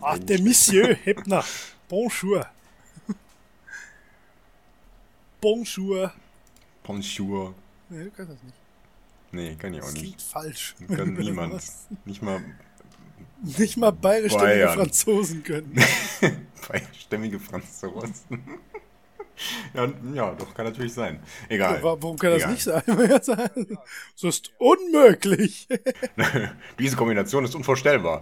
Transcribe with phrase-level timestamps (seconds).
[0.00, 1.44] Ah, der Monsieur Hebner.
[1.88, 2.46] Bonjour.
[5.40, 6.12] Bonjour.
[6.82, 7.54] Bonjour.
[7.88, 8.54] Nee, du kannst das nicht.
[9.32, 10.02] Nee, kann ich auch Das nicht.
[10.02, 10.74] klingt falsch.
[10.88, 11.62] Kann niemand.
[12.04, 12.40] Nicht mal
[13.42, 14.74] Nicht mal bayerischstämmige Bayern.
[14.78, 15.76] Franzosen können.
[16.98, 18.12] stämmige Franzosen.
[19.74, 21.20] ja, ja, doch, kann natürlich sein.
[21.48, 21.76] Egal.
[21.76, 22.52] Ja, warum kann das Egal.
[22.52, 22.82] nicht sein?
[23.08, 23.78] Ja, sein?
[24.14, 25.68] Das ist unmöglich.
[26.78, 28.20] Diese Kombination ist unvorstellbar.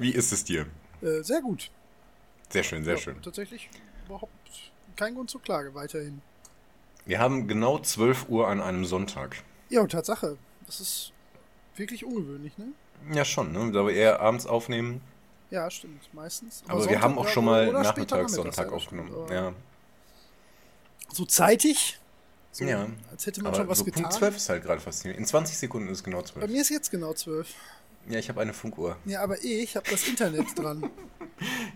[0.00, 0.66] Wie ist es dir?
[1.02, 1.70] äh, sehr gut.
[2.48, 3.22] Sehr schön, sehr Ja, schön.
[3.22, 3.68] Tatsächlich
[4.06, 4.32] überhaupt
[4.96, 6.20] kein Grund zur Klage weiterhin.
[7.06, 9.36] Wir haben genau 12 Uhr an einem Sonntag.
[9.68, 10.36] Ja, und Tatsache.
[10.66, 11.12] Das ist
[11.76, 12.68] wirklich ungewöhnlich, ne?
[13.12, 13.70] Ja, schon, ne?
[13.72, 15.00] Da wir eher abends aufnehmen.
[15.50, 16.12] Ja, stimmt.
[16.14, 16.62] Meistens.
[16.66, 19.12] Aber, wir Sonntag, haben auch schon mal nachmittags Sonntag stimmt, aufgenommen.
[19.14, 19.52] aber Ja.
[21.12, 21.98] So zeitig.
[22.52, 22.86] So, Ja.
[23.10, 24.02] Als hätte man Aber schon was so getan.
[24.02, 25.20] Punkt 12 ist halt gerade faszinierend.
[25.20, 26.50] In 20 Sekunden ist es genau Bei 12.
[26.50, 27.54] mir ist jetzt genau zwölf.
[28.08, 28.96] Ja, ich habe eine Funkuhr.
[29.04, 30.90] Ja, aber ich habe das Internet dran.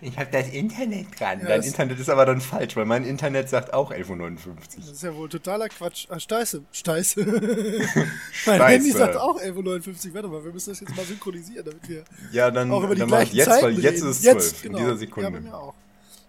[0.01, 1.39] Ich habe das Internet dran.
[1.39, 4.37] Ja, Dein das- Internet ist aber dann falsch, weil mein Internet sagt auch 11.59
[4.77, 4.93] Das Uhr.
[4.93, 6.07] ist ja wohl totaler Quatsch.
[6.09, 6.61] Ah, Steiße.
[6.71, 7.25] Steiße.
[8.45, 10.13] mein Handy sagt auch 11.59 Uhr.
[10.15, 12.99] Warte mal, wir müssen das jetzt mal synchronisieren, damit wir Ja, dann, auch über die
[12.99, 14.09] dann gleichen jetzt, Zeiten weil jetzt reden.
[14.11, 14.77] ist es 12 Jetzt, genau.
[14.77, 15.31] in dieser Ja, Sekunde.
[15.31, 15.73] bei mir auch.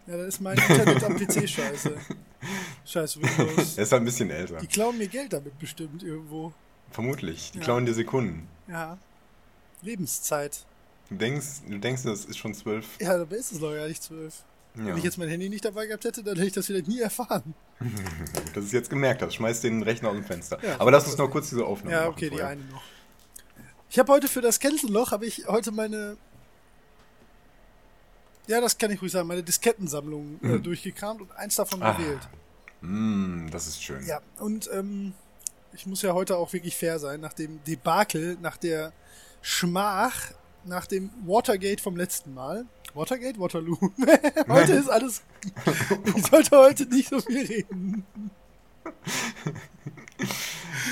[0.06, 1.92] Ja, dann ist mein Internet am PC scheiße.
[2.84, 3.76] Scheiß Windows.
[3.76, 4.58] Er ist halt ein bisschen älter.
[4.58, 6.52] Die klauen mir Geld damit bestimmt irgendwo.
[6.92, 7.50] Vermutlich.
[7.52, 7.64] Die Ja.
[7.64, 8.46] klauen dir Sekunden.
[8.68, 8.96] Ja.
[9.82, 10.64] Lebenszeit.
[11.08, 12.86] Du denkst, du denkst, das ist schon 12.
[13.00, 14.42] Ja, dabei ist es noch gar nicht zwölf.
[14.74, 14.86] Ja.
[14.86, 17.00] Wenn ich jetzt mein Handy nicht dabei gehabt hätte, dann hätte ich das vielleicht nie
[17.00, 17.54] erfahren.
[17.78, 19.34] Dass du es jetzt gemerkt hast.
[19.34, 20.58] Schmeiß den Rechner aus dem Fenster.
[20.62, 22.82] Ja, Aber lass uns noch kurz diese Aufnahme Ja, machen okay, die eine noch.
[23.88, 26.16] Ich habe heute für das Cancel-Loch, habe ich heute meine,
[28.48, 31.84] ja, das kann ich ruhig sagen, meine Diskettensammlung äh, durchgekramt und eins davon Mhm.
[31.86, 31.92] Ah.
[31.92, 32.28] gewählt.
[32.82, 34.04] Mm, das ist schön.
[34.06, 35.14] Ja, und ähm,
[35.72, 38.92] ich muss ja heute auch wirklich fair sein, nach dem Debakel, nach der
[39.48, 40.32] Schmach,
[40.64, 42.66] nach dem Watergate vom letzten Mal.
[42.94, 43.78] Watergate, Waterloo.
[44.48, 45.22] heute ist alles.
[46.16, 48.04] Ich sollte heute nicht so viel reden.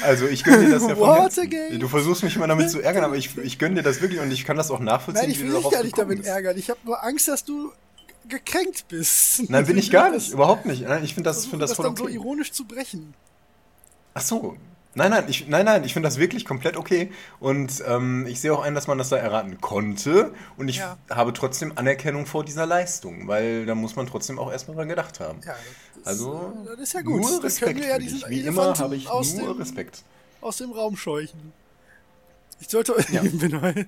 [0.05, 1.81] Also ich gönne dir das ja von.
[1.81, 4.31] Du versuchst mich immer damit zu ärgern, aber ich, ich gönne dir das wirklich und
[4.31, 6.29] ich kann das auch nachvollziehen, Nein, ich will dich gar nicht damit bist.
[6.29, 6.57] ärgern.
[6.57, 7.73] Ich habe nur Angst, dass du
[8.29, 9.51] gekränkt bist.
[9.51, 10.33] Nein, bin ich gar nicht.
[10.33, 10.83] Überhaupt nicht.
[11.03, 12.15] Ich finde das, find das das voll dann so okay.
[12.15, 13.15] ironisch zu brechen.
[14.15, 14.57] Ach so.
[14.97, 17.11] Nein, nein, ich, nein, nein, ich finde das wirklich komplett okay.
[17.41, 20.33] Und ähm, ich sehe auch ein, dass man das da erraten konnte.
[20.57, 20.97] Und ich Ja.
[21.11, 25.19] habe trotzdem Anerkennung vor dieser Leistung, weil da muss man trotzdem auch erstmal dran gedacht
[25.21, 25.41] haben.
[25.45, 25.55] Ja,
[25.97, 27.21] das, Also, äh, das ist ja gut.
[27.23, 27.99] nur Respekt ja.
[28.29, 30.03] Wie immer habe ich aus nur dem, Respekt.
[30.41, 31.53] aus dem Raum scheuchen.
[32.61, 33.23] Ich sollte Ja.
[33.25, 33.87] bin heute-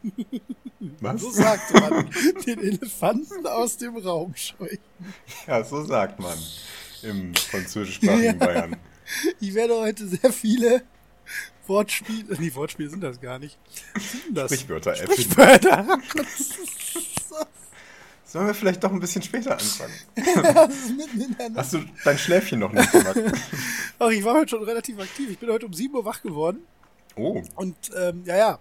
[1.01, 1.21] Was?
[1.21, 2.11] so sagte man,
[2.47, 4.79] den Elefanten aus dem Raum scheuchen.
[5.47, 6.37] Ja, so sagt man
[7.03, 8.47] im französischsprachigen Ja.
[8.47, 8.77] Bayern.
[9.39, 10.83] Ich werde heute sehr viele
[11.69, 13.59] Wortspiele, nee, Wortspiele sind das gar nicht.
[13.95, 14.53] Was sind das?
[14.53, 14.95] Sprichwörter.
[14.97, 15.87] Sprichwörter.
[18.25, 19.95] Sollen wir vielleicht doch ein bisschen später anfangen?
[21.57, 23.17] Hast du dein Schläfchen noch nicht gemacht?
[23.99, 25.31] Ach, ich war heute schon relativ aktiv.
[25.31, 26.67] Ich bin heute um 7 Uhr wach geworden.
[27.15, 28.59] Oh, Und ähm, ja, ja,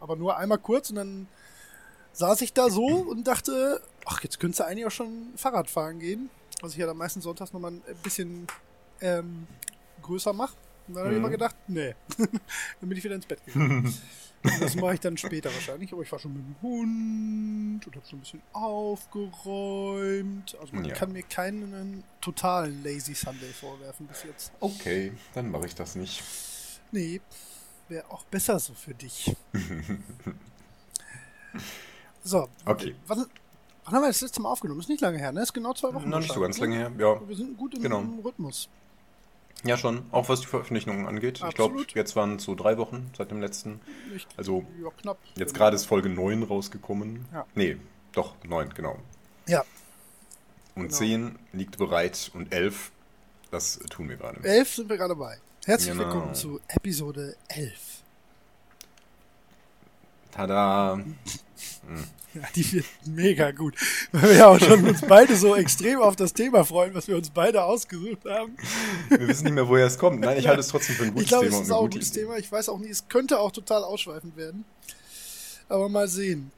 [0.00, 1.28] aber nur einmal kurz und dann
[2.12, 5.98] saß ich da so und dachte, ach, jetzt könntest du eigentlich auch schon Fahrrad fahren
[5.98, 6.30] gehen,
[6.62, 8.46] was ich ja dann meistens sonntags nochmal ein bisschen
[9.00, 9.46] ähm,
[10.02, 10.54] größer mache.
[10.88, 11.24] Und dann habe ich Mhm.
[11.24, 13.92] immer gedacht, nee, dann bin ich wieder ins Bett gegangen.
[14.60, 18.06] Das mache ich dann später wahrscheinlich, aber ich war schon mit dem Hund und habe
[18.06, 20.56] schon ein bisschen aufgeräumt.
[20.60, 20.94] Also man Ja.
[20.94, 24.52] kann mir keinen totalen Lazy Sunday vorwerfen bis jetzt.
[24.60, 26.22] okay, dann mache ich das nicht.
[26.92, 27.20] Nee,
[27.88, 29.34] wäre auch besser so für dich.
[32.22, 32.48] so.
[32.64, 32.94] Okay.
[33.08, 33.26] Wann,
[33.84, 34.78] wann haben wir das letzte Mal aufgenommen?
[34.80, 35.42] Ist nicht lange her, ne?
[35.42, 36.08] Ist genau zwei Wochen.
[36.08, 37.06] Noch nicht so ganz wahrscheinlich, lange her.
[37.14, 37.28] Ja, ne?
[37.28, 38.00] Wir sind gut im, Genau.
[38.00, 38.68] im Rhythmus.
[39.64, 40.04] Ja schon.
[40.12, 41.42] Auch was die Veröffentlichungen angeht.
[41.46, 41.92] Ich glaube, Absolut.
[41.94, 43.80] jetzt waren es so drei Wochen seit dem letzten.
[44.12, 45.18] Nicht, Also ja, knapp.
[45.36, 47.26] jetzt gerade ist Folge 9 rausgekommen.
[47.32, 47.46] Ja.
[47.54, 47.76] Nee,
[48.12, 48.98] doch, 9, genau.
[49.46, 49.64] Ja,
[50.74, 50.94] Und Genau.
[50.96, 52.92] 10 liegt bereit und 11,
[53.50, 54.42] das tun wir gerade.
[54.44, 55.38] elf sind wir gerade bei.
[55.66, 56.04] Herzlich Genau.
[56.04, 58.02] willkommen zu Episode 11.
[60.30, 61.00] Tada.
[62.34, 63.74] Ja, die wird mega gut.
[64.12, 67.16] Weil wir ja auch schon uns beide so extrem auf das Thema freuen, was wir
[67.16, 68.56] uns beide ausgesucht haben.
[69.08, 70.20] Wir wissen nicht mehr, woher es kommt.
[70.20, 71.78] Nein, ich halte es trotzdem für ein gutes Ich glaube, Thema es und ist eine
[71.78, 72.20] auch ein gute gutes Idee.
[72.20, 72.36] Thema.
[72.36, 74.64] Ich weiß auch nicht, es könnte auch total ausschweifend werden.
[75.68, 76.50] Aber mal sehen.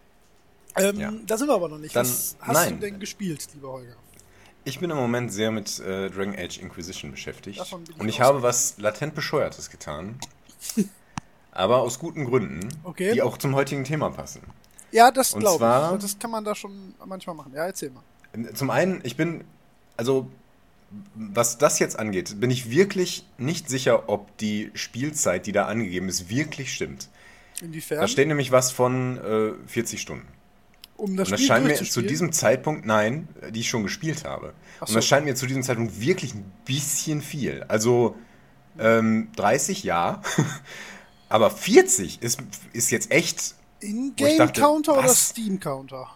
[0.76, 1.12] Ähm, Ja.
[1.26, 1.94] Da sind wir aber noch nicht.
[1.94, 2.74] Dann- Was hast nein.
[2.74, 3.94] du denn gespielt, lieber Holger?
[4.64, 7.60] Ich bin im Moment sehr mit äh, Dragon Age Inquisition beschäftigt.
[7.62, 10.18] Ich Und ich habe was latent Bescheuertes getan.
[11.52, 13.12] aber aus guten Gründen, Okay.
[13.14, 14.42] die auch zum heutigen Thema passen.
[14.92, 16.02] Ja, das glaube zwar- ich.
[16.02, 17.52] Das kann man da schon manchmal machen.
[17.54, 18.02] Ja, erzähl mal.
[18.54, 19.44] Zum einen, ich bin,
[19.96, 20.28] also
[21.14, 26.08] was das jetzt angeht, bin ich wirklich nicht sicher, ob die Spielzeit, die da angegeben
[26.08, 27.08] ist, wirklich stimmt.
[27.62, 28.00] Inwiefern?
[28.00, 30.26] Da steht nämlich was von äh, 40 Stunden.
[30.96, 34.24] um das Und das Spiel scheint mir zu diesem Zeitpunkt, nein, die ich schon gespielt
[34.24, 34.52] habe.
[34.78, 34.94] Ach Und so.
[34.94, 37.64] das scheint mir zu diesem Zeitpunkt wirklich ein bisschen viel.
[37.68, 38.16] Also
[38.78, 40.22] ähm, 30, ja.
[41.28, 42.40] Aber 40 ist,
[42.72, 43.54] ist jetzt echt.
[43.80, 45.08] In-Game-Counter oder?
[45.08, 46.08] Steam-Counter?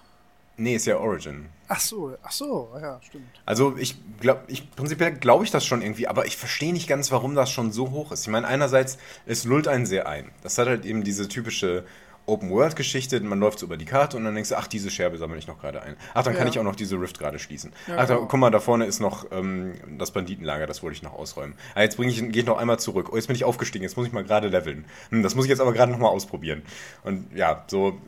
[0.57, 1.47] Nee, ist ja Origin.
[1.67, 3.27] Ach so, ach so, ja, stimmt.
[3.47, 7.11] Also ich glaube, ich prinzipiell glaube ich das schon irgendwie, aber ich verstehe nicht ganz,
[7.11, 8.23] warum das schon so hoch ist.
[8.23, 10.31] Ich meine, einerseits, es lullt einen sehr ein.
[10.43, 11.85] Das hat halt eben diese typische
[12.27, 15.39] Open-World-Geschichte, man läuft so über die Karte und dann denkst du, ach, diese Scherbe sammle
[15.39, 15.97] ich noch gerade ein.
[16.15, 16.51] Ach, dann kann Ja.
[16.53, 17.73] ich auch noch diese Rift gerade schließen.
[17.87, 18.27] Ja, ach, da, genau.
[18.27, 21.55] guck mal, da vorne ist noch ähm, das Banditenlager, das wollte ich noch ausräumen.
[21.75, 23.11] Ah, jetzt bringe ich, gehe ich noch einmal zurück.
[23.13, 24.85] Oh, jetzt bin ich aufgestiegen, jetzt muss ich mal gerade leveln.
[25.11, 26.63] Hm, das muss ich jetzt aber gerade nochmal ausprobieren.
[27.03, 27.99] Und ja, so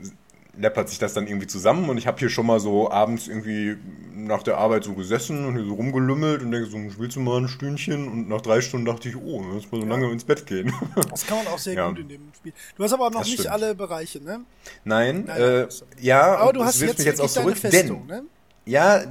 [0.59, 3.77] läppert sich das dann irgendwie zusammen und ich habe hier schon mal so abends irgendwie
[4.15, 7.41] nach der Arbeit so gesessen und hier so rumgelümmelt und denke so, willst du mal
[7.41, 8.09] ein Stündchen?
[8.09, 10.73] Und nach drei Stunden dachte ich, oh, jetzt mal so lange ins Bett gehen.
[11.11, 11.89] Das kann man auch sehr Ja.
[11.89, 12.53] gut in dem Spiel.
[12.77, 13.53] Du hast aber auch noch Das nicht stimmt.
[13.53, 14.41] alle Bereiche, ne?
[14.85, 15.69] Nein, Nein, äh,
[16.01, 18.25] ja, Aber du hast jetzt, mich jetzt auch zurück, Festung, denn ne?
[18.65, 19.03] Ja,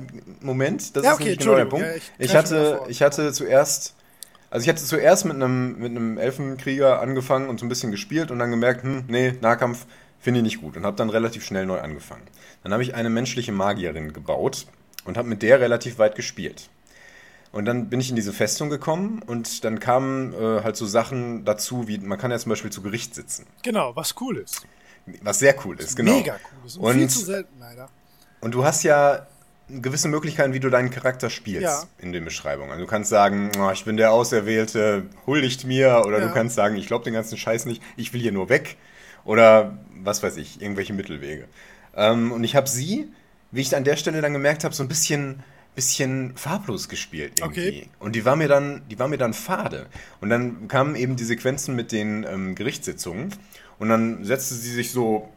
[0.41, 1.85] Moment, das Ja, ist okay, nämlich genau der Punkt.
[1.85, 3.95] Ja, ich ich, hatte, ich hatte zuerst,
[4.49, 8.31] also ich hatte zuerst mit einem, mit einem Elfenkrieger angefangen und so ein bisschen gespielt
[8.31, 9.85] und dann gemerkt, hm, nee, Nahkampf
[10.25, 12.23] finde ich nicht gut und habe dann relativ schnell neu angefangen.
[12.63, 14.65] Dann habe ich eine menschliche Magierin gebaut
[15.05, 16.69] und habe mit der relativ weit gespielt.
[17.51, 21.45] Und dann bin ich in diese Festung gekommen und dann kamen äh, halt so Sachen
[21.45, 24.65] dazu, wie man kann ja zum Beispiel zu Gericht sitzen, Genau, was cool ist.
[25.21, 26.13] was sehr cool ist, genau.
[26.15, 26.77] Mega cool ist.
[26.77, 27.87] Und, viel Und- zu selten leider.
[28.41, 29.27] Und du hast ja
[29.69, 31.83] gewisse Möglichkeiten, wie du deinen Charakter spielst Ja.
[31.99, 32.71] in den Beschreibungen.
[32.71, 36.03] Also du kannst sagen, oh, ich bin der Auserwählte, huldigt mir.
[36.05, 36.27] Oder Ja.
[36.27, 38.75] du kannst sagen, ich glaube den ganzen Scheiß nicht, ich will hier nur weg.
[39.25, 41.45] Oder was weiß ich, irgendwelche Mittelwege.
[41.95, 43.09] Ähm, und ich habe sie,
[43.51, 45.43] wie ich an der Stelle dann gemerkt habe, so ein bisschen,
[45.75, 47.67] bisschen farblos gespielt irgendwie.
[47.67, 47.89] Okay.
[47.99, 49.87] Und die war mir dann, die war mir dann fade.
[50.21, 53.33] Und dann kamen eben die Sequenzen mit den ähm, Gerichtssitzungen.
[53.79, 55.29] Und dann setzte sie sich so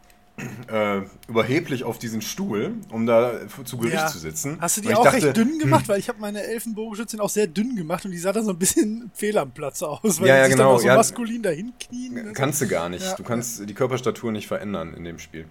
[0.70, 3.32] äh, überheblich auf diesen Stuhl, um da
[3.64, 4.06] zu Gericht Ja.
[4.06, 4.58] zu sitzen.
[4.60, 5.82] Hast du die auch dachte, recht dünn gemacht?
[5.82, 8.50] hm, Weil ich habe meine Elfenbogenschützin auch sehr dünn gemacht und die sah da so
[8.50, 10.94] ein bisschen fehl am Platz aus, weil Ja, ja, sich genau, dann auch so ja.
[10.96, 12.32] maskulin dahin knien.
[12.34, 13.04] Kannst du gar nicht.
[13.04, 15.46] Ja, du kannst die Körperstatur nicht verändern in dem Spiel.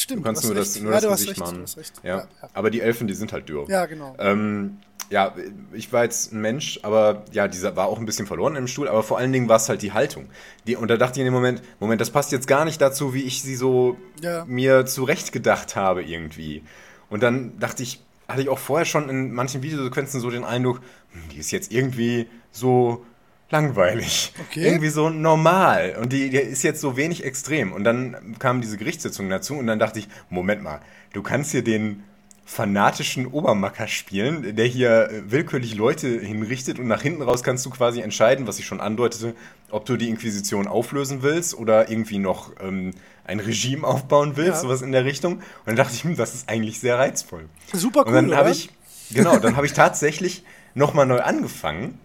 [0.00, 1.64] Stimmt, Du kannst nur das, nur ja, das Gesicht recht, machen.
[2.04, 2.28] Ja, ja.
[2.54, 3.68] Aber die Elfen, die sind halt dürr.
[3.68, 4.14] ja genau.
[4.20, 4.78] Ähm,
[5.10, 5.34] ja,
[5.72, 8.88] ich war jetzt ein Mensch, aber ja, dieser war auch ein bisschen verloren im Stuhl,
[8.88, 10.26] aber vor allen Dingen war es halt die Haltung.
[10.66, 13.12] Die, und da dachte ich in dem Moment, Moment, das passt jetzt gar nicht dazu,
[13.12, 14.44] wie ich sie so Ja.
[14.46, 16.62] mir zurechtgedacht habe irgendwie.
[17.10, 20.80] Und dann dachte ich, hatte ich auch vorher schon in manchen Videosequenzen so den Eindruck,
[21.12, 23.04] hm, die ist jetzt irgendwie so
[23.50, 24.32] langweilig.
[24.48, 24.64] Okay.
[24.66, 25.96] Irgendwie so normal.
[26.00, 27.72] Und die, die ist jetzt so wenig extrem.
[27.72, 30.80] Und dann kamen diese Gerichtssitzungen dazu und dann dachte ich, Moment mal,
[31.12, 32.02] du kannst hier den
[32.44, 37.70] fanatischen Obermacker spielen, der hier äh, willkürlich Leute hinrichtet und nach hinten raus kannst du
[37.70, 39.34] quasi entscheiden, was ich schon andeutete,
[39.70, 42.92] ob du die Inquisition auflösen willst oder irgendwie noch ähm,
[43.26, 44.60] ein Regime aufbauen willst, Ja.
[44.60, 45.34] sowas in der Richtung.
[45.34, 47.44] Und dann dachte ich, hm, das ist eigentlich sehr reizvoll.
[47.74, 48.70] Super cool, Und dann habe ich,
[49.12, 50.42] genau, dann habe ich tatsächlich
[50.74, 51.98] nochmal neu angefangen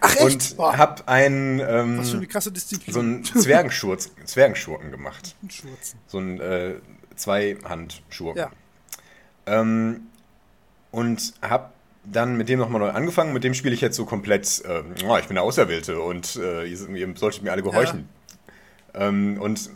[0.00, 0.58] Ach echt?
[0.58, 2.94] und habe einen, ähm, was für eine krasse Disziplin.
[2.94, 5.34] so einen Zwergenschurz, Zwergenschurken gemacht.
[5.48, 5.98] Schurzen.
[6.06, 6.74] So einen äh,
[7.16, 8.42] Zweihandschurken.
[8.42, 8.50] Ja.
[9.46, 10.06] Ähm,
[10.90, 11.70] und habe
[12.04, 13.32] dann mit dem nochmal neu angefangen.
[13.32, 16.64] Mit dem spiele ich jetzt so komplett, ähm, oh, ich bin der Auserwählte und äh,
[16.64, 18.08] ihr, ihr solltet mir alle gehorchen.
[18.94, 19.70] Ähm, und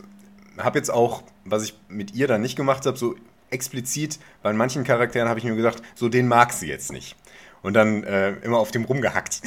[0.57, 3.15] habe jetzt auch, was ich mit ihr dann nicht gemacht habe, so
[3.49, 7.15] explizit, bei manchen Charakteren habe ich mir gesagt, so den mag sie jetzt nicht.
[7.63, 9.41] Und dann äh, immer auf dem rumgehackt.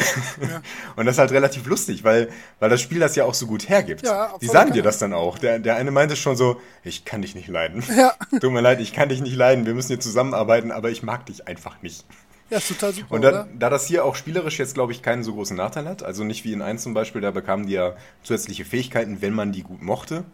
[0.96, 3.68] Und das ist halt relativ lustig, weil, weil das Spiel das ja auch so gut
[3.68, 4.04] hergibt.
[4.06, 5.38] Ja, Die sagen dir das dann auch.
[5.38, 7.85] Der, der eine meinte schon so, ich kann dich nicht leiden.
[7.94, 8.14] Ja.
[8.40, 9.66] Tut mir leid, ich kann dich nicht leiden.
[9.66, 12.06] Wir müssen hier zusammenarbeiten, aber ich mag dich einfach nicht.
[12.49, 13.49] Ja, ist total super, Und da, oder?
[13.58, 16.44] da das hier auch spielerisch jetzt, glaube ich, keinen so großen Nachteil hat, also nicht
[16.44, 19.82] wie in 1 zum Beispiel, da bekamen die ja zusätzliche Fähigkeiten, wenn man die gut
[19.82, 20.25] mochte.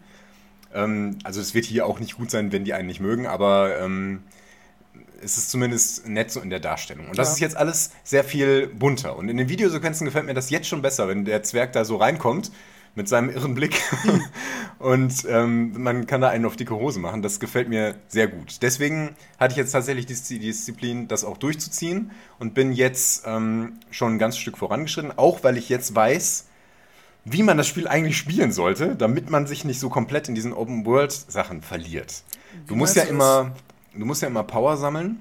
[0.73, 3.79] Ähm, also es wird hier auch nicht gut sein, wenn die einen nicht mögen, aber
[3.79, 4.23] ähm,
[5.23, 7.07] es ist zumindest nett so in der Darstellung.
[7.09, 7.33] Und das Ja.
[7.33, 9.15] ist jetzt alles sehr viel bunter.
[9.15, 11.97] Und in den Videosequenzen gefällt mir das jetzt schon besser, wenn der Zwerg da so
[11.97, 12.51] reinkommt
[12.95, 13.81] mit seinem irren Blick
[14.79, 17.23] und ähm, man kann da einen auf dicke Hose machen.
[17.23, 18.61] Das gefällt mir sehr gut.
[18.61, 24.13] Deswegen hatte ich jetzt tatsächlich die Disziplin, das auch durchzuziehen und bin jetzt ähm, schon
[24.15, 26.45] ein ganzes Stück vorangeschritten, auch weil ich jetzt weiß,
[27.25, 30.53] wie man das Spiel eigentlich spielen sollte, damit man sich nicht so komplett in diesen
[30.53, 32.21] Open-World-Sachen verliert.
[32.67, 33.55] Du musst ja immer,
[33.95, 35.19] du musst ja immer Power sammeln.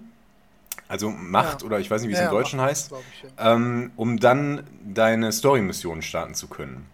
[0.89, 1.67] also Macht Ja.
[1.67, 2.93] oder ich weiß nicht, wie es Ja, im Deutschen Macht, heißt,
[3.39, 6.87] ähm, um dann deine Story-Missionen starten zu können.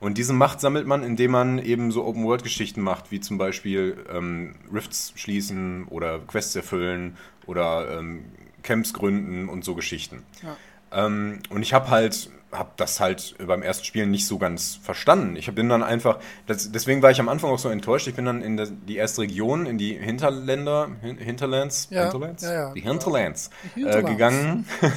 [0.00, 4.54] Und diese Macht sammelt man, indem man eben so Open-World-Geschichten macht, wie zum Beispiel ähm,
[4.72, 7.16] Rifts schließen oder Quests erfüllen
[7.46, 8.24] oder ähm,
[8.62, 10.24] Camps gründen und so Geschichten.
[10.42, 11.06] Ja.
[11.06, 15.36] Ähm, und ich habe halt, habe das halt beim ersten Spielen nicht so ganz verstanden.
[15.36, 18.06] Ich bin dann einfach, das, deswegen war ich am Anfang auch so enttäuscht.
[18.08, 22.42] Ich bin dann in die erste Region, in die Hinterländer, Hin Hinterlands, Ja, Hinterlands?
[22.42, 22.72] ja, ja.
[22.74, 24.10] die Hinterlands, Die äh, Hinterlands.
[24.10, 24.66] gegangen.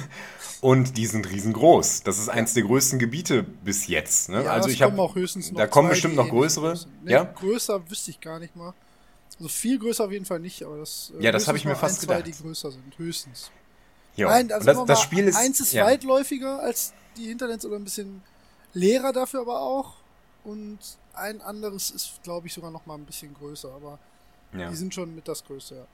[0.61, 2.03] Und die sind riesengroß.
[2.03, 4.29] Das ist eins der größten Gebiete bis jetzt.
[4.29, 4.49] Ne?
[4.49, 6.73] Also ich habe, kommen auch höchstens noch da kommen zwei, bestimmt noch größere.
[7.03, 8.73] Nee, ja, größer wüsste ich gar nicht mal.
[9.37, 11.13] Also viel größer auf jeden Fall nicht, aber das.
[11.19, 12.39] äh, Ja, das hab ich mir fast ein, zwei, gedacht.
[12.39, 13.51] die größer sind, höchstens.
[14.15, 14.27] ja.
[14.29, 15.85] Nein, also das, das Spiel ist, eins ist ja.
[15.85, 18.21] weitläufiger als die Hinterlands oder ein bisschen
[18.73, 19.93] leerer dafür aber auch.
[20.43, 20.77] Und
[21.13, 23.97] ein anderes ist, glaube ich, sogar noch mal ein bisschen größer, aber
[24.53, 24.69] Ja.
[24.69, 25.85] die sind schon mit das Größte, ja.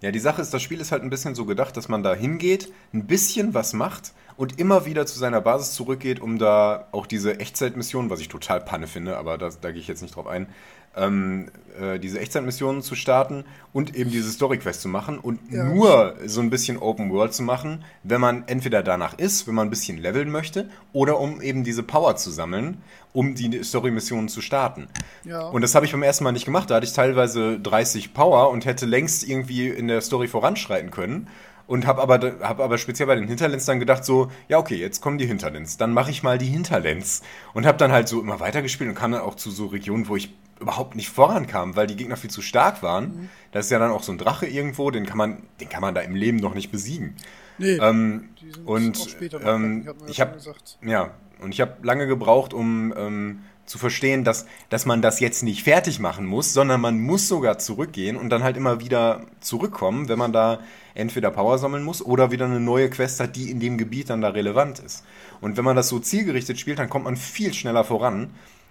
[0.00, 2.12] Ja, die Sache ist, das Spiel ist halt ein bisschen so gedacht, dass man da
[2.14, 7.06] hingeht, ein bisschen was macht und immer wieder zu seiner Basis zurückgeht, um da auch
[7.06, 10.26] diese Echtzeitmissionen, was ich total Panne finde, aber das, da gehe ich jetzt nicht drauf
[10.26, 10.48] ein,
[10.96, 15.64] ähm, äh, diese Echtzeitmissionen zu starten und eben diese Story-Quest zu machen und Ja.
[15.64, 19.68] nur so ein bisschen Open World zu machen, wenn man entweder danach ist, wenn man
[19.68, 22.78] ein bisschen leveln möchte, oder um eben diese Power zu sammeln,
[23.12, 24.88] um die Story-Missionen zu starten.
[25.24, 25.42] Ja.
[25.42, 26.70] Und das habe ich beim ersten Mal nicht gemacht.
[26.70, 31.28] Da hatte ich teilweise 30 Power und hätte längst irgendwie in der Story voranschreiten können.
[31.66, 35.00] Und habe aber, hab aber speziell bei den Hinterlands dann gedacht so, ja okay, jetzt
[35.00, 37.22] kommen die Hinterlands, dann mache ich mal die Hinterlands.
[37.54, 40.16] Und habe dann halt so immer weitergespielt und kam dann auch zu so Regionen, wo
[40.16, 43.04] ich überhaupt nicht vorankam, weil die Gegner viel zu stark waren.
[43.04, 43.28] Mhm.
[43.52, 45.94] Da ist ja dann auch so ein Drache irgendwo, den kann man, den kann man
[45.94, 47.16] da im Leben noch nicht besiegen.
[47.58, 50.38] nee, Ähm, die sind und auch später noch ähm, ich habe
[50.84, 53.40] ja, und ich habe lange gebraucht, um ähm,
[53.70, 57.58] zu verstehen, dass, dass man das jetzt nicht fertig machen muss, sondern man muss sogar
[57.58, 60.58] zurückgehen und dann halt immer wieder zurückkommen, wenn man da
[60.94, 64.20] entweder Power sammeln muss oder wieder eine neue Quest hat, die in dem Gebiet dann
[64.20, 65.04] da relevant ist.
[65.40, 68.30] Und wenn man das so zielgerichtet spielt, dann kommt man viel schneller voran.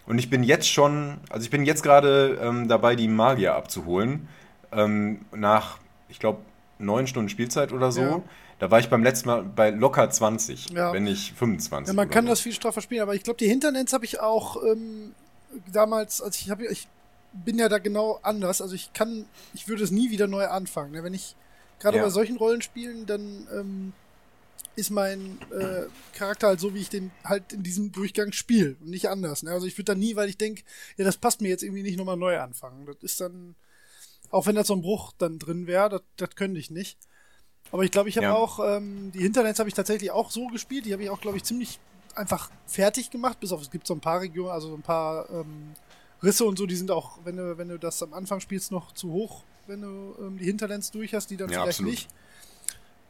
[0.09, 4.27] Und ich bin jetzt schon, also ich bin jetzt gerade ähm, dabei, die Magier abzuholen.
[4.71, 6.39] Ähm, nach, ich glaube,
[6.79, 8.01] neun Stunden Spielzeit oder so.
[8.01, 8.21] Ja.
[8.57, 10.91] Da war ich beim letzten Mal bei locker 20, Ja.
[10.93, 11.93] wenn nicht 25.
[11.93, 12.31] Ja, man kann so.
[12.31, 15.13] das viel straffer spielen, aber ich glaube, die Hinterlands habe ich auch ähm,
[15.71, 16.87] damals, als ich habe, ich
[17.31, 18.63] bin ja da genau anders.
[18.63, 20.91] Also ich kann, ich würde es nie wieder neu anfangen.
[20.91, 21.03] Ne?
[21.03, 21.35] Wenn ich
[21.79, 23.93] gerade bei solchen Rollenspielen, dann ähm,
[24.79, 25.83] ist mein äh,
[26.13, 29.43] Charakter halt so, wie ich den halt in diesem Durchgang spiele und nicht anders.
[29.43, 29.51] Ne?
[29.51, 30.63] Also ich würde da nie, weil ich denke,
[30.97, 32.85] ja, das passt mir jetzt irgendwie nicht nochmal neu anfangen.
[32.85, 33.55] Das ist dann,
[34.31, 36.97] auch wenn da so ein Bruch dann drin wäre, das, das könnte ich nicht.
[37.71, 38.33] Aber ich glaube, ich habe Ja.
[38.35, 40.85] auch, ähm, die Hinterlands habe ich tatsächlich auch so gespielt.
[40.85, 41.79] Die habe ich auch, glaube ich, ziemlich
[42.15, 43.39] einfach fertig gemacht.
[43.39, 45.75] Bis auf, es gibt so ein paar Regionen, also so ein paar ähm,
[46.23, 48.91] Risse und so, die sind auch, wenn du, wenn du das am Anfang spielst, noch
[48.93, 51.91] zu hoch, wenn du ähm, die Hinterlands durch hast, die dann Ja, vielleicht absolut.
[51.93, 52.09] nicht.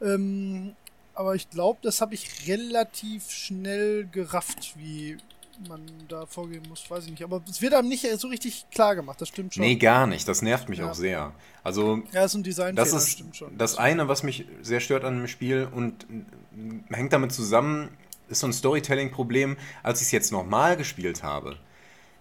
[0.01, 0.75] Ähm,
[1.19, 5.17] aber ich glaube, das habe ich relativ schnell gerafft, wie
[5.67, 7.23] man da vorgehen muss, weiß ich nicht.
[7.25, 9.61] Aber es wird einem nicht so richtig klar gemacht, das stimmt schon.
[9.65, 10.25] Nee, gar nicht.
[10.29, 10.89] Das nervt mich Ja.
[10.89, 11.33] auch sehr.
[11.61, 13.57] Also, ja, ist ein Design das ist stimmt schon.
[13.57, 16.07] das eine, was mich sehr stört an dem Spiel und
[16.89, 17.89] hängt damit zusammen,
[18.29, 21.57] ist so ein Storytelling-Problem, als ich es jetzt nochmal gespielt habe.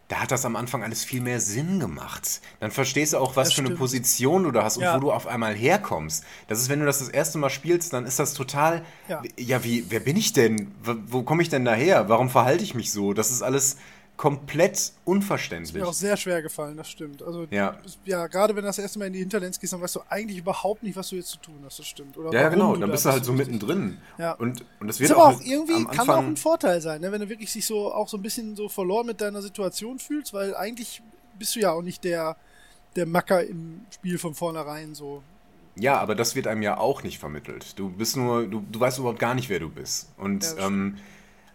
[0.09, 2.41] Da hat das am Anfang alles viel mehr Sinn gemacht.
[2.61, 3.79] Dann verstehst du auch, was Das für eine stimmt.
[3.79, 4.97] Position du da hast und Ja.
[4.97, 6.25] wo du auf einmal herkommst.
[6.47, 9.21] Das ist, wenn du das das erste Mal spielst, dann ist das total, Ja.
[9.39, 10.73] ja, wie, wer bin ich denn?
[10.83, 12.09] W- Wo komme ich denn daher?
[12.09, 13.13] Warum verhalte ich mich so?
[13.13, 13.77] Das ist alles
[14.19, 15.75] komplett unverständlich.
[15.75, 17.23] Mir auch sehr schwer gefallen, das stimmt.
[17.23, 17.79] Also Ja.
[18.05, 20.39] ja, gerade wenn du das erste Mal in die Hinterlands gehst, dann weißt du eigentlich
[20.39, 22.19] überhaupt nicht, was du jetzt zu tun hast, das stimmt.
[22.19, 22.73] Oder Ja, genau.
[22.73, 23.97] Dann da bist du halt so mittendrin.
[24.19, 24.33] Ja.
[24.33, 26.81] Und, und das Ist wird aber auch halt irgendwie, am kann auch Anfang- ein Vorteil
[26.83, 27.11] sein, ne?
[27.13, 30.35] wenn du wirklich sich so auch so ein bisschen so verloren mit deiner Situation fühlst,
[30.35, 31.01] weil eigentlich
[31.39, 32.37] bist du ja auch nicht der,
[32.97, 35.23] der Macker im Spiel von vornherein so.
[35.77, 37.79] Ja, aber das wird einem ja auch nicht vermittelt.
[37.79, 40.09] Du bist nur, du, du weißt überhaupt gar nicht, wer du bist.
[40.17, 40.97] Und Ja, das ähm,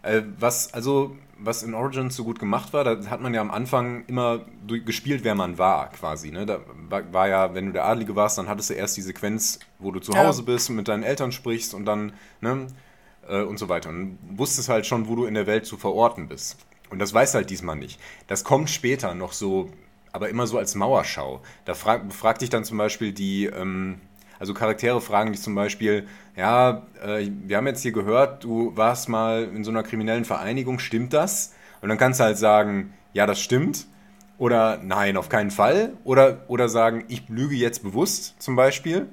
[0.04, 3.50] äh, was, also, was in Origins so gut gemacht war, da hat man ja am
[3.50, 6.30] Anfang immer gespielt, wer man war, quasi.
[6.30, 6.46] Ne?
[6.46, 9.58] Da war, war ja, wenn du der Adlige warst, dann hattest du erst die Sequenz,
[9.78, 10.26] wo du zu Ja.
[10.26, 12.66] Hause bist und mit deinen Eltern sprichst und dann, ne,
[13.28, 13.88] äh, und so weiter.
[13.88, 16.56] Und wusstest halt schon, wo du in der Welt zu verorten bist.
[16.90, 18.00] Und das weiß halt diesmal nicht.
[18.26, 19.70] Das kommt später noch so,
[20.12, 21.42] aber immer so als Mauerschau.
[21.64, 24.00] Da frag, fragt dich dann zum Beispiel die, ähm,
[24.38, 29.08] also Charaktere fragen dich zum Beispiel, ja, äh, wir haben jetzt hier gehört, du warst
[29.08, 31.54] mal in so einer kriminellen Vereinigung, stimmt das?
[31.80, 33.86] Und dann kannst du halt sagen, ja, das stimmt.
[34.38, 35.92] Oder nein, auf keinen Fall.
[36.02, 39.08] Oder, oder sagen, ich lüge jetzt bewusst zum Beispiel.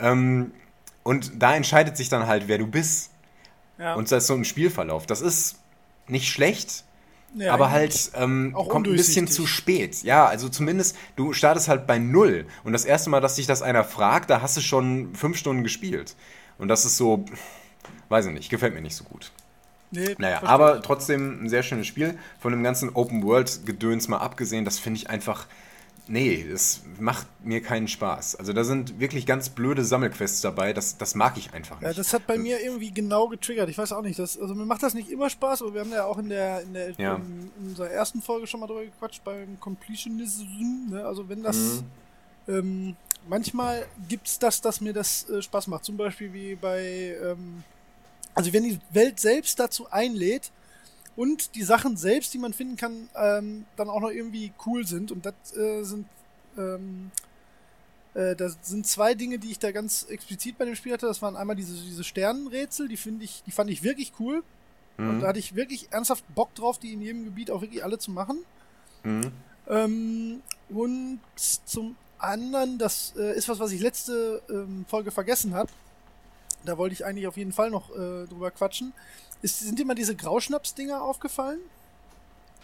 [0.00, 0.52] Ähm,
[1.02, 3.12] und da entscheidet sich dann halt, wer du bist.
[3.78, 3.94] Ja.
[3.94, 5.06] Und das ist so ein Spielverlauf.
[5.06, 5.60] Das ist
[6.08, 6.84] nicht schlecht,
[7.34, 10.02] Ja, aber halt ähm, kommt ein bisschen zu spät.
[10.02, 12.46] Ja, also zumindest, du startest halt bei Null.
[12.64, 15.62] Und das erste Mal, dass dich das einer fragt, da hast du schon fünf Stunden
[15.62, 16.16] gespielt.
[16.58, 17.24] Und das ist so,
[18.08, 19.30] weiß ich nicht, gefällt mir nicht so gut.
[19.90, 22.18] Nee, Naja, aber trotzdem ein sehr schönes Spiel.
[22.40, 25.46] Von dem ganzen Open-World-Gedöns mal abgesehen, das finde ich einfach.
[26.08, 28.36] Nee, das macht mir keinen Spaß.
[28.36, 31.98] Also da sind wirklich ganz blöde Sammelquests dabei, das, das mag ich einfach Ja, nicht.
[32.00, 33.68] das hat bei mir irgendwie genau getriggert.
[33.68, 35.92] Ich weiß auch nicht, das, also mir macht das nicht immer Spaß, aber wir haben
[35.92, 37.16] ja auch in der in der Ja.
[37.16, 40.90] in, in unserer ersten Folge schon mal drüber gequatscht beim Completionism.
[40.90, 41.04] Ne?
[41.04, 41.56] Also wenn das
[42.46, 42.54] Mhm.
[42.54, 42.96] ähm,
[43.28, 45.84] manchmal gibt's das, dass mir das äh, Spaß macht.
[45.84, 47.62] Zum Beispiel wie bei ähm,
[48.34, 50.50] also wenn die Welt selbst dazu einlädt
[51.18, 55.10] und die Sachen selbst, die man finden kann, ähm, dann auch noch irgendwie cool sind
[55.10, 56.06] und das äh, sind
[56.56, 57.10] ähm,
[58.14, 61.06] äh, das sind zwei Dinge, die ich da ganz explizit bei dem Spiel hatte.
[61.06, 64.42] Das waren einmal diese, diese Sternenrätsel, die finde ich, die fand ich wirklich cool.
[64.96, 65.20] Und Mhm.
[65.20, 68.10] da hatte ich wirklich ernsthaft Bock drauf, die in jedem Gebiet auch wirklich alle zu
[68.10, 68.38] machen.
[69.04, 69.32] Mhm.
[69.68, 71.20] Ähm, und
[71.64, 75.70] zum anderen, das äh, ist was, was ich letzte ähm, Folge vergessen habe.
[76.64, 78.92] Da wollte ich eigentlich auf jeden Fall noch äh, drüber quatschen.
[79.42, 81.60] Ist, sind dir mal diese Grauschnaps-Dinger aufgefallen?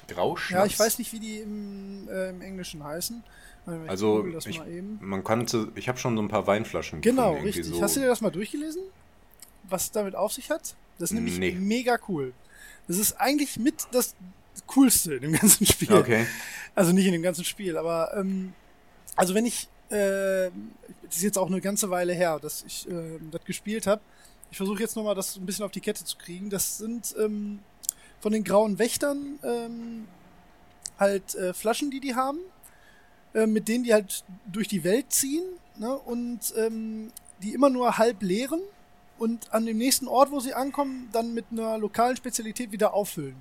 [0.09, 0.51] Grauschnaps?
[0.51, 3.23] Ja, ich weiß nicht, wie die im, äh, im Englischen heißen.
[3.67, 4.99] Ich Also, ich, mal eben.
[5.01, 7.65] man konnte, ich habe schon so ein paar Weinflaschen Genau, gefunden, richtig.
[7.67, 7.81] So.
[7.81, 8.83] Hast du dir das mal durchgelesen?
[9.63, 10.75] Was es damit auf sich hat?
[10.99, 11.53] Das ist nämlich Nee.
[11.53, 12.35] mega cool.
[12.87, 14.15] Das ist eigentlich mit das
[14.67, 15.95] Coolste in dem ganzen Spiel.
[15.95, 16.27] Okay.
[16.75, 18.53] Also nicht in dem ganzen Spiel, aber ähm,
[19.17, 20.51] also wenn ich, äh,
[21.03, 24.01] das ist jetzt auch eine ganze Weile her, dass ich äh, das gespielt habe.
[24.51, 26.51] Ich versuche jetzt nochmal das ein bisschen auf die Kette zu kriegen.
[26.51, 27.61] Das sind ähm,
[28.21, 30.09] von den grauen Wächtern ähm,
[30.99, 32.39] halt äh, Flaschen, die die haben,
[33.35, 35.45] äh, mit denen die halt durch die Welt ziehen
[35.77, 35.95] ne?
[35.95, 38.61] und ähm, die immer nur halb leeren
[39.19, 43.37] und an dem nächsten Ort, wo sie ankommen, dann mit einer lokalen Spezialität wieder auffüllen.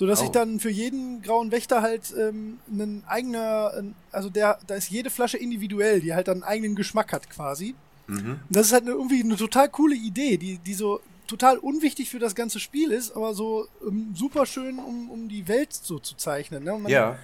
[0.00, 0.24] So dass Oh.
[0.24, 4.88] ich dann für jeden grauen Wächter halt ähm, ein eigener, ein- also der, da ist
[4.88, 7.74] jede Flasche individuell, die halt dann einen eigenen Geschmack hat quasi.
[8.06, 8.16] Mhm.
[8.16, 12.08] Und das ist halt eine, irgendwie eine total coole Idee, die, die so total unwichtig
[12.08, 15.98] für das ganze Spiel ist, aber so ähm, super schön, um, um die Welt so
[15.98, 16.64] zu zeichnen.
[16.64, 16.72] Ne?
[16.78, 17.18] Man, Ja.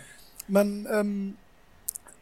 [0.47, 1.37] man ähm,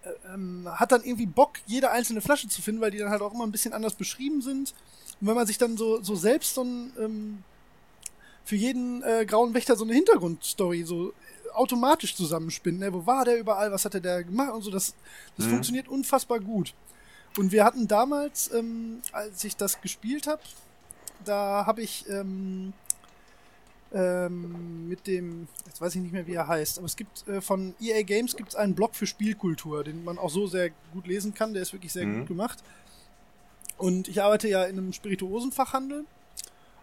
[0.05, 3.23] äh, ähm, hat dann irgendwie Bock, jede einzelne Flasche zu finden, weil die dann halt
[3.23, 4.73] auch immer ein bisschen anders beschrieben sind.
[5.21, 7.38] Und wenn man sich dann so, so selbst so ein, ähm,
[8.44, 11.12] für jeden äh, grauen Wächter so eine Hintergrundstory so
[11.54, 12.80] automatisch zusammenspinnt.
[12.80, 12.92] Ne?
[12.92, 13.70] Wo war der überall?
[13.72, 14.52] Was hatte der gemacht?
[14.52, 14.94] Und so, das,
[15.37, 15.50] das Mhm.
[15.50, 16.74] funktioniert unfassbar gut.
[17.38, 20.42] Und wir hatten damals, ähm, als ich das gespielt habe,
[21.24, 22.72] da habe ich ähm,
[23.92, 27.40] ähm, mit dem, jetzt weiß ich nicht mehr, wie er heißt, aber es gibt äh,
[27.40, 31.07] von EA Games gibt es einen Blog für Spielkultur, den man auch so sehr gut
[31.07, 31.52] lesen kann.
[31.54, 32.20] Der ist wirklich sehr Mhm.
[32.20, 32.59] gut gemacht.
[33.78, 36.04] Und ich arbeite ja in einem Spirituosenfachhandel.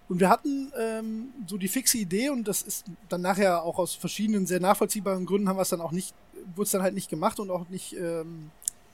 [0.10, 3.96] Und wir hatten ähm, so die fixe Idee, und das ist dann nachher auch aus
[3.96, 6.14] verschiedenen sehr nachvollziehbaren Gründen haben wir es dann auch nicht,
[6.56, 8.52] wurde es dann halt nicht gemacht und auch nicht, ähm,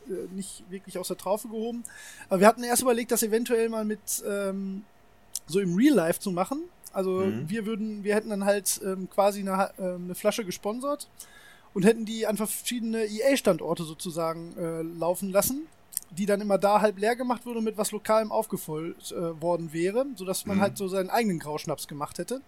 [0.08, 1.84] äh, nicht wirklich aus der Traufe gehoben.
[2.30, 4.84] Aber wir hatten erst überlegt, das eventuell mal mit ähm,
[5.48, 6.64] so im Real Life zu machen.
[6.94, 7.50] Also Mhm.
[7.50, 11.08] wir würden, wir hätten dann halt ähm, quasi eine, ähm, eine Flasche gesponsert
[11.74, 15.68] und hätten die an verschiedene EA-Standorte sozusagen äh, laufen lassen,
[16.12, 19.74] die dann immer da halb leer gemacht wurde und mit was Lokalem aufgefüllt äh, worden
[19.74, 20.62] wäre, sodass man Mhm.
[20.62, 22.42] halt so seinen eigenen Grauschnaps gemacht hätte.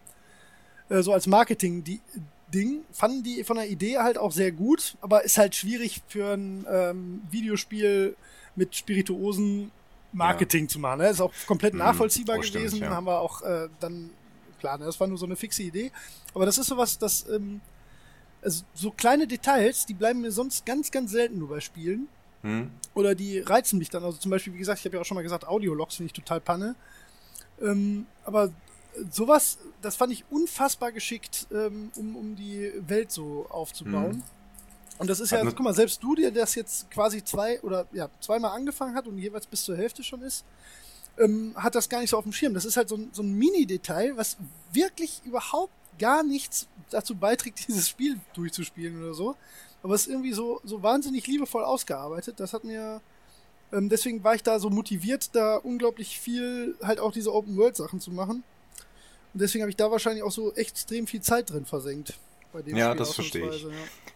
[0.89, 2.81] Äh, so als Marketing-Ding.
[2.91, 6.65] Fanden die von der Idee halt auch sehr gut, aber ist halt schwierig für ein
[6.69, 8.15] ähm, Videospiel
[8.55, 9.71] mit Spirituosen
[10.11, 11.01] Marketing zu machen.
[11.01, 11.09] Ne?
[11.09, 12.79] Ist auch komplett Mhm, nachvollziehbar oh, stimmt, gewesen.
[12.83, 12.89] ja.
[12.89, 14.09] Haben wir auch äh, dann,
[14.59, 15.91] klar, ne, das war nur so eine fixe Idee.
[16.33, 17.61] Aber das ist sowas, das, ähm,
[18.41, 22.07] also so kleine Details, die bleiben mir sonst ganz, ganz selten nur bei Spielen.
[22.41, 22.71] Mhm.
[22.93, 24.03] Oder die reizen mich dann.
[24.03, 26.13] Also zum Beispiel, wie gesagt, ich habe ja auch schon mal gesagt, Audiologs finde ich
[26.13, 26.75] total Panne.
[27.61, 28.51] Ähm, aber
[29.11, 34.17] sowas, das fand ich unfassbar geschickt, ähm, um, um die Welt so aufzubauen.
[34.17, 34.23] Mhm.
[34.97, 37.61] Und das ist Hat ja, ne- guck mal, selbst du, der das jetzt quasi zwei
[37.61, 40.43] oder ja, zweimal angefangen hat und jeweils bis zur Hälfte schon ist,
[41.17, 42.53] ähm, hat das gar nicht so auf dem Schirm.
[42.53, 44.37] Das ist halt so ein, so ein Mini-Detail, was
[44.73, 49.35] wirklich überhaupt gar nichts dazu beiträgt, dieses Spiel durchzuspielen oder so.
[49.83, 52.39] Aber es ist irgendwie so, so wahnsinnig liebevoll ausgearbeitet.
[52.39, 53.01] Das hat mir,
[53.71, 58.11] ähm, deswegen war ich da so motiviert, da unglaublich viel halt auch diese Open-World-Sachen zu
[58.11, 58.43] machen.
[59.33, 62.15] Und deswegen habe ich da wahrscheinlich auch so extrem viel Zeit drin versenkt.
[62.65, 63.61] Ja, Spiel das verstehe ich.
[63.61, 63.69] Ja.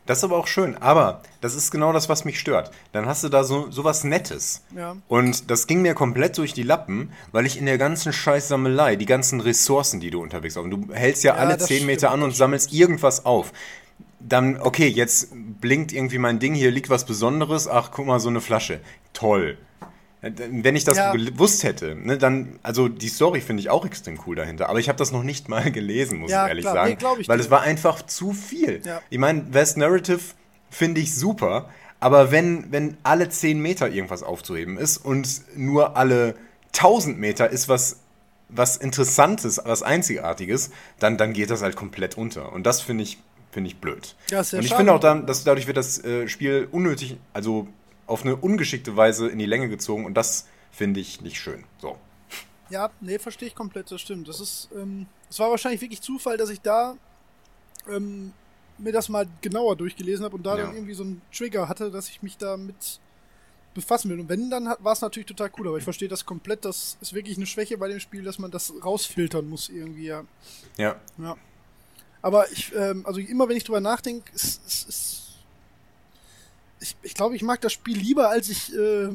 [0.06, 2.72] Das ist aber auch schön, aber das ist genau das, was mich stört.
[2.92, 4.64] Dann hast du da so sowas Nettes.
[4.76, 4.98] Ja.
[5.08, 9.06] Und das ging mir komplett durch die Lappen, weil ich in der ganzen Scheißsammelei, die
[9.06, 12.08] ganzen Ressourcen, die du unterwegs hast, und du hältst ja, Ja, alle das 10 Meter
[12.08, 13.54] stimmt, an und sammelst irgendwas auf.
[14.20, 18.30] Dann, okay, jetzt blinkt irgendwie mein Ding, hier liegt was Besonderes, ach, guck mal, so
[18.30, 18.80] eine Flasche.
[19.12, 19.58] Toll.
[20.22, 21.12] Wenn ich das Ja.
[21.12, 24.88] gewusst hätte, ne, dann, also die Story finde ich auch extrem cool dahinter, aber ich
[24.88, 27.38] habe das noch nicht mal gelesen, muss Ja, ich ehrlich klar, sagen, nee, ich weil
[27.38, 27.44] dir.
[27.44, 28.82] es war einfach zu viel.
[28.86, 29.02] Ja.
[29.10, 30.22] Ich meine, West Narrative
[30.70, 36.36] finde ich super, aber wenn, wenn alle 10 Meter irgendwas aufzuheben ist und nur alle
[36.72, 37.98] 1000 Meter ist was,
[38.48, 42.54] was Interessantes, was Einzigartiges, dann, dann geht das halt komplett unter.
[42.54, 43.18] Und das finde ich,
[43.54, 44.16] finde ich blöd.
[44.30, 47.68] Ja, ist Und ich finde auch, dann, dass dadurch wird das äh, Spiel unnötig, also
[48.08, 51.64] auf eine ungeschickte Weise in die Länge gezogen und das finde ich nicht schön.
[51.80, 51.98] So.
[52.70, 54.28] Ja, nee, verstehe ich komplett, das stimmt.
[54.28, 56.98] Das ist, ähm, es war wahrscheinlich wirklich Zufall, dass ich da
[57.88, 58.34] ähm,
[58.78, 60.66] mir das mal genauer durchgelesen habe und da Ja.
[60.66, 63.00] dann irgendwie so einen Trigger hatte, dass ich mich damit
[63.74, 64.20] befassen will.
[64.20, 66.66] Und wenn, dann war es natürlich total cool, aber ich verstehe das komplett.
[66.66, 70.24] Das ist wirklich eine Schwäche bei dem Spiel, dass man das rausfiltern muss irgendwie, ja.
[70.78, 70.96] Ja.
[71.18, 71.36] Ja.
[72.24, 75.20] Aber ich, ähm, also immer wenn ich drüber nachdenke, ist, ist, ist
[76.80, 79.10] ich, ich glaube, ich mag das Spiel lieber, als ich, äh,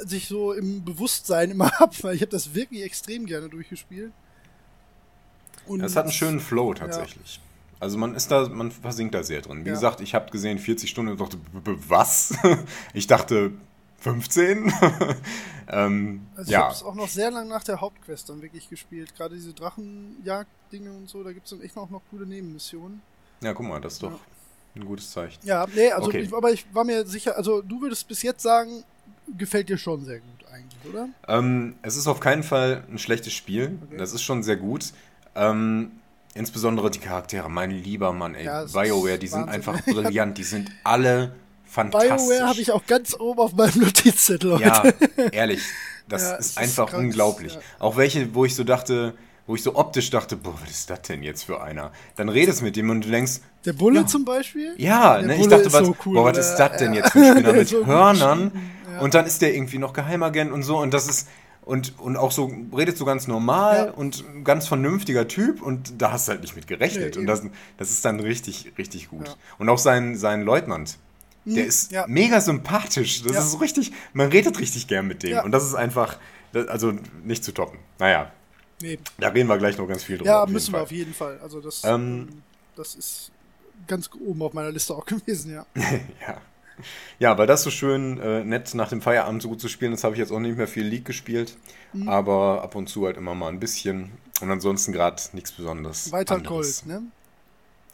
[0.00, 4.12] als ich so im Bewusstsein immer hab, weil ich habe das wirklich extrem gerne durchgespielt.
[5.66, 7.40] Und Es hat einen schönen Flow tatsächlich.
[7.78, 9.64] Also man ist da, man versinkt da sehr drin.
[9.64, 9.74] Wie Ja.
[9.74, 11.38] gesagt, ich habe gesehen 40 Stunden und dachte,
[11.88, 12.34] was?
[12.94, 13.52] ich dachte
[14.00, 14.72] 15?
[15.68, 16.62] ähm, Also ich ja.
[16.64, 19.14] habe es auch noch sehr lang nach der Hauptquest dann wirklich gespielt.
[19.16, 23.02] Gerade diese Drachenjagd-Dinge und so, da gibt es dann echt noch, noch coole Nebenmissionen.
[23.40, 24.18] ja, guck mal, das ist doch Ja.
[24.76, 25.38] ein gutes Zeichen.
[25.44, 26.20] Ja, nee, also Okay.
[26.20, 28.84] ich, aber ich war mir sicher, also du würdest bis jetzt sagen,
[29.38, 31.08] gefällt dir schon sehr gut eigentlich, oder?
[31.28, 33.78] Ähm, es ist auf keinen Fall ein schlechtes Spiel.
[33.86, 33.96] Okay.
[33.98, 34.92] Das ist schon sehr gut.
[35.34, 35.92] Ähm,
[36.34, 38.44] insbesondere die Charaktere, mein lieber Mann, ey.
[38.46, 39.54] Ja, BioWare, die sind Wahnsinn.
[39.54, 40.36] einfach brillant.
[40.38, 41.34] Die sind alle
[41.70, 42.10] fantastisch.
[42.10, 44.62] BioWare habe ich auch ganz oben auf meinem Notizzettel heute.
[44.64, 44.84] Ja,
[45.32, 45.62] ehrlich.
[46.08, 47.54] Das Ja, ist ist einfach krank, unglaublich.
[47.54, 47.60] ja.
[47.78, 49.14] Auch welche, wo ich so dachte,
[49.46, 51.92] wo ich so optisch dachte, boah, was ist das denn jetzt für einer?
[52.16, 54.06] Dann redest mit dem und du denkst, Der Bulle Ja.
[54.06, 54.74] zum Beispiel?
[54.76, 57.18] ja, ne, ich dachte, ist was, so cool, boah, was ist das denn jetzt für
[57.20, 58.52] ein Spieler mit So Hörnern?
[59.00, 61.28] Und dann ist der irgendwie noch Geheimagent und so und das ist
[61.62, 66.26] und, und auch so redet so ganz normal und ganz vernünftiger Typ und da hast
[66.26, 67.14] du halt nicht mit gerechnet.
[67.14, 67.42] Nee, und das,
[67.76, 69.36] das ist dann richtig, richtig gut.
[69.58, 70.98] Und auch sein, sein Leutnant,
[71.44, 72.04] der ist ja.
[72.06, 73.22] mega sympathisch.
[73.22, 73.38] Das Ja.
[73.40, 75.30] ist so richtig, man redet richtig gern mit dem.
[75.30, 75.44] Ja.
[75.44, 76.18] Und das ist einfach,
[76.52, 76.92] also
[77.24, 77.78] nicht zu toppen.
[77.98, 78.30] Naja,
[78.82, 78.98] Nee.
[79.18, 80.30] da reden wir gleich noch ganz viel drüber.
[80.30, 81.38] Ja, müssen wir auf jeden Fall.
[81.42, 82.42] Also das, Ähm, ähm,
[82.76, 83.30] das ist
[83.86, 85.66] ganz oben auf meiner Liste auch gewesen, ja.
[86.26, 86.40] Ja.
[87.18, 90.02] Ja, weil das so schön äh, nett nach dem Feierabend so gut zu spielen ist,
[90.02, 91.58] habe ich jetzt auch nicht mehr viel League gespielt.
[91.92, 92.08] Mhm.
[92.08, 94.12] Aber ab und zu halt immer mal ein bisschen.
[94.40, 96.10] Und ansonsten gerade nichts Besonderes.
[96.10, 96.40] Weiter.
[96.40, 97.02] Gold, ne?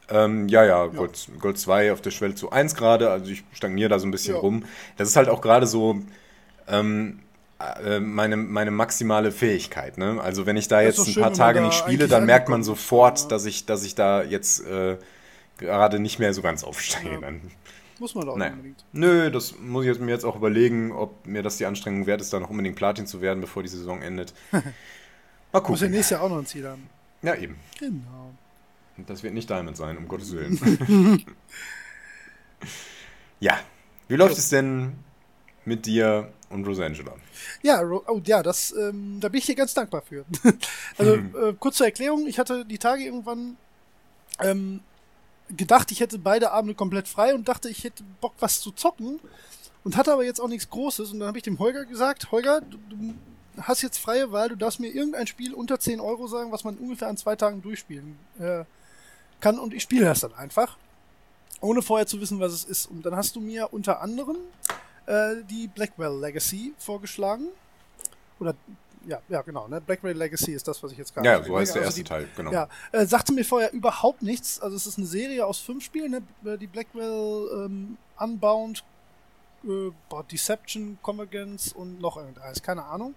[0.09, 3.11] Ähm, ja, ja, Gold, Gold 2 auf der Schwelle zu 1 gerade.
[3.11, 4.41] Also ich stagniere da so ein bisschen Ja.
[4.41, 4.65] rum.
[4.97, 6.01] Das ist halt auch gerade so
[6.69, 7.21] ähm,
[7.83, 9.99] äh, meine, meine maximale Fähigkeit.
[9.99, 10.21] Ne?
[10.23, 12.63] Also wenn ich da jetzt ein schön, paar Tage da nicht spiele, dann merkt man
[12.63, 13.29] sofort, ja.
[13.29, 14.97] dass, ich, dass ich da jetzt äh,
[15.59, 17.19] gerade nicht mehr so ganz aufsteige.
[17.99, 18.53] Muss man doch Naja.
[18.53, 18.85] unbedingt.
[18.93, 22.21] Nö, das muss ich jetzt, mir jetzt auch überlegen, ob mir das die Anstrengung wert
[22.21, 24.35] ist, da noch unbedingt Platin zu werden, bevor die Saison endet.
[24.53, 24.73] Mal Muss
[25.53, 25.91] ja gucken.
[25.93, 26.89] nächstes Jahr auch noch ein Ziel haben.
[27.23, 27.57] Ja, eben.
[27.81, 28.26] Genau.
[29.07, 31.25] Das wird nicht Diamond sein, um Gottes Willen.
[33.41, 33.59] ja.
[34.09, 34.93] Wie läuft es denn
[35.65, 37.13] mit dir und Rosangela?
[37.63, 40.25] Ja, Ro- oh, ja, das, ähm, da bin ich dir ganz dankbar für.
[40.99, 43.57] also, äh, kurz zur Erklärung, ich hatte die Tage irgendwann
[44.39, 44.81] ähm,
[45.55, 49.19] gedacht, ich hätte beide Abende komplett frei und dachte, ich hätte Bock, was zu zocken
[49.85, 52.61] und hatte aber jetzt auch nichts Großes und dann habe ich dem Holger gesagt, Holger,
[52.61, 53.15] du, du
[53.63, 56.77] hast jetzt freie Wahl, du darfst mir irgendein Spiel unter 10 Euro sagen, was man
[56.77, 58.65] ungefähr an zwei Tagen durchspielen äh,
[59.41, 60.77] kann und ich spiele das dann einfach,
[61.61, 62.87] ohne vorher zu wissen, was es ist.
[62.87, 64.37] Und dann hast du mir unter anderem
[65.07, 67.49] äh, die Blackwell Legacy vorgeschlagen.
[68.39, 68.55] Oder,
[69.07, 69.81] ja, ja, genau, ne?
[69.81, 72.09] Blackwell Legacy ist das, was ich jetzt gerade Ja, so heißt der Also erste die,
[72.09, 72.53] Teil, genau.
[72.53, 74.61] Ja, äh, sagte mir vorher überhaupt nichts.
[74.61, 76.59] Also es ist eine Serie aus fünf Spielen, ne?
[76.59, 78.85] Die Blackwell ähm, Unbound,
[79.65, 79.91] äh,
[80.31, 83.15] Deception, Convergence und noch irgendeines, keine Ahnung.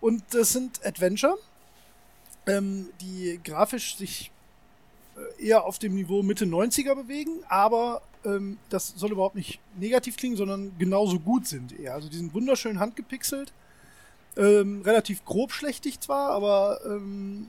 [0.00, 1.36] Und das sind Adventure,
[2.46, 4.39] ähm, die grafisch sich äh,
[5.38, 10.36] eher auf dem Niveau Mitte 90er bewegen, aber ähm, das soll überhaupt nicht negativ klingen,
[10.36, 11.94] sondern genauso gut sind eher.
[11.94, 13.52] Also die sind wunderschön handgepixelt,
[14.36, 17.48] ähm, relativ grobschlächtig zwar, aber ähm,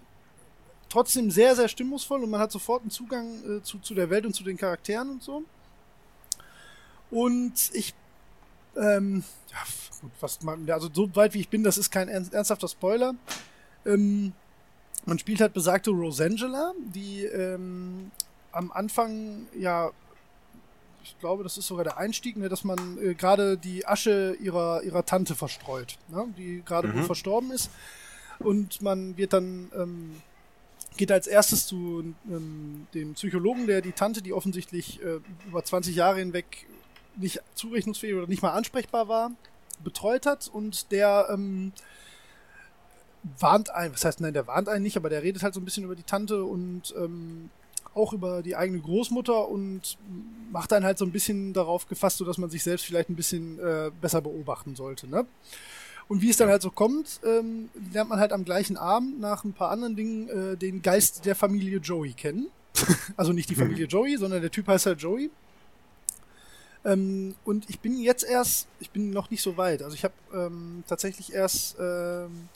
[0.90, 4.26] trotzdem sehr, sehr stimmungsvoll und man hat sofort einen Zugang äh, zu, zu der Welt
[4.26, 5.44] und zu den Charakteren und so.
[7.10, 7.94] Und ich,
[8.76, 9.58] ähm, ja,
[10.02, 13.16] gut, was man, also so weit wie ich bin, das ist kein ernst, ernsthafter Spoiler.
[13.86, 14.34] Ähm,
[15.06, 18.12] man spielt halt besagte Rosangela, die ähm,
[18.52, 19.92] am Anfang ja,
[21.04, 24.84] ich glaube, das ist sogar der Einstieg, ne, dass man äh, gerade die Asche ihrer,
[24.84, 26.94] ihrer Tante verstreut, ne, die gerade Mhm.
[26.96, 27.70] wohl verstorben ist.
[28.44, 30.22] Und man wird dann, ähm,
[30.98, 35.96] geht als erstes zu ähm, dem Psychologen, der die Tante, die offensichtlich äh, über 20
[35.96, 36.68] Jahre hinweg
[37.16, 39.32] nicht zurechnungsfähig oder nicht mal ansprechbar war,
[39.84, 41.72] betreut hat und der ähm,
[43.40, 45.66] warnt einen, was heißt nein, der warnt einen nicht, aber der redet halt so ein
[45.66, 47.50] bisschen über die Tante und ähm,
[47.94, 49.98] auch über die eigene Großmutter und
[50.52, 53.16] macht einen halt so ein bisschen darauf gefasst, so dass man sich selbst vielleicht ein
[53.16, 55.26] bisschen äh, besser beobachten sollte, ne?
[56.08, 59.46] Und wie es dann halt so kommt, ähm, lernt man halt am gleichen Abend nach
[59.46, 62.48] ein paar anderen Dingen äh, den Geist der Familie Joey kennen.
[63.16, 65.32] also nicht die Familie Joey, sondern der Typ heißt halt Joey.
[66.84, 69.84] Ähm, und ich bin jetzt erst, ich bin noch nicht so weit.
[69.84, 72.50] Also ich habe ähm, tatsächlich erst ähm,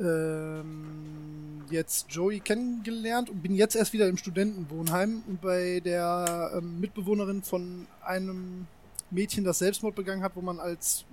[0.00, 6.80] ähm, jetzt Joey kennengelernt und bin jetzt erst wieder im Studentenwohnheim und bei der ähm,
[6.80, 8.66] Mitbewohnerin von einem
[9.10, 11.04] Mädchen, das Selbstmord begangen hat, wo man als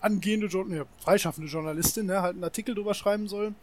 [0.00, 3.54] angehende, ne, freischaffende Journalistin ne, halt einen Artikel drüber schreiben soll.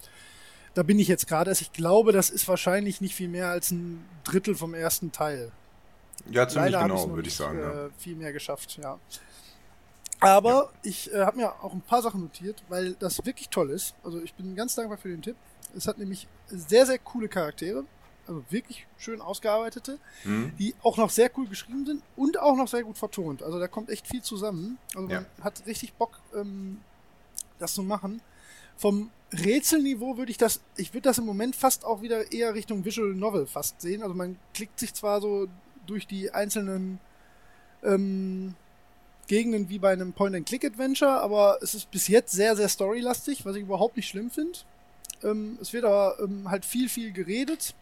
[0.73, 1.49] Da bin ich jetzt gerade.
[1.49, 5.51] Also ich glaube, das ist wahrscheinlich nicht viel mehr als ein Drittel vom ersten Teil.
[6.29, 7.59] Ja, ziemlich Leider genau, würde ich sagen.
[7.59, 7.89] Äh, ja.
[7.97, 8.99] Viel mehr geschafft, ja.
[10.19, 10.69] Aber ja.
[10.83, 13.95] ich äh, habe mir auch ein paar Sachen notiert, weil das wirklich toll ist.
[14.03, 15.35] Also ich bin ganz dankbar für den Tipp.
[15.75, 17.85] Es hat nämlich sehr, sehr coole Charaktere.
[18.27, 20.53] Also wirklich schön ausgearbeitete, mhm.
[20.59, 23.41] die auch noch sehr cool geschrieben sind und auch noch sehr gut vertont.
[23.41, 24.77] Also da kommt echt viel zusammen.
[24.93, 25.43] Also man ja.
[25.43, 26.79] hat richtig Bock, ähm,
[27.57, 28.21] das zu machen.
[28.77, 32.85] Vom Rätselniveau würde ich das, ich würde das im Moment fast auch wieder eher Richtung
[32.85, 34.03] Visual Novel fast sehen.
[34.03, 35.47] Also man klickt sich zwar so
[35.87, 36.99] durch die einzelnen
[37.83, 38.53] ähm,
[39.29, 43.61] Gegenden wie bei einem Point-and-Click-Adventure, aber es ist bis jetzt sehr, sehr storylastig, was ich
[43.61, 44.57] überhaupt nicht schlimm finde.
[45.23, 47.75] Ähm, es wird aber ähm, halt viel, viel geredet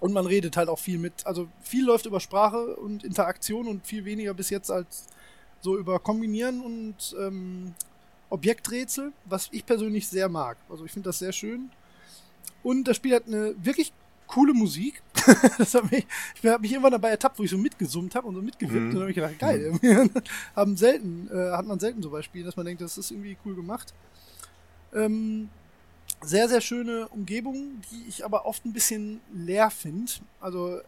[0.00, 1.24] und man redet halt auch viel mit.
[1.24, 5.06] Also viel läuft über Sprache und Interaktion und viel weniger bis jetzt als
[5.60, 7.72] so über Kombinieren und ähm,
[8.28, 10.56] Objekträtsel, was ich persönlich sehr mag.
[10.68, 11.70] Also ich finde das sehr schön.
[12.64, 13.92] Und das Spiel hat eine wirklich
[14.26, 15.02] coole Musik.
[15.58, 18.34] das hat mich, ich habe mich irgendwann dabei ertappt, wo ich so mitgesummt habe und
[18.34, 18.74] so mitgewippt.
[18.74, 18.86] Mhm.
[18.86, 19.78] Und dann habe ich gedacht, geil.
[19.80, 20.10] Mhm.
[20.56, 23.36] haben selten, äh, hat man selten so bei Spielen, dass man denkt, das ist irgendwie
[23.44, 23.94] cool gemacht.
[24.94, 25.48] Ähm,
[26.22, 30.12] sehr, sehr schöne Umgebung, die ich aber oft ein bisschen leer finde.
[30.40, 30.80] Also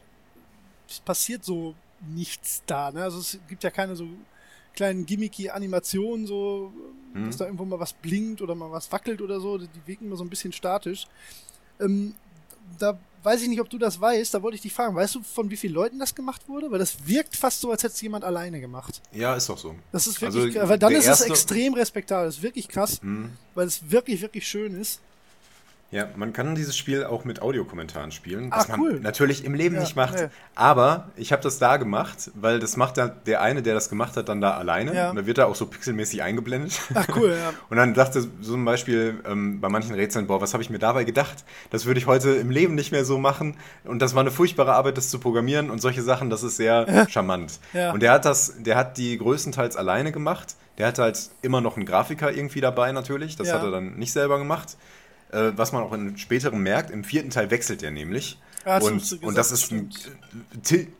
[0.88, 1.74] es passiert so
[2.14, 2.90] nichts da.
[2.90, 3.02] Ne?
[3.02, 4.08] Also es gibt ja keine so
[4.74, 6.72] kleinen gimmicky Animationen, so,
[7.12, 7.26] mhm.
[7.26, 9.58] dass da irgendwo mal was blinkt oder mal was wackelt oder so.
[9.58, 11.06] Die wirken immer so ein bisschen statisch.
[11.80, 12.14] Ähm,
[12.78, 15.22] da weiß ich nicht, ob du das weißt, da wollte ich dich fragen, weißt du,
[15.22, 16.70] von wie vielen Leuten das gemacht wurde?
[16.70, 19.02] Weil das wirkt fast so, als hätte es jemand alleine gemacht.
[19.12, 19.74] Ja, ist doch so.
[19.92, 23.32] Das ist wirklich, also, weil dann ist es extrem respektabel, das ist wirklich krass, mhm.
[23.54, 25.00] weil es wirklich, wirklich schön ist.
[25.90, 28.92] Ja, man kann dieses Spiel auch mit Audiokommentaren spielen, was ah, cool.
[28.94, 30.16] man natürlich im Leben ja, nicht macht.
[30.16, 30.28] Nee.
[30.54, 34.14] Aber ich habe das da gemacht, weil das macht dann der eine, der das gemacht
[34.18, 34.94] hat, dann da alleine.
[34.94, 35.08] Ja.
[35.08, 36.78] Und da wird er auch so pixelmäßig eingeblendet.
[36.94, 37.54] Ach cool, ja.
[37.70, 40.78] Und dann dachte so zum Beispiel ähm, bei manchen Rätseln, boah, was habe ich mir
[40.78, 41.44] dabei gedacht?
[41.70, 43.56] Das würde ich heute im Leben nicht mehr so machen.
[43.84, 46.86] Und das war eine furchtbare Arbeit, das zu programmieren und solche Sachen, das ist sehr
[46.92, 47.08] ja.
[47.08, 47.60] charmant.
[47.72, 47.92] Ja.
[47.92, 50.56] Und der hat das, der hat die größtenteils alleine gemacht.
[50.76, 53.36] Der hatte halt immer noch einen Grafiker irgendwie dabei natürlich.
[53.36, 54.76] Das hat er dann nicht selber gemacht
[55.32, 56.90] äh, was man auch in späteren merkt.
[56.90, 58.38] Im vierten Teil wechselt er nämlich.
[58.64, 59.90] Ja, und, gesagt, und das ist ein,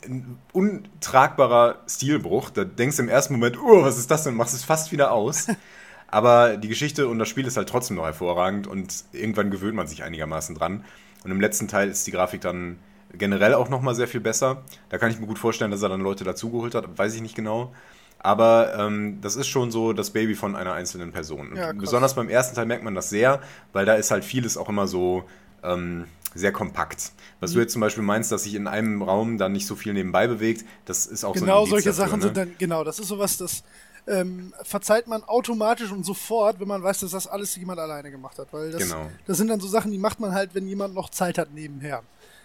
[0.06, 2.50] ein, untragbarer Stilbruch.
[2.50, 4.34] Da denkst du im ersten Moment, oh, was ist das denn?
[4.34, 5.48] Machst es fast wieder aus.
[6.10, 9.86] Aber die Geschichte und das Spiel ist halt trotzdem noch hervorragend und irgendwann gewöhnt man
[9.86, 10.84] sich einigermaßen dran.
[11.22, 12.78] Und im letzten Teil ist die Grafik dann
[13.12, 14.62] generell auch nochmal sehr viel besser.
[14.88, 17.34] Da kann ich mir gut vorstellen, dass er dann Leute dazugeholt hat, weiß ich nicht
[17.34, 17.74] genau.
[18.20, 21.54] Aber ähm, das ist schon so das Baby von einer einzelnen Person.
[21.57, 23.40] Ja, besonders beim ersten Teil merkt man das sehr,
[23.72, 25.24] weil da ist halt vieles auch immer so
[25.62, 27.12] ähm, sehr kompakt.
[27.40, 27.54] Was mhm.
[27.54, 30.26] du jetzt zum Beispiel meinst, dass sich in einem Raum dann nicht so viel nebenbei
[30.26, 32.24] bewegt, das ist auch genau so Genau solche Sachen ne?
[32.24, 33.62] sind dann, genau, das ist sowas, das
[34.09, 38.38] ähm, verzeiht man automatisch und sofort, wenn man weiß, dass das alles jemand alleine gemacht
[38.38, 38.48] hat.
[38.52, 39.11] Weil das, genau.
[39.26, 42.02] das sind dann so Sachen, die macht man halt, wenn jemand noch Zeit hat nebenher.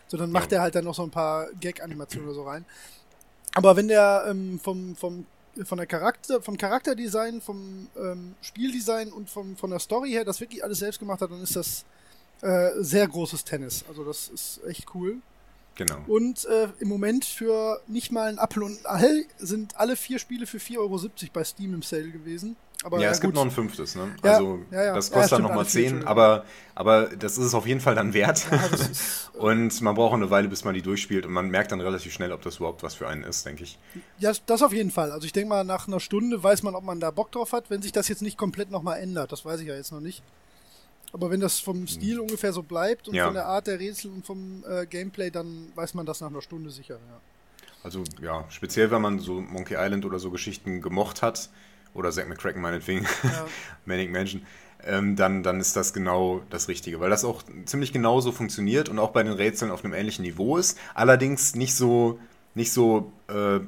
[0.07, 0.59] So, dann macht ja.
[0.59, 2.65] er halt dann noch so ein paar Gag-Animationen oder so rein.
[3.55, 5.25] Aber wenn der ähm, vom, vom
[5.65, 10.39] von der Charakter, vom Charakterdesign, vom ähm, Spieldesign und vom, von der Story her das
[10.39, 11.85] wirklich alles selbst gemacht hat, dann ist das
[12.41, 13.85] äh, sehr großes Tennis.
[13.87, 15.17] Also das ist echt cool.
[15.75, 15.97] Genau.
[16.07, 20.19] Und äh, im Moment für nicht mal ein Apfel und ein All sind alle vier
[20.19, 22.55] Spiele für 4,70 Euro bei Steam im Sale gewesen.
[22.83, 24.13] Aber, ja, es gibt noch ein fünftes, ne?
[24.23, 24.93] Ja, also ja, ja.
[24.95, 26.43] das kostet dann nochmal 10, aber,
[26.75, 28.45] aber das ist es auf jeden Fall dann wert.
[28.73, 32.11] Ist, und man braucht eine Weile, bis man die durchspielt und man merkt dann relativ
[32.11, 33.79] schnell, ob das überhaupt was für einen ist, denke ich.
[34.19, 35.11] Ja, das auf jeden Fall.
[35.11, 37.69] Also ich denke mal, nach einer Stunde weiß man, ob man da Bock drauf hat,
[37.69, 39.31] wenn sich das jetzt nicht komplett nochmal ändert.
[39.31, 40.21] Das weiß ich ja jetzt noch nicht.
[41.13, 42.23] Aber wenn das vom Stil hm.
[42.23, 45.93] ungefähr so bleibt und von der Art der Rätsel und vom äh, Gameplay, dann weiß
[45.93, 47.21] man das nach einer Stunde sicher, ja.
[47.83, 51.49] Also ja, speziell wenn man so Monkey Island oder so Geschichten gemocht hat,
[51.93, 53.45] oder Zack McCracken meinetwegen, ja.
[53.85, 54.45] Manic Mansion,
[54.85, 58.99] ähm, dann, dann ist das genau das Richtige, weil das auch ziemlich genauso funktioniert und
[58.99, 60.77] auch bei den Rätseln auf einem ähnlichen Niveau ist.
[60.93, 62.19] Allerdings nicht so,
[62.55, 63.59] nicht so äh,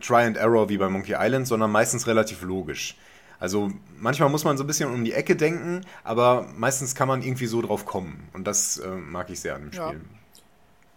[0.00, 2.96] Try and Error wie bei Monkey Island, sondern meistens relativ logisch.
[3.38, 7.22] Also manchmal muss man so ein bisschen um die Ecke denken, aber meistens kann man
[7.22, 8.28] irgendwie so drauf kommen.
[8.32, 9.84] Und das äh, mag ich sehr an dem Spiel.
[9.84, 9.94] Ja.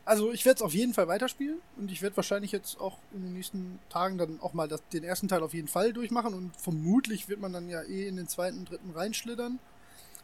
[0.09, 3.21] Also ich werde es auf jeden Fall weiterspielen und ich werde wahrscheinlich jetzt auch in
[3.21, 6.51] den nächsten Tagen dann auch mal das, den ersten Teil auf jeden Fall durchmachen und
[6.57, 9.59] vermutlich wird man dann ja eh in den zweiten, dritten reinschlittern.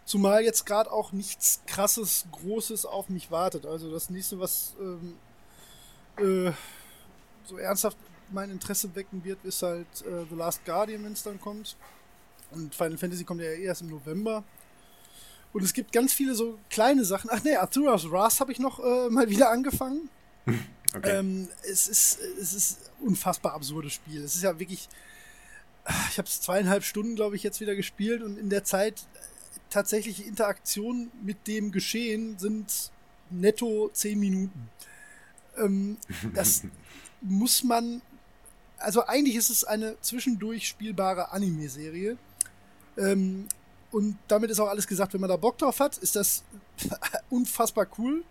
[0.03, 3.67] Zumal jetzt gerade auch nichts krasses, großes auf mich wartet.
[3.67, 5.17] Also das nächste, was ähm,
[6.17, 6.51] äh,
[7.43, 7.97] so ernsthaft
[8.31, 11.75] mein Interesse wecken wird, ist halt äh, The Last Guardian, wenn es dann kommt.
[12.49, 14.43] Und Final Fantasy kommt ja erst im November.
[15.55, 17.29] Und es gibt ganz viele so kleine Sachen.
[17.31, 20.09] Ach nee, Arthur's Wrath habe ich noch äh, mal wieder angefangen.
[20.93, 21.17] Okay.
[21.17, 24.23] Ähm, es, ist, es ist unfassbar absurdes Spiel.
[24.23, 24.87] Es ist ja wirklich.
[26.09, 29.05] Ich habe es zweieinhalb Stunden, glaube ich, jetzt wieder gespielt und in der Zeit
[29.69, 32.91] tatsächliche Interaktion mit dem Geschehen sind
[33.29, 34.69] netto zehn Minuten.
[35.57, 35.97] Ähm,
[36.33, 36.63] das
[37.19, 38.01] muss man.
[38.77, 42.17] Also eigentlich ist es eine zwischendurch spielbare Anime-Serie.
[42.97, 43.49] Ähm,
[43.95, 46.43] und damit ist auch alles gesagt, wenn man da Bock drauf hat, ist das
[47.29, 48.25] unfassbar cool.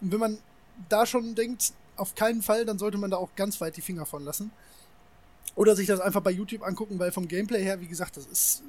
[0.00, 0.38] Und wenn man
[0.88, 4.06] da schon denkt, auf keinen Fall, dann sollte man da auch ganz weit die Finger
[4.06, 4.50] von lassen.
[5.54, 8.62] Oder sich das einfach bei YouTube angucken, weil vom Gameplay her, wie gesagt, das ist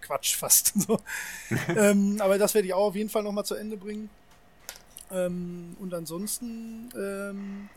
[0.00, 0.72] Quatsch fast.
[0.80, 0.98] So.
[1.68, 4.10] ähm, aber das werde ich auch auf jeden Fall nochmal zu Ende bringen.
[5.12, 7.68] Ähm, und ansonsten ähm,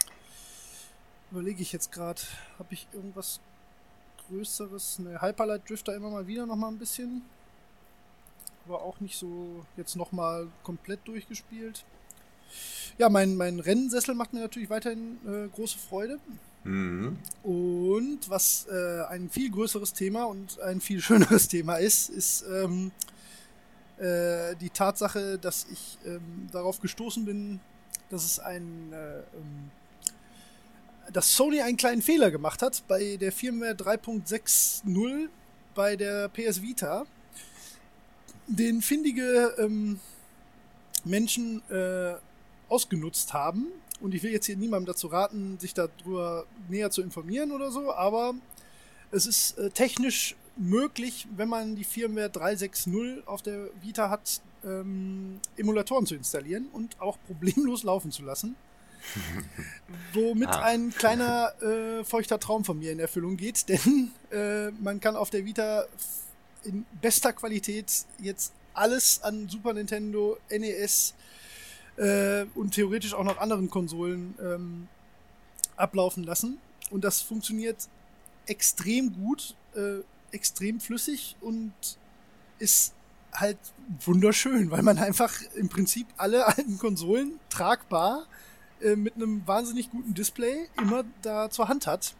[1.30, 2.22] überlege ich jetzt gerade,
[2.58, 3.42] habe ich irgendwas
[4.32, 5.00] Größeres?
[5.00, 7.22] Ne, Hyperlight Drifter immer mal wieder nochmal ein bisschen.
[8.66, 11.84] Aber auch nicht so jetzt nochmal komplett durchgespielt.
[12.98, 16.20] Ja, mein, mein Rennsessel macht mir natürlich weiterhin äh, große Freude.
[16.64, 17.18] Mhm.
[17.44, 22.92] Und was äh, ein viel größeres Thema und ein viel schöneres Thema ist, ist ähm,
[23.98, 27.60] äh, die Tatsache, dass ich ähm, darauf gestoßen bin,
[28.10, 29.72] dass es ein äh, ähm,
[31.14, 35.30] dass Sony einen kleinen Fehler gemacht hat bei der Firmware 3.60
[35.74, 37.06] bei der PS Vita,
[38.48, 40.00] den findige ähm,
[41.06, 42.16] Menschen äh,
[42.70, 43.68] ausgenutzt haben.
[44.02, 47.94] Und ich will jetzt hier niemandem dazu raten, sich darüber näher zu informieren oder so,
[47.94, 48.34] aber
[49.12, 55.40] es ist äh, technisch möglich, wenn man die Firmware 3.6.0 auf der Vita hat, ähm,
[55.56, 58.56] Emulatoren zu installieren und auch problemlos laufen zu lassen.
[60.14, 60.64] Womit ah.
[60.64, 65.30] ein kleiner äh, feuchter Traum von mir in Erfüllung geht, denn äh, man kann auf
[65.30, 65.86] der Vita
[66.64, 71.14] in bester Qualität jetzt alles an Super Nintendo, NES,
[71.98, 74.88] äh, und theoretisch auch noch anderen Konsolen ähm,
[75.76, 76.58] ablaufen lassen.
[76.90, 77.88] Und das funktioniert
[78.46, 80.00] extrem gut, äh,
[80.32, 81.74] extrem flüssig und
[82.60, 82.94] ist
[83.34, 83.58] halt
[84.06, 88.26] wunderschön, weil man einfach im Prinzip alle alten Konsolen tragbar äh,
[88.96, 92.16] mit einem wahnsinnig guten Display immer da zur Hand hat.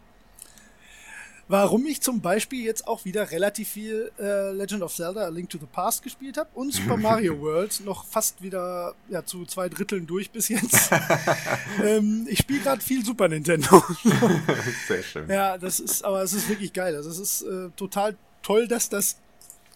[1.52, 5.50] Warum ich zum Beispiel jetzt auch wieder relativ viel äh, Legend of Zelda A Link
[5.50, 9.68] to the Past gespielt habe und Super Mario World noch fast wieder ja, zu zwei
[9.68, 10.90] Dritteln durch bis jetzt.
[11.84, 13.84] ähm, ich spiele gerade viel Super Nintendo.
[14.88, 15.28] Sehr schön.
[15.28, 16.94] Ja, das ist, aber es ist wirklich geil.
[16.94, 19.18] Also es ist äh, total toll, dass das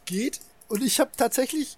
[0.06, 0.40] geht.
[0.68, 1.76] Und ich habe tatsächlich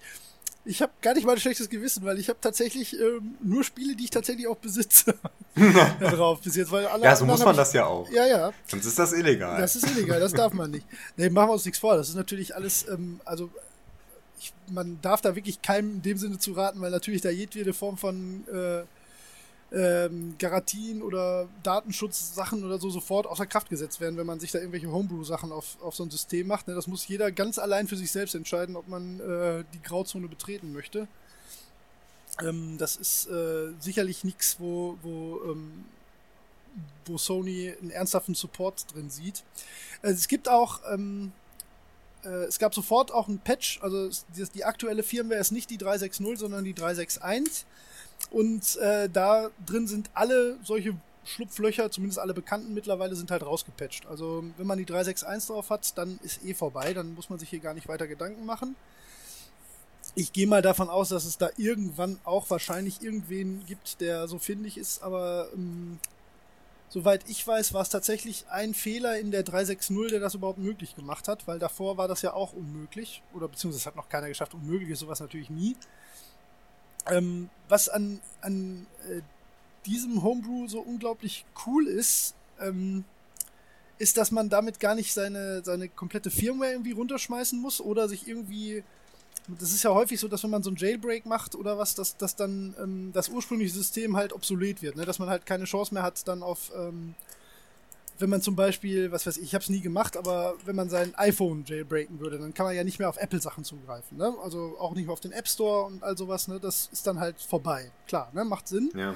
[0.69, 3.95] ich habe gar nicht mal ein schlechtes Gewissen, weil ich habe tatsächlich ähm, nur Spiele,
[3.95, 5.15] die ich tatsächlich auch besitze,
[5.99, 6.71] drauf bis jetzt.
[6.71, 8.07] Weil alle ja, so muss man das ja auch.
[8.11, 8.53] Ja, ja.
[8.67, 9.59] Sonst ist das illegal.
[9.59, 10.85] Das ist illegal, das darf man nicht.
[11.17, 11.97] Nee, machen wir uns nichts vor.
[11.97, 13.49] Das ist natürlich alles, ähm, also
[14.39, 17.73] ich, man darf da wirklich keinem in dem Sinne zu raten, weil natürlich da jedwede
[17.73, 18.83] Form von äh,
[19.71, 24.59] ähm, Garantien oder Datenschutzsachen oder so sofort außer Kraft gesetzt werden, wenn man sich da
[24.59, 26.67] irgendwelche Homebrew-Sachen auf, auf so ein System macht.
[26.67, 26.75] Ne?
[26.75, 30.73] Das muss jeder ganz allein für sich selbst entscheiden, ob man äh, die Grauzone betreten
[30.73, 31.07] möchte.
[32.41, 35.85] Ähm, das ist äh, sicherlich nichts, wo, wo, ähm,
[37.05, 39.43] wo Sony einen ernsthaften Support drin sieht.
[40.01, 41.31] Äh, es gibt auch ähm,
[42.23, 44.09] äh, es gab sofort auch ein Patch, also
[44.53, 47.65] die aktuelle Firmware ist nicht die 360, sondern die 361.
[48.31, 54.05] Und äh, da drin sind alle solche Schlupflöcher, zumindest alle bekannten mittlerweile, sind halt rausgepatcht.
[54.07, 57.49] Also wenn man die 361 drauf hat, dann ist eh vorbei, dann muss man sich
[57.49, 58.75] hier gar nicht weiter Gedanken machen.
[60.15, 64.39] Ich gehe mal davon aus, dass es da irgendwann auch wahrscheinlich irgendwen gibt, der so
[64.39, 65.99] findig ist, aber ähm,
[66.89, 70.95] soweit ich weiß, war es tatsächlich ein Fehler in der 360, der das überhaupt möglich
[70.95, 74.55] gemacht hat, weil davor war das ja auch unmöglich, oder beziehungsweise hat noch keiner geschafft,
[74.55, 75.75] unmöglich ist sowas natürlich nie.
[77.07, 79.21] Ähm, was an, an äh,
[79.85, 83.03] diesem Homebrew so unglaublich cool ist, ähm,
[83.97, 88.27] ist, dass man damit gar nicht seine, seine komplette Firmware irgendwie runterschmeißen muss oder sich
[88.27, 88.83] irgendwie.
[89.47, 92.17] Das ist ja häufig so, dass wenn man so ein Jailbreak macht oder was, dass,
[92.17, 95.05] dass dann ähm, das ursprüngliche System halt obsolet wird, ne?
[95.05, 97.15] dass man halt keine Chance mehr hat, dann auf, ähm,
[98.19, 100.89] wenn man zum Beispiel, was weiß ich, ich habe es nie gemacht, aber wenn man
[100.89, 104.33] sein iPhone jailbreaken würde, dann kann man ja nicht mehr auf Apple-Sachen zugreifen, ne?
[104.43, 106.59] Also auch nicht mehr auf den App Store und all sowas, ne?
[106.59, 107.91] Das ist dann halt vorbei.
[108.07, 108.43] Klar, ne?
[108.43, 108.91] Macht Sinn.
[108.95, 109.15] Ja.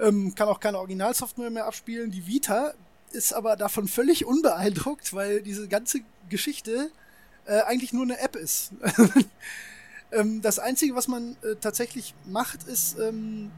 [0.00, 2.10] Ähm, kann auch keine Originalsoftware mehr abspielen.
[2.10, 2.74] Die Vita
[3.12, 6.90] ist aber davon völlig unbeeindruckt, weil diese ganze Geschichte
[7.46, 8.72] äh, eigentlich nur eine App ist.
[10.12, 13.52] ähm, das Einzige, was man äh, tatsächlich macht, ist ähm,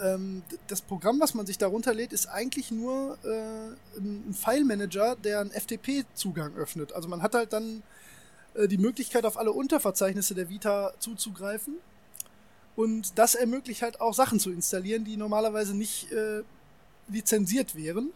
[0.00, 5.40] ähm, das Programm, was man sich darunter lädt, ist eigentlich nur äh, ein File-Manager, der
[5.40, 6.92] einen FTP-Zugang öffnet.
[6.92, 7.82] Also man hat halt dann
[8.54, 11.76] äh, die Möglichkeit, auf alle Unterverzeichnisse der Vita zuzugreifen.
[12.76, 16.42] Und das ermöglicht halt auch Sachen zu installieren, die normalerweise nicht äh,
[17.08, 18.12] lizenziert wären.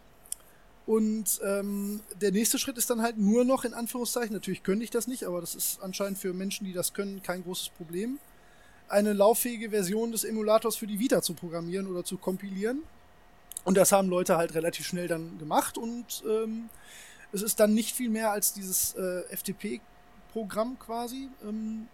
[0.85, 4.89] Und ähm, der nächste Schritt ist dann halt nur noch in Anführungszeichen, natürlich könnte ich
[4.89, 8.19] das nicht, aber das ist anscheinend für Menschen, die das können, kein großes Problem
[8.93, 12.83] eine lauffähige Version des Emulators für die Vita zu programmieren oder zu kompilieren.
[13.65, 16.69] Und das haben Leute halt relativ schnell dann gemacht und ähm,
[17.31, 21.87] es ist dann nicht viel mehr als dieses äh, FTP-Programm quasi ähm,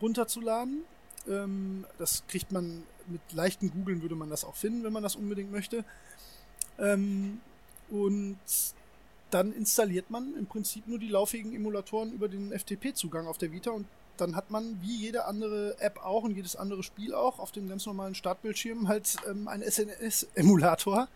[0.00, 0.82] runterzuladen.
[1.28, 5.16] Ähm, das kriegt man mit leichten Googeln würde man das auch finden, wenn man das
[5.16, 5.84] unbedingt möchte.
[6.78, 7.40] Ähm,
[7.90, 8.38] und
[9.30, 13.70] dann installiert man im Prinzip nur die lauffähigen Emulatoren über den FTP-Zugang auf der Vita
[13.70, 13.86] und
[14.22, 17.68] dann hat man wie jede andere App auch und jedes andere Spiel auch auf dem
[17.68, 21.08] ganz normalen Startbildschirm halt ähm, einen SNS-Emulator,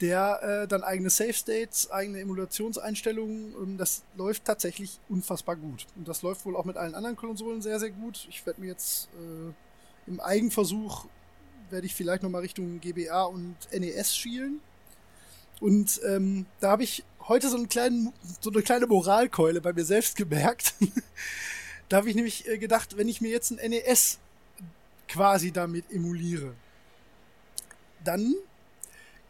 [0.00, 5.86] der äh, dann eigene Save States, eigene Emulationseinstellungen, ähm, das läuft tatsächlich unfassbar gut.
[5.96, 8.26] Und das läuft wohl auch mit allen anderen Konsolen sehr, sehr gut.
[8.30, 11.06] Ich werde mir jetzt äh, im Eigenversuch
[11.70, 14.60] werde ich vielleicht nochmal Richtung GBA und NES schielen.
[15.60, 19.84] Und ähm, da habe ich heute so, einen kleinen, so eine kleine Moralkeule bei mir
[19.84, 20.74] selbst gemerkt.
[21.94, 24.18] Da habe ich nämlich äh, gedacht, wenn ich mir jetzt ein NES
[25.06, 26.52] quasi damit emuliere,
[28.02, 28.34] dann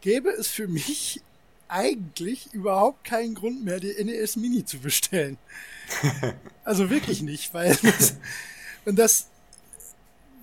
[0.01, 1.21] gäbe es für mich
[1.67, 5.37] eigentlich überhaupt keinen Grund mehr, die NES Mini zu bestellen.
[6.63, 8.15] also wirklich nicht, weil das,
[8.85, 9.27] und das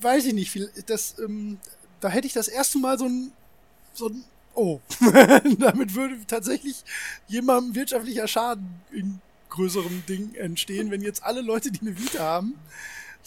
[0.01, 0.57] weiß ich nicht,
[0.87, 1.59] das, ähm,
[1.99, 3.33] da hätte ich das erste Mal so ein,
[3.95, 4.81] so ein Oh,
[5.59, 6.85] damit würde tatsächlich
[7.27, 9.21] jemandem wirtschaftlicher Schaden in
[9.53, 12.55] größerem Ding entstehen, wenn jetzt alle Leute, die eine Vita haben,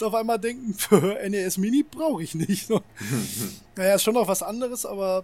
[0.02, 2.70] auf einmal denken, für NES Mini brauche ich nicht.
[3.76, 5.24] naja, ist schon noch was anderes, aber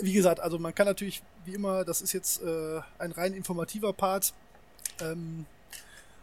[0.00, 3.92] wie gesagt, also man kann natürlich, wie immer, das ist jetzt äh, ein rein informativer
[3.92, 4.32] Part.
[5.00, 5.46] Ähm,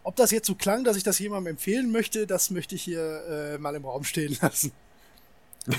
[0.04, 3.24] ob das jetzt so klang, dass ich das jemandem empfehlen möchte, das möchte ich hier
[3.30, 4.72] äh, mal im Raum stehen lassen.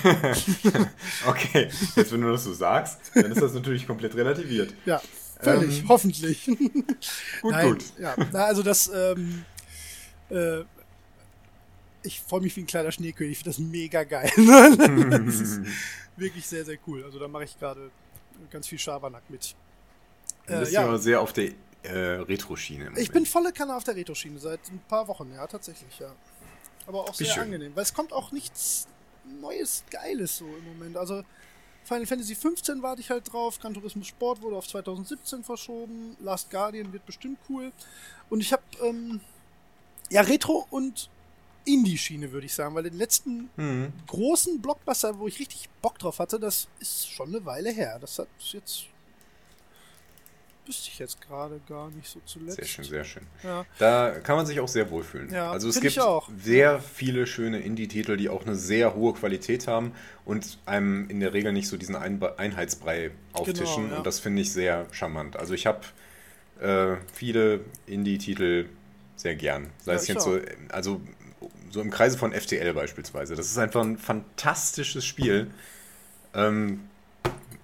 [1.26, 4.72] okay, jetzt wenn du das so sagst, dann ist das natürlich komplett relativiert.
[4.86, 5.02] Ja,
[5.40, 6.46] Völlig, ähm, hoffentlich.
[7.42, 7.84] gut, Nein, gut.
[7.98, 9.44] Ja, na, also das, ähm,
[10.30, 10.62] äh,
[12.02, 14.30] ich freue mich wie ein kleiner Schneekönig, ich finde das mega geil.
[14.36, 15.60] das ist
[16.16, 17.04] wirklich sehr, sehr cool.
[17.04, 17.90] Also da mache ich gerade
[18.50, 19.54] ganz viel Schabernack mit.
[20.46, 21.50] Du bist äh, ja aber sehr auf der
[21.82, 22.92] äh, Retro-Schiene.
[22.96, 26.14] Ich bin volle Kanne auf der Retro-Schiene seit ein paar Wochen, ja, tatsächlich, ja.
[26.86, 28.86] Aber auch sehr angenehm, weil es kommt auch nichts
[29.40, 30.96] Neues, Geiles so im Moment.
[30.96, 31.22] Also
[31.84, 33.58] Final Fantasy 15 warte ich halt drauf.
[33.60, 36.16] Gran Turismo Sport wurde auf 2017 verschoben.
[36.20, 37.72] Last Guardian wird bestimmt cool.
[38.30, 39.20] Und ich habe ähm,
[40.10, 41.10] ja Retro und
[41.66, 43.92] Indie-Schiene, würde ich sagen, weil den letzten mhm.
[44.06, 47.98] großen Blockbuster, wo ich richtig Bock drauf hatte, das ist schon eine Weile her.
[48.00, 48.84] Das hat jetzt
[50.66, 52.56] wüsste ich jetzt gerade gar nicht so zuletzt.
[52.56, 53.22] Sehr schön, sehr schön.
[53.42, 53.64] Ja.
[53.78, 55.32] Da kann man sich auch sehr wohlfühlen.
[55.32, 55.98] Ja, also es gibt
[56.42, 59.92] sehr viele schöne Indie-Titel, die auch eine sehr hohe Qualität haben
[60.24, 63.84] und einem in der Regel nicht so diesen Ein Einheitsbrei auftischen.
[63.84, 63.98] Genau, ja.
[63.98, 65.36] Und das finde ich sehr charmant.
[65.36, 65.80] Also ich habe
[66.60, 68.66] äh, viele Indie-Titel
[69.16, 69.70] sehr gern.
[69.78, 70.38] Sei es jetzt so,
[70.70, 71.00] also
[71.70, 73.34] so im Kreise von FTL beispielsweise.
[73.34, 75.50] Das ist einfach ein fantastisches Spiel.
[76.34, 76.88] Ähm,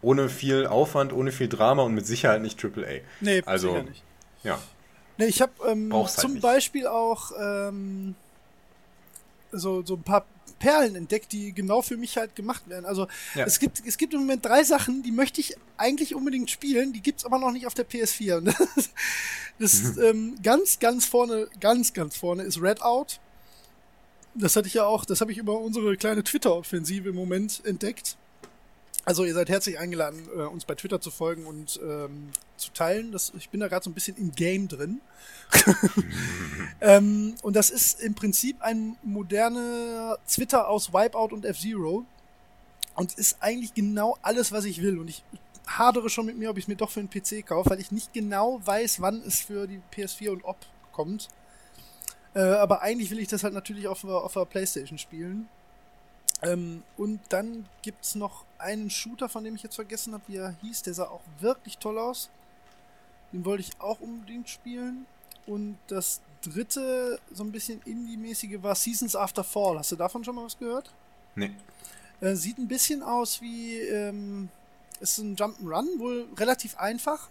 [0.03, 3.01] ohne viel Aufwand, ohne viel Drama und mit Sicherheit nicht AAA.
[3.21, 4.03] Nee, also, sicher nicht.
[4.43, 4.59] Ja.
[5.19, 6.43] Nee, ich habe ähm, halt zum nicht.
[6.43, 8.15] Beispiel auch ähm,
[9.53, 10.25] so, so ein paar
[10.59, 12.85] Perlen entdeckt, die genau für mich halt gemacht werden.
[12.85, 13.45] Also ja.
[13.45, 17.01] es gibt es gibt im Moment drei Sachen, die möchte ich eigentlich unbedingt spielen, die
[17.01, 18.37] gibt's aber noch nicht auf der PS4.
[18.39, 18.91] Und das,
[19.59, 20.03] das mhm.
[20.03, 23.19] ähm, ganz ganz vorne, ganz ganz vorne ist Redout.
[24.35, 28.17] Das hatte ich ja auch, das habe ich über unsere kleine Twitter-Offensive im Moment entdeckt.
[29.05, 33.13] Also ihr seid herzlich eingeladen, äh, uns bei Twitter zu folgen und ähm, zu teilen.
[33.13, 35.01] Das, ich bin da gerade so ein bisschen im Game drin.
[36.81, 42.05] ähm, und das ist im Prinzip ein moderner Twitter aus Wipeout und F-Zero.
[42.95, 44.99] Und ist eigentlich genau alles, was ich will.
[44.99, 45.25] Und ich
[45.67, 47.93] hadere schon mit mir, ob ich es mir doch für einen PC kaufe, weil ich
[47.93, 50.59] nicht genau weiß, wann es für die PS4 und ob
[50.93, 51.29] kommt.
[52.35, 55.49] Äh, aber eigentlich will ich das halt natürlich auf, auf der Playstation spielen.
[56.43, 60.37] Ähm, und dann gibt es noch einen Shooter, von dem ich jetzt vergessen habe, wie
[60.37, 60.83] er hieß.
[60.83, 62.31] Der sah auch wirklich toll aus.
[63.33, 65.07] Den wollte ich auch unbedingt spielen.
[65.47, 69.79] Und das dritte, so ein bisschen Indie-mäßige, war Seasons After Fall.
[69.79, 70.93] Hast du davon schon mal was gehört?
[71.35, 71.53] Nee.
[72.21, 74.49] Äh, sieht ein bisschen aus wie, ähm,
[75.01, 77.29] ist ein Jump'n'Run, wohl relativ einfach.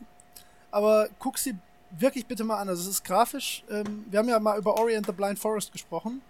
[0.71, 1.55] Aber guck sie
[1.91, 2.69] wirklich bitte mal an.
[2.69, 3.63] Also es ist grafisch.
[3.69, 6.21] Ähm, wir haben ja mal über Ori and the Blind Forest gesprochen.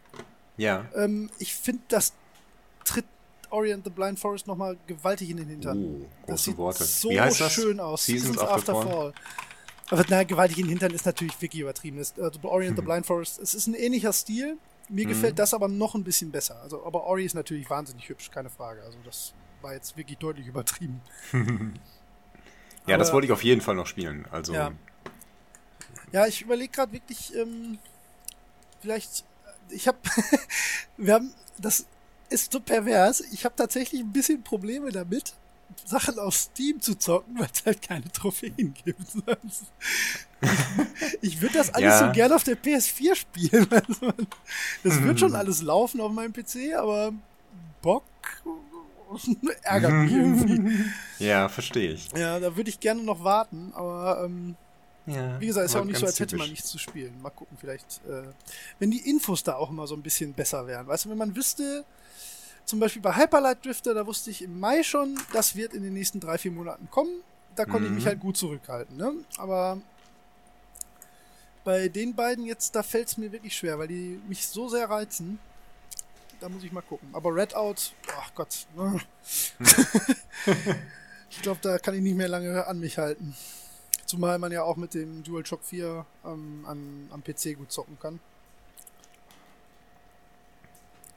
[0.58, 0.86] Ja.
[0.96, 2.14] Ähm, ich finde, das
[2.90, 3.06] tritt
[3.50, 5.78] Ori and the Blind Forest nochmal gewaltig in den Hintern.
[6.04, 6.84] Oh, das sieht Worte.
[6.84, 7.52] so das?
[7.52, 8.06] schön aus.
[8.06, 9.14] Seasons After Fall.
[9.90, 11.98] Aber na, gewaltig in den Hintern ist natürlich wirklich übertrieben.
[11.98, 12.86] Das, also bei Ori and the Hm.
[12.90, 14.58] Blind Forest, es ist ein ähnlicher Stil.
[14.88, 15.10] Mir Mhm.
[15.10, 16.62] gefällt das aber noch ein bisschen besser.
[16.62, 18.82] Also, aber Ori ist natürlich wahnsinnig hübsch, keine Frage.
[18.84, 21.02] Also das war jetzt wirklich deutlich übertrieben.
[22.88, 24.26] Ja, das Aber- wollte ich auf jeden Fall noch spielen.
[24.32, 24.72] Also, Ja.
[26.12, 27.78] Ja, ich überlege gerade wirklich, ähm,
[28.82, 29.26] vielleicht,
[29.70, 29.98] ich habe,
[30.98, 31.86] wir haben, das
[32.30, 35.34] ist so pervers, ich habe tatsächlich ein bisschen Probleme damit,
[35.86, 39.00] Sachen auf Steam zu zocken, weil es halt keine Trophäen gibt.
[41.22, 42.08] Ich würde das alles Ja.
[42.08, 43.68] so gerne auf der PS4 spielen.
[43.72, 44.28] Also man,
[44.84, 47.12] das wird schon alles laufen auf meinem PC, aber
[47.82, 48.04] Bock
[49.64, 50.86] ärgert mich irgendwie.
[51.20, 52.10] ja, verstehe ich.
[52.16, 54.56] Ja, da würde ich gerne noch warten, aber ähm,
[55.08, 56.60] Ja, wie gesagt, ist ja auch nicht so, als hätte man typisch.
[56.60, 57.22] nichts zu spielen.
[57.22, 58.24] Mal gucken, vielleicht, äh,
[58.80, 60.88] wenn die Infos da auch immer so ein bisschen besser wären.
[60.88, 61.84] Weißt du, wenn man wüsste,
[62.70, 65.94] zum Beispiel bei Hyperlight Drifter, da wusste ich im Mai schon, das wird in den
[65.94, 67.10] nächsten drei, vier Monaten kommen.
[67.56, 68.08] Da konnte ich mich Mhm.
[68.10, 68.96] halt gut zurückhalten.
[68.96, 69.12] Ne?
[69.40, 69.82] Aber
[71.64, 74.88] bei den beiden jetzt, da fällt es mir wirklich schwer, weil die mich so sehr
[74.88, 75.40] reizen.
[76.40, 77.10] Da muss ich mal gucken.
[77.12, 77.76] Aber Redout,
[78.16, 78.68] ach Gott.
[78.78, 79.00] ne?
[81.32, 83.36] ich glaube, da kann ich nicht mehr lange an mich halten.
[84.06, 88.20] Zumal man ja auch mit dem DualShock 4 ähm, am, am PC gut zocken kann.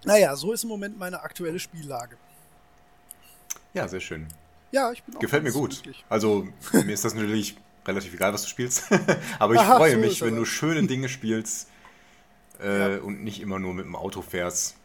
[0.04, 2.16] Naja, so ist im Moment meine aktuelle Spiellage.
[3.74, 4.26] Ja, sehr schön.
[4.70, 5.70] Ja, ich bin auch Gefällt mir gut.
[5.82, 6.04] glücklich.
[6.08, 8.84] Also, mir ist das natürlich relativ egal, was du spielst.
[9.38, 11.68] Aber ich Aha, freue so mich, wenn du schöne Dinge spielst
[12.62, 13.00] äh, Ja.
[13.02, 14.76] und nicht immer nur mit dem Auto fährst.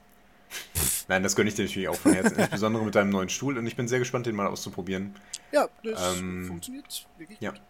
[1.09, 3.57] Nein, das gönne ich dir natürlich auch von Herzen, insbesondere mit deinem neuen Stuhl.
[3.57, 5.15] Und ich bin sehr gespannt, den mal auszuprobieren.
[5.51, 7.51] Ja, das Ähm, funktioniert wirklich ja.
[7.51, 7.61] gut.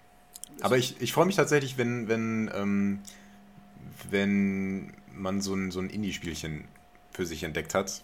[0.62, 3.00] Aber ich, ich freue mich tatsächlich, wenn, wenn, ähm,
[4.10, 6.66] wenn man so ein, so ein Indie-Spielchen
[7.18, 8.04] für sich entdeckt hat.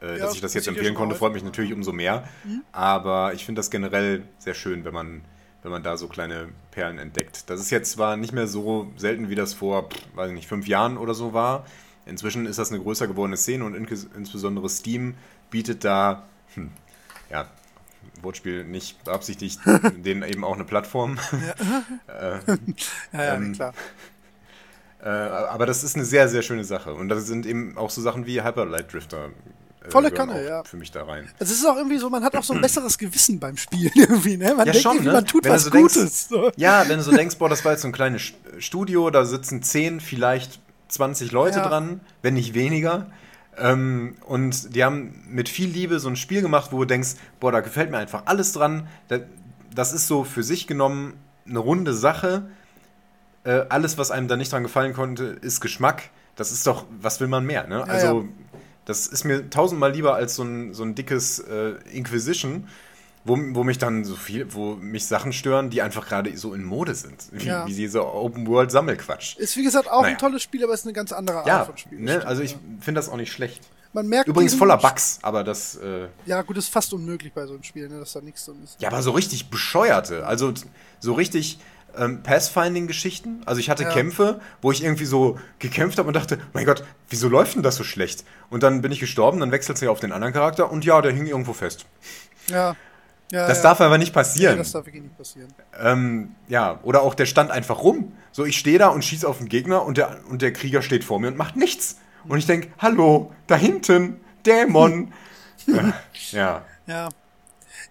[0.00, 1.76] Äh, Ja, dass ich das jetzt ja empfehlen konnte, freut mich natürlich ja.
[1.76, 2.26] umso mehr.
[2.44, 2.62] Mhm.
[2.72, 5.20] Aber ich finde das generell sehr schön, wenn man,
[5.62, 7.50] wenn man da so kleine Perlen entdeckt.
[7.50, 10.68] Das ist jetzt zwar nicht mehr so selten, wie das vor, weiß ich nicht, fünf
[10.68, 11.66] Jahren oder so war.
[12.06, 13.84] Inzwischen ist das eine größer gewordene Szene und in,
[14.16, 15.14] insbesondere Steam
[15.50, 16.22] bietet da,
[16.54, 16.70] hm,
[17.30, 17.48] ja,
[18.22, 19.58] Wortspiel nicht beabsichtigt,
[19.96, 21.18] denen eben auch eine Plattform.
[22.06, 22.38] äh,
[23.12, 23.74] Ja, ja, ähm, klar.
[25.02, 26.94] Äh, aber das ist eine sehr, sehr schöne Sache.
[26.94, 29.26] Und das sind eben auch so Sachen wie Hyperlight Drifter.
[29.84, 30.64] äh, Volle Kanne, ja.
[30.64, 31.28] Für mich da rein.
[31.38, 34.36] Es ist auch irgendwie so, man hat auch so ein besseres Gewissen beim Spielen irgendwie,
[34.36, 34.54] ne?
[34.54, 35.12] Man Ja, denkt schon, ne?
[35.12, 36.28] man tut Wenn was so denkst- Gutes.
[36.28, 36.50] So.
[36.56, 39.24] Ja, wenn du so denkst, boah, das war jetzt so ein kleines St- Studio, da
[39.24, 41.68] sitzen 10, vielleicht 20 Leute Ja.
[41.68, 43.10] dran, wenn nicht weniger.
[43.58, 47.52] Ähm, und die haben mit viel Liebe so ein Spiel gemacht, wo du denkst, boah,
[47.52, 48.86] da gefällt mir einfach alles dran.
[49.08, 49.18] Da,
[49.74, 51.14] das ist so für sich genommen
[51.48, 52.48] eine runde Sache.
[53.46, 56.10] Äh, alles, was einem da nicht dran gefallen konnte, ist Geschmack.
[56.34, 57.84] Das ist doch, was will man mehr, ne?
[57.84, 58.28] also, ja.
[58.84, 62.68] das ist mir tausendmal lieber als so ein, so ein dickes äh, Inquisition,
[63.24, 66.62] wo, wo mich dann so viel, wo mich Sachen stören, die einfach gerade so in
[66.64, 67.24] Mode sind.
[67.32, 67.66] Wie, Ja.
[67.66, 69.36] wie diese Open-World-Sammelquatsch.
[69.38, 70.14] Ist wie gesagt auch Naja.
[70.14, 72.00] ein tolles Spiel, aber es ist eine ganz andere Art Ja, von Spiel.
[72.00, 72.26] ne?
[72.26, 73.62] also ich finde das auch nicht schlecht.
[73.92, 75.76] Man merkt Übrigens voller Bugs, aber das.
[75.76, 78.56] Äh, Ja, gut, ist fast unmöglich bei so einem Spiel, ne, dass da nichts drin
[78.62, 78.78] ist.
[78.80, 80.26] ja, aber so richtig bescheuerte.
[80.26, 80.52] Also
[81.00, 81.58] so richtig
[81.98, 83.42] ähm, Pathfinding-Geschichten.
[83.46, 83.90] Also ich hatte Ja.
[83.90, 87.76] Kämpfe, wo ich irgendwie so gekämpft habe und dachte, mein Gott, wieso läuft denn das
[87.76, 88.24] so schlecht?
[88.50, 91.12] Und dann bin ich gestorben, dann wechselt sie auf den anderen Charakter und ja, der
[91.12, 91.86] hing irgendwo fest.
[92.48, 92.76] Ja.
[93.32, 93.62] ja Das ja.
[93.64, 94.58] darf aber nicht Ja, passieren.
[94.58, 95.48] das darf wirklich nicht passieren.
[95.80, 98.12] Ähm, ja, oder auch der stand einfach rum.
[98.32, 101.04] So, ich stehe da und schieße auf den Gegner und der, und der Krieger steht
[101.04, 101.96] vor mir und macht nichts.
[102.28, 105.12] Und ich denke, hallo, da hinten, Dämon.
[106.32, 107.08] ja, ja,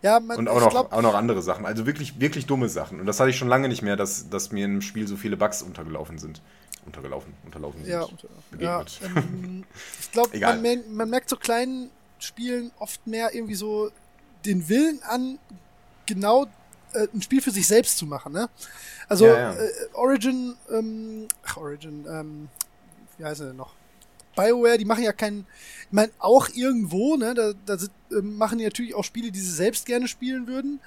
[0.01, 0.19] Ja.
[0.19, 1.65] Man, und auch noch, glaub, auch noch andere Sachen.
[1.65, 2.99] Also wirklich, wirklich dumme Sachen.
[2.99, 5.37] Und das hatte ich schon lange nicht mehr, dass, dass mir im Spiel so viele
[5.37, 6.41] Bugs untergelaufen sind.
[6.85, 7.91] Untergelaufen, unterlaufen sind.
[7.91, 8.27] ja, unter-
[8.59, 9.63] ja, ähm,
[9.99, 11.89] ich glaube, man, man merkt so kleinen
[12.19, 13.89] Spielen oft mehr irgendwie so
[14.45, 15.39] den Willen an,
[16.05, 16.45] genau
[16.93, 18.33] äh, ein Spiel für sich selbst zu machen.
[18.33, 18.47] Ne?
[19.09, 19.53] Also Ja, ja.
[19.53, 22.49] Äh, Origin, ähm, ach Origin, ähm,
[23.17, 23.73] wie heißt er denn noch?
[24.35, 25.45] BioWare, die machen ja keinen,
[25.87, 29.39] ich meine, auch irgendwo, ne, da, da sind, ähm, machen die natürlich auch Spiele, die
[29.39, 30.79] sie selbst gerne spielen würden.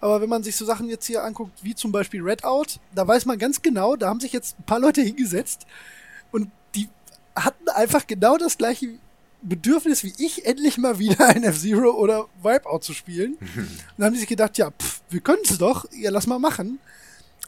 [0.00, 3.24] Aber wenn man sich so Sachen jetzt hier anguckt, wie zum Beispiel Redout, da weiß
[3.26, 5.66] man ganz genau, da haben sich jetzt ein paar Leute hingesetzt
[6.30, 6.88] und die
[7.34, 8.98] hatten einfach genau das gleiche
[9.40, 13.34] Bedürfnis wie ich, endlich mal wieder ein F-Zero oder Wipeout zu spielen.
[13.56, 16.38] und dann haben die sich gedacht, ja, pff, wir können es doch, ja, lass mal
[16.38, 16.80] machen.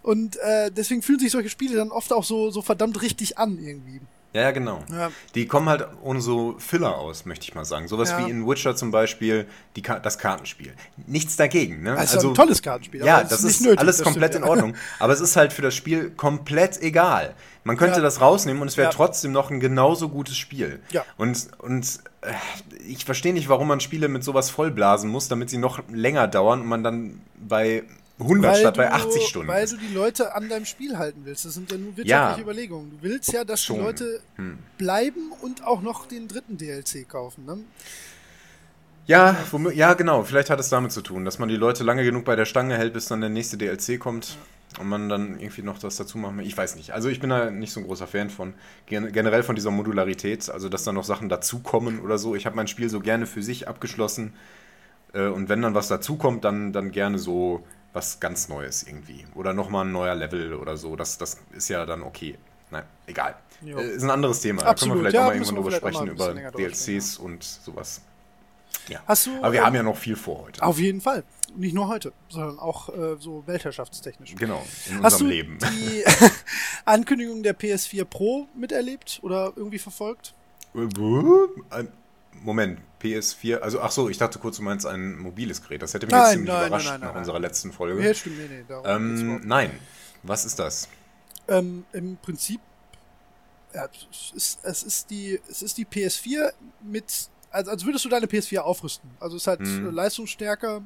[0.02, 3.58] Und äh, deswegen fühlen sich solche Spiele dann oft auch so, so verdammt richtig an
[3.58, 4.00] irgendwie.
[4.36, 4.84] Ja, ja, genau.
[4.92, 5.10] Ja.
[5.34, 7.88] Die kommen halt ohne so Filler aus, möchte ich mal sagen.
[7.88, 8.18] Sowas Ja.
[8.26, 10.74] wie in Witcher zum Beispiel, die das Kartenspiel.
[11.06, 11.94] Nichts dagegen, ne?
[11.94, 13.02] Das ist ein tolles Kartenspiel.
[13.02, 14.50] Ja, das ist nötig, alles das komplett stimmt, in.
[14.50, 14.74] Ordnung.
[14.98, 17.34] Aber es ist halt für das Spiel komplett egal.
[17.64, 18.02] Man könnte Ja.
[18.02, 20.80] das rausnehmen und es wäre trotzdem noch ein genauso gutes Spiel.
[20.90, 21.02] Ja.
[21.16, 22.32] Und, und äh,
[22.86, 26.60] ich verstehe nicht, warum man Spiele mit sowas vollblasen muss, damit sie noch länger dauern
[26.60, 27.84] und man dann bei
[28.18, 31.44] 100 statt bei 80 Stunden Weil du die Leute an deinem Spiel halten willst.
[31.44, 32.42] Das sind ja nur wirtschaftliche Ja.
[32.42, 32.90] Überlegungen.
[32.90, 33.76] Du willst ja, dass Schon.
[33.76, 34.58] die Leute Hm.
[34.78, 37.44] bleiben und auch noch den dritten DLC kaufen.
[37.44, 37.58] Ne?
[39.06, 39.36] Ja,
[39.74, 40.24] ja, genau.
[40.24, 42.76] Vielleicht hat es damit zu tun, dass man die Leute lange genug bei der Stange
[42.76, 44.36] hält, bis dann der nächste DLC kommt
[44.80, 46.46] und man dann irgendwie noch das dazu machen will.
[46.46, 46.90] Ich weiß nicht.
[46.92, 48.54] Also ich bin da nicht so ein großer Fan von.
[48.86, 52.34] Gen generell von dieser Modularität, also dass da noch Sachen dazukommen oder so.
[52.34, 54.32] Ich habe mein Spiel so gerne für sich abgeschlossen.
[55.12, 57.62] Äh, und wenn dann was dazukommt, dann, dann gerne so
[57.96, 59.24] was ganz Neues irgendwie.
[59.34, 60.94] Oder nochmal ein neuer Level oder so.
[60.94, 62.38] Das, das ist ja dann okay.
[62.70, 63.36] Nein, egal.
[63.62, 63.78] Jo.
[63.78, 64.62] Äh, ist ein anderes Thema.
[64.64, 64.76] Absolut.
[64.76, 68.02] Da können wir vielleicht Ja, auch mal irgendwann drüber sprechen, über DLCs und sowas.
[68.88, 69.00] Ja.
[69.06, 70.62] Hast du, Aber wir ähm, haben ja noch viel vor heute.
[70.62, 71.24] Auf jeden Fall.
[71.56, 74.34] Nicht nur heute, sondern auch äh, so weltherrschaftstechnisch.
[74.36, 75.58] Genau, in Hast unserem du Leben.
[75.58, 76.04] die
[76.84, 80.34] Ankündigung der PS4 Pro miterlebt oder irgendwie verfolgt?
[80.74, 81.84] Äh,
[82.42, 82.80] Moment,
[83.14, 85.82] PS4, also ach so, ich dachte kurz, du meinst ein mobiles Gerät.
[85.82, 88.02] Das hätte mich jetzt Nein, ziemlich nein, überrascht nein, nach unserer letzten Folge.
[88.04, 89.70] Ja, stimmt, nee, nee, ähm, nein,
[90.22, 90.88] was ist das?
[91.48, 92.60] ähm, Im Prinzip,
[93.74, 96.50] ja, es, ist, es, ist die, es ist die PS4
[96.82, 97.04] mit,
[97.50, 99.10] also als würdest du deine PS4 aufrüsten.
[99.20, 100.82] Also es ist halt äh, leistungsstärker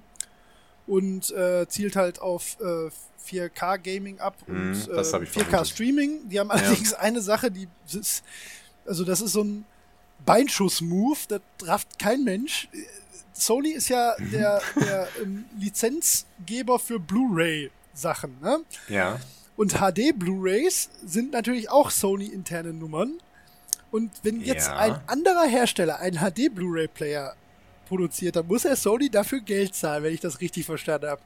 [0.86, 2.90] und äh, zielt halt auf äh,
[3.26, 5.68] 4K Gaming ab Mhm, und äh, hab ich 4K vermutet.
[5.68, 6.28] Streaming.
[6.28, 8.24] Die haben allerdings eine Sache, die ist,
[8.86, 9.64] also das ist so ein
[10.32, 12.68] Beinschuss-Move, das rafft kein Mensch.
[13.32, 14.30] Sony ist ja Mhm.
[14.30, 18.60] der, der ähm, Lizenzgeber für Blu-ray-Sachen, ne?
[18.88, 19.18] Ja.
[19.56, 23.18] Und HD Blu-rays sind natürlich auch Sony-interne Nummern.
[23.90, 24.76] Und wenn jetzt Ja.
[24.76, 27.34] ein anderer Hersteller einen HD Blu-ray-Player
[27.88, 31.20] produziert, dann muss er Sony dafür Geld zahlen, wenn ich das richtig verstanden habe.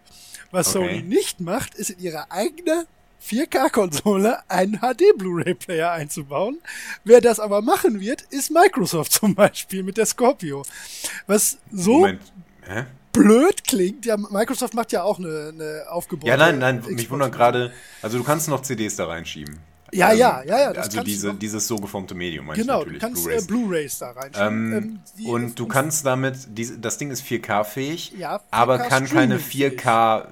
[0.50, 0.86] Was Okay.
[0.88, 2.86] Sony nicht macht, ist in ihre eigene
[3.23, 6.59] 4K-Konsole einen HD Blu-ray-Player einzubauen.
[7.05, 10.62] Wer das aber machen wird, ist Microsoft zum Beispiel mit der Scorpio.
[11.27, 12.21] Was so Moment.
[12.67, 12.85] Hä?
[13.12, 14.05] blöd klingt.
[14.07, 16.29] Ja, Microsoft macht ja auch eine, eine aufgebaute.
[16.29, 19.59] Ja, nein, nein, mich wundert gerade, also du kannst noch CDs da reinschieben.
[19.93, 22.85] Ja, ja, ja, ja, das Also diese, du dieses so geformte Medium, meine Genau, ich
[22.87, 23.01] du natürlich.
[23.01, 23.45] kannst Blu-rays.
[23.45, 24.49] äh, Blu-rays da reinschieben.
[24.49, 28.79] Ähm, Ähm, die- und du kannst damit, diese, das Ding ist 4K-fähig, Ja, 4K aber
[28.79, 29.81] kann keine streaming-fähig.
[29.81, 30.27] 4K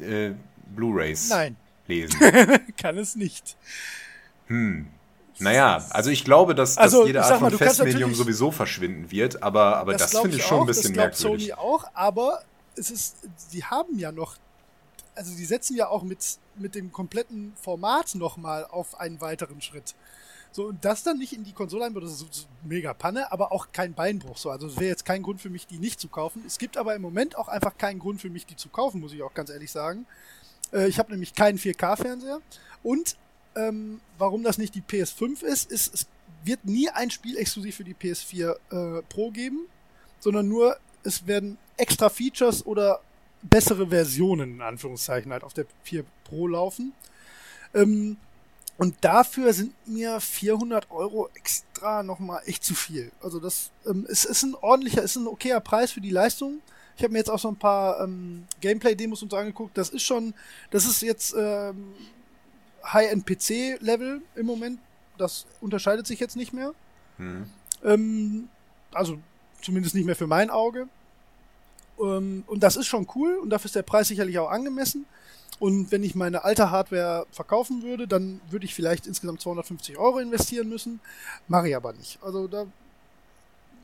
[0.00, 0.30] äh,
[0.74, 1.56] Blu-rays Nein,
[1.86, 2.18] lesen.
[2.76, 3.56] kann es nicht.
[4.46, 4.86] Hm.
[5.38, 9.42] Naja, also ich glaube, dass, Also, dass jede Art mal, von Festmedium sowieso verschwinden wird,
[9.42, 11.48] aber, aber das, glaub finde ich auch, schon ein bisschen das merkwürdig.
[11.48, 12.42] Sony auch, aber
[12.76, 13.16] es ist,
[13.52, 14.36] die haben ja noch,
[15.14, 19.94] also die setzen ja auch mit, mit dem kompletten Format nochmal auf einen weiteren Schritt.
[20.52, 23.32] So, und das dann nicht in die Konsole einbauen, das ist so, so mega Panne,
[23.32, 24.36] aber auch kein Beinbruch.
[24.36, 26.44] So, also es wäre jetzt kein Grund für mich, die nicht zu kaufen.
[26.46, 29.14] Es gibt aber im Moment auch einfach keinen Grund für mich, die zu kaufen, muss
[29.14, 30.06] ich auch ganz ehrlich sagen.
[30.72, 32.40] Äh, ich habe nämlich keinen 4K-Fernseher.
[32.82, 33.16] Und
[33.54, 36.06] ähm, warum das nicht die PS5 ist, ist, es
[36.44, 39.66] wird nie ein Spiel exklusiv für die PS4 äh, Pro geben,
[40.20, 43.00] sondern nur, es werden extra Features oder
[43.42, 46.92] bessere Versionen, in Anführungszeichen, halt auf der 4 Pro laufen.
[47.74, 48.16] Ähm,
[48.78, 53.12] und dafür sind mir 400 Euro extra nochmal echt zu viel.
[53.20, 56.60] Also das ähm, es ist ein ordentlicher, ist ein okayer Preis für die Leistung.
[57.02, 59.76] Ich habe mir jetzt auch so ein paar ähm, Gameplay-Demos und so angeguckt.
[59.76, 60.34] Das ist schon,
[60.70, 61.94] das ist jetzt ähm,
[62.84, 64.78] High-End-PC-Level im Moment.
[65.18, 66.72] Das unterscheidet sich jetzt nicht mehr.
[67.16, 67.50] Hm.
[67.82, 68.48] Ähm,
[68.92, 69.18] also
[69.62, 70.86] zumindest nicht mehr für mein Auge.
[71.98, 75.04] Ähm, und das ist schon cool und dafür ist der Preis sicherlich auch angemessen.
[75.58, 80.20] Und wenn ich meine alte Hardware verkaufen würde, dann würde ich vielleicht insgesamt 250 Euro
[80.20, 81.00] investieren müssen.
[81.48, 82.22] Mache ich aber nicht.
[82.22, 82.64] Also da,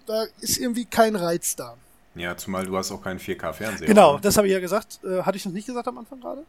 [0.07, 1.77] da ist irgendwie kein Reiz da.
[2.15, 3.87] Ja, zumal du hast auch keinen 4K-Fernseher.
[3.87, 4.21] Genau, oder?
[4.23, 4.99] das habe ich ja gesagt.
[5.05, 6.43] Äh, hatte ich das nicht gesagt am Anfang gerade?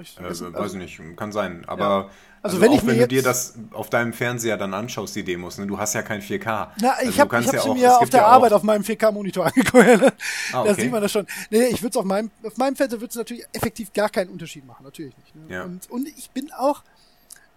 [0.00, 1.64] Ich Äh, weiß ich nicht, kann sein.
[1.66, 1.84] Aber
[2.42, 5.14] Also also wenn auch ich mir wenn du dir das auf deinem Fernseher dann anschaust,
[5.16, 6.68] die Demos, ne, du hast ja kein 4K.
[6.80, 8.62] Na, Also ich du habe hab ja sie auch- mir auf der ja Arbeit auf
[8.62, 9.84] meinem 4K-Monitor angeguckt.
[9.84, 10.10] Ah,
[10.52, 10.80] Da okay.
[10.82, 11.26] sieht man das schon.
[11.50, 14.30] Nee, ich würde es auf meinem, auf meinem Fernseher würde es natürlich effektiv gar keinen
[14.30, 14.84] Unterschied machen.
[14.84, 15.36] Natürlich nicht.
[15.36, 15.42] Ne?
[15.54, 15.64] Ja.
[15.64, 16.82] Und, und ich bin auch,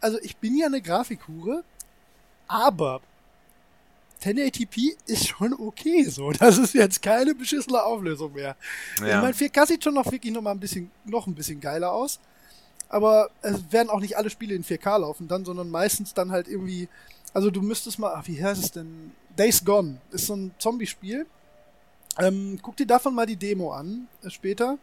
[0.02, 1.64] also ich bin ja eine Grafikhure,
[2.48, 3.00] aber
[4.24, 6.32] 1080p ist schon okay so.
[6.32, 8.56] Das ist jetzt keine beschissene Auflösung mehr.
[9.00, 9.08] Ja.
[9.08, 11.92] Ich meine, 4K sieht schon noch wirklich noch mal ein bisschen, noch ein bisschen geiler
[11.92, 12.20] aus.
[12.90, 16.48] Aber es werden auch nicht alle Spiele in 4K laufen dann, sondern meistens dann halt
[16.48, 16.88] irgendwie,
[17.34, 19.12] also du müsstest mal, ach, wie heißt es denn?
[19.38, 21.26] Days Gone ist so ein Zombie-Spiel.
[22.20, 24.78] Ähm, guck dir davon mal die Demo an, äh, später.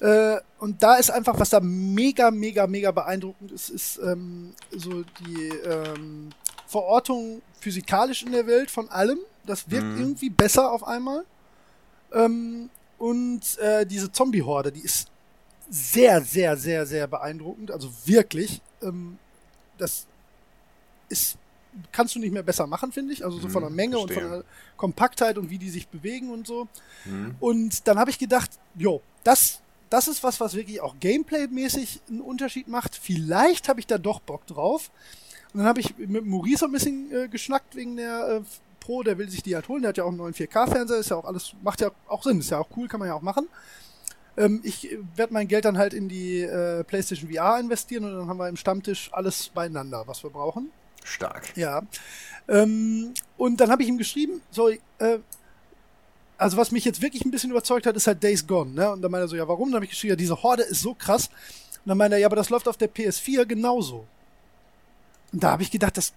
[0.00, 5.02] Äh, und da ist einfach, was da mega, mega, mega beeindruckend ist, ist ähm, so
[5.02, 6.30] die ähm,
[6.68, 9.18] Verortung physikalisch in der Welt von allem.
[9.46, 9.98] Das wirkt mhm.
[9.98, 11.24] irgendwie besser auf einmal.
[12.12, 15.08] Ähm, und äh, diese Zombie-Horde, die ist
[15.70, 17.70] sehr, sehr, sehr, sehr beeindruckend.
[17.70, 18.60] Also wirklich.
[18.82, 19.18] Ähm,
[19.78, 20.06] das
[21.08, 21.38] ist,
[21.90, 23.24] kannst du nicht mehr besser machen, finde ich.
[23.24, 24.16] Also so von der mhm, Menge verstehe.
[24.16, 24.44] und von der
[24.76, 26.68] Kompaktheit und wie die sich bewegen und so.
[27.06, 27.34] Mhm.
[27.40, 32.20] Und dann habe ich gedacht, jo, das, das ist was, was wirklich auch Gameplay-mäßig einen
[32.20, 32.94] Unterschied macht.
[32.94, 34.90] Vielleicht habe ich da doch Bock drauf.
[35.52, 38.40] Und dann habe ich mit Maurice ein bisschen äh, geschnackt wegen der äh,
[38.80, 39.82] Pro, der will sich die halt holen.
[39.82, 42.40] Der hat ja auch einen neuen 4K-Fernseher, ist ja auch alles, macht ja auch Sinn,
[42.40, 43.48] ist ja auch cool, kann man ja auch machen.
[44.36, 48.28] Ähm, ich werde mein Geld dann halt in die äh, PlayStation VR investieren und dann
[48.28, 50.70] haben wir im Stammtisch alles beieinander, was wir brauchen.
[51.04, 51.56] Stark.
[51.56, 51.82] Ja.
[52.46, 55.18] Ähm, und dann habe ich ihm geschrieben, so, äh,
[56.36, 58.90] also was mich jetzt wirklich ein bisschen überzeugt hat, ist halt Days Gone, ne?
[58.92, 59.68] Und dann meinte er so, ja, warum?
[59.68, 61.28] Dann habe ich geschrieben, ja, diese Horde ist so krass.
[61.84, 64.06] Und dann meinte er, ja, aber das läuft auf der PS4 genauso.
[65.32, 66.12] Und da habe ich gedacht, das,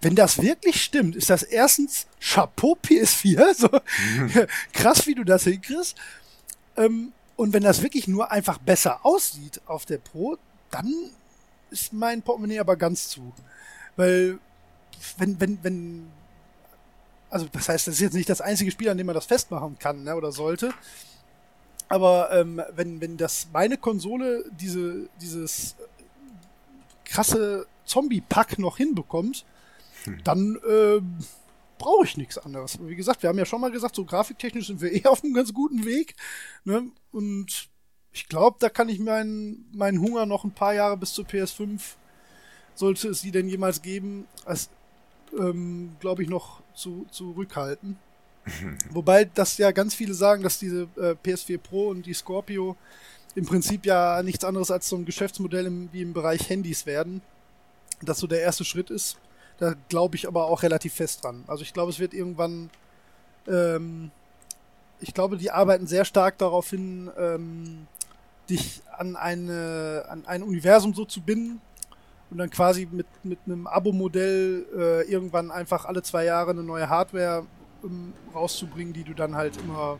[0.00, 4.46] wenn das wirklich stimmt, ist das erstens Chapeau PS4, so mhm.
[4.72, 5.96] krass, wie du das hinkriegst.
[6.76, 10.36] Ähm, und wenn das wirklich nur einfach besser aussieht auf der Pro,
[10.70, 10.92] dann
[11.70, 13.32] ist mein Portemonnaie aber ganz zu.
[13.96, 14.38] Weil,
[15.18, 16.10] wenn, wenn, wenn,
[17.30, 19.78] also das heißt, das ist jetzt nicht das einzige Spiel, an dem man das festmachen
[19.78, 20.72] kann, ne, oder sollte.
[21.88, 25.74] Aber ähm, wenn, wenn das meine Konsole diese, dieses
[27.04, 29.44] krasse Zombie-Pack noch hinbekommt,
[30.04, 30.20] hm.
[30.24, 31.00] dann äh,
[31.78, 32.78] brauche ich nichts anderes.
[32.80, 35.34] Wie gesagt, wir haben ja schon mal gesagt, so grafiktechnisch sind wir eh auf einem
[35.34, 36.14] ganz guten Weg.
[36.64, 36.90] Ne?
[37.10, 37.68] Und
[38.12, 41.80] ich glaube, da kann ich meinen, meinen Hunger noch ein paar Jahre bis zur PS5,
[42.74, 44.70] sollte es sie denn jemals geben, als
[45.38, 47.98] ähm, glaube ich, noch zu, zurückhalten.
[48.90, 52.76] Wobei das ja ganz viele sagen, dass diese äh, PS4 Pro und die Scorpio
[53.34, 57.22] im Prinzip ja nichts anderes als so ein Geschäftsmodell im, wie im Bereich Handys werden.
[58.06, 59.18] Das so der erste Schritt ist.
[59.58, 61.44] Da glaube ich aber auch relativ fest dran.
[61.46, 62.70] Also ich glaube, es wird irgendwann.
[63.46, 64.10] Ähm,
[65.00, 67.86] ich glaube, die arbeiten sehr stark darauf hin, ähm,
[68.48, 71.60] dich an, eine, an ein Universum so zu binden
[72.30, 76.88] und dann quasi mit, mit einem Abo-Modell äh, irgendwann einfach alle zwei Jahre eine neue
[76.88, 77.46] Hardware
[77.82, 79.98] um, rauszubringen, die du dann halt immer.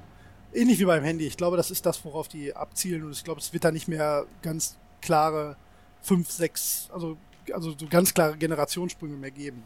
[0.54, 1.26] Ähnlich wie beim Handy.
[1.26, 3.04] Ich glaube, das ist das, worauf die abzielen.
[3.04, 5.56] Und ich glaube, es wird da nicht mehr ganz klare
[6.02, 7.16] fünf, sechs, also
[7.52, 9.62] also so ganz klare Generationssprünge mehr geben.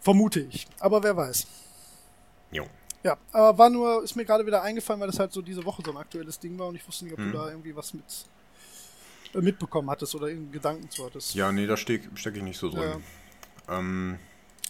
[0.00, 0.66] Vermute ich.
[0.80, 1.46] Aber wer weiß.
[2.52, 2.66] Jo.
[3.02, 5.82] Ja, aber war nur, ist mir gerade wieder eingefallen, weil das halt so diese Woche
[5.84, 7.32] so ein aktuelles Ding war und ich wusste nicht, ob hm.
[7.32, 8.04] du da irgendwie was mit
[9.34, 11.34] äh, mitbekommen hattest oder irgendeinen Gedanken zu hattest.
[11.34, 13.02] Ja, nee, da stecke steck ich nicht so drin.
[13.68, 13.78] Ja.
[13.78, 14.18] Ähm.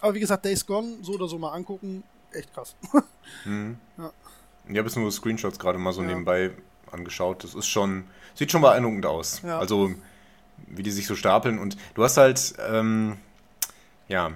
[0.01, 2.75] Aber wie gesagt, Days Gone, so oder so mal angucken, echt krass.
[3.43, 3.77] hm.
[3.97, 4.11] Ja.
[4.67, 6.07] Ich habe jetzt nur Screenshots gerade mal so ja.
[6.07, 6.51] nebenbei
[6.91, 7.43] angeschaut.
[7.43, 9.41] Das ist schon, sieht schon beeindruckend aus.
[9.43, 9.59] Ja.
[9.59, 9.91] Also
[10.67, 11.59] wie die sich so stapeln.
[11.59, 13.17] Und du hast halt, ähm,
[14.07, 14.31] ja,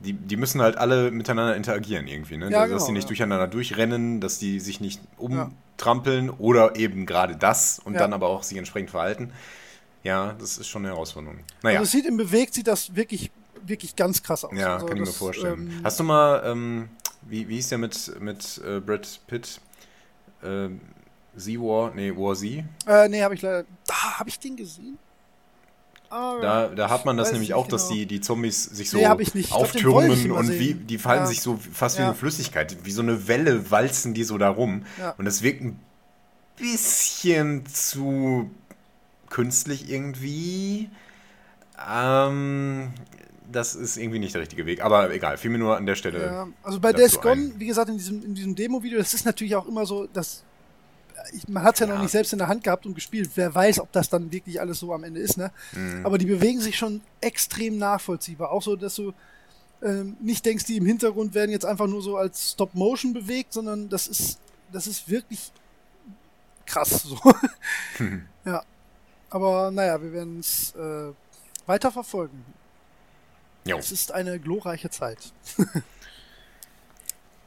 [0.00, 2.50] die, die müssen halt alle miteinander interagieren irgendwie, ne?
[2.50, 3.08] Ja, dass genau, die nicht ja.
[3.08, 6.32] durcheinander durchrennen, dass die sich nicht umtrampeln ja.
[6.38, 9.32] oder eben gerade das und dann aber auch sich entsprechend verhalten.
[10.02, 11.40] Ja, das ist schon eine Herausforderung.
[11.62, 11.80] Naja.
[11.80, 13.30] Also es sieht im Bewegt sieht das wirklich,
[13.66, 14.52] wirklich ganz krass aus.
[14.56, 15.70] Ja, also kann ich mir vorstellen.
[15.70, 16.88] Ähm, Hast du mal, ähm,
[17.22, 19.60] wie, wie hieß der mit, mit äh, Brad Pitt?
[20.42, 20.80] Ähm,
[21.36, 22.64] Z-War, nee, War Z?
[22.86, 23.64] Äh, nee, habe ich leider.
[23.86, 24.98] Da habe ich den gesehen.
[26.12, 27.76] Oh, da, da hat man das nämlich auch, genau.
[27.76, 31.26] dass die, die Zombies sich so nee, auftürmen und wie, die fallen ja.
[31.26, 32.08] sich so fast wie ja.
[32.08, 34.84] eine Flüssigkeit, wie so eine Welle walzen die so da rum.
[34.98, 35.14] Ja.
[35.18, 35.78] Und das wirkt ein
[36.56, 38.50] bisschen zu
[39.28, 40.90] künstlich irgendwie.
[41.88, 42.92] Ähm,
[43.50, 44.82] das ist irgendwie nicht der richtige Weg.
[44.82, 46.26] Aber egal, fiel mir nur an der Stelle.
[46.26, 49.54] Ja, also bei Days Gone, wie gesagt, in diesem, in diesem Demo-Video, das ist natürlich
[49.54, 50.42] auch immer so, dass
[51.48, 53.30] man hat es ja, ja, noch nicht selbst in der Hand gehabt und gespielt.
[53.34, 55.50] Wer weiß, ob das dann wirklich alles so am Ende ist, ne?
[55.72, 56.04] Mhm.
[56.04, 58.50] Aber die bewegen sich schon extrem nachvollziehbar.
[58.50, 59.12] Auch so, dass du
[59.82, 63.52] ähm, nicht denkst, die im Hintergrund werden jetzt einfach nur so als Stop Motion bewegt,
[63.52, 64.38] sondern das ist,
[64.72, 65.52] das ist wirklich
[66.66, 67.02] krass.
[67.02, 67.18] So.
[67.98, 68.26] Mhm.
[68.46, 68.62] Ja.
[69.28, 71.12] Aber naja, wir werden es äh,
[71.66, 72.42] weiter verfolgen.
[73.66, 73.76] Jo.
[73.76, 75.18] Es ist eine glorreiche Zeit.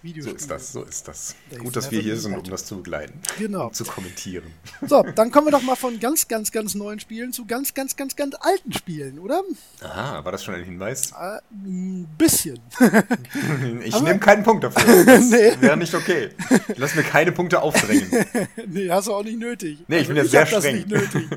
[0.04, 0.38] Videospiele.
[0.38, 1.36] So ist das, so ist das.
[1.50, 3.20] Days Gut, dass wir hier sind, um das zu begleiten.
[3.40, 3.68] Genau.
[3.68, 4.44] Um zu kommentieren.
[4.86, 7.96] So, dann kommen wir doch mal von ganz, ganz, ganz neuen Spielen zu ganz, ganz,
[7.96, 9.42] ganz, ganz alten Spielen, oder?
[9.82, 11.12] Aha, war das schon ein Hinweis?
[11.12, 12.60] Äh, ein bisschen.
[13.84, 14.84] ich nehme keinen Punkt dafür.
[15.14, 15.52] Das nee.
[15.60, 16.30] wäre nicht okay.
[16.76, 18.10] Lass mir keine Punkte aufdrängen.
[18.68, 19.80] nee, hast du auch nicht nötig.
[19.88, 20.62] Nee, ich also bin jetzt sehr streng.
[20.62, 21.30] Das nicht nötig.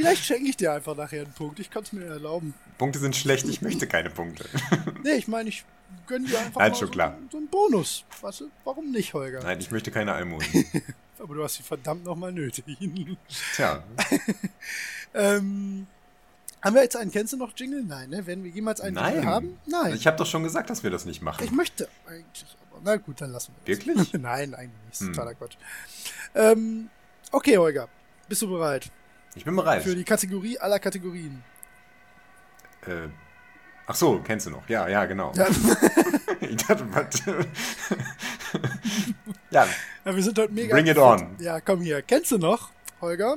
[0.00, 1.60] Vielleicht schenke ich dir einfach nachher einen Punkt.
[1.60, 2.54] Ich kann es mir erlauben.
[2.78, 4.46] Punkte sind schlecht, ich möchte keine Punkte.
[5.02, 5.64] Nee, ich meine, ich
[6.06, 7.16] gönne dir einfach Nein, mal so, klar.
[7.30, 8.04] so einen Bonus.
[8.20, 8.50] Weißt du?
[8.64, 9.42] Warum nicht, Holger?
[9.42, 10.64] Nein, ich möchte keine Almosen.
[11.18, 12.64] Aber du hast sie verdammt nochmal nötig.
[13.54, 13.82] Tja,
[15.14, 15.86] ähm,
[16.62, 17.82] haben wir jetzt einen, kennst du noch Jingle?
[17.82, 18.26] Nein, ne?
[18.26, 19.14] Werden wir jemals einen nein.
[19.14, 19.58] Jingle haben?
[19.66, 19.94] Nein.
[19.94, 21.54] Ich habe doch schon gesagt, dass wir das nicht Ich machen.
[21.56, 23.86] möchte eigentlich, aber na gut, dann lassen wir das.
[23.86, 24.12] Wirklich?
[24.14, 25.00] Nein, eigentlich nicht.
[25.00, 25.12] Hm.
[25.12, 25.56] totaler Quatsch.
[26.34, 26.88] Ähm,
[27.32, 27.88] okay, Holger.
[28.28, 28.90] Bist du bereit
[29.34, 29.82] Ich bin bereit.
[29.82, 31.42] für die Kategorie aller Kategorien?
[32.86, 33.08] Äh,
[33.86, 34.68] ach so, kennst du noch?
[34.68, 35.32] Ja, ja, genau.
[35.34, 35.46] Ja,
[36.40, 37.22] Ich dachte, was?
[39.50, 39.66] ja,
[40.04, 40.74] ja, wir sind heute mega.
[40.74, 41.36] Bring it on.
[41.38, 42.02] Ja, komm hier.
[42.02, 42.70] Kennst du noch,
[43.00, 43.36] Holger?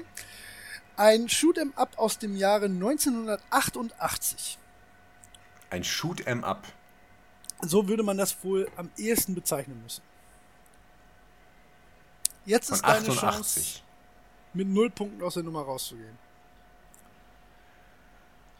[0.95, 4.57] Ein Shoot'em Up aus dem Jahre 1988.
[5.69, 6.63] ein Shoot 'em Up.
[7.61, 10.01] So würde man das wohl am ehesten bezeichnen müssen.
[12.45, 13.83] Jetzt Von ist deine Chance, 88.
[14.53, 16.17] mit null Punkten aus der Nummer rauszugehen.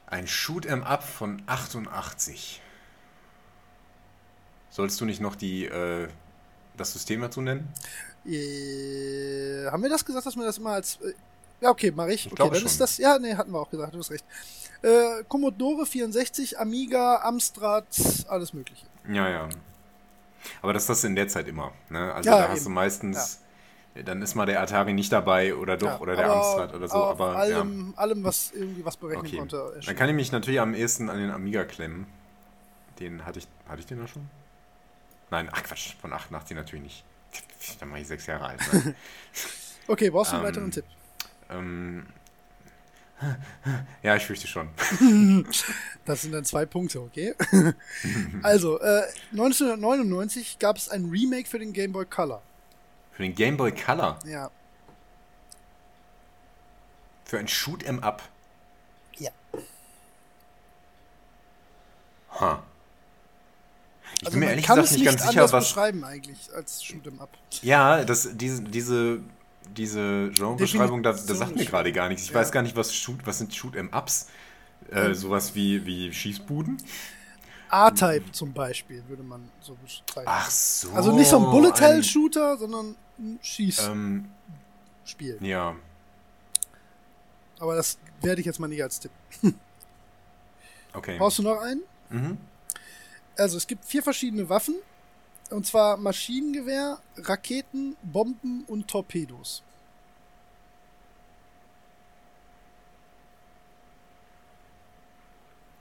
[0.08, 2.62] Ein Shoot 'em Up von 88.
[4.70, 6.08] Sollst du nicht noch die, äh,
[6.78, 7.72] das System dazu nennen?
[8.26, 10.98] Äh, haben wir das gesagt, dass wir das immer als.
[11.02, 11.14] Äh,
[11.62, 12.26] ja, okay, mache ich.
[12.26, 12.66] Ich okay, dann schon.
[12.66, 12.98] ist das.
[12.98, 14.26] Ja, nee, hatten wir auch gesagt, du hast recht.
[14.82, 17.86] Äh, Commodore 64, Amiga, Amstrad,
[18.28, 18.86] alles Mögliche.
[19.08, 19.50] Ja, ja.
[20.62, 21.72] Aber das ist das in der Zeit immer.
[21.90, 22.14] Ne?
[22.14, 22.66] Also Ja, da hast eben.
[22.66, 23.40] du meistens,
[24.04, 26.96] dann ist mal der Atari nicht dabei oder doch, Ja, oder der Amstrad oder so.
[26.96, 27.60] Aber ja.
[27.60, 29.38] allem, allem, was irgendwie was berechnen Okay.
[29.38, 29.58] konnte.
[29.58, 29.96] Dann erschien.
[29.96, 32.08] kann ich mich natürlich am ehesten an den Amiga klemmen.
[33.00, 34.30] Den hatte ich, hatte ich den da schon?
[35.30, 37.04] Nein, ach Quatsch, von 88 natürlich nicht.
[37.80, 38.60] Dann war ich sechs Jahre alt.
[38.74, 38.96] Ne?
[39.88, 40.86] Okay, brauchst du einen Ähm, weiteren Tipp?
[41.50, 42.06] ähm,
[44.04, 44.70] ja, ich fürchte schon.
[46.06, 47.34] Das sind dann zwei Punkte, okay?
[48.44, 52.42] also, äh, 1999 gab es ein Remake für den Game Boy Color.
[53.14, 54.20] Für den Game Boy Color.
[54.26, 54.50] Ja.
[57.26, 58.22] Für ein Shoot 'em Up.
[59.18, 59.32] Ja.
[62.40, 62.64] Ha.
[64.16, 65.52] Ich Also bin mir ehrlich gesagt es nicht ganz sicher, was.
[65.52, 67.30] beschreiben eigentlich als Shoot'em Up.
[67.62, 69.20] Ja, das, diese, diese,
[69.76, 72.24] diese Genrebeschreibung, das, das sagt mir gerade gar nichts.
[72.24, 72.36] Ich Ja.
[72.36, 74.28] weiß gar nicht, was Shoot, was sind Shoot 'em Ups?
[74.92, 76.78] Äh, sowas wie, wie Schießbuden?
[77.70, 80.28] A-Type zum Beispiel würde man so beschreiben.
[80.28, 80.92] Ach so.
[80.92, 83.88] also nicht so ein Bullet Hell ein- Shooter, sondern ein Schießspiel.
[85.40, 85.76] Ähm, ja.
[87.60, 89.12] Aber das werde ich jetzt mal nicht als Tipp.
[90.96, 91.18] Okay.
[91.18, 91.82] Brauchst du noch einen?
[92.12, 92.38] Mhm.
[93.36, 94.76] Also es gibt vier verschiedene Waffen.
[95.50, 99.64] Und zwar Maschinengewehr, Raketen, Bomben und Torpedos.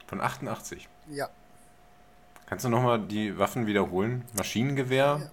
[0.06, 0.88] Von 88.
[1.10, 1.30] Ja.
[2.46, 4.24] Kannst du nochmal die Waffen wiederholen?
[4.36, 5.30] Maschinengewehr?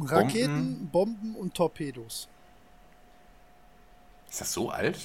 [0.00, 2.28] Raketen, Bomben und Torpedos.
[4.30, 4.98] Ist das so alt?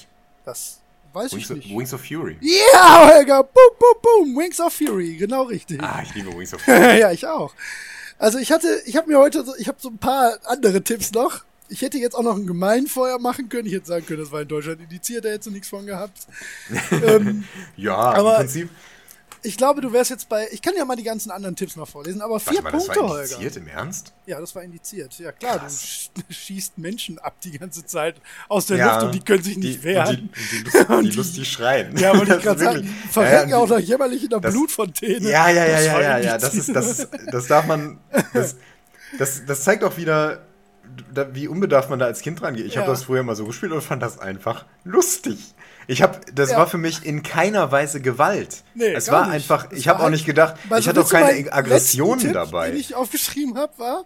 [0.44, 0.80] Das
[1.12, 1.76] weiß Wings ich of, nicht.
[1.76, 2.36] Wings of Fury.
[2.40, 3.42] Ja, Holger!
[3.42, 4.36] Boom, boom, boom!
[4.36, 5.82] Wings of Fury, genau richtig.
[5.82, 7.00] Ah, ich liebe Wings of Fury.
[7.00, 7.54] ja, ich auch.
[8.18, 11.12] Also ich hatte, ich habe mir heute so, ich habe so ein paar andere Tipps
[11.12, 11.44] noch.
[11.68, 13.66] Ich hätte jetzt auch noch ein Gemeinfeuer machen können.
[13.66, 16.26] Ich hätte sagen können, das war in Deutschland indiziert, da hättest du nichts von gehabt.
[16.90, 17.44] ähm,
[17.76, 18.68] Ja, Aber- im Prinzip.
[19.44, 20.48] Ich glaube, du wärst jetzt bei.
[20.52, 23.02] Ich kann ja mal die ganzen anderen Tipps noch vorlesen, aber vier mal, das Punkte,
[23.02, 23.22] war Holger.
[23.24, 24.12] indiziert, im Ernst?
[24.26, 25.18] Ja, das war indiziert.
[25.18, 26.10] Ja, klar, Krass.
[26.14, 28.16] du sch schießt Menschen ab die ganze Zeit
[28.48, 30.30] aus der Ja, Luft und die können sich nicht die, wehren.
[30.30, 31.96] Und die, die, Lust, die lustig schreien.
[31.96, 34.52] Ja, wollte Das ich gerade sagen, verrecken ja, auch die- noch jämmerlich in der das-
[34.52, 35.30] Blutfontäne.
[35.30, 36.38] Ja, ja, ja, Das ja, war ja, ja.
[36.38, 37.98] Das ist, das ist, das darf man.
[38.32, 38.56] Das,
[39.18, 40.42] das, das zeigt auch wieder,
[41.32, 42.66] wie unbedarft man da als Kind rangeht.
[42.66, 42.92] Ich habe Ja.
[42.92, 45.38] das früher mal so gespielt und fand das einfach lustig.
[45.86, 46.58] Ich habe, das Ja.
[46.58, 48.62] war für mich in keiner Weise Gewalt.
[48.74, 49.34] Nee, es war nicht.
[49.34, 52.70] einfach, ich habe auch nicht gedacht, ich hatte auch keine Aggressionen letzten Tipp, dabei.
[52.70, 54.04] Den ich aufgeschrieben habe, war,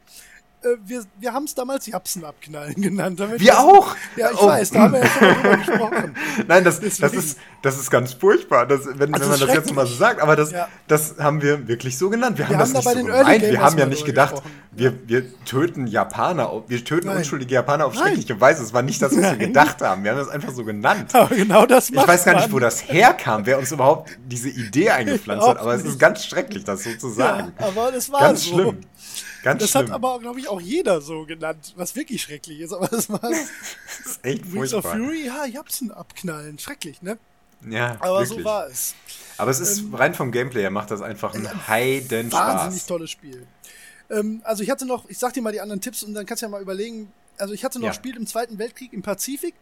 [0.62, 3.18] äh, wir, wir haben es damals Japsen abknallen genannt.
[3.18, 3.94] Wir das- auch!
[4.16, 4.46] Ja, ich Oh.
[4.46, 6.14] weiß, da haben wir ja schon drüber gesprochen.
[6.46, 9.74] Nein, das, das, ist, das ist ganz furchtbar, das, wenn, Also wenn man das jetzt
[9.74, 10.20] mal so sagt.
[10.20, 10.68] Aber das, Ja.
[10.86, 12.38] das haben wir wirklich so genannt.
[12.38, 13.42] Wir, haben haben das da nicht so gemeint.
[13.42, 14.52] Wir haben ja nicht gedacht, gesprochen.
[14.72, 17.18] wir, wir töten Japaner, wir töten Nein.
[17.18, 18.02] unschuldige Japaner auf Nein.
[18.09, 18.62] schreckliche Weise.
[18.62, 19.38] Es war nicht das, was wir Nein.
[19.38, 20.04] gedacht haben.
[20.04, 21.14] Wir haben das einfach so genannt.
[21.14, 24.90] Aber genau das Ich weiß gar nicht, wo das herkam, wer uns überhaupt diese Idee
[24.90, 25.98] eingepflanzt hat, aber es ist nicht.
[26.00, 27.52] ganz schrecklich, das so zu sagen.
[27.59, 28.54] Ja, aber das war ganz so.
[28.54, 28.80] schlimm.
[29.49, 29.86] Ganz Das schlimm.
[29.86, 32.72] hat aber, glaube ich, auch jeder so genannt, was wirklich schrecklich ist.
[32.74, 33.38] Aber das war das
[34.05, 35.05] ist echt Wings of furchtbar.
[35.07, 36.59] Fury, ja, Japsen abknallen.
[36.59, 37.18] Schrecklich, ne?
[37.68, 38.38] Ja, Aber wirklich.
[38.38, 38.94] so war es.
[39.36, 42.86] Aber es ist rein vom Gameplay her macht das einfach einen Heiden Wahnsinnig Spaß.
[42.86, 43.46] tolles Spiel.
[44.11, 46.42] Ähm, also ich hatte noch, ich sag dir mal die anderen Tipps und dann kannst
[46.42, 47.11] du ja mal überlegen.
[47.38, 47.90] Also ich hatte noch Ja.
[47.92, 49.55] gespielt im Zweiten Weltkrieg im Pazifik.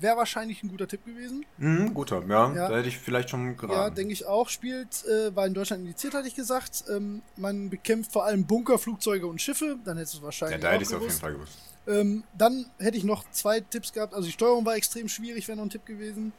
[0.00, 1.44] Wäre wahrscheinlich ein guter Tipp gewesen.
[1.58, 2.68] Mhm, guter, ja, Ja.
[2.68, 3.94] Da hätte ich vielleicht schon Ja, geraten.
[3.96, 4.48] denke ich auch.
[4.48, 6.84] Spielt, äh, war in Deutschland indiziert, hatte ich gesagt.
[6.90, 9.78] Ähm, man bekämpft vor allem Bunker, Flugzeuge und Schiffe.
[9.84, 11.12] Dann hättest du es ja, wahrscheinlich da auch hätte ich es auf jeden.
[11.14, 11.58] Fall gewusst.
[11.86, 14.14] Ähm, dann hätte ich noch zwei Tipps gehabt.
[14.14, 16.32] Also die Steuerung war extrem schwierig, wäre noch ein Tipp gewesen.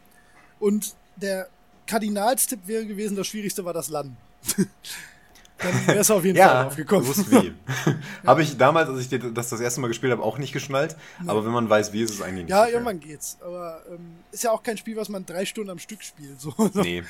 [0.59, 1.47] Und der
[1.87, 4.17] Kardinalstipp wäre gewesen, das Schwierigste war das Landen.
[5.61, 7.03] Dann wäre es auf jeden ja, Fall aufgekommen.
[7.03, 7.53] Gewusst wie.
[8.25, 10.95] habe ich damals, als ich das das erste Mal gespielt habe, auch nicht geschnallt.
[11.21, 11.29] Nee.
[11.29, 12.49] Aber wenn man weiß, wie, ist es eigentlich nicht.
[12.49, 13.37] Ja, irgendwann geht's.
[13.41, 16.39] Aber ähm, ist ja auch kein Spiel, was man drei Stunden am Stück spielt.
[16.39, 16.53] So.
[16.81, 17.03] Nee.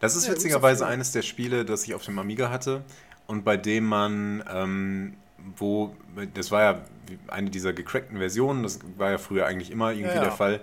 [0.00, 2.84] Das ist ja, witzigerweise eines der Spiele, das ich auf dem Amiga hatte
[3.26, 5.14] und bei dem man, ähm,
[5.56, 5.96] wo,
[6.34, 6.80] das war ja
[7.28, 10.60] eine dieser gecrackten Versionen, das war ja früher eigentlich immer irgendwie ja, der Fall.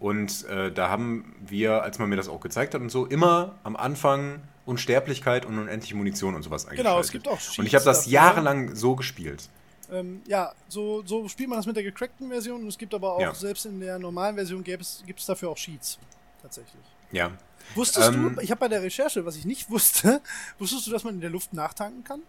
[0.00, 3.54] Und äh, da haben wir, als man mir das auch gezeigt hat und so, immer
[3.64, 6.86] am Anfang Unsterblichkeit und unendliche Munition und sowas eingeschaltet.
[6.86, 8.12] Genau, es gibt auch Cheats Und ich habe das dafür.
[8.12, 9.48] jahrelang so gespielt.
[9.90, 13.14] Ähm, ja, so, so spielt man das mit der gecrackten Version und es gibt aber
[13.14, 13.34] auch, ja.
[13.34, 15.98] selbst in der normalen Version gibt es dafür auch Cheats.
[16.40, 16.82] Tatsächlich.
[17.12, 17.30] Ja.
[17.74, 20.20] Wusstest ähm, du, ich habe bei der Recherche, was ich nicht wusste,
[20.58, 22.22] wusstest du, dass man in der Luft nachtanken kann?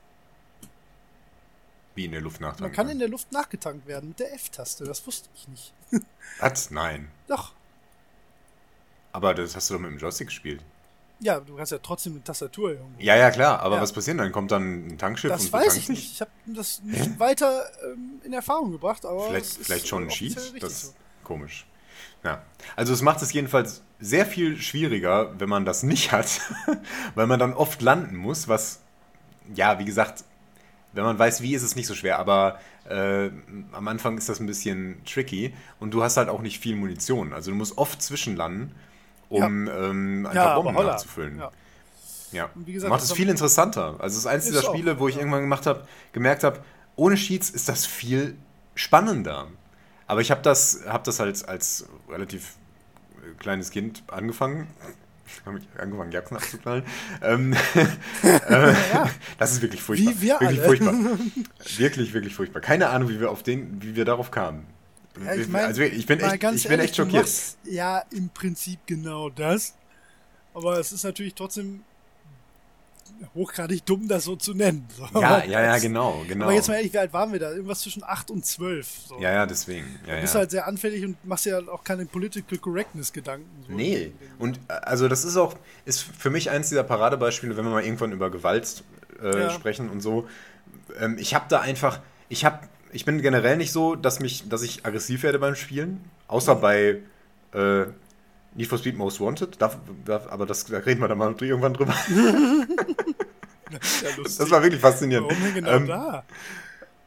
[1.96, 2.64] Wie in der Luft nachtanken?
[2.64, 4.84] Man kann in der Luft nachgetankt werden mit der F-Taste.
[4.84, 5.74] Das wusste ich nicht.
[6.40, 6.72] Was?
[6.72, 7.10] Nein.
[7.28, 7.54] Doch.
[9.14, 10.62] Aber das hast du doch mit dem Joystick gespielt.
[11.26, 13.02] Ja, du hast ja trotzdem eine Tastatur irgendwo.
[13.02, 13.60] Ja, ja, klar.
[13.62, 13.82] Aber ja.
[13.82, 14.32] was passiert dann?
[14.32, 16.12] Kommt dann ein Tankschiff das und weiß ich nicht.
[16.14, 19.30] Ich habe das nicht weiter ähm, in Erfahrung gebracht, aber.
[19.30, 20.36] Vielleicht, vielleicht schon ein Cheat?
[20.36, 20.94] Das ist so.
[21.24, 21.66] komisch.
[22.24, 22.44] Ja.
[22.76, 26.42] Also es macht es jedenfalls sehr viel schwieriger, wenn man das nicht hat,
[27.16, 28.82] weil man dann oft landen muss, was,
[29.56, 30.26] ja, wie gesagt,
[30.94, 33.32] wenn man weiß, wie, ist es nicht so schwer, aber äh,
[33.72, 37.34] am Anfang ist das ein bisschen tricky und du hast halt auch nicht viel Munition.
[37.34, 38.76] Also du musst oft zwischenlanden
[39.36, 39.90] um ja.
[39.90, 41.38] ähm, einfach ja, Bomben nachzufüllen.
[41.40, 41.52] Ja.
[42.32, 42.50] ja.
[42.66, 43.96] Gesagt, Macht es viel interessanter.
[44.00, 46.60] Also es ist eins dieser Spiele, wo ich irgendwann gemacht habe, gemerkt habe,
[46.96, 48.36] ohne Sheets ist das viel
[48.76, 49.48] spannender.
[50.08, 52.56] Aber ich habe das, hab das halt als relativ
[53.18, 54.68] äh, kleines Kind angefangen.
[55.46, 56.84] habe ich angefangen, Jackson abzuknallen.
[57.22, 57.54] ähm,
[58.24, 58.74] äh.
[59.38, 60.14] Das ist wirklich furchtbar.
[60.14, 60.68] Wie wir wirklich alle.
[60.68, 60.94] furchtbar.
[61.78, 62.62] Wirklich, wirklich furchtbar.
[62.62, 64.66] Keine Ahnung, wie wir auf den, wie wir darauf kamen.
[65.24, 67.30] Ja, ich mein, also ich bin echt, ich bin echt schockiert.
[67.64, 69.76] ja, im Prinzip genau das.
[70.54, 71.84] Aber es ist natürlich trotzdem
[73.34, 74.88] hochgradig dumm, das so zu nennen.
[74.96, 75.08] So.
[75.20, 76.46] Ja, ja, ja, genau, genau.
[76.46, 77.52] Aber jetzt mal ehrlich, wie alt waren wir da?
[77.52, 78.88] Irgendwas zwischen 8 und 12.
[79.08, 79.20] So.
[79.20, 80.00] Ja, ja, deswegen.
[80.08, 80.40] Ja, du bist ja.
[80.42, 83.50] halt sehr anfällig und machst ja auch keine Political Correctness Gedanken.
[83.68, 85.56] So nee, und äh, also das ist auch,
[85.86, 88.84] ist für mich eins dieser Paradebeispiele, wenn wir mal irgendwann über Gewalt
[89.22, 90.28] äh, sprechen und so.
[91.00, 92.00] Ähm, ich habe da einfach,
[92.30, 92.60] ich habe
[92.96, 96.00] ich bin generell nicht so, dass, mich, dass ich aggressiv werde beim Spielen.
[96.28, 97.02] Außer bei
[97.54, 97.86] äh,
[98.56, 99.62] Need for Speed Most Wanted.
[99.62, 99.76] Da,
[100.06, 101.94] da, aber das, da reden wir dann mal irgendwann drüber.
[103.70, 105.30] das, ja das, war wirklich faszinierend.
[105.30, 106.24] Warum genau ähm, da?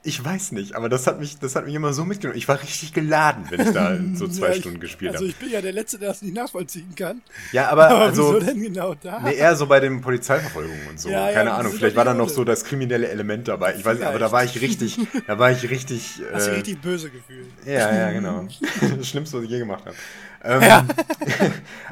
[0.08, 2.38] Ich weiß nicht, aber das hat mich, das hat mich immer so mitgenommen.
[2.38, 5.18] Ich war richtig geladen, wenn ich da so zwei ja, ich, Stunden gespielt habe.
[5.18, 7.20] Also ich bin ja der Letzte, der das nicht nachvollziehen kann.
[7.52, 9.20] Ja, aber, aber also, wieso denn genau da?
[9.20, 11.10] Nee, eher so bei den Polizeiverfolgungen und so.
[11.10, 13.74] Ja, Keine ja, Ahnung, vielleicht war da noch so das kriminelle Element dabei.
[13.76, 16.22] Ich weiß nicht, aber da war ich richtig, da war ich richtig.
[16.32, 17.48] Hast äh, richtig böse gefühlt.
[17.66, 18.48] Ja, ja, genau.
[18.96, 19.96] das Schlimmste, was ich je gemacht habe.
[20.42, 20.86] Ähm, ja.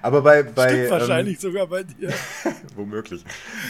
[0.01, 0.43] aber bei.
[0.43, 2.15] bei Stimmt ähm, wahrscheinlich sogar bei dir.
[2.77, 3.23] womöglich.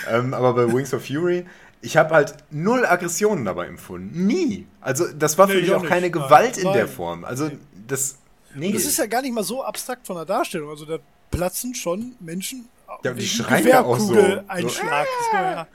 [0.09, 1.47] Ähm, aber bei Wings of Fury
[1.81, 4.27] ich habe halt null Aggressionen dabei empfunden.
[4.27, 4.67] Nie.
[4.81, 5.89] Also das war für nee, mich auch nicht.
[5.89, 6.67] keine Gewalt Nein.
[6.67, 7.25] in der Form.
[7.25, 7.51] Also
[7.87, 8.17] das.
[8.55, 8.73] Nee.
[8.73, 10.71] Das ist ja gar nicht mal so abstrakt von der Darstellung.
[10.71, 10.99] Also da
[11.31, 12.69] platzen schon Menschen.
[13.05, 14.15] Ja, die schreien ja auch so.
[14.49, 15.07] Einschlag.
[15.31, 15.67] So, ja.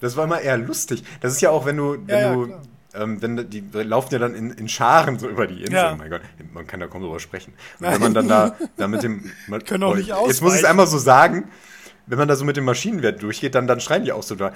[0.00, 1.04] Das war immer eher lustig.
[1.20, 2.54] Das ist ja auch, wenn du, wenn ja, du,
[2.94, 5.74] ähm, wenn die, die laufen ja dann in, in Scharen so über die Insel.
[5.74, 5.92] Ja.
[5.92, 6.22] Oh mein Gott,
[6.52, 7.54] man kann da kaum drüber sprechen.
[7.78, 10.60] Und wenn man dann da, da mit dem, man, können auch nicht Jetzt muss ich
[10.60, 11.50] es einmal so sagen,
[12.06, 14.52] wenn man da so mit dem Maschinenwert durchgeht, dann, dann schreien die auch so da.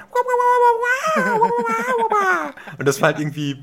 [2.78, 3.62] Und das war halt irgendwie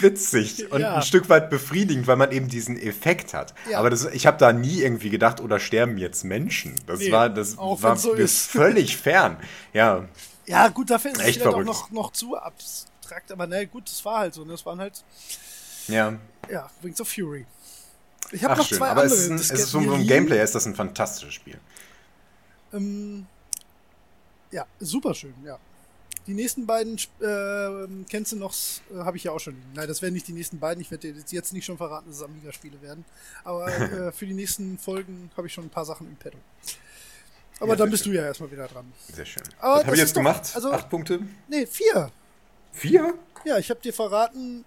[0.00, 0.96] witzig und ja.
[0.96, 3.54] ein Stück weit befriedigend, weil man eben diesen Effekt hat.
[3.70, 3.78] Ja.
[3.78, 6.74] Aber das, ich habe da nie irgendwie gedacht, oder sterben jetzt Menschen.
[6.86, 9.36] Das nee, war, das war so völlig fern.
[9.72, 10.04] Ja.
[10.46, 14.18] Ja, gut, dafür ist es auch noch, noch zu abstrakt, aber ne, gut, das war
[14.20, 14.44] halt so.
[14.44, 14.52] Ne?
[14.52, 15.04] Das waren halt.
[15.88, 16.14] Ja.
[16.50, 17.46] Ja, Wings of Fury.
[18.30, 18.78] Ich habe noch schön.
[18.78, 19.16] zwei aber andere.
[19.16, 21.58] Es ist, ein, es ist vom, vom Gameplay ist das ein fantastisches Spiel.
[22.74, 23.26] Ähm,
[24.50, 25.58] ja, super schön, ja.
[26.26, 28.54] Die nächsten beiden äh, kennst du noch,
[28.90, 29.56] äh, habe ich ja auch schon.
[29.74, 30.80] Nein, das werden nicht die nächsten beiden.
[30.80, 33.04] Ich werde dir jetzt nicht schon verraten, dass es Amiga-Spiele werden.
[33.42, 36.38] Aber äh, für die nächsten Folgen habe ich schon ein paar Sachen im Petto.
[37.60, 38.14] Aber ja, dann bist schön.
[38.14, 38.90] du ja erstmal wieder dran.
[39.12, 39.42] Sehr schön.
[39.60, 40.50] Aber Was habe ich jetzt doch, gemacht?
[40.54, 41.20] Also, Acht Punkte?
[41.48, 42.10] Nee, vier.
[42.72, 43.14] Vier?
[43.44, 44.64] Ja, ich habe dir verraten.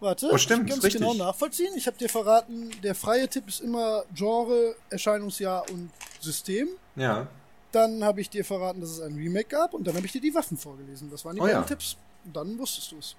[0.00, 1.72] Warte, oh, stimmt, ich kann es genau nachvollziehen.
[1.76, 5.90] Ich habe dir verraten, der freie Tipp ist immer Genre, Erscheinungsjahr und
[6.20, 6.68] System.
[6.94, 7.26] Ja.
[7.72, 10.20] Dann habe ich dir verraten, dass es ein Remake gab und dann habe ich dir
[10.20, 11.10] die Waffen vorgelesen.
[11.10, 11.66] Das waren die oh, beiden ja.
[11.66, 11.96] Tipps.
[12.24, 13.16] Und dann wusstest du es.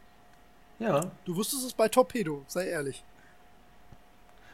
[0.80, 1.12] Ja.
[1.26, 3.04] Du wusstest es bei Torpedo, sei ehrlich.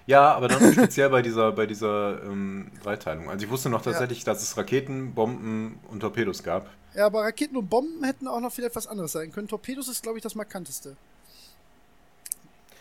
[0.08, 3.30] Ja, aber dann speziell bei dieser, bei dieser ähm, Dreiteilung.
[3.30, 4.26] Also ich wusste noch tatsächlich, ja.
[4.26, 6.70] dass es Raketen, Bomben und Torpedos gab.
[6.94, 9.48] Ja, aber Raketen und Bomben hätten auch noch viel etwas anderes sein können.
[9.48, 10.96] Torpedos ist, glaube ich, das markanteste.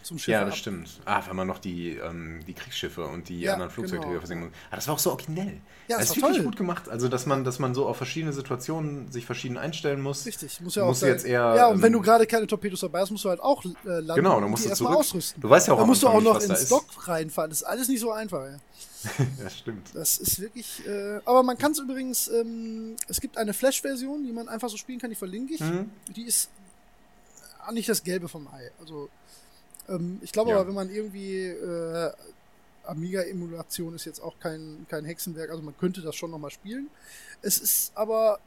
[0.05, 0.29] Zum Schiff.
[0.33, 0.89] Ja, das stimmt.
[1.05, 4.21] Ah, wenn man noch die, ähm, die Kriegsschiffe und die Ja, anderen Flugzeugträger genau.
[4.21, 4.57] versinken muss.
[4.71, 5.61] Ah, das war auch so originell.
[5.89, 6.45] Ja, das das ist wirklich toll.
[6.47, 6.89] gut gemacht.
[6.89, 10.25] Also, dass man, dass man so auf verschiedene Situationen sich verschieden einstellen muss.
[10.27, 11.11] Richtig, muss ja auch Musst sein.
[11.11, 13.41] jetzt eher, Ja, und wenn ähm, du gerade keine Torpedos dabei hast, musst du halt
[13.41, 14.97] auch äh, landen Genau, dann musst du zurück.
[14.97, 15.41] ausrüsten.
[15.43, 16.71] Du weißt ja auch Da am musst du auch noch ins ist.
[16.71, 17.51] Dock reinfahren.
[17.51, 18.57] Das ist alles nicht so einfach, ja.
[19.43, 19.89] Ja, stimmt.
[19.95, 20.87] Das ist wirklich.
[20.87, 22.29] Äh, aber man kann es übrigens.
[22.29, 25.61] Ähm, es gibt eine Flash-Version, die man einfach so spielen kann, die verlinke ich.
[25.61, 25.91] Mhm.
[26.17, 26.49] Die ist
[27.69, 28.71] äh, nicht das Gelbe vom Ei.
[28.81, 29.11] Also,
[29.89, 30.57] ähm, ich glaube Ja.
[30.57, 31.47] aber, wenn man irgendwie.
[31.49, 32.13] Äh,
[32.87, 36.89] Amiga-Emulation ist jetzt auch kein, kein Hexenwerk, also man könnte das schon nochmal spielen.
[37.41, 38.39] Es ist aber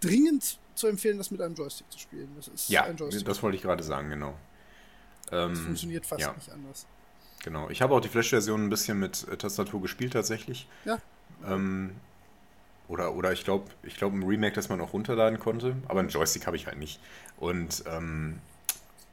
[0.00, 2.30] dringend zu empfehlen, das mit einem Joystick zu spielen.
[2.36, 3.26] Das ist Ja, ein Joystick.
[3.26, 4.34] das wollte ich gerade sagen, genau.
[5.30, 6.32] Ähm, Das funktioniert fast ja.
[6.32, 6.86] nicht anders.
[7.44, 7.68] Genau.
[7.68, 10.66] Ich habe auch die Flash-Version ein bisschen mit äh, Tastatur gespielt tatsächlich.
[10.86, 10.98] Ja.
[11.46, 11.94] Ähm,
[12.88, 16.08] oder, oder ich glaube, ich glaube ein Remake, das man auch runterladen konnte, aber einen
[16.08, 17.00] Joystick habe ich halt nicht.
[17.36, 18.38] Und ähm,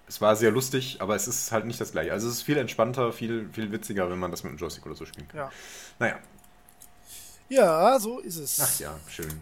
[0.08, 2.12] es war sehr lustig, aber es ist halt nicht das gleiche.
[2.12, 4.96] Also es ist viel entspannter, viel, viel witziger, wenn man das mit einem Joystick oder
[4.96, 5.38] so spielen kann.
[5.40, 5.52] Ja.
[6.00, 6.16] Naja,
[7.50, 8.60] Ja, so ist es.
[8.60, 9.42] ach ja, schön.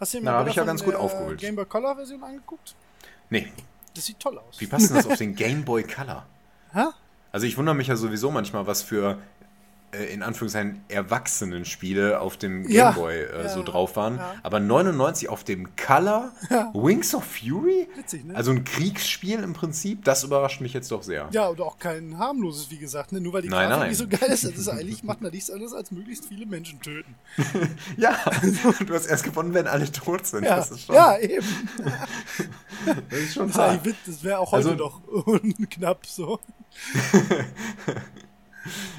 [0.00, 1.40] Hast du dir Na, mal hab ich ja ganz gut aufgeholt.
[1.40, 2.74] Game Boy Color Version angeguckt?
[3.30, 3.52] Nee,
[3.94, 4.60] Das sieht toll aus.
[4.60, 6.26] wie passt denn das auf den Game Boy Color?
[6.72, 6.84] Hä?
[7.32, 9.18] Also ich wundere mich ja sowieso manchmal, was für
[10.12, 12.90] in Anführungszeichen Erwachsenen-Spiele auf dem Ja.
[12.92, 14.16] Gameboy äh, Ja, so drauf waren.
[14.16, 14.34] ja.
[14.42, 16.32] Aber 99 auf dem Color
[16.72, 17.88] Wings of Fury?
[17.96, 18.34] Witzig, ne?
[18.34, 21.28] Also ein Kriegsspiel im Prinzip, das überrascht mich jetzt doch sehr.
[21.32, 23.20] Ja, und auch kein harmloses, wie gesagt, ne?
[23.20, 23.88] Nur weil die Nein, Grafik nein.
[23.90, 26.80] nicht so geil ist, das ist eigentlich, macht man nichts anderes als möglichst viele Menschen
[26.80, 27.14] töten.
[27.96, 28.16] Ja,
[28.86, 30.44] du hast erst gewonnen, wenn alle tot sind.
[30.44, 31.46] Ja, Das ist schon, ja eben.
[33.10, 35.00] das ist schon Das, das wäre auch heute Also- noch
[35.70, 36.40] knapp so.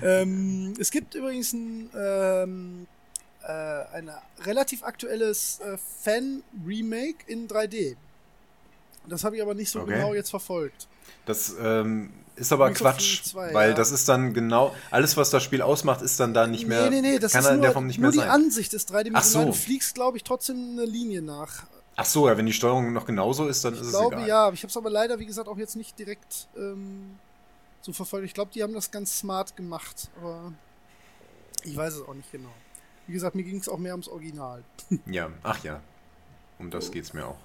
[0.04, 2.88] Ähm, es gibt übrigens ein, ähm,
[3.44, 3.48] äh,
[3.94, 4.10] ein
[4.44, 7.96] relativ aktuelles äh, Fan-Remake in 3D.
[9.08, 9.94] Das habe ich aber nicht so Okay.
[9.94, 10.88] genau jetzt verfolgt.
[11.26, 13.76] Das ähm, ist aber of Quatsch, Fury 2, weil ja.
[13.76, 17.02] das ist dann genau, alles was das Spiel ausmacht, ist dann da nicht mehr, nee,
[17.02, 18.30] nee, nee, das kann ist in nur, der Form nicht nur mehr die sein.
[18.30, 19.50] Ansicht des dreidimensionalen.
[19.50, 19.60] Ach so.
[19.60, 21.64] Du fliegst, glaube ich, trotzdem eine Linie nach.
[21.96, 24.28] Ach so, ja, wenn die Steuerung noch genauso ist, dann ist Ich es glaube, egal.
[24.28, 27.18] ja, aber ich habe es aber leider, wie gesagt, auch jetzt nicht direkt ähm,
[27.86, 28.26] so verfolgt.
[28.26, 30.52] Ich glaube, die haben das ganz smart gemacht, aber
[31.64, 32.50] ich weiß es auch nicht genau.
[33.08, 34.64] Wie gesagt, mir ging es auch mehr ums Original.
[35.06, 35.82] Ja, ach ja.
[36.58, 36.92] Um das So.
[36.94, 37.38] geht's mir auch.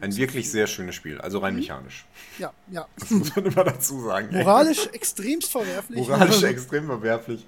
[0.00, 1.44] Ein wirklich sehr schönes Spiel, also Mhm.
[1.44, 2.06] rein mechanisch.
[2.38, 2.86] Ja, ja.
[2.98, 4.28] Das muss man immer dazu sagen.
[4.32, 5.98] Moralisch extremst verwerflich.
[5.98, 7.46] Moralisch extrem verwerflich.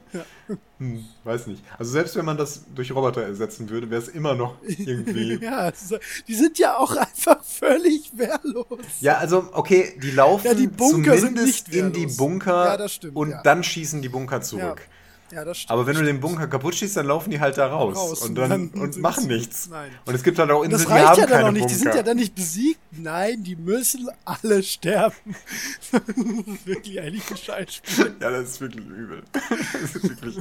[0.78, 1.62] Hm, weiß nicht.
[1.78, 5.38] Also selbst wenn man das durch Roboter ersetzen würde, wäre es immer noch irgendwie.
[5.42, 5.94] ja, ist-
[6.28, 8.78] die sind ja auch einfach völlig wehrlos.
[9.00, 12.06] Ja, also okay, die laufen Ja, die zumindest nicht in die.
[12.06, 13.42] Bunker Ja, das stimmt, und ja.
[13.42, 14.82] dann schießen die Bunker zurück.
[15.34, 15.72] Ja, das stimmt.
[15.72, 18.36] Aber wenn du den Bunker kaputt schießt, dann laufen die halt da raus, Raus und
[18.36, 19.68] dann, und machen nichts.
[19.68, 19.90] Nein.
[20.04, 21.62] Und es gibt halt auch Inseln, die haben reicht ja dann keine noch nicht.
[21.62, 21.74] Bunker.
[21.74, 22.80] Die sind ja dann nicht besiegt.
[22.92, 25.16] Nein, die müssen alle sterben.
[26.64, 28.14] wirklich eigentlich ein Scheißspiel.
[28.20, 29.22] Ja, das ist wirklich übel.
[29.32, 30.38] Das ist wirklich,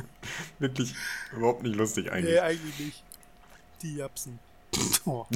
[0.60, 0.96] wirklich
[1.36, 2.36] überhaupt nicht lustig eigentlich.
[2.36, 3.04] Nee, eigentlich nicht.
[3.82, 4.38] Die Japsen.
[5.06, 5.26] Oh.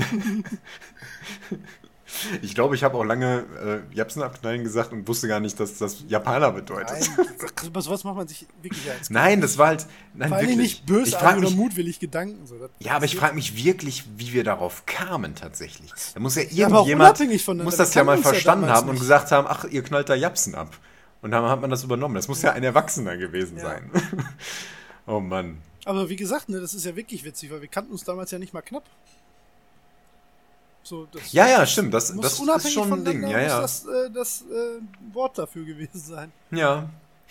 [2.42, 5.78] Ich glaube, ich habe auch lange äh, Japsen abknallen gesagt und wusste gar nicht, dass
[5.78, 7.10] das Japaner bedeutet.
[7.18, 7.28] Nein,
[7.66, 9.86] über sowas macht man sich wirklich als Nein, das war halt.
[10.14, 10.58] Nein, Vor wirklich.
[10.58, 12.46] nicht ich bösartig oder mutwillig Gedanken.
[12.48, 12.56] So.
[12.80, 15.92] Ja, aber ich frage mich wirklich, wie wir darauf kamen tatsächlich.
[16.14, 17.64] Da muss ja irgendjemand voneinander.
[17.66, 19.02] muss das ja mal ja verstanden damals haben und nicht.
[19.02, 20.78] gesagt haben, ach, ihr knallt da Japsen ab.
[21.22, 22.16] Und dann hat man das übernommen.
[22.16, 23.64] Das muss ja ein Erwachsener gewesen Ja.
[23.64, 23.92] sein.
[25.08, 25.58] oh Mann.
[25.86, 28.40] Aber wie gesagt, ne, das ist ja wirklich witzig, weil wir kannten uns damals ja
[28.40, 28.84] nicht mal knapp.
[30.88, 31.94] So, Ja, ja, stimmt.
[31.94, 33.22] Das, das ist schon ein Ding.
[33.28, 33.62] Ja, muss ja.
[33.62, 36.32] das, äh, das äh, Wort dafür gewesen sein.
[36.52, 36.88] Ja.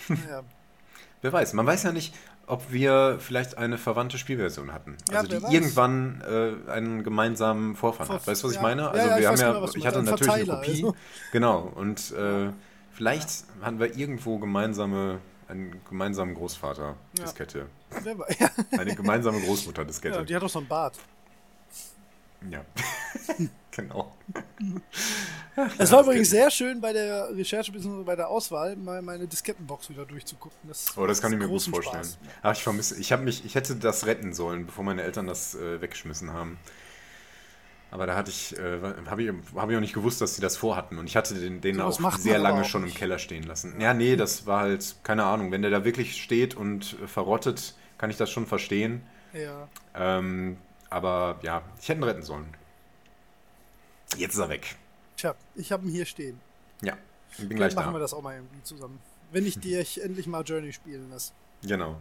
[0.09, 0.43] Naja.
[1.23, 1.55] Wer weiß.
[1.55, 2.15] Man weiß ja nicht,
[2.47, 4.99] ob wir vielleicht eine verwandte Spielversion hatten.
[5.11, 5.51] Ja, Also die weiß.
[5.53, 6.21] irgendwann
[6.67, 8.23] äh, einen gemeinsamen Vorfahren hat.
[8.25, 8.63] Vor- Weißt du, was ich ja.
[8.63, 8.83] meine?
[8.83, 10.71] Ja, Also ja, ich wir haben ja, genau, ich hatte natürlich eine Kopie.
[10.73, 10.95] also.
[11.33, 11.73] Genau.
[11.77, 12.51] Und äh,
[12.93, 13.31] vielleicht
[13.63, 15.19] hatten wir irgendwo gemeinsame,
[15.49, 17.67] einen gemeinsamen Großvater-Diskette.
[18.79, 20.25] Eine gemeinsame Großmutter-Diskette.
[20.27, 20.97] die hat doch so einen Bart.
[22.51, 22.65] Ja.
[23.71, 24.13] genau.
[25.79, 28.03] Es war übrigens sehr schön bei der Recherche bzw.
[28.05, 30.59] bei der Auswahl mal meine Diskettenbox wieder durchzugucken.
[30.69, 32.05] Das, Oh, das kann ich mir gut vorstellen.
[32.05, 32.19] Spaß.
[32.43, 35.55] Ach, ich vermisse, ich habe mich, ich hätte das retten sollen, bevor meine Eltern das
[35.55, 36.59] äh, weggeschmissen haben.
[37.91, 40.57] Aber da hatte ich, äh, habe ich, hab ich auch nicht gewusst, dass sie das
[40.57, 40.99] vorhatten.
[40.99, 42.99] Und ich hatte den, den Sowas auch sehr lange auch schon im nicht.
[42.99, 43.81] Keller stehen lassen.
[43.81, 48.11] Ja, nee, das war halt, keine Ahnung, wenn der da wirklich steht und verrottet, kann
[48.11, 49.03] ich das schon verstehen.
[49.33, 49.69] Ja.
[49.95, 50.59] Ähm,
[50.91, 52.47] aber ja, ich hätte ihn retten sollen.
[54.17, 54.77] Jetzt ist er weg.
[55.17, 56.41] Tja, ich habe ihn hier stehen.
[56.83, 56.97] Ja,
[57.31, 57.95] ich bin Dann gleich machen da.
[57.95, 58.99] wir das auch mal irgendwie zusammen.
[59.33, 61.33] Wenn ich dir ich endlich mal Journey spielen lasse.
[61.63, 61.97] Genau.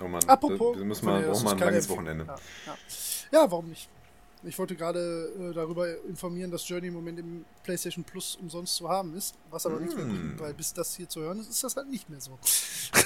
[0.00, 0.76] Oh Mann, Apropos.
[0.76, 1.98] da, das braucht man ist ein langes Empfehlung.
[1.98, 2.24] Wochenende.
[2.26, 2.36] Ja,
[2.66, 3.42] ja.
[3.42, 3.88] ja, warum nicht?
[4.42, 8.88] Ich wollte gerade äh, darüber informieren, dass Journey im Moment im PlayStation Plus umsonst zu
[8.88, 9.82] haben ist, was aber mm.
[9.82, 12.20] nichts mehr bringt, weil bis das hier zu hören ist, ist das halt nicht mehr
[12.20, 12.38] so.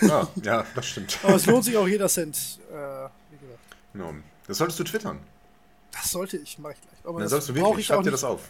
[0.08, 1.18] Ah, ja, das stimmt.
[1.24, 3.58] aber es lohnt sich auch jeder Cent, äh, wie gesagt.
[3.94, 4.14] No.
[4.46, 5.20] Das solltest du twittern.
[5.92, 6.98] Das sollte ich, mache ich gleich.
[7.04, 8.40] Aber dann sollst du wirklich, schreib dir das auf.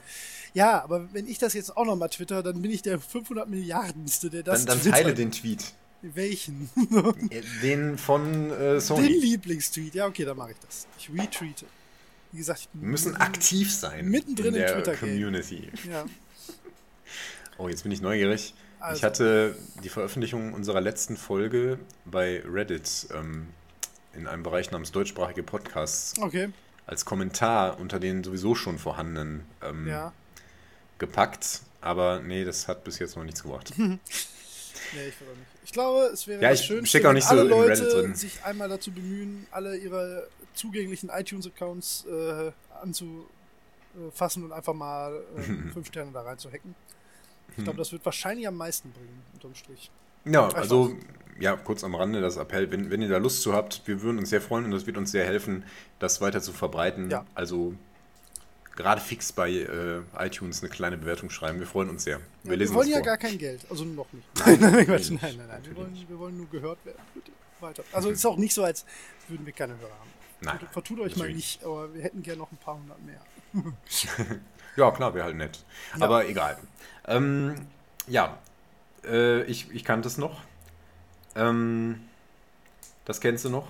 [0.55, 4.31] Ja, aber wenn ich das jetzt auch nochmal twitter, dann bin ich der 500 Milliardenste,
[4.31, 5.75] der das Dann, dann teile den Tweet.
[6.03, 6.69] Welchen?
[7.63, 9.09] den von äh, Sony.
[9.09, 9.95] Den Lieblingstweet.
[9.95, 10.87] Ja, okay, dann mache ich das.
[10.99, 11.67] Ich retweete.
[12.31, 14.09] Wie gesagt, wir müssen aktiv sein.
[14.09, 15.71] Mittendrin in der Twitter Community.
[15.91, 16.05] Ja.
[17.57, 18.53] Oh, jetzt bin ich neugierig.
[18.81, 18.99] Also.
[18.99, 23.47] Ich hatte die Veröffentlichung unserer letzten Folge bei Reddit ähm,
[24.17, 26.51] in einem Bereich namens deutschsprachige Podcasts okay.
[26.87, 30.13] als Kommentar unter den sowieso schon vorhandenen ähm, ja.
[30.99, 31.63] gepackt.
[31.81, 33.73] Aber nee, das hat bis jetzt noch nichts gebracht.
[33.79, 33.99] nee,
[34.95, 35.49] ich auch nicht.
[35.65, 38.69] Ich glaube, es wäre ja, ich schön, wenn auch nicht alle so Leute sich einmal
[38.69, 45.43] dazu bemühen, alle ihre zugänglichen iTunes-Accounts äh, anzufassen und einfach mal äh,
[45.73, 46.75] fünf Sterne da rein zu hacken.
[47.57, 49.91] Ich glaube, das wird wahrscheinlich am meisten bringen, unterm Strich.
[50.25, 50.97] Ja, also,
[51.39, 54.19] ja, kurz am Rande das Appell, wenn, wenn ihr da Lust zu habt, wir würden
[54.19, 55.65] uns sehr freuen und das wird uns sehr helfen,
[55.99, 57.11] das weiter zu verbreiten.
[57.11, 57.27] Ja.
[57.35, 57.75] Also,
[58.77, 61.59] gerade fix bei äh, iTunes eine kleine Bewertung schreiben.
[61.59, 62.21] Wir freuen uns sehr.
[62.43, 63.07] Wir, ja, lesen wir wollen ja vor.
[63.07, 64.27] gar kein Geld, also noch nicht.
[64.47, 65.63] Nein, nein, nein, nein, nein.
[65.65, 66.99] Wir, wollen, wir wollen nur gehört werden.
[67.15, 67.31] Bitte
[67.61, 67.85] weiter.
[67.93, 68.85] Also es ist auch nicht so, als
[69.29, 70.11] würden wir keine Hörer haben.
[70.41, 70.59] Nein.
[70.73, 73.21] Vertut euch mal nicht, aber wir hätten gerne noch ein paar hundert mehr.
[74.77, 75.65] ja, klar, wäre halt nett.
[75.99, 76.05] Ja.
[76.05, 76.59] Aber egal.
[77.07, 77.55] Ähm,
[78.07, 78.39] ja,
[79.05, 80.43] äh, ich, ich kannte es noch.
[81.37, 82.01] Ähm,
[83.05, 83.67] das kennst du noch?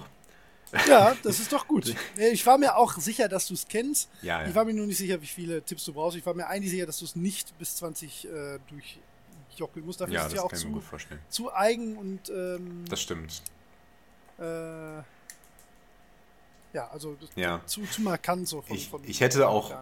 [0.87, 1.95] Ja, das ist doch gut.
[2.17, 4.09] Ich war mir auch sicher, dass du es kennst.
[4.23, 4.49] Ja, ja.
[4.49, 6.17] Ich war mir nur nicht sicher, wie viele Tipps du brauchst.
[6.17, 10.01] Ich war mir eigentlich sicher, dass du es nicht bis 20 äh, durchjockeln musst.
[10.01, 10.83] Dafür ja, ist es ja auch zu,
[11.29, 12.29] zu eigen und.
[12.29, 13.43] Ähm, das stimmt.
[14.39, 15.03] Äh,
[16.73, 17.61] ja, also ja.
[17.67, 19.73] Zu, zu markant so von, ich, von ich hätte auch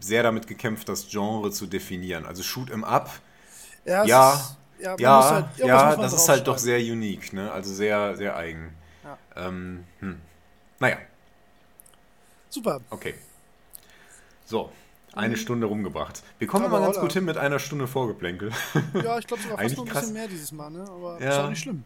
[0.00, 2.24] sehr damit gekämpft, das Genre zu definieren.
[2.24, 3.10] Also Shoot 'em Up.
[3.84, 7.50] Ja, ja, ja, ja, halt, ja das ist halt doch sehr unique, ne?
[7.52, 8.74] Also sehr, sehr eigen.
[9.04, 9.18] Ja.
[9.36, 10.20] Ähm, hm.
[10.78, 10.96] Naja.
[12.50, 12.80] Super.
[12.90, 13.14] Okay.
[14.44, 14.70] So,
[15.14, 15.36] eine mhm.
[15.36, 16.22] Stunde rumgebracht.
[16.38, 18.50] Wir kommen aber, ganz gut hin mit einer Stunde Vorgeplänkel.
[19.02, 20.84] Ja, ich glaube sogar fast noch ein bisschen mehr dieses Mal, ne?
[20.88, 21.30] Aber ja.
[21.30, 21.84] ist auch nicht schlimm.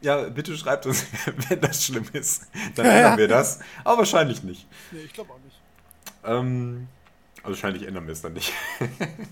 [0.00, 1.06] Ja, bitte schreibt uns,
[1.48, 2.46] wenn das schlimm ist.
[2.76, 3.60] Dann ändern wir das.
[3.84, 4.68] Aber wahrscheinlich nicht.
[4.92, 5.60] Nee, ich glaube auch nicht.
[6.24, 6.88] Ähm,
[7.48, 8.52] also wahrscheinlich ändern wir es dann nicht.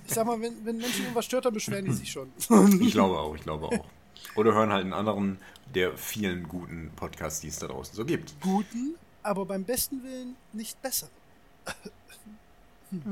[0.06, 2.32] ich sag mal, wenn, wenn Menschen irgendwas stört, dann beschweren die sich schon.
[2.80, 3.86] ich glaube auch, ich glaube auch.
[4.34, 5.38] Oder hören halt einen anderen
[5.74, 8.40] der vielen guten Podcasts, die es da draußen so gibt.
[8.40, 11.08] Guten, aber beim besten Willen nicht besser.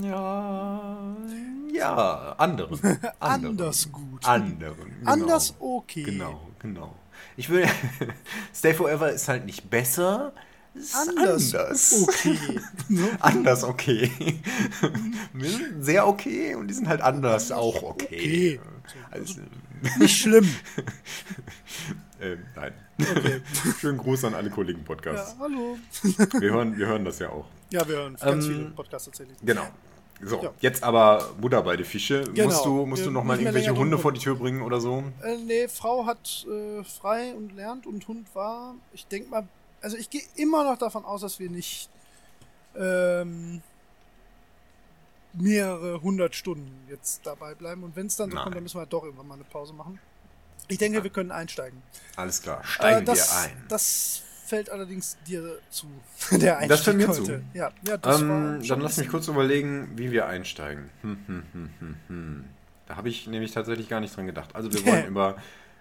[0.00, 1.16] Ja,
[1.72, 2.80] ja, anderen.
[3.18, 3.50] anderen.
[3.50, 4.24] Anders gut.
[4.24, 4.98] Anderen.
[5.00, 5.10] Genau.
[5.10, 6.04] Anders okay.
[6.04, 6.94] Genau, genau.
[7.36, 7.66] Ich will.
[8.54, 10.32] Stay Forever ist halt nicht besser.
[10.74, 11.54] Anders.
[11.54, 12.02] anders.
[12.02, 12.38] Okay.
[13.20, 14.10] anders okay.
[15.32, 18.58] Wir sind sehr okay und die sind halt anders auch okay.
[18.58, 18.60] okay.
[19.10, 19.40] Also,
[19.98, 20.44] nicht schlimm.
[22.20, 22.72] äh, nein.
[23.00, 23.40] Okay.
[23.80, 25.36] Schönen Gruß an alle Kollegen Podcasts.
[25.38, 25.78] Ja, hallo.
[26.40, 27.46] wir, hören, wir hören das ja auch.
[27.70, 29.36] Ja, wir hören ganz ähm, viele Podcasts tatsächlich.
[29.42, 29.66] Genau.
[30.22, 30.52] So, ja.
[30.60, 32.24] jetzt aber Buddha bei die Fische.
[32.24, 32.46] Genau.
[32.46, 35.02] Musst du, musst du noch mal irgendwelche Hunde vor die Tür bringen oder so?
[35.22, 38.74] Äh, nee, Frau hat äh, frei und lernt und Hund war.
[38.92, 39.48] Ich denke mal,
[39.84, 41.90] also ich gehe immer noch davon aus, dass wir nicht
[42.74, 43.62] ähm,
[45.34, 47.84] mehrere hundert Stunden jetzt dabei bleiben.
[47.84, 49.74] Und wenn es dann so kommt, dann müssen wir halt doch irgendwann mal eine Pause
[49.74, 49.98] machen.
[50.68, 51.82] Ich denke, wir können einsteigen.
[52.16, 53.64] Alles klar, steigen äh, das, wir ein.
[53.68, 55.86] Das fällt allerdings dir zu.
[56.30, 57.22] Der Einstieg das fällt mir heute.
[57.22, 57.44] zu.
[57.52, 60.88] Ja, ja, das ähm, dann lass mich kurz überlegen, wie wir einsteigen.
[61.02, 62.44] Hm, hm, hm, hm, hm.
[62.86, 64.54] Da habe ich nämlich tatsächlich gar nicht dran gedacht.
[64.54, 65.36] Also wir wollen über,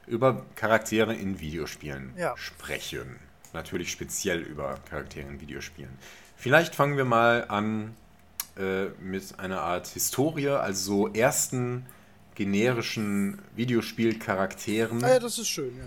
[0.08, 2.36] über Charaktere in Videospielen ja.
[2.36, 3.20] sprechen.
[3.54, 5.92] Natürlich speziell über Charaktere in Videospielen.
[6.36, 7.94] Vielleicht fangen wir mal an
[8.58, 11.86] äh, mit einer Art Historie, also so ersten
[12.36, 15.04] generischen Videospielcharakteren.
[15.04, 15.86] Ah ja, das ist schön, ja.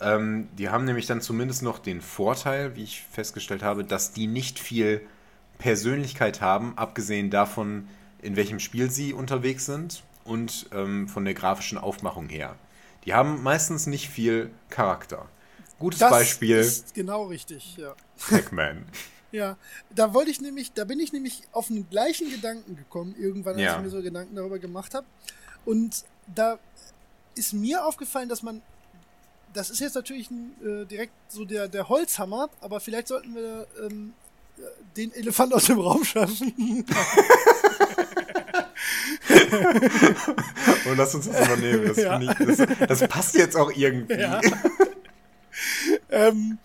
[0.00, 4.26] Ähm, die haben nämlich dann zumindest noch den Vorteil, wie ich festgestellt habe, dass die
[4.26, 5.00] nicht viel
[5.58, 7.88] Persönlichkeit haben, abgesehen davon,
[8.20, 12.56] in welchem Spiel sie unterwegs sind und ähm, von der grafischen Aufmachung her.
[13.04, 15.28] Die haben meistens nicht viel Charakter.
[15.82, 16.56] Gutes das Beispiel.
[16.56, 17.94] Ist genau richtig, ja.
[18.28, 18.86] Pac-Man.
[19.32, 19.56] ja,
[19.90, 23.62] da wollte ich nämlich, da bin ich nämlich auf den gleichen Gedanken gekommen, irgendwann, als
[23.62, 23.76] ja.
[23.76, 25.06] ich mir so Gedanken darüber gemacht habe.
[25.64, 26.58] Und da
[27.34, 28.62] ist mir aufgefallen, dass man
[29.52, 33.66] das ist jetzt natürlich ein, äh, direkt so der, der Holzhammer, aber vielleicht sollten wir
[33.84, 34.14] ähm,
[34.96, 36.86] den Elefant aus dem Raum schaffen.
[40.84, 41.88] Und lass uns das übernehmen.
[41.88, 42.20] Das, ja.
[42.20, 44.14] ich, das, das, passt jetzt auch irgendwie.
[44.14, 44.40] Ja.
[46.10, 46.58] ähm,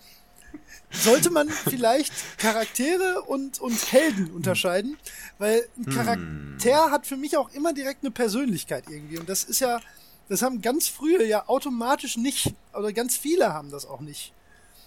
[0.90, 4.96] sollte man vielleicht Charaktere und, und Helden unterscheiden,
[5.38, 6.90] weil ein Charakter hm.
[6.90, 9.18] hat für mich auch immer direkt eine Persönlichkeit irgendwie.
[9.18, 9.80] Und das ist ja,
[10.28, 14.32] das haben ganz frühe ja automatisch nicht, oder ganz viele haben das auch nicht.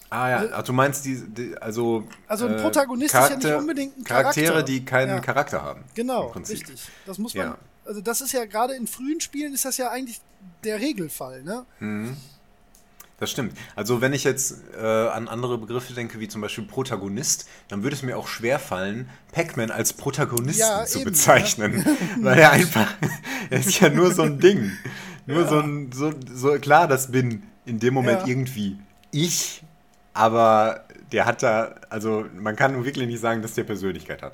[0.10, 3.50] Ah ja, also, du meinst die, die also also ein äh, Protagonist Charakter, ist ja
[3.52, 4.42] nicht unbedingt ein Charakter.
[4.42, 5.20] Charaktere, die keinen ja.
[5.22, 5.86] Charakter haben.
[5.96, 6.82] Genau, richtig.
[7.06, 7.48] Das muss man.
[7.48, 7.58] Ja.
[7.86, 10.20] Also das ist ja gerade in frühen Spielen ist das ja eigentlich
[10.66, 11.66] der Regelfall, ne?
[11.80, 12.18] Mhm.
[13.22, 13.56] Das stimmt.
[13.76, 17.96] Also wenn ich jetzt äh, an andere Begriffe denke, wie zum Beispiel Protagonist, dann würde
[17.96, 21.86] es mir auch schwer fallen, Pac-Man als Protagonisten ja, zu eben, bezeichnen.
[21.86, 21.96] Ja.
[22.24, 22.92] Weil er einfach,
[23.52, 24.72] er ist ja nur so ein Ding.
[25.28, 25.48] Nur ja.
[25.48, 28.80] so ein, so, so, klar, das bin in dem Moment irgendwie
[29.12, 29.62] ich,
[30.16, 34.34] aber der hat da, also man kann wirklich nicht sagen, dass der Persönlichkeit hat.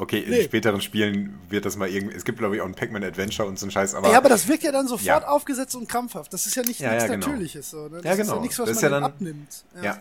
[0.00, 0.44] Okay, in nee.
[0.44, 2.14] späteren Spielen wird das mal irgendwie.
[2.14, 4.12] Es gibt, glaube ich, auch ein Pac-Man Adventure und so ein Scheiß, aber.
[4.12, 5.28] Ja, aber das wirkt ja dann sofort ja.
[5.28, 6.32] aufgesetzt und krampfhaft.
[6.32, 7.26] Das ist ja nicht ja, nichts ja, genau.
[7.26, 7.70] Natürliches.
[7.70, 8.00] So, ne?
[8.00, 8.22] Das ja, genau.
[8.22, 9.64] ist ja nichts, was man dann, abnimmt.
[9.82, 9.98] Ja.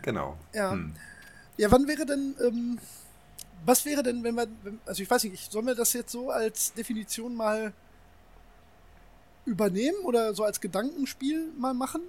[0.00, 0.38] Genau.
[0.54, 0.72] Ja.
[0.72, 0.94] Hm.
[1.58, 2.34] Ja, wann wäre denn.
[2.42, 2.78] Ähm,
[3.66, 4.48] was wäre denn, wenn man.
[4.86, 7.74] Also, ich weiß nicht, sollen wir das jetzt so als Definition mal
[9.44, 12.00] übernehmen oder so als Gedankenspiel mal machen?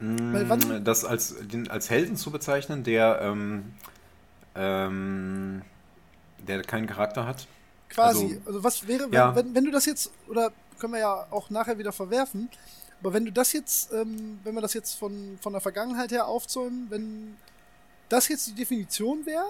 [0.00, 3.20] Weil wann, das als, den, als Helden zu bezeichnen, der.
[3.22, 3.74] Ähm,
[4.60, 5.62] ähm,
[6.38, 7.46] der keinen Charakter hat.
[7.88, 8.24] Quasi.
[8.24, 9.34] Also, also was wäre, wenn, ja.
[9.34, 12.50] wenn, wenn, du das jetzt, oder können wir ja auch nachher wieder verwerfen,
[13.00, 16.26] aber wenn du das jetzt, ähm, wenn wir das jetzt von, von der Vergangenheit her
[16.26, 17.36] aufzäumen, wenn
[18.10, 19.46] das jetzt die Definition wäre,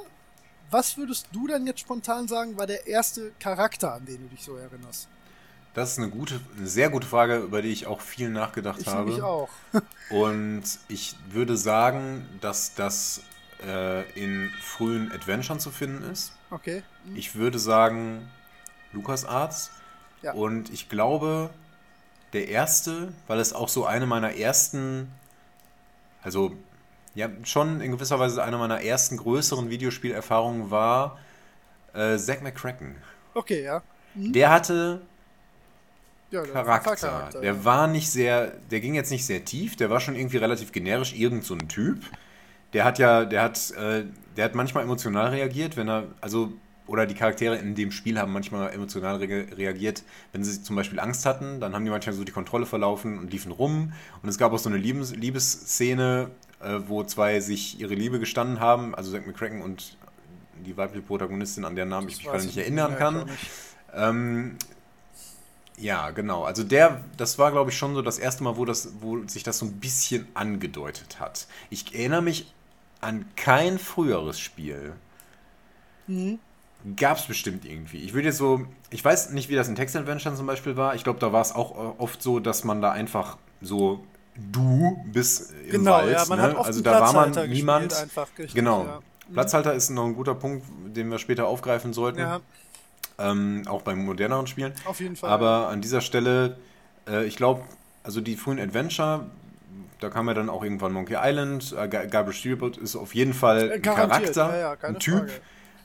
[0.71, 4.45] was würdest du dann jetzt spontan sagen, war der erste Charakter, an den du dich
[4.45, 5.09] so erinnerst?
[5.75, 8.87] Das ist eine gute, eine sehr gute Frage, über die ich auch viel nachgedacht ich
[8.87, 9.11] habe.
[9.11, 9.49] Ich auch.
[10.11, 13.23] Und ich würde sagen, dass das
[13.67, 16.33] äh, in frühen Adventuren zu finden ist.
[16.51, 16.83] Okay.
[17.05, 17.17] Mhm.
[17.17, 18.29] Ich würde sagen
[18.93, 19.71] LucasArts.
[20.23, 20.33] Ja.
[20.33, 21.51] Und ich glaube,
[22.33, 25.11] der erste, weil es auch so eine meiner ersten,
[26.23, 26.55] also
[27.15, 31.19] ja, schon in gewisser Weise eine meiner ersten größeren Videospielerfahrungen war,
[31.93, 32.97] äh, Zack McCracken.
[33.35, 33.83] Okay, ja.
[34.15, 34.33] Mhm.
[34.33, 35.01] Der hatte
[36.31, 36.97] ja, der Charakter.
[36.97, 37.41] Charakter.
[37.41, 40.71] Der war nicht sehr, der ging jetzt nicht sehr tief, der war schon irgendwie relativ
[40.71, 42.05] generisch, irgend so ein Typ
[42.73, 44.05] der hat ja, der hat, äh,
[44.37, 46.53] der hat manchmal emotional reagiert, wenn er, also,
[46.87, 50.03] oder die Charaktere in dem Spiel haben manchmal emotional re reagiert,
[50.33, 53.31] wenn sie zum Beispiel Angst hatten, dann haben die manchmal so die Kontrolle verlaufen und
[53.31, 53.93] liefen rum.
[54.23, 56.31] Und es gab auch so eine Liebes Liebesszene,
[56.61, 59.97] äh, wo zwei sich ihre Liebe gestanden haben, also Zack McCracken und
[60.67, 63.25] die weibliche Protagonistin, an deren Namen ich mich gerade nicht erinnern kann.
[63.95, 64.57] Ähm,
[65.81, 66.45] ja, genau.
[66.45, 69.43] Also der, das war, glaube ich, schon so das erste Mal, wo, das, wo sich
[69.43, 71.47] das so ein bisschen angedeutet hat.
[71.71, 72.53] Ich erinnere mich
[73.01, 74.93] an kein früheres Spiel.
[76.07, 76.39] Mhm.
[76.97, 77.99] Gab es bestimmt irgendwie.
[77.99, 80.95] Ich würde jetzt so, ich weiß nicht, wie das in Text Adventure zum Beispiel war.
[80.95, 84.03] Ich glaube, da war es auch oft so, dass man da einfach so
[84.53, 86.29] du bist im genau, Wald.
[86.29, 86.59] Ja, ne?
[86.59, 87.95] also da war man niemand.
[87.95, 88.85] Einfach, richtig, genau.
[88.85, 89.01] Ja.
[89.29, 89.35] Mhm.
[89.35, 92.21] Platzhalter ist noch ein guter Punkt, den wir später aufgreifen sollten.
[92.21, 92.41] Ja.
[93.19, 94.73] Ähm, auch bei moderneren Spielen.
[94.87, 95.31] Auf jeden Fall.
[95.31, 96.57] Aber an dieser Stelle,
[97.07, 97.63] äh, ich glaube,
[98.03, 99.27] also die frühen Adventure
[100.01, 101.75] da kam ja dann auch irgendwann Monkey Island.
[101.79, 105.31] Äh, Gabriel Steelboat ist auf jeden Fall ein Charakter, ja, ja, ein Typ.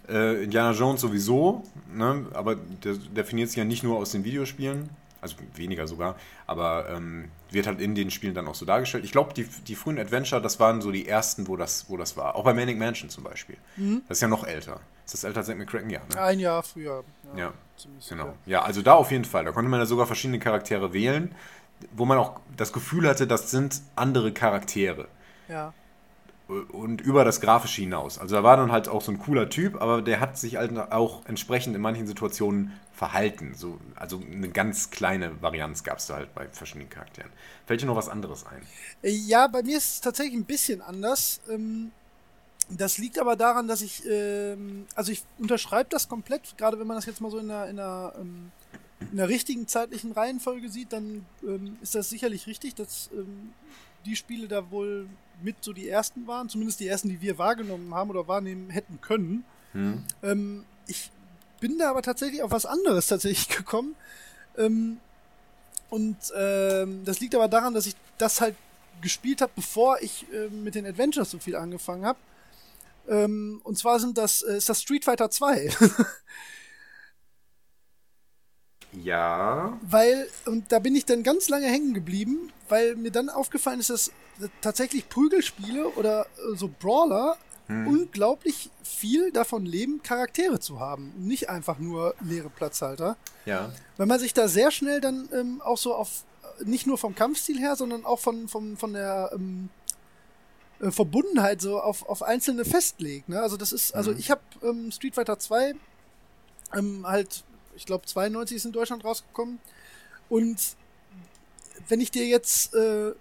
[0.07, 2.27] Äh, Indiana Jones sowieso, ne?
[2.33, 4.89] aber der definiert sich ja nicht nur aus den Videospielen,
[5.19, 6.15] also weniger sogar,
[6.45, 9.03] aber ähm, wird halt in den Spielen dann auch so dargestellt.
[9.03, 12.15] Ich glaube, die, die frühen Adventure, das waren so die ersten, wo das, wo das
[12.17, 12.35] war.
[12.35, 13.57] Auch bei Manic Mansion zum Beispiel.
[13.77, 14.03] Mhm.
[14.07, 14.79] Das ist ja noch älter.
[15.05, 15.89] Ist das älter als McCracken?
[15.89, 16.21] Ja, ne?
[16.21, 17.03] Ein Jahr früher.
[17.35, 17.53] Ja, ja
[18.07, 18.35] genau.
[18.45, 19.45] Ja, also da auf jeden Fall.
[19.45, 21.33] Da konnte man ja sogar verschiedene Charaktere wählen
[21.95, 25.07] wo man auch das Gefühl hatte, das sind andere Charaktere.
[25.47, 25.73] Ja.
[26.47, 28.19] Und über das Grafische hinaus.
[28.19, 30.77] Also da war dann halt auch so ein cooler Typ, aber der hat sich halt
[30.91, 33.55] auch entsprechend in manchen Situationen verhalten.
[33.55, 37.31] So, also eine ganz kleine Varianz gab es da halt bei verschiedenen Charakteren.
[37.65, 38.61] Fällt dir noch was anderes ein?
[39.01, 41.41] Ja, bei mir ist es tatsächlich ein bisschen anders.
[41.49, 41.91] Ähm,
[42.69, 46.97] das liegt aber daran, dass ich, ähm, also ich unterschreibe das komplett, gerade wenn man
[46.97, 48.51] das jetzt mal so in einer, in einer ähm,
[49.11, 53.53] in der richtigen zeitlichen Reihenfolge sieht, dann ähm, ist das sicherlich richtig, dass ähm,
[54.05, 55.07] die Spiele da wohl
[55.41, 58.99] mit so die ersten waren, zumindest die ersten, die wir wahrgenommen haben oder wahrnehmen hätten
[59.01, 59.43] können.
[59.73, 60.03] Hm.
[60.23, 61.11] Ähm, ich
[61.59, 63.95] bin da aber tatsächlich auf was anderes tatsächlich gekommen.
[64.57, 64.99] Ähm,
[65.89, 68.55] und ähm, das liegt aber daran, dass ich das halt
[69.01, 72.19] gespielt habe, bevor ich äh, mit den Adventures so viel angefangen habe.
[73.07, 75.69] Ähm, und zwar sind das, äh, ist das Street Fighter 2.
[79.03, 79.77] Ja.
[79.81, 83.89] Weil, und da bin ich dann ganz lange hängen geblieben, weil mir dann aufgefallen ist,
[83.89, 84.11] dass
[84.61, 87.87] tatsächlich Prügelspiele oder äh, so Brawler hm.
[87.87, 91.13] unglaublich viel davon leben, Charaktere zu haben.
[91.17, 93.17] Nicht einfach nur leere Platzhalter.
[93.45, 93.71] Ja.
[93.97, 96.23] Weil man sich da sehr schnell dann ähm, auch so auf,
[96.63, 99.69] nicht nur vom Kampfstil her, sondern auch von, von, von der, ähm,
[100.79, 103.29] äh, Verbundenheit so auf, auf einzelne festlegt.
[103.29, 103.41] Ne?
[103.41, 104.19] Also das ist, also mhm.
[104.19, 105.73] ich habe ähm, Street Fighter 2
[106.73, 107.43] ähm, halt,
[107.75, 109.59] ich glaube 92 ist in Deutschland rausgekommen
[110.29, 110.75] und
[111.87, 113.13] wenn ich dir jetzt äh,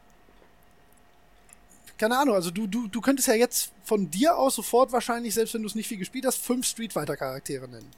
[1.99, 5.55] keine Ahnung, also du, du, du könntest ja jetzt von dir aus sofort wahrscheinlich, selbst
[5.55, 7.91] wenn du es nicht viel gespielt hast, fünf Street Fighter Charaktere nennen.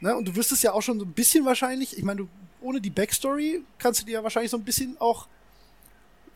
[0.00, 0.16] Ne?
[0.16, 2.28] Und du wüsstest ja auch schon so ein bisschen wahrscheinlich, ich meine, du,
[2.60, 5.28] ohne die Backstory kannst du dir ja wahrscheinlich so ein bisschen auch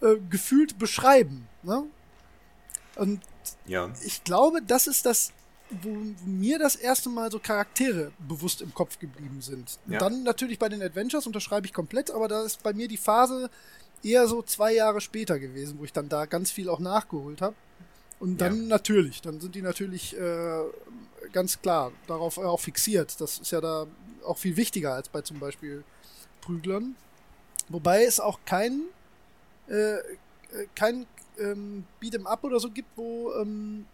[0.01, 1.49] äh, gefühlt beschreiben.
[1.63, 1.85] Ne?
[2.95, 3.21] Und
[3.67, 3.91] ja.
[4.05, 5.33] ich glaube, das ist das,
[5.71, 9.79] wo, mir das erste Mal so Charaktere bewusst im Kopf geblieben sind.
[9.87, 9.99] Ja.
[9.99, 13.51] Dann natürlich bei den Adventures unterschreibe ich komplett, aber da ist bei mir die Phase
[14.03, 17.57] eher so zwei Jahre später gewesen, wo ich dann da ganz viel auch nachgeholt habe.
[18.19, 18.69] Und dann ja.
[18.69, 20.63] natürlich, dann sind die natürlich äh,
[21.33, 23.21] ganz klar darauf auch fixiert.
[23.21, 23.87] Das ist ja da
[24.25, 25.85] auch viel wichtiger als bei zum Beispiel
[26.41, 26.97] Prüglern.
[27.69, 28.83] Wobei es auch kein,
[29.69, 29.97] äh,
[30.75, 31.07] kein
[31.39, 33.87] ähm, Beat'em Up oder so gibt, wo ähm,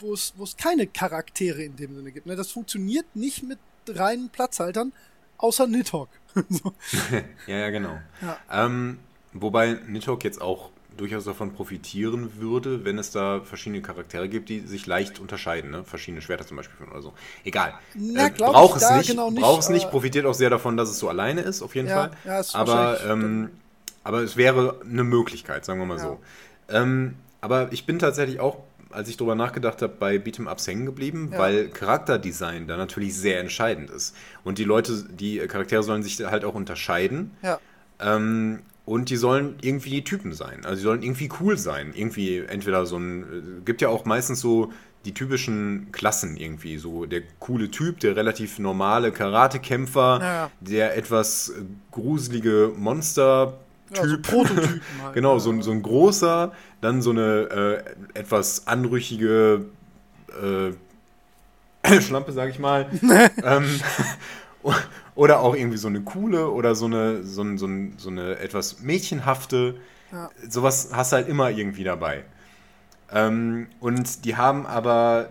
[0.00, 2.26] wo es wo es keine Charaktere in dem Sinne gibt.
[2.26, 2.36] Ne?
[2.36, 3.58] Das funktioniert nicht mit
[3.88, 4.92] reinen Platzhaltern,
[5.38, 6.08] außer Nidhogg.
[6.48, 6.74] so.
[7.46, 7.98] ja, ja, genau.
[8.20, 8.38] Ja.
[8.50, 8.98] Ähm,
[9.32, 14.60] wobei Nidhogg jetzt auch durchaus davon profitieren würde, wenn es da verschiedene Charaktere gibt, die
[14.60, 15.84] sich leicht unterscheiden, ne?
[15.84, 17.12] verschiedene Schwerter zum Beispiel oder so.
[17.44, 17.74] Egal.
[17.94, 20.90] Na, äh, braucht es nicht, genau nicht, braucht es nicht, profitiert auch sehr davon, dass
[20.90, 22.10] es so alleine ist, auf jeden ja, Fall.
[22.24, 23.50] Ja, aber, ähm,
[24.04, 26.04] aber es wäre eine Möglichkeit, sagen wir mal ja.
[26.04, 26.20] so.
[26.68, 28.58] Ähm, aber ich bin tatsächlich auch
[28.90, 31.38] als ich drüber nachgedacht habe, bei Beat'em Ups hängen geblieben, ja.
[31.38, 34.16] weil Charakterdesign da natürlich sehr entscheidend ist.
[34.44, 37.32] Und die Leute, die Charaktere sollen sich halt auch unterscheiden.
[37.42, 37.58] Ja.
[38.00, 40.64] Ähm, und die sollen irgendwie Typen sein.
[40.64, 41.92] Also die sollen irgendwie cool sein.
[41.94, 43.22] Irgendwie entweder so ein.
[43.22, 44.72] Äh, gibt ja auch meistens so
[45.04, 46.78] die typischen Klassen irgendwie.
[46.78, 50.50] So der coole Typ, der relativ normale Karatekämpfer, ja.
[50.60, 51.52] der etwas
[51.90, 53.58] gruselige Monster
[53.88, 53.96] Typ.
[53.96, 55.12] Ja, so Prototypen halt.
[55.14, 57.84] genau, so, so ein großer, dann so eine
[58.14, 59.66] äh, etwas anrüchige
[60.42, 60.72] äh,
[62.00, 62.86] Schlampe, sag ich mal.
[63.42, 63.80] ähm,
[65.14, 69.76] oder auch irgendwie so eine coole oder so eine, so, so, so eine etwas mädchenhafte.
[70.12, 70.30] Ja.
[70.48, 72.24] Sowas hast du halt immer irgendwie dabei.
[73.10, 75.30] Ähm, und die haben aber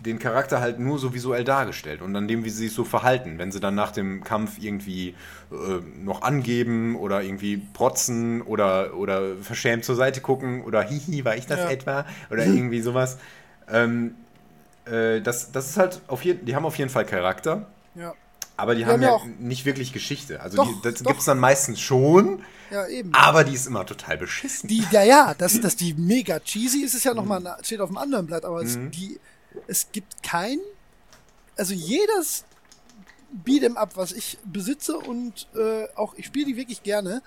[0.00, 3.38] den Charakter halt nur so visuell dargestellt und an dem, wie sie sich so verhalten.
[3.38, 5.14] Wenn sie dann nach dem Kampf irgendwie
[5.50, 11.36] äh, noch angeben oder irgendwie protzen oder, oder verschämt zur Seite gucken oder hihi, war
[11.36, 11.70] ich das ja.
[11.70, 12.06] etwa?
[12.30, 13.18] Oder irgendwie sowas.
[13.70, 14.14] Ähm,
[14.86, 17.66] äh, das, das ist halt auf jeden die haben auf jeden Fall Charakter.
[17.94, 18.14] Ja.
[18.56, 20.40] Aber die, die haben, haben, ja nicht wirklich Geschichte.
[20.40, 22.42] Also doch, die, das gibt es dann meistens schon.
[22.70, 23.14] Ja, eben.
[23.14, 24.68] Aber die ist immer total beschissen.
[24.68, 27.96] Die, ja, ja, dass, dass die mega cheesy ist, ist ja nochmal, steht auf dem
[27.96, 28.66] anderen Blatt, aber mhm.
[28.66, 29.20] es, die
[29.66, 30.58] es gibt kein,
[31.56, 32.44] also jedes
[33.44, 37.22] Beat'em Up, was ich besitze und äh, auch ich spiele die wirklich gerne.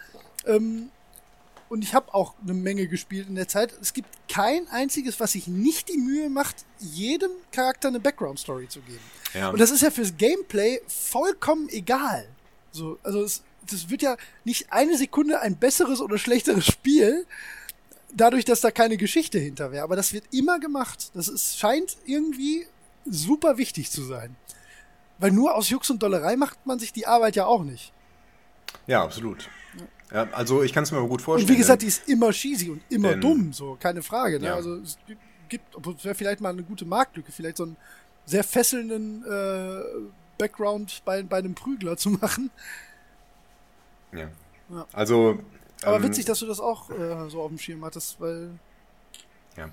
[0.46, 0.90] Ähm,
[1.70, 3.74] und ich habe auch eine Menge gespielt in der Zeit.
[3.82, 8.82] Es gibt kein einziges, was sich nicht die Mühe macht, jedem Charakter eine Background-Story zu
[8.82, 9.00] geben.
[9.34, 9.52] Ja.
[9.52, 12.28] Und das ist ja fürs Gameplay vollkommen egal.
[12.74, 17.26] So, also es, das wird ja nicht eine Sekunde ein besseres oder schlechteres Spiel,
[18.14, 19.84] dadurch, dass da keine Geschichte hinter wäre.
[19.84, 21.12] Aber das wird immer gemacht.
[21.14, 22.68] Das ist, scheint irgendwie
[23.06, 24.36] super wichtig zu sein.
[25.22, 27.94] Weil nur aus Jux und Dollerei macht man sich die Arbeit ja auch nicht.
[28.88, 29.50] Ja, absolut.
[30.12, 30.28] Ja.
[30.34, 31.48] also ich kann es mir gut vorstellen.
[31.50, 34.42] Und wie gesagt, die ist immer cheesy und immer dumm, so, keine Frage.
[34.42, 34.48] Ne?
[34.48, 34.56] Ja.
[34.56, 34.98] Also es
[35.48, 37.78] gibt, es wäre vielleicht mal eine gute Marktlücke, vielleicht so einen
[38.26, 39.84] sehr fesselnden äh,
[40.38, 42.50] Background bei, bei einem Prügler zu machen.
[44.12, 44.28] Ja.
[44.70, 44.86] ja.
[44.92, 45.40] Also
[45.84, 48.52] aber ähm, witzig, dass du das auch äh, so auf dem Schirm hattest, weil.
[49.58, 49.70] Ja.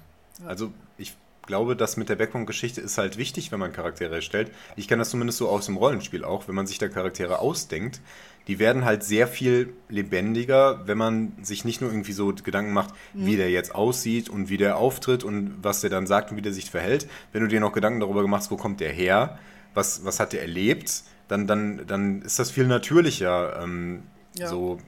[0.46, 1.16] Also ich
[1.48, 4.52] glaube, das mit der Background-Geschichte ist halt wichtig, wenn man Charaktere erstellt.
[4.76, 8.00] Ich kenne das zumindest so aus dem Rollenspiel auch, wenn man sich da Charaktere ausdenkt.
[8.46, 12.94] Die werden halt sehr viel lebendiger, wenn man sich nicht nur irgendwie so Gedanken macht,
[13.12, 13.26] mhm.
[13.26, 16.42] wie der jetzt aussieht und wie der auftritt und was der dann sagt und wie
[16.42, 17.08] der sich verhält.
[17.32, 19.38] Wenn du dir noch Gedanken darüber machst, wo kommt der her,
[19.74, 23.60] was, was hat der erlebt, dann, dann, dann ist das viel natürlicher.
[23.62, 24.04] Ähm,
[24.38, 24.48] ja.
[24.48, 24.78] So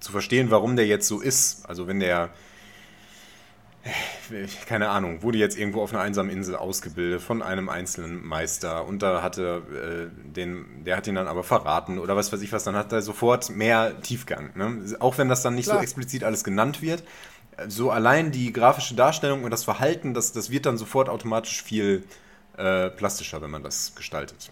[0.00, 1.66] zu verstehen, warum der jetzt so ist.
[1.66, 2.30] Also wenn der,
[4.66, 9.02] keine Ahnung, wurde jetzt irgendwo auf einer einsamen Insel ausgebildet von einem einzelnen Meister und
[9.02, 12.64] da hatte äh, den, der hat ihn dann aber verraten oder was weiß ich was,
[12.64, 14.50] dann hat er sofort mehr Tiefgang.
[14.54, 14.96] Ne?
[15.00, 15.78] Auch wenn das dann nicht Klar.
[15.78, 17.02] so explizit alles genannt wird.
[17.68, 22.04] So allein die grafische Darstellung und das Verhalten, das, das wird dann sofort automatisch viel
[22.56, 24.50] äh, plastischer, wenn man das gestaltet.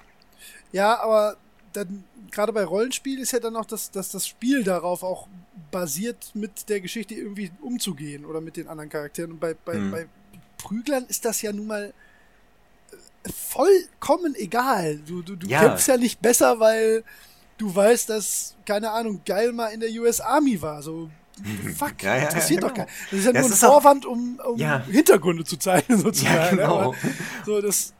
[0.73, 1.37] Ja, aber
[1.73, 5.29] dann gerade bei Rollenspiel ist ja dann auch, dass, dass das Spiel darauf auch
[5.71, 9.33] basiert, mit der Geschichte irgendwie umzugehen oder mit den anderen Charakteren.
[9.33, 9.91] Und bei, bei, mhm.
[9.91, 10.07] bei
[10.57, 11.93] Prüglern ist das ja nun mal
[12.93, 14.99] äh, vollkommen egal.
[14.99, 15.61] Du, du, du ja.
[15.61, 17.05] kämpfst ja nicht besser, weil
[17.59, 20.83] du weißt, dass, keine Ahnung, geil mal in der US Army war.
[20.83, 21.11] So,
[21.77, 22.69] fuck, Ja, ja, interessiert genau.
[22.69, 22.89] doch keinen.
[23.11, 24.59] Das ist ja Ja, nur ein Vorwand, um, um.
[24.81, 26.57] Hintergründe zu zeigen, sozusagen.
[26.57, 26.95] Genau.
[27.45, 27.93] So, das,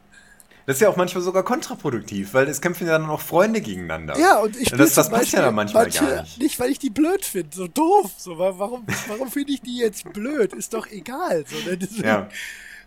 [0.69, 4.15] Das ist ja auch manchmal sogar kontraproduktiv, weil es kämpfen ja dann auch Freunde gegeneinander.
[4.19, 6.37] ja, und ich das, das passt ja dann manchmal manche gar nicht.
[6.37, 8.11] Nicht, weil ich die blöd finde, so doof.
[8.17, 10.53] So, wa- warum warum finde ich die jetzt blöd?
[10.53, 11.43] Ist doch egal.
[11.47, 11.75] So, ne?
[11.75, 12.29] Deswegen- Ja.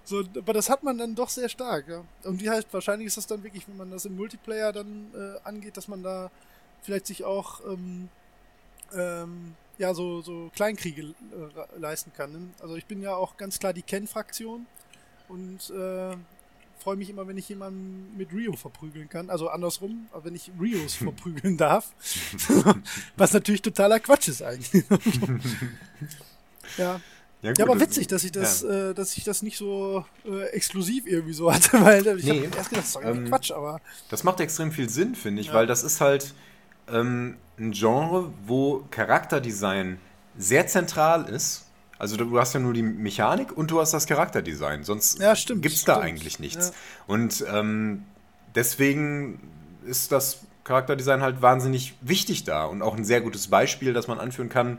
[0.05, 1.87] So, aber das hat man dann doch sehr stark.
[1.89, 2.05] Ja.
[2.23, 5.41] Und die heißt, wahrscheinlich ist das dann wirklich, wenn man das im Multiplayer dann äh,
[5.49, 6.31] angeht, dass man da
[6.83, 8.09] vielleicht sich auch ähm,
[8.97, 12.31] ähm, ja so, so Kleinkriege äh, leisten kann.
[12.33, 12.39] Ne?
[12.61, 14.67] Also ich bin ja auch ganz klar die Ken-Fraktion
[15.29, 16.17] und äh,
[16.83, 19.31] freue mich immer, wenn ich jemanden mit Rio verprügeln kann.
[19.31, 21.93] Also andersrum, wenn ich Rios verprügeln darf.
[23.17, 24.85] Was natürlich totaler Quatsch ist eigentlich.
[26.77, 27.01] ja.
[27.43, 28.91] gut, Ja, aber witzig, dass ich das, ja.
[28.91, 32.57] äh, dass ich das nicht so äh, exklusiv irgendwie so hatte, weil ich Nee, hab
[32.57, 33.81] erst gedacht, das ist doch ähm, Quatsch, aber
[34.11, 35.55] Das macht extrem viel Sinn, finde ich, Ja.
[35.55, 36.35] weil das ist halt
[36.89, 39.99] ähm, ein Genre, wo Charakterdesign
[40.37, 41.67] sehr zentral ist.
[42.03, 45.65] Also du hast ja nur die Mechanik und du hast das Charakterdesign, sonst Ja, stimmt,
[45.65, 46.05] es da stimmt.
[46.05, 46.71] eigentlich nichts.
[46.71, 46.75] Ja.
[47.07, 48.03] Und ähm,
[48.57, 49.39] deswegen
[49.87, 54.19] ist das Charakterdesign halt wahnsinnig wichtig da und auch ein sehr gutes Beispiel, das man
[54.19, 54.79] anführen kann,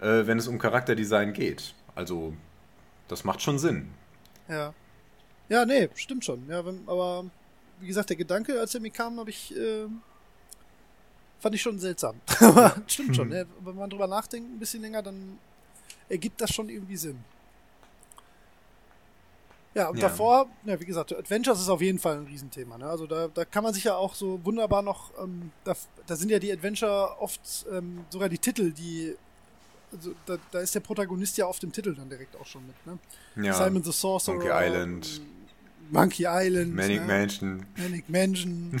[0.00, 1.74] äh, wenn es um Charakterdesign geht.
[1.94, 2.34] Also
[3.06, 3.90] das macht schon Sinn.
[4.48, 4.74] ja.
[5.48, 6.48] Ja, nee, stimmt schon.
[6.48, 7.24] Ja, wenn, aber
[7.78, 9.86] wie gesagt, der Gedanke, als er mir kam, habe ich äh,
[11.38, 12.16] fand ich schon seltsam.
[12.40, 13.46] aber stimmt schon, ne?
[13.60, 15.38] wenn man drüber nachdenkt ein bisschen länger, dann
[16.08, 17.24] ergibt das schon irgendwie Sinn.
[19.74, 20.02] Ja, und Ja.
[20.08, 22.78] davor, ja, wie gesagt, Adventures ist auf jeden Fall ein Riesenthema.
[22.78, 22.86] Ne?
[22.88, 25.74] Also da, da kann man sich ja auch so wunderbar noch, ähm, da,
[26.06, 29.16] da sind ja die Adventure oft ähm, sogar die Titel, die,
[29.92, 32.76] also da, da ist der Protagonist ja auf dem Titel dann direkt auch schon mit.
[32.86, 32.98] Ne?
[33.44, 33.54] Ja.
[33.54, 35.20] Simon the Sorcerer, Monkey Island.
[35.20, 35.33] ähm,
[35.90, 37.06] Monkey Island, Manic ne?
[37.06, 37.66] Mansion.
[37.76, 38.80] Manic Mansion,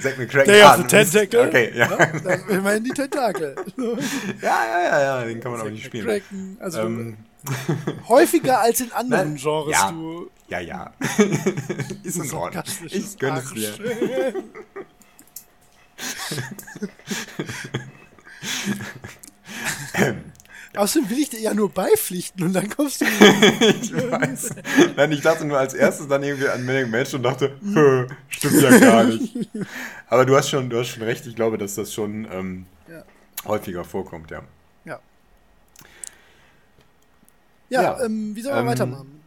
[0.00, 0.46] Zack McCracken.
[0.46, 1.40] Day of the Tentacle.
[1.48, 1.88] Okay, ja.
[1.88, 2.34] Ne?
[2.34, 3.56] Ist immerhin die Tentakel.
[4.42, 6.06] Ja, ja, ja, ja, den kann man auch nicht spielen.
[6.06, 7.16] Kraken, also Ähm,
[8.08, 9.90] häufiger als in anderen Nein, Genres, ja.
[9.90, 10.92] du ja, ja.
[12.04, 12.62] Ist in Ordnung.
[12.84, 14.34] Ich gönn's dir.
[19.94, 20.14] Arsch.
[20.76, 23.04] Außerdem will ich dir ja nur beipflichten und dann kommst du.
[23.60, 24.50] ich weiß.
[24.96, 28.60] Nein, ich dachte nur als erstes dann irgendwie an Manic Mansion und dachte, "Hö, stimmt
[28.62, 29.48] ja gar nicht.
[30.08, 31.26] Aber du hast schon, du hast schon recht.
[31.26, 33.02] Ich glaube, dass das schon ähm, Ja.
[33.46, 34.42] häufiger vorkommt, ja.
[34.84, 35.00] Ja.
[37.68, 39.20] Ja, Ja, Ähm, wie sollen wir ähm, weitermachen?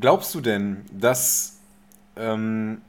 [0.00, 1.58] Glaubst du denn, dass
[2.16, 2.82] ähm,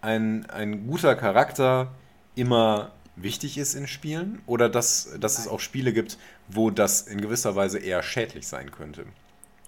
[0.00, 1.90] ein, ein guter Charakter
[2.36, 4.40] immer wichtig ist in Spielen?
[4.46, 6.18] Oder dass, dass es auch Spiele gibt,
[6.54, 9.06] wo das in gewisser Weise eher schädlich sein könnte?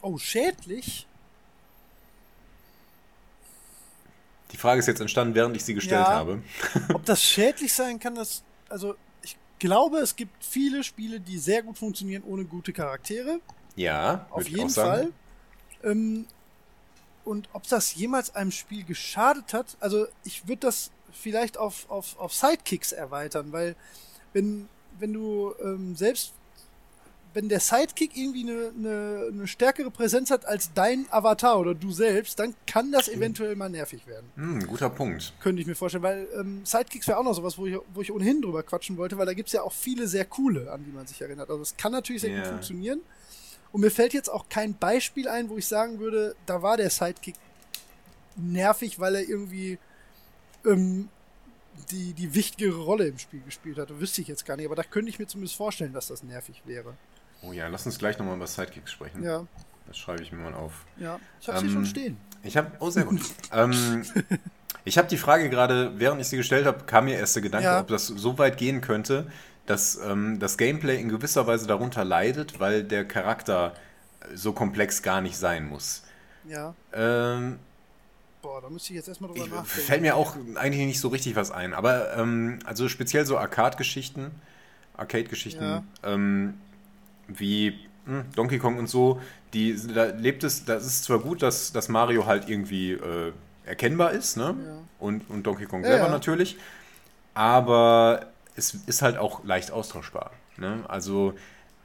[0.03, 1.07] Oh, schädlich?
[4.53, 6.13] Die Frage ist jetzt entstanden, während ich sie gestellt Ja.
[6.15, 6.43] habe.
[6.93, 8.43] Ob das schädlich sein kann, das.
[8.69, 13.41] Also, ich glaube, es gibt viele Spiele, die sehr gut funktionieren ohne gute Charaktere.
[13.77, 15.13] Ja, Auf jeden auch sagen.
[15.83, 15.91] Fall.
[15.91, 16.27] Ähm,
[17.25, 22.19] und ob das jemals einem Spiel geschadet hat, also ich würde das vielleicht auf, auf,
[22.19, 23.77] auf Sidekicks erweitern, weil
[24.35, 26.33] wenn, wenn du ähm, selbst,
[27.35, 31.91] wenn der Sidekick irgendwie eine, eine, eine stärkere Präsenz hat als dein Avatar oder du
[31.91, 34.31] selbst, dann kann das eventuell mal nervig werden.
[34.37, 35.33] Hm, guter Punkt.
[35.41, 38.13] Könnte ich mir vorstellen, weil ähm, Sidekicks wäre auch noch sowas, wo ich, wo ich
[38.13, 41.07] ohnehin drüber quatschen wollte, weil da gibt's ja auch viele sehr coole, an die man
[41.09, 41.51] sich erinnert.
[41.51, 42.51] Also es kann natürlich sehr gut Ja.
[42.51, 43.01] funktionieren.
[43.73, 46.91] Und mir fällt jetzt auch kein Beispiel ein, wo ich sagen würde, da war der
[46.91, 47.35] Sidekick
[48.37, 49.79] nervig, weil er irgendwie
[50.65, 51.09] ähm,
[51.91, 53.99] die, die wichtigere Rolle im Spiel gespielt hat.
[54.01, 56.63] Wüsste ich jetzt gar nicht, aber da könnte ich mir zumindest vorstellen, dass das nervig
[56.65, 56.95] wäre.
[57.47, 59.23] Oh ja, lass uns gleich nochmal über Sidekicks sprechen.
[59.23, 59.47] Ja,
[59.87, 60.73] Das schreibe ich mir mal auf.
[60.99, 61.19] ja.
[61.41, 62.17] Ich habe sie Ähm, schon stehen.
[62.43, 63.21] Ich habe, oh sehr gut.
[63.53, 64.05] ähm,
[64.85, 67.67] ich habe die Frage gerade, während ich sie gestellt habe, kam mir erst der Gedanke,
[67.67, 67.81] Ja.
[67.81, 69.27] ob das so weit gehen könnte,
[69.67, 73.75] dass ähm, das Gameplay in gewisser Weise darunter leidet, weil der Charakter
[74.21, 76.03] äh, so komplex gar nicht sein muss.
[76.47, 76.75] Ja.
[76.93, 77.59] Ähm,
[78.43, 79.87] Boah, da müsste ich jetzt erstmal drüber ich, nachdenken.
[79.87, 84.33] fällt mir auch eigentlich nicht so richtig was ein, aber ähm, also speziell so Arcade-Geschichten,
[84.99, 85.83] Arcade-Geschichten, Ja.
[86.03, 86.55] ähm,
[87.29, 89.21] wie hm, Donkey Kong und so,
[89.53, 93.33] die, da lebt es, das ist zwar gut, dass, dass Mario halt irgendwie äh,
[93.65, 94.57] erkennbar ist, ne?
[94.65, 94.79] Ja.
[94.99, 96.11] Und, und Donkey Kong Ja, selber ja.
[96.11, 96.57] natürlich,
[97.35, 98.27] aber
[98.57, 100.33] es ist halt auch leicht austauschbar.
[100.57, 100.85] Ne?
[100.89, 101.35] Also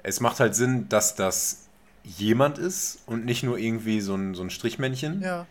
[0.03, 1.67] es macht halt Sinn, dass das
[2.03, 5.21] jemand ist und nicht nur irgendwie so ein, so ein Strichmännchen.
[5.21, 5.47] Ja.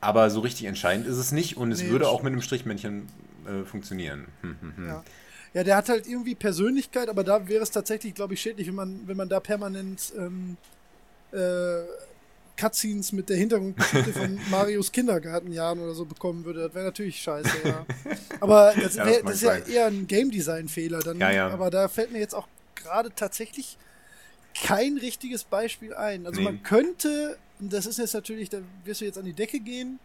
[0.00, 3.08] Aber so richtig entscheidend ist es nicht und es Nee, würde auch mit einem Strichmännchen
[3.46, 4.28] äh, funktionieren.
[4.42, 4.88] Hm, hm, hm.
[4.88, 5.04] Ja.
[5.56, 8.74] Ja, der hat halt irgendwie Persönlichkeit, aber da wäre es tatsächlich, glaube ich, schädlich, wenn
[8.74, 10.58] man, wenn man da permanent ähm,
[11.32, 11.80] äh,
[12.58, 16.64] Cutscenes mit der Hintergrundgeschichte von Marios Kindergartenjahren oder so bekommen würde.
[16.64, 17.86] Das wäre natürlich scheiße, ja.
[18.40, 21.18] Aber das, wär, ja, das, das ist ja eher ein Game Design-Fehler dann.
[21.20, 21.48] Ja, ja.
[21.48, 23.78] Aber da fällt mir jetzt auch gerade tatsächlich
[24.62, 26.26] kein richtiges Beispiel ein.
[26.26, 26.44] Also nee.
[26.44, 30.00] man könnte, das ist jetzt natürlich, da wirst du jetzt an die Decke gehen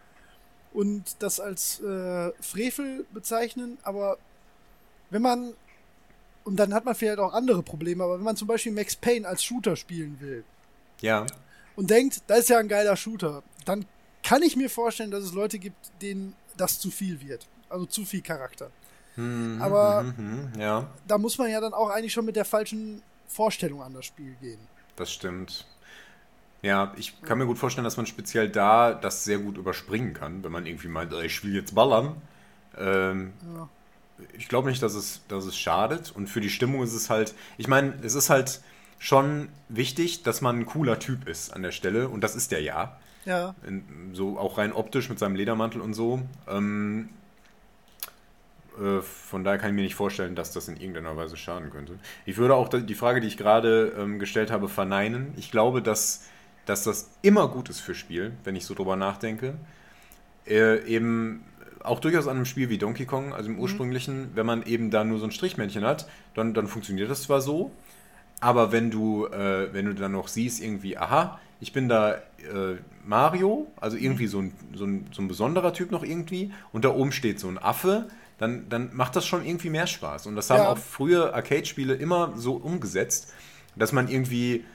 [0.71, 4.17] und das als äh, Frevel bezeichnen, aber
[5.11, 5.53] wenn man,
[6.43, 9.27] und dann hat man vielleicht auch andere Probleme, aber wenn man zum Beispiel Max Payne
[9.27, 10.43] als Shooter spielen will,
[11.01, 11.27] ja.
[11.75, 13.85] und denkt, das ist ja ein geiler Shooter, dann
[14.23, 17.47] kann ich mir vorstellen, dass es Leute gibt, denen das zu viel wird.
[17.69, 18.69] Also zu viel Charakter.
[19.15, 20.89] Hm, aber hm, hm, ja.
[21.07, 24.35] da muss man ja dann auch eigentlich schon mit der falschen Vorstellung an das Spiel
[24.41, 24.59] gehen.
[24.95, 25.65] Das stimmt.
[26.61, 30.43] Ja, ich kann mir gut vorstellen, dass man speziell da das sehr gut überspringen kann,
[30.43, 32.21] wenn man irgendwie meint, ich will jetzt ballern.
[32.77, 33.69] Ähm, ja.
[34.37, 36.11] Ich glaube nicht, dass es, dass es schadet.
[36.11, 38.61] Und für die Stimmung ist es halt, ich meine, es ist halt
[38.99, 42.07] schon wichtig, dass man ein cooler Typ ist an der Stelle.
[42.09, 42.97] Und das ist der ja.
[43.25, 43.55] Ja.
[43.67, 46.21] In, so auch rein optisch mit seinem Ledermantel und so.
[46.47, 47.09] Ähm,
[48.79, 51.99] äh, von daher kann ich mir nicht vorstellen, dass das in irgendeiner Weise schaden könnte.
[52.25, 55.33] Ich würde auch die Frage, die ich gerade ähm, gestellt habe, verneinen.
[55.37, 56.27] Ich glaube, dass,
[56.65, 59.55] dass das immer gut ist für Spiel, wenn ich so drüber nachdenke.
[60.47, 61.43] Äh, eben
[61.83, 63.61] auch durchaus an einem Spiel wie Donkey Kong, also im mhm.
[63.61, 67.41] ursprünglichen, wenn man eben da nur so ein Strichmännchen hat, dann, dann funktioniert das zwar
[67.41, 67.71] so,
[68.39, 72.77] aber wenn du, äh, wenn du dann noch siehst, irgendwie, aha, ich bin da äh,
[73.05, 74.29] Mario, also irgendwie mhm.
[74.29, 77.47] so ein, so, ein, so ein besonderer Typ noch irgendwie, und da oben steht so
[77.47, 78.07] ein Affe,
[78.39, 80.25] dann, dann macht das schon irgendwie mehr Spaß.
[80.25, 80.69] Und das haben ja.
[80.69, 83.31] auch frühe Arcade-Spiele immer so umgesetzt,
[83.75, 84.65] dass man irgendwie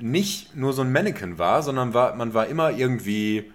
[0.00, 3.52] nicht nur so ein Mannequin war, sondern war, man war immer irgendwie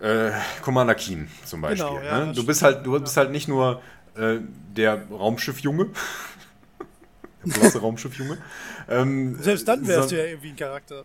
[0.00, 0.30] äh,
[0.62, 1.86] Commander Keen zum Beispiel.
[1.86, 2.32] Genau, ja, ne?
[2.32, 3.82] Du bist halt, du bist halt nicht nur
[4.16, 4.38] äh,
[4.76, 5.90] der Raumschiffjunge,
[7.44, 8.38] Blasse Raumschiffjunge.
[8.88, 11.04] Ähm, Selbst dann wärst so, du ja irgendwie ein Charakter.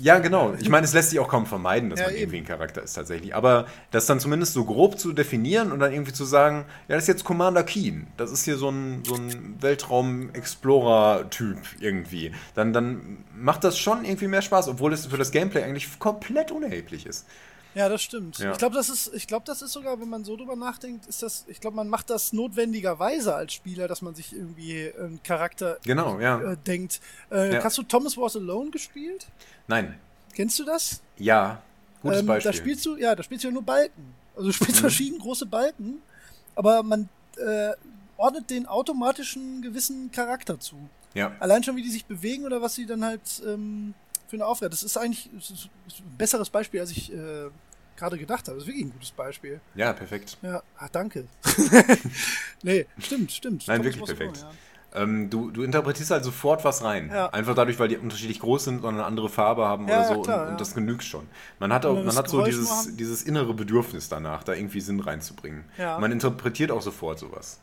[0.00, 0.54] Ja, genau.
[0.58, 2.22] Ich meine, es lässt sich auch kaum vermeiden, dass ja, man eben.
[2.22, 3.34] irgendwie ein Charakter ist tatsächlich.
[3.34, 7.04] Aber das dann zumindest so grob zu definieren und dann irgendwie zu sagen, ja, das
[7.04, 8.06] ist jetzt Commander Keen.
[8.16, 12.32] Das ist hier so ein, so ein Weltraum-Explorer-Typ irgendwie.
[12.54, 16.50] Dann, dann macht das schon irgendwie mehr Spaß, obwohl es für das Gameplay eigentlich komplett
[16.50, 17.26] unerheblich ist.
[17.74, 18.38] Ja, das stimmt.
[18.38, 18.52] Ja.
[18.52, 21.22] Ich glaube, das ist, ich glaube, das ist sogar, wenn man so drüber nachdenkt, ist
[21.22, 25.78] das, ich glaube, man macht das notwendigerweise als Spieler, dass man sich irgendwie einen Charakter
[25.84, 26.40] genau, ja.
[26.40, 27.00] äh, denkt.
[27.30, 27.64] Äh, ja.
[27.64, 29.28] Hast du Thomas Was Alone gespielt?
[29.68, 29.98] Nein.
[30.34, 31.00] Kennst du das?
[31.16, 31.62] Ja,
[32.02, 32.52] gutes ähm, Beispiel.
[32.52, 34.14] Da spielst du, ja, da spielst du ja nur Balken.
[34.34, 34.80] Also du spielst mhm.
[34.80, 36.02] verschiedene große Balken,
[36.54, 37.72] aber man äh,
[38.16, 40.76] ordnet den automatischen gewissen Charakter zu.
[41.14, 41.32] Ja.
[41.40, 43.94] Allein schon, wie die sich bewegen oder was sie dann halt ähm,
[44.30, 44.70] für eine Aufgabe.
[44.70, 45.68] Das ist eigentlich das ist
[46.00, 47.50] ein besseres Beispiel, als ich äh,
[47.96, 48.56] gerade gedacht habe.
[48.56, 49.60] Das ist wirklich ein gutes Beispiel.
[49.74, 50.38] Ja, perfekt.
[50.40, 51.26] Ja, ach, danke.
[52.62, 53.66] nee, stimmt, stimmt.
[53.66, 54.46] Nein, wirklich perfekt.
[54.94, 55.02] Ja.
[55.02, 57.10] ähm, du, du interpretierst halt sofort was rein.
[57.12, 57.26] Ja.
[57.30, 60.22] Einfach dadurch, weil die unterschiedlich groß sind und eine andere Farbe haben ja, oder so.
[60.22, 61.26] Klar, und, und, das genügt schon.
[61.58, 65.64] Man hat, auch, man hat so dieses, dieses innere Bedürfnis danach, da irgendwie Sinn reinzubringen.
[65.76, 67.60] Man interpretiert auch sofort sowas.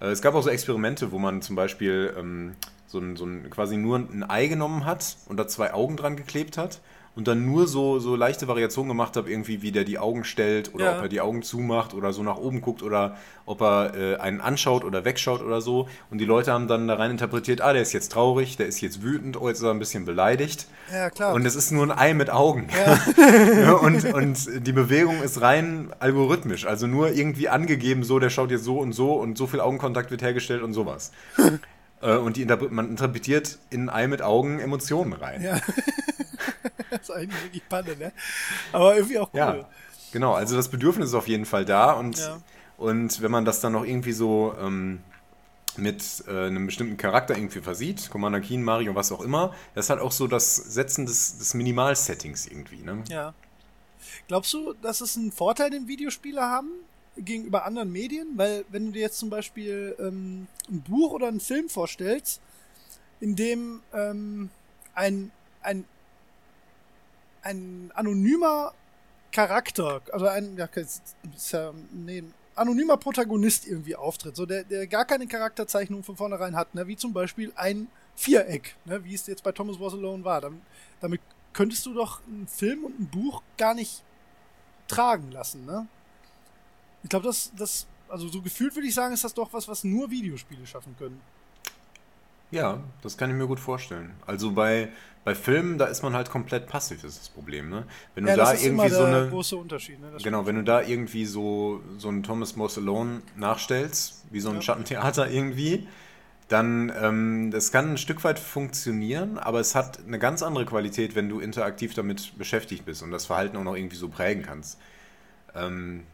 [0.00, 2.54] Äh, es gab auch so Experimente, wo man zum Beispiel ähm,
[2.92, 6.14] so ein, so ein, quasi nur ein Ei genommen hat und da zwei Augen dran
[6.14, 6.80] geklebt hat
[7.14, 10.74] und dann nur so, so leichte Variationen gemacht habe, irgendwie wie der die Augen stellt
[10.74, 10.96] oder ja.
[10.96, 14.40] ob er die Augen zumacht oder so nach oben guckt oder ob er äh, einen
[14.40, 15.88] anschaut oder wegschaut oder so.
[16.10, 18.80] Und die Leute haben dann da rein interpretiert, ah, der ist jetzt traurig, der ist
[18.80, 20.66] jetzt wütend, oh, jetzt ist er ein bisschen beleidigt.
[20.90, 21.34] Ja, klar.
[21.34, 22.68] Und es ist nur ein Ei mit Augen.
[22.72, 23.72] Ja.
[23.82, 28.64] und, und die Bewegung ist rein algorithmisch, also nur irgendwie angegeben, so, der schaut jetzt
[28.64, 31.12] so und so und so viel Augenkontakt wird hergestellt und sowas.
[32.02, 35.40] Äh, und die, man interpretiert in Ei mit Augen Emotionen rein.
[35.40, 35.54] Ja.
[36.90, 38.12] das ist eigentlich wirklich Panne, ne?
[38.72, 39.38] Aber irgendwie auch cool.
[39.38, 39.68] Ja,
[40.12, 40.34] genau.
[40.34, 42.40] Also das Bedürfnis ist auf jeden Fall da und, ja.
[42.76, 45.00] und wenn man das dann noch irgendwie so ähm,
[45.76, 49.90] mit äh, einem bestimmten Charakter irgendwie versieht, Commander Keen, Mario, was auch immer, das ist
[49.90, 53.04] halt auch so das Setzen des, des Minimal-Settings irgendwie, ne?
[53.08, 53.32] Ja.
[54.28, 56.70] Glaubst du, dass es einen Vorteil, den Videospiele haben
[57.16, 58.36] gegenüber anderen Medien?
[58.36, 62.40] Weil wenn du dir jetzt zum Beispiel ähm, ein Buch oder einen Film vorstellst,
[63.20, 64.50] in dem ähm,
[64.94, 65.30] ein,
[65.62, 65.84] ein
[67.42, 68.72] ein anonymer
[69.32, 70.68] Charakter, also ein, ja,
[71.50, 72.22] ja, nee,
[72.54, 76.96] anonymer Protagonist irgendwie auftritt, so der, der gar keine Charakterzeichnung von vornherein hat, ne, wie
[76.96, 80.40] zum Beispiel ein Viereck, ne, wie es jetzt bei Thomas Was Alone war.
[80.40, 80.60] Damit,
[81.00, 81.20] damit
[81.52, 84.02] könntest du doch einen Film und ein Buch gar nicht
[84.86, 85.86] tragen lassen, ne?
[87.02, 89.84] Ich glaube, das, das, also so gefühlt würde ich sagen, ist das doch was, was
[89.84, 91.20] nur Videospiele schaffen können.
[92.52, 94.12] Ja, das kann ich mir gut vorstellen.
[94.26, 94.90] Also bei,
[95.24, 97.70] bei Filmen, da ist man halt komplett passiv, ist das Problem.
[97.70, 97.86] Ne?
[98.14, 100.00] Wenn du ja, da irgendwie so eine große Unterschied.
[100.00, 100.10] Ne?
[100.22, 104.56] genau, wenn du da irgendwie so so einen Thomas Moss Alone nachstellst, wie so ein
[104.56, 104.62] ja.
[104.62, 105.88] Schattentheater irgendwie,
[106.48, 111.14] dann ähm, das kann ein Stück weit funktionieren, aber es hat eine ganz andere Qualität,
[111.14, 114.78] wenn du interaktiv damit beschäftigt bist und das Verhalten auch noch irgendwie so prägen kannst.
[115.54, 116.04] Ähm,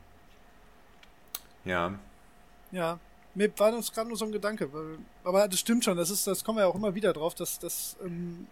[1.65, 1.99] ja.
[2.71, 2.99] Ja,
[3.35, 6.27] mir war das gerade nur so ein Gedanke, weil, aber das stimmt schon, das ist,
[6.27, 8.47] das kommen wir ja auch immer wieder drauf, dass, dass ähm,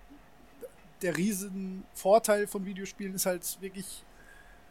[1.03, 4.05] der riesen Vorteil von Videospielen ist halt wirklich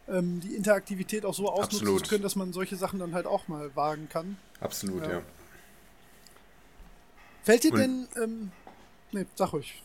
[0.08, 2.06] ähm, die Interaktivität auch so ausnutzen Absolut.
[2.06, 4.38] zu können, dass man solche Sachen dann halt auch mal wagen kann.
[4.60, 5.14] Absolut, ja.
[5.14, 5.22] ja.
[7.44, 8.52] Fällt dir Und, denn, ähm,
[9.12, 9.82] nee, sag ruhig.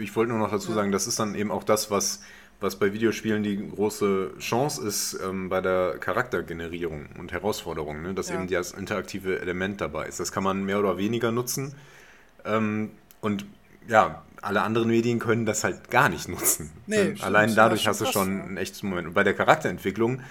[0.00, 0.74] Ich wollte nur noch dazu ja.
[0.74, 2.20] sagen, das ist dann eben auch das, was,
[2.60, 8.14] was bei Videospielen die große Chance ist ähm, bei der Charaktergenerierung und Herausforderung, ne?
[8.14, 8.34] dass ja.
[8.34, 10.18] eben das interaktive Element dabei ist.
[10.18, 11.74] Das kann man mehr oder weniger nutzen.
[12.44, 12.90] Ähm,
[13.20, 13.46] und
[13.86, 16.70] ja, alle anderen Medien können das halt gar nicht nutzen.
[16.86, 19.08] Nee, Allein dadurch hast du schon einen echten Moment.
[19.08, 20.22] Und bei der Charakterentwicklung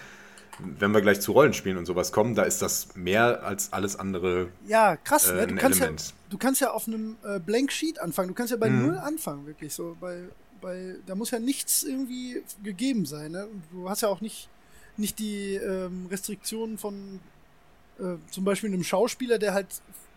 [0.60, 4.50] wenn wir gleich zu Rollenspielen und sowas kommen, da ist das mehr als alles andere.
[4.66, 5.42] Ja, krass, ne?
[5.42, 5.90] äh, du, kannst ja,
[6.30, 8.30] du kannst ja auf einem äh, Blank Sheet anfangen.
[8.30, 8.88] Du kannst ja bei mhm.
[8.88, 9.96] Null anfangen, wirklich so.
[10.00, 10.24] Bei,
[10.62, 13.32] bei, da muss ja nichts irgendwie gegeben sein.
[13.32, 13.48] Ne?
[13.72, 14.50] Du hast ja auch nicht,
[14.98, 17.20] nicht die ähm, Restriktionen von
[18.00, 19.68] äh, zum Beispiel einem Schauspieler, der halt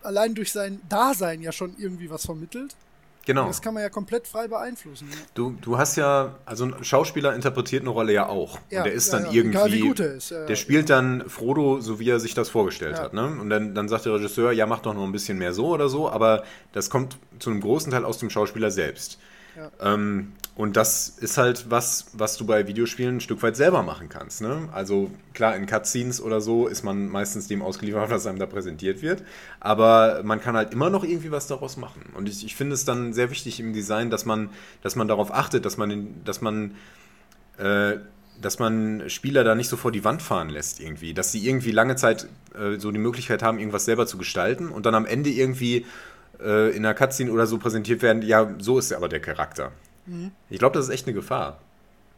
[0.03, 2.75] allein durch sein Dasein ja schon irgendwie was vermittelt.
[3.25, 3.45] Genau.
[3.45, 5.07] Das kann man ja komplett frei beeinflussen.
[5.09, 5.15] Ne?
[5.35, 8.57] Du, du hast ja, also ein Schauspieler interpretiert eine Rolle ja auch.
[8.69, 9.33] Ja, und der ist ja, dann ja.
[9.33, 9.57] irgendwie.
[9.57, 10.31] Egal, wie gut er ist.
[10.31, 13.13] der spielt dann Frodo, so wie er sich das vorgestellt hat.
[13.13, 13.25] Ne?
[13.25, 15.87] Und dann, dann sagt der Regisseur, ja, mach doch noch ein bisschen mehr so oder
[15.87, 16.43] so, aber
[16.73, 19.19] das kommt zu einem großen Teil aus dem Schauspieler selbst.
[19.81, 24.09] Ähm, und das ist halt was, was du bei Videospielen ein Stück weit selber machen
[24.09, 24.41] kannst.
[24.41, 24.69] Ne?
[24.71, 29.01] Also klar, in Cutscenes oder so ist man meistens dem ausgeliefert, was einem da präsentiert
[29.01, 29.23] wird.
[29.59, 32.01] Aber man kann halt immer noch irgendwie was daraus machen.
[32.13, 34.49] Und ich, ich finde es dann sehr wichtig im Design, dass man,
[34.81, 36.75] dass man darauf achtet, dass man, dass man
[37.57, 37.97] äh,
[38.41, 41.71] dass man Spieler da nicht so vor die Wand fahren lässt irgendwie, dass sie irgendwie
[41.71, 45.29] lange Zeit äh, so die Möglichkeit haben, irgendwas selber zu gestalten und dann am Ende
[45.29, 45.85] irgendwie
[46.43, 49.71] äh, in einer Cutscene oder so präsentiert werden, ja, so ist aber der Charakter.
[50.05, 50.31] Mhm.
[50.49, 51.59] Ich glaube, das ist echt eine Gefahr.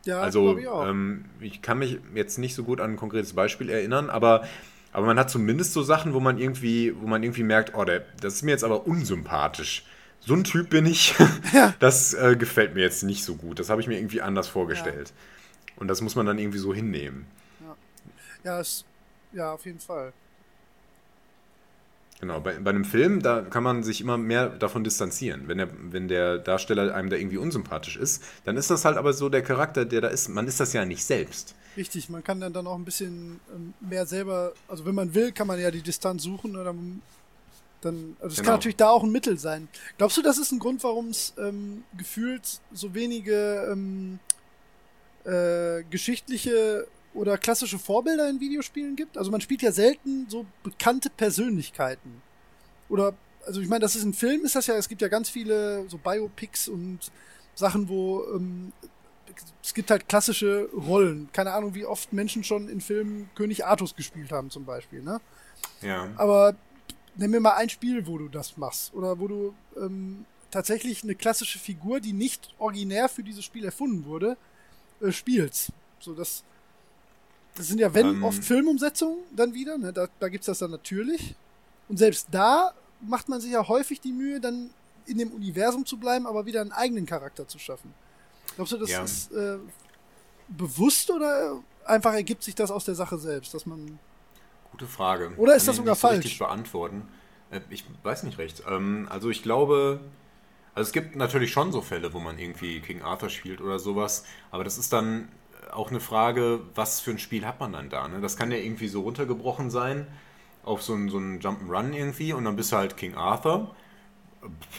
[0.06, 3.70] Ja, also ich, ähm, ich kann mich jetzt nicht so gut an ein konkretes Beispiel
[3.70, 4.46] erinnern, aber,
[4.92, 8.04] aber man hat zumindest so Sachen, wo man irgendwie, wo man irgendwie merkt, oh, der,
[8.20, 9.86] das ist mir jetzt aber unsympathisch.
[10.20, 11.16] So ein Typ bin ich.
[11.54, 11.74] Ja.
[11.80, 13.60] Das äh, gefällt mir jetzt nicht so gut.
[13.60, 15.10] Das habe ich mir irgendwie anders vorgestellt.
[15.10, 15.74] Ja.
[15.76, 17.28] Und das muss man dann irgendwie so hinnehmen.
[17.62, 17.76] Ja,
[18.44, 18.86] ja, es,
[19.34, 20.14] ja auf jeden Fall.
[22.20, 25.48] Genau, bei, bei einem Film, da kann man sich immer mehr davon distanzieren.
[25.48, 29.14] Wenn der, wenn der Darsteller einem da irgendwie unsympathisch ist, dann ist das halt aber
[29.14, 30.30] so der Charakter, der da ist.
[30.30, 31.56] Man ist das ja nicht selbst.
[31.76, 35.32] Richtig, man kann dann, dann auch ein bisschen ähm, mehr selber, also wenn man will,
[35.32, 36.74] kann man ja die Distanz suchen oder
[37.82, 38.46] dann, also es genau.
[38.46, 39.68] kann natürlich da auch ein Mittel sein.
[39.98, 44.20] Glaubst du, das ist ein Grund, warum es ähm, gefühlt so wenige ähm,
[45.26, 49.18] äh, geschichtliche oder klassische Vorbilder in Videospielen gibt.
[49.18, 52.22] Also man spielt ja selten so bekannte Persönlichkeiten.
[52.90, 53.14] Oder,
[53.46, 55.88] also ich meine, das ist ein Film, ist das ja, es gibt ja ganz viele
[55.90, 57.00] so Biopics und
[57.56, 58.74] Sachen, wo ähm,
[59.64, 61.30] es gibt halt klassische Rollen.
[61.34, 65.22] Keine Ahnung, wie oft Menschen schon in Filmen König Artus gespielt haben, zum Beispiel, ne?
[65.82, 66.10] Ja.
[66.18, 66.56] Aber
[67.16, 68.94] nenn mir mal ein Spiel, wo du das machst.
[68.94, 74.06] Oder wo du ähm, tatsächlich eine klassische Figur, die nicht originär für dieses Spiel erfunden
[74.06, 74.38] wurde,
[75.02, 75.72] äh, spielst.
[76.00, 76.44] So, das,
[77.56, 79.94] das sind ja, wenn, ähm, oft Filmumsetzungen dann wieder, ne?
[79.94, 81.36] da, da gibt es das dann natürlich.
[81.88, 84.72] Und selbst da macht man sich ja häufig die Mühe, dann
[85.06, 87.94] in dem Universum zu bleiben, aber wieder einen eigenen Charakter zu schaffen.
[88.56, 89.04] Glaubst du, das ja.
[89.04, 89.58] ist äh,
[90.48, 94.00] bewusst oder einfach ergibt sich das aus der Sache selbst, dass man.
[94.72, 95.34] Gute Frage.
[95.38, 96.16] Oder ist Kann das sogar falsch?
[96.16, 97.08] So richtig beantworten.
[97.52, 98.64] Äh, ich weiß nicht recht.
[98.68, 100.00] Ähm, also ich glaube,
[100.74, 104.26] also es gibt natürlich schon so Fälle, wo man irgendwie King Arthur spielt oder sowas,
[104.52, 105.28] aber das ist dann
[105.74, 108.08] auch eine Frage, was für ein Spiel hat man dann da?
[108.08, 108.22] Ne?
[108.22, 110.08] Das kann ja irgendwie so runtergebrochen sein
[110.64, 113.76] auf so ein, so ein Jump'n'Run irgendwie und dann bist du halt King Arthur.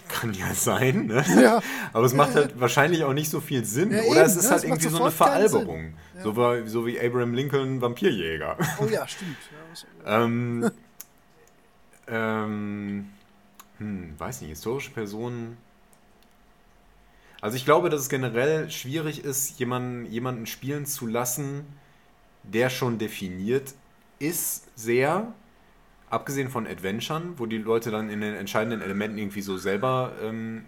[0.08, 1.24] Kann ja sein, ne?
[1.40, 1.62] Ja.
[1.92, 3.92] Aber es macht halt wahrscheinlich auch nicht so viel Sinn.
[3.92, 4.50] Ja, Oder eben, es ist ne?
[4.50, 5.94] halt irgendwie so eine Veralberung.
[6.16, 6.22] Ja.
[6.22, 8.56] So, wie, so wie Abraham Lincoln Vampirjäger.
[8.78, 9.36] Oh ja, stimmt.
[10.04, 10.70] ähm,
[12.08, 13.08] ähm,
[13.78, 15.56] hm, weiß nicht, historische Personen
[17.44, 21.66] also ich glaube, dass es generell schwierig ist, jemanden, jemanden spielen zu lassen,
[22.42, 23.74] der schon definiert
[24.18, 25.30] ist, sehr.
[26.08, 30.64] Abgesehen von Adventuren, wo die Leute dann in den entscheidenden Elementen irgendwie so selber ähm,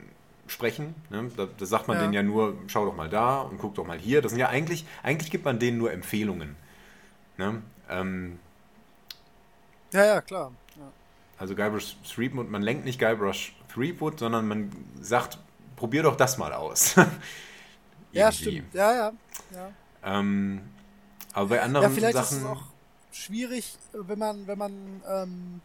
[0.49, 0.95] sprechen.
[1.09, 1.31] Ne?
[1.35, 2.03] Da, da, sagt man ja.
[2.03, 4.21] denen ja nur, schau doch mal da und guck doch mal hier.
[4.21, 6.57] Das sind ja eigentlich, eigentlich gibt man denen nur Empfehlungen.
[7.39, 7.63] Ne?
[7.89, 8.39] Ähm,
[9.95, 10.53] ja, ja, klar.
[10.77, 10.93] Ja.
[11.39, 14.71] Also Guybrush Threepwood, man lenkt nicht Guybrush Threepwood, sondern man
[15.01, 15.39] sagt,
[15.77, 16.97] probier doch das mal aus.
[18.13, 18.75] ja, stimmt.
[18.75, 19.13] Ja, ja.
[19.53, 19.71] ja.
[20.03, 20.63] Ähm,
[21.33, 22.39] aber bei anderen ja, vielleicht Sachen.
[22.39, 22.63] Ist es auch
[23.13, 25.61] schwierig, wenn man, wenn man, ähm,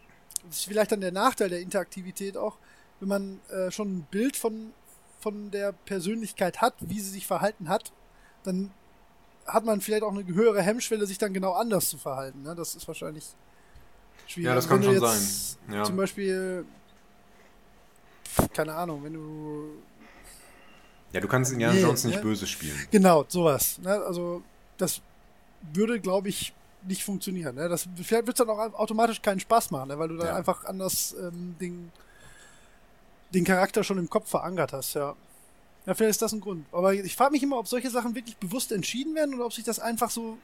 [0.46, 2.58] das ist vielleicht dann der Nachteil der Interaktivität auch,
[3.00, 4.74] wenn man äh, schon ein Bild von,
[5.20, 7.92] von der Persönlichkeit hat, wie sie sich verhalten hat,
[8.44, 8.72] dann
[9.46, 12.44] hat man vielleicht auch eine höhere Hemmschwelle, sich dann genau anders zu verhalten.
[12.44, 12.56] Ne?
[12.56, 13.26] Das ist wahrscheinlich
[14.28, 14.48] schwierig.
[14.48, 15.22] Ja, das kann schon sein.
[15.74, 15.84] Ja.
[15.84, 16.66] Zum Beispiel,
[18.54, 19.82] keine Ahnung, wenn du
[21.14, 22.22] Ja, du kannst Indiana Nee, Jones nicht ne?
[22.22, 22.76] böse spielen.
[22.92, 23.78] Genau, sowas.
[23.80, 23.92] Ne?
[23.92, 24.44] Also,
[24.78, 25.02] das
[25.74, 26.54] würde, glaube ich,
[26.88, 27.56] nicht funktionieren.
[27.56, 27.68] Ne?
[27.70, 30.00] Das, vielleicht wird es dann auch automatisch keinen Spaß machen, ne?
[30.00, 30.36] weil du dann Ja.
[30.36, 31.92] einfach anders ähm, den,
[33.34, 35.16] den Charakter schon im Kopf verankert hast, ja.
[35.86, 36.66] Ja, vielleicht ist das ein Grund.
[36.72, 39.64] Aber ich frage mich immer, ob solche Sachen wirklich bewusst entschieden werden oder ob sich
[39.64, 40.38] das einfach so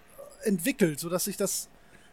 [0.43, 1.67] entwickelt, sodass sich das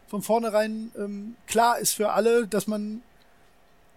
[0.07, 3.01] von vornherein ähm, klar ist für alle, dass man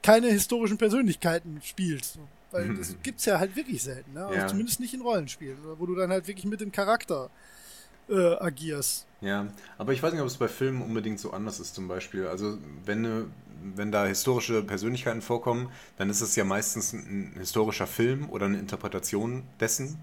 [0.02, 2.04] keine historischen Persönlichkeiten spielt.
[2.06, 2.20] So.
[2.50, 4.24] Weil das gibt's ja halt wirklich selten, ne?
[4.24, 4.46] Also Ja.
[4.48, 7.30] zumindest nicht in Rollenspielen, wo du dann halt wirklich mit dem Charakter
[8.08, 9.06] äh, agierst.
[9.20, 12.26] Ja, aber ich weiß nicht, ob es bei Filmen unbedingt so anders ist zum Beispiel.
[12.26, 13.26] Also wenn, ne,
[13.74, 18.58] wenn da historische Persönlichkeiten vorkommen, dann ist es ja meistens ein, historischer Film oder eine
[18.58, 19.98] Interpretation dessen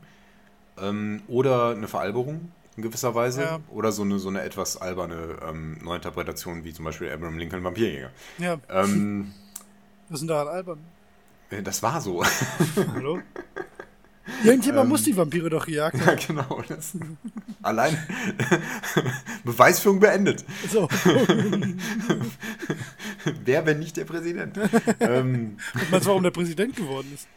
[0.77, 3.59] ähm, oder eine Veralberung in gewisser Weise Ja.
[3.71, 8.11] oder so eine, so eine etwas alberne ähm, Neuinterpretation wie zum Beispiel Abraham Lincoln Vampirjäger.
[8.37, 9.33] Ja, Ähm,
[10.09, 10.94] was sind daran albern?
[11.49, 12.23] Äh, das war so.
[12.93, 13.19] Hallo?
[14.43, 14.89] Irgendjemand Ähm.
[14.89, 16.07] muss die Vampire doch gejagt haben.
[16.19, 16.61] ja, genau.
[16.67, 16.93] Das,
[17.61, 17.95] allein
[19.43, 20.43] Beweisführung beendet.
[20.71, 20.87] So.
[23.43, 24.57] Wer, wenn nicht der Präsident?
[24.99, 25.57] ähm,
[25.91, 27.27] Und warum der Präsident geworden ist?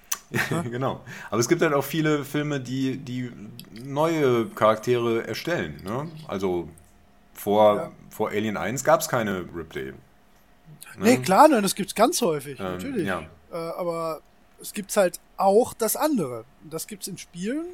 [0.71, 1.03] genau.
[1.31, 3.31] Aber es gibt halt auch viele Filme, die, die
[3.85, 5.77] neue Charaktere erstellen.
[5.85, 6.09] Ne?
[6.27, 6.69] Also
[7.33, 7.93] vor, Ja.
[8.11, 9.93] vor Alien 1 gab es keine Ripley.
[9.93, 9.95] Ne?
[10.99, 13.07] Nee, klar, nein, das gibt's ganz häufig, Ähm, natürlich.
[13.07, 13.23] ja.
[13.53, 14.21] Äh, aber
[14.61, 16.45] es gibt's halt auch das andere.
[16.69, 17.67] Das gibt's in Spielen.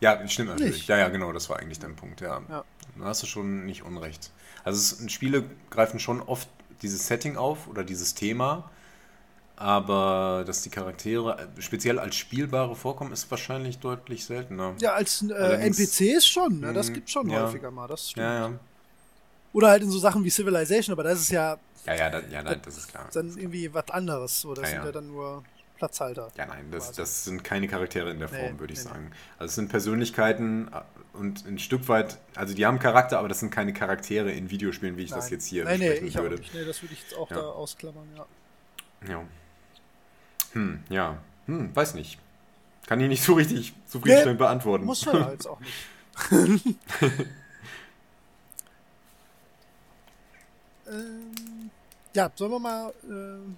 [0.00, 0.74] Ja, stimmt natürlich.
[0.74, 0.88] Nicht.
[0.88, 2.20] Ja, ja, genau, das war eigentlich dein Punkt.
[2.20, 2.40] Ja.
[2.48, 2.64] Ja.
[2.98, 4.30] Da hast du schon nicht unrecht.
[4.64, 6.48] Also es, Spiele greifen schon oft
[6.82, 8.70] dieses Setting auf oder dieses Thema,
[9.56, 14.74] aber dass die Charaktere äh, speziell als Spielbare vorkommen, ist wahrscheinlich deutlich seltener.
[14.80, 16.72] Ja, als äh, NPCs schon, ne?
[16.72, 17.42] Das Mhm, gibt's schon ja.
[17.42, 18.24] häufiger mal, das stimmt.
[18.26, 18.58] Ja, ja.
[19.52, 22.42] Oder halt in so Sachen wie Civilization, aber das ist ja Ja, ja, da, ja
[22.42, 23.08] nein, das ist klar.
[23.12, 24.40] dann irgendwie was anderes.
[24.40, 24.92] So, das Ja, sind ja.
[24.92, 25.42] dann nur
[25.76, 26.30] Platzhalter.
[26.36, 28.90] Ja, nein, das, das sind keine Charaktere in der Nee, Form, würde ich nee, nee.
[28.90, 29.10] sagen.
[29.38, 33.40] Also es sind Persönlichkeiten äh, und ein Stück weit, also die haben Charakter, aber das
[33.40, 35.32] sind keine Charaktere in Videospielen, wie ich das Nein.
[35.32, 36.36] jetzt hier nee, nee, besprechen ich auch würde.
[36.36, 36.54] nicht.
[36.54, 37.36] Nee, das würde ich jetzt auch Ja.
[37.36, 38.26] da ausklammern, ja.
[39.08, 39.22] Ja.
[40.52, 41.18] Hm, ja.
[41.46, 42.18] Hm, weiß nicht.
[42.86, 44.84] Kann ich nicht so richtig zufriedenstellend beantworten.
[44.84, 45.74] Muss man jetzt auch nicht.
[50.92, 51.70] ähm,
[52.14, 53.56] ja, sollen wir mal ähm,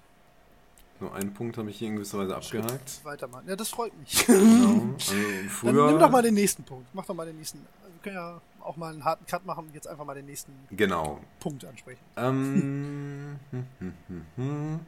[1.00, 3.04] Nur einen Punkt habe ich hier in gewisser Weise abgehakt.
[3.04, 3.44] weitermachen?
[3.48, 4.24] Ja, das freut mich.
[4.26, 4.94] Genau.
[4.94, 5.90] Also Dann früher.
[5.90, 6.86] nimm doch mal den nächsten Punkt.
[6.94, 7.58] Mach doch mal den nächsten.
[7.58, 10.52] Wir können ja auch mal einen harten Cut machen und jetzt einfach mal den nächsten
[10.70, 11.20] Genau.
[11.40, 12.00] Punkt ansprechen.
[12.16, 14.80] Ähm, hm, hm, hm, hm.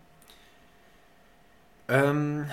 [1.89, 2.47] ähm,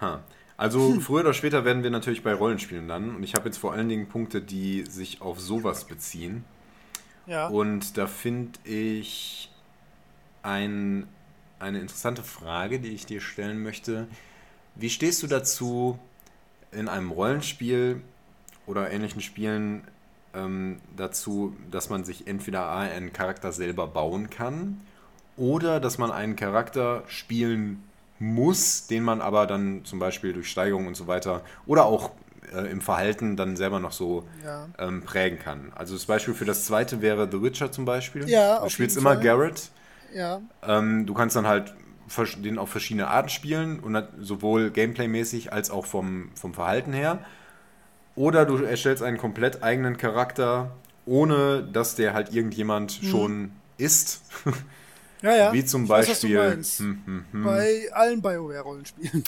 [0.00, 0.20] ha.
[0.58, 3.72] Also früher oder später werden wir natürlich bei Rollenspielen landen und ich habe jetzt vor
[3.74, 6.44] allen Dingen Punkte, die sich auf sowas beziehen.
[7.26, 7.48] Ja.
[7.48, 9.50] Und da finde ich
[10.42, 11.08] ein,
[11.58, 14.06] eine interessante Frage, die ich dir stellen möchte.
[14.74, 15.98] Wie stehst du dazu,
[16.72, 18.02] in einem Rollenspiel
[18.66, 19.82] oder ähnlichen Spielen
[20.34, 24.80] ähm, dazu, dass man sich entweder einen Charakter selber bauen kann
[25.36, 27.82] oder dass man einen Charakter spielen
[28.18, 32.10] muss, den man aber dann zum Beispiel durch Steigerung und so weiter oder auch
[32.54, 34.68] äh, im Verhalten dann selber noch so Ja.
[34.78, 35.72] ähm, prägen kann.
[35.74, 38.28] Also das Beispiel für das zweite wäre The Witcher zum Beispiel.
[38.28, 39.22] Ja, du spielst immer Fall.
[39.22, 39.70] Garrett.
[40.14, 40.40] Ja.
[40.62, 41.74] Ähm, du kannst dann halt
[42.44, 47.18] den auf verschiedene Arten spielen und sowohl gameplaymäßig als auch vom, vom Verhalten her.
[48.14, 50.70] Oder du erstellst einen komplett eigenen Charakter,
[51.04, 53.06] ohne dass der halt irgendjemand Mhm.
[53.06, 54.22] schon ist.
[55.20, 55.52] Ja, ja.
[55.52, 56.38] Wie zum Ich weiß, Beispiel.
[56.38, 56.78] meinst.
[56.78, 57.42] hm, hm, hm.
[57.44, 59.24] Bei allen BioWare-Rollenspielen.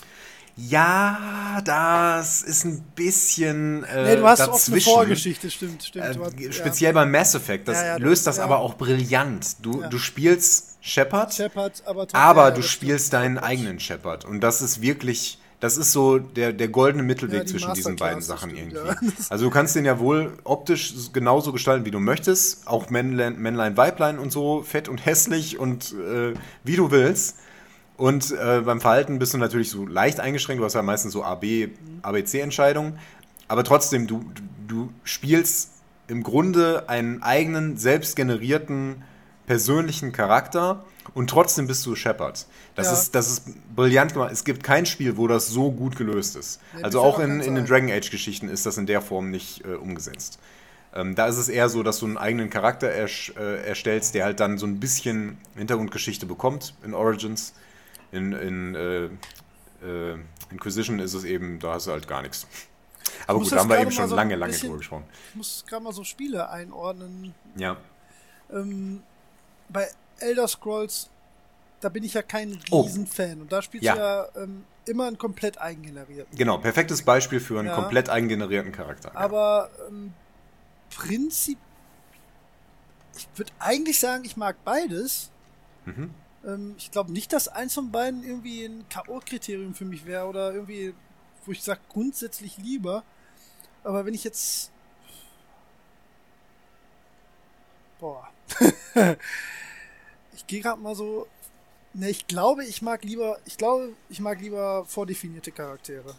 [0.61, 4.93] Ja, das ist ein bisschen äh, nee, du hast oft eine dazwischen.
[4.93, 6.05] Vorgeschichte, stimmt, stimmt.
[6.05, 6.53] Äh, hast- ja.
[6.53, 9.65] speziell beim Mass Effect, das Ja, ja, löst das aber auch brillant.
[9.65, 13.23] Du, du spielst Shepard, Shepard, aber aber du spielst stimmt.
[13.23, 14.25] deinen eigenen Shepard.
[14.25, 18.23] Und das ist wirklich, das ist so der, der goldene Mittelweg die zwischen diesen beiden
[18.23, 18.79] Sachen irgendwie.
[18.79, 19.25] stimmt, ja.
[19.31, 22.67] Also du kannst den ja wohl optisch genauso gestalten, wie du möchtest.
[22.67, 27.37] Auch Männlein, Männlein Weiblein und so, fett und hässlich und äh, wie du willst.
[27.99, 30.61] Und äh, beim Verhalten bist du natürlich so leicht eingeschränkt.
[30.61, 31.45] Du hast ja meistens so AB,
[32.03, 32.99] ABC-Entscheidungen.
[33.49, 34.25] Aber trotzdem, du,
[34.69, 35.71] du, spielst
[36.07, 39.03] im Grunde einen eigenen, selbst generierten,
[39.47, 40.85] persönlichen Charakter
[41.15, 42.47] und trotzdem bist du Shepard.
[42.77, 42.93] Das, Ja.
[42.93, 44.31] ist, das ist brillant gemacht.
[44.31, 46.61] Es gibt kein Spiel, wo das so gut gelöst ist.
[46.77, 47.67] Nee, also auch in, in den.
[47.67, 50.39] Dragon Age-Geschichten ist das in der Form nicht äh, umgesetzt.
[50.95, 54.25] Ähm, da ist es eher so, dass du einen eigenen Charakter ersch- äh, erstellst, der
[54.25, 57.55] halt dann so ein bisschen Hintergrundgeschichte bekommt in Origins.
[58.11, 59.05] In, in äh,
[59.87, 60.19] äh,
[60.51, 62.47] Inquisition ist es eben, da hast du halt gar nichts.
[63.27, 65.05] Aber gut, da haben wir eben schon so lange, lange drüber gesprochen.
[65.31, 67.35] Ich muss gerade mal so Spiele einordnen.
[67.57, 67.77] Ja.
[68.51, 69.03] Ähm,
[69.69, 69.89] bei
[70.21, 71.11] Elder Scrolls,
[71.81, 72.83] da bin ich ja kein oh.
[72.83, 73.39] Riesenfan.
[73.39, 73.43] Oh.
[73.43, 73.95] Und da spielst ja.
[73.95, 76.37] du ja ähm, immer einen komplett eigengenerierten.
[76.37, 77.75] Genau, perfektes Beispiel für einen ja.
[77.75, 79.15] komplett eigengenerierten Charakter.
[79.15, 80.13] Aber ähm,
[80.91, 81.59] Prinzip.
[83.17, 85.31] Ich würde eigentlich sagen, ich mag beides.
[85.85, 86.11] Mhm.
[86.49, 90.53] Ähm, ich glaube nicht, dass eins von beiden irgendwie ein K.O.-Kriterium für mich wäre oder
[90.53, 90.95] irgendwie,
[91.45, 93.05] wo ich sage, grundsätzlich lieber.
[93.85, 94.71] Aber wenn ich jetzt.
[98.01, 98.29] Boah.
[100.35, 101.27] ich gehe gerade mal so.
[101.95, 103.39] Ne, ich glaube, ich mag lieber.
[103.45, 106.15] Ich glaube, ich mag lieber vordefinierte Charaktere.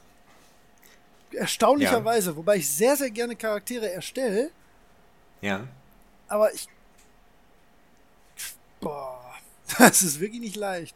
[1.31, 2.35] Erstaunlicherweise, ja.
[2.35, 4.51] wobei ich sehr, sehr gerne Charaktere erstelle.
[5.41, 5.67] Ja.
[6.27, 6.67] Aber ich.
[8.79, 9.08] Boah.
[9.89, 10.95] Das ist wirklich nicht leicht.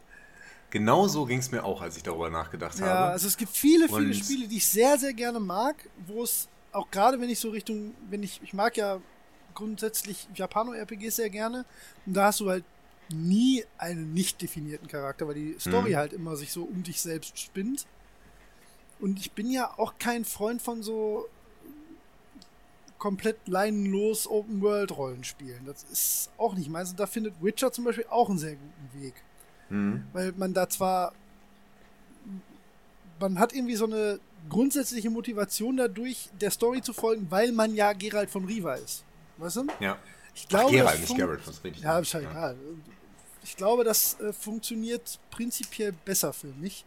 [0.69, 2.99] Genau so ging es mir auch, als ich darüber nachgedacht ja, habe.
[2.99, 5.76] Ja, also es gibt viele, viele Und Spiele, die ich sehr, sehr gerne mag,
[6.07, 8.99] wo es auch gerade, wenn ich so Richtung, wenn ich, ich mag ja
[9.53, 11.65] grundsätzlich Japano-RPGs sehr gerne.
[12.05, 12.65] Und da hast du halt
[13.14, 15.95] nie einen nicht definierten Charakter, weil die Story mhm.
[15.95, 17.85] halt immer sich so um dich selbst spinnt.
[18.99, 21.27] Und ich bin ja auch kein Freund von so
[23.04, 25.66] komplett leinenlos Open-World-Rollenspielen.
[25.66, 26.92] Das ist auch nicht meins.
[26.92, 29.14] Und da findet Witcher zum Beispiel auch einen sehr guten Weg.
[29.68, 30.06] Mhm.
[30.14, 31.12] Weil man da zwar.
[33.20, 37.92] Man hat irgendwie so eine grundsätzliche Motivation dadurch, der Story zu folgen, weil man ja
[37.92, 39.04] Geralt von Riva ist.
[39.36, 39.68] Weißt du?
[39.82, 39.98] Ja.
[40.34, 41.84] Ich glaube, Ach, Geralt, nicht Geralt, was richtig.
[41.84, 42.22] Ja, ist ja.
[42.22, 42.56] egal.
[43.44, 46.86] Ich glaube, das äh, funktioniert prinzipiell besser für mich.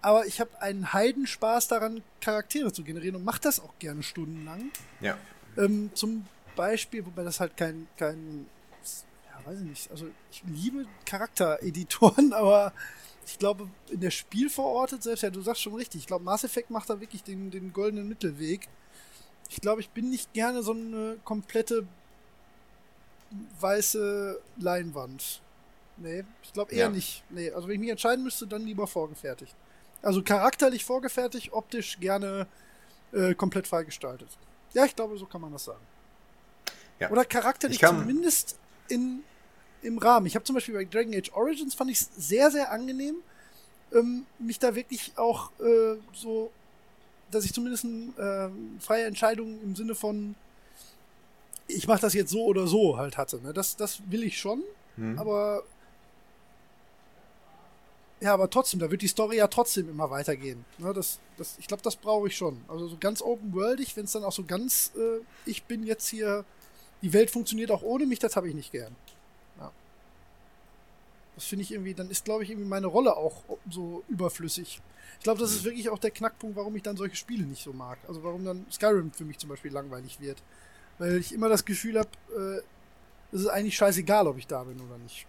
[0.00, 4.70] Aber ich habe einen Heidenspaß daran, Charaktere zu generieren und mache das auch gerne stundenlang.
[5.00, 5.18] Ja.
[5.56, 8.46] Ähm, zum Beispiel, wobei das halt kein, kein,
[8.84, 12.72] ja, weiß ich nicht, also ich liebe Charaktereditoren, aber
[13.26, 16.44] ich glaube, in der Spiel verortet selbst, ja, du sagst schon richtig, ich glaube, Mass
[16.44, 18.68] Effect macht da wirklich den, den goldenen Mittelweg.
[19.48, 21.86] Ich glaube, ich bin nicht gerne so eine komplette
[23.60, 25.40] weiße Leinwand.
[25.96, 26.88] Nee, ich glaube eher ja.
[26.88, 27.22] nicht.
[27.30, 29.54] Nee, also wenn ich mich entscheiden müsste, dann lieber vorgefertigt.
[30.02, 32.46] Also charakterlich vorgefertigt, optisch gerne
[33.12, 34.28] äh, komplett freigestaltet.
[34.74, 35.80] Ja, ich glaube, so kann man das sagen.
[36.98, 37.10] Ja.
[37.10, 39.22] Oder charakterlich zumindest in,
[39.82, 40.26] im Rahmen.
[40.26, 43.16] Ich habe zum Beispiel bei Dragon Age Origins fand ich es sehr, sehr angenehm,
[43.92, 46.50] ähm, mich da wirklich auch äh, so,
[47.30, 48.48] dass ich zumindest äh,
[48.80, 50.34] freie Entscheidungen im Sinne von
[51.76, 53.40] ich mache das jetzt so oder so halt hatte.
[53.42, 53.52] Ne?
[53.52, 54.62] Das, das will ich schon,
[54.96, 55.18] hm.
[55.18, 55.62] aber
[58.20, 60.64] ja, aber trotzdem, da wird die Story ja trotzdem immer weitergehen.
[60.78, 62.60] Ne, das, das, ich glaube, das brauche ich schon.
[62.68, 66.44] Also so ganz open-worldig, wenn es dann auch so ganz, äh, ich bin jetzt hier,
[67.00, 68.94] die Welt funktioniert auch ohne mich, das habe ich nicht gern.
[69.58, 69.72] Ja.
[71.34, 74.82] Das finde ich irgendwie, dann ist, glaube ich, irgendwie meine Rolle auch so überflüssig.
[75.18, 77.72] Ich glaube, das ist wirklich auch der Knackpunkt, warum ich dann solche Spiele nicht so
[77.72, 77.98] mag.
[78.06, 80.42] Also warum dann Skyrim für mich zum Beispiel langweilig wird.
[80.98, 82.62] Weil ich immer das Gefühl habe, äh,
[83.34, 85.26] es ist eigentlich scheißegal, ob ich da bin oder nicht.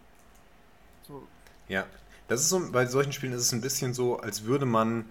[1.07, 1.25] So.
[1.69, 1.87] Ja,
[2.31, 5.03] das ist so, bei solchen Spielen ist es ein bisschen so, als würde man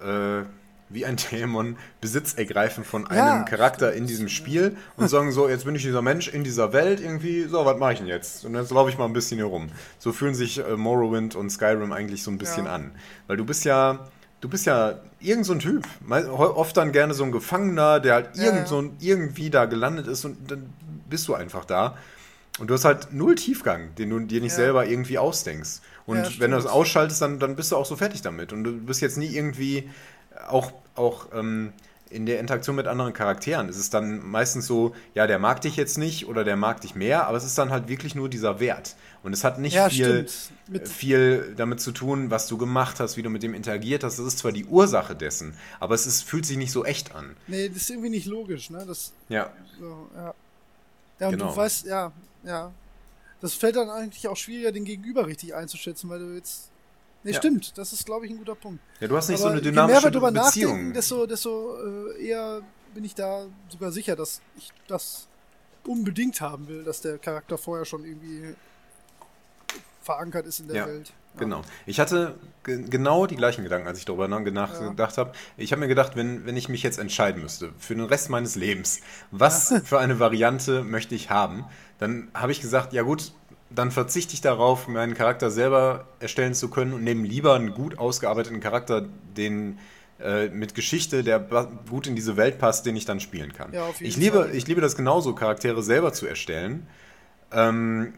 [0.00, 0.42] äh,
[0.88, 5.48] wie ein Dämon Besitz ergreifen von einem ja, Charakter in diesem Spiel und sagen so,
[5.48, 8.44] jetzt bin ich dieser Mensch in dieser Welt irgendwie, so, was mache ich denn jetzt?
[8.44, 9.68] Und jetzt laufe ich mal ein bisschen hier rum.
[10.00, 12.74] So fühlen sich äh, Morrowind und Skyrim eigentlich so ein bisschen ja.
[12.74, 12.90] an.
[13.28, 14.00] Weil du bist ja,
[14.40, 15.86] du bist ja irgend so ein Typ.
[16.08, 20.24] Oft dann gerne so ein Gefangener, der halt irgend ja, so, irgendwie da gelandet ist
[20.24, 20.68] und dann
[21.08, 21.96] bist du einfach da.
[22.58, 25.80] Und du hast halt null Tiefgang, den du dir nicht selber irgendwie ausdenkst.
[26.06, 28.52] Und ja, wenn du das ausschaltest, dann, dann bist du auch so fertig damit.
[28.52, 29.90] Und du bist jetzt nie irgendwie
[30.48, 31.72] auch, auch ähm,
[32.08, 33.68] in der Interaktion mit anderen Charakteren.
[33.68, 36.94] Es ist dann meistens so, ja, der mag dich jetzt nicht oder der mag dich
[36.94, 38.94] mehr, aber es ist dann halt wirklich nur dieser Wert.
[39.24, 40.26] Und es hat nicht ja, viel,
[40.84, 44.20] viel damit zu tun, was du gemacht hast, wie du mit dem interagiert hast.
[44.20, 47.34] Das ist zwar die Ursache dessen, aber es ist, fühlt sich nicht so echt an.
[47.48, 48.84] Nee, das ist irgendwie nicht logisch, ne?
[48.86, 49.50] Das, ja.
[49.80, 50.34] So, ja.
[51.18, 51.50] Ja, und genau.
[51.50, 52.12] du weißt, ja,
[52.44, 52.70] ja.
[53.40, 56.70] Das fällt dann eigentlich auch schwieriger, den Gegenüber richtig einzuschätzen, weil du jetzt.
[57.22, 57.38] Nee, ja.
[57.38, 58.80] stimmt, das ist, glaube ich, ein guter Punkt.
[59.00, 60.70] Ja, du hast nicht Aber so eine dynamische je mehr wir Beziehung.
[60.70, 61.76] nachdenken, desto, desto
[62.14, 62.62] äh, eher
[62.94, 65.26] bin ich da sogar sicher, dass ich das
[65.84, 68.54] unbedingt haben will, dass der Charakter vorher schon irgendwie
[70.02, 70.86] verankert ist in der ja.
[70.86, 71.12] Welt.
[71.38, 71.62] Genau.
[71.84, 75.16] Ich hatte genau die gleichen Gedanken, als ich darüber nachgedacht ja.
[75.18, 75.32] habe.
[75.58, 78.56] Ich habe mir gedacht, wenn, wenn ich mich jetzt entscheiden müsste für den Rest meines
[78.56, 79.00] Lebens,
[79.30, 81.66] was für eine Variante möchte ich haben,
[81.98, 83.32] dann habe ich gesagt, ja gut,
[83.70, 87.98] dann verzichte ich darauf, meinen Charakter selber erstellen zu können und nehme lieber einen gut
[87.98, 89.04] ausgearbeiteten Charakter,
[89.36, 89.78] den
[90.20, 91.40] äh, mit Geschichte, der
[91.90, 93.72] gut in diese Welt passt, den ich dann spielen kann.
[93.72, 96.86] Ja, ich, liebe, ich liebe das genauso, Charaktere selber zu erstellen.
[97.52, 98.14] Ähm,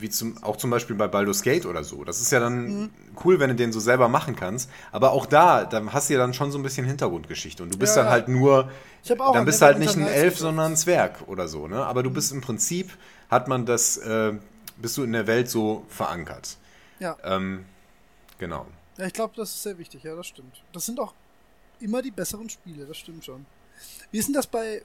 [0.00, 2.04] wie zum, auch zum Beispiel bei Baldur's Gate oder so.
[2.04, 2.90] Das ist ja dann mhm.
[3.24, 4.70] cool, wenn du den so selber machen kannst.
[4.92, 7.62] Aber auch da, da hast du ja dann schon so ein bisschen Hintergrundgeschichte.
[7.62, 8.70] Und du bist ja, dann halt nur,
[9.06, 11.68] dann bist du halt nicht ein Elf, sondern ein Zwerg oder so.
[11.68, 11.84] Ne?
[11.84, 12.90] Aber du bist im Prinzip,
[13.30, 14.34] hat man das, äh,
[14.76, 16.56] bist du in der Welt so verankert.
[16.98, 17.16] Ja.
[17.24, 17.64] Ähm,
[18.38, 18.66] genau.
[18.98, 20.62] Ja, ich glaube, das ist sehr wichtig, ja, das stimmt.
[20.72, 21.12] Das sind auch
[21.80, 23.44] immer die besseren Spiele, das stimmt schon.
[24.10, 24.82] Wie ist denn das bei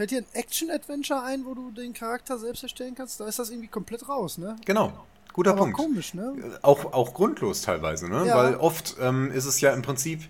[0.00, 3.20] Fällt dir ein Action-Adventure ein, wo du den Charakter selbst erstellen kannst?
[3.20, 4.56] Da ist das irgendwie komplett raus, ne?
[4.64, 4.94] Genau.
[5.34, 5.76] Guter Aber Punkt.
[5.76, 6.32] komisch, ne?
[6.62, 8.24] Auch, auch grundlos teilweise, ne?
[8.26, 8.34] Ja.
[8.34, 10.22] Weil oft ähm, ist es ja im Prinzip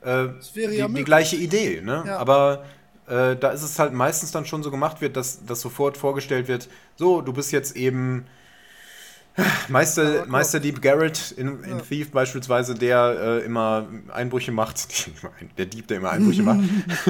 [0.00, 0.26] äh,
[0.56, 2.02] die, ja die, gleiche Idee, ne?
[2.04, 2.18] Ja.
[2.18, 2.64] Aber
[3.06, 6.48] äh, da ist es halt meistens dann schon so gemacht wird, dass, dass sofort vorgestellt
[6.48, 8.26] wird, so, du bist jetzt eben
[9.68, 11.78] Meister, Meister Dieb Garrett in, in ja.
[11.78, 15.10] Thief beispielsweise, der äh, immer Einbrüche macht.
[15.58, 16.60] Der Dieb, der immer Einbrüche macht.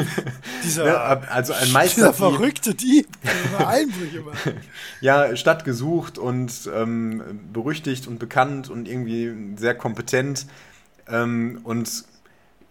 [0.64, 4.54] dieser, ja, also ein Meister dieser verrückte Dieb, der immer Einbrüche macht.
[5.00, 10.46] ja, Stadt gesucht und ähm, berüchtigt und bekannt und irgendwie sehr kompetent.
[11.08, 12.04] Ähm, und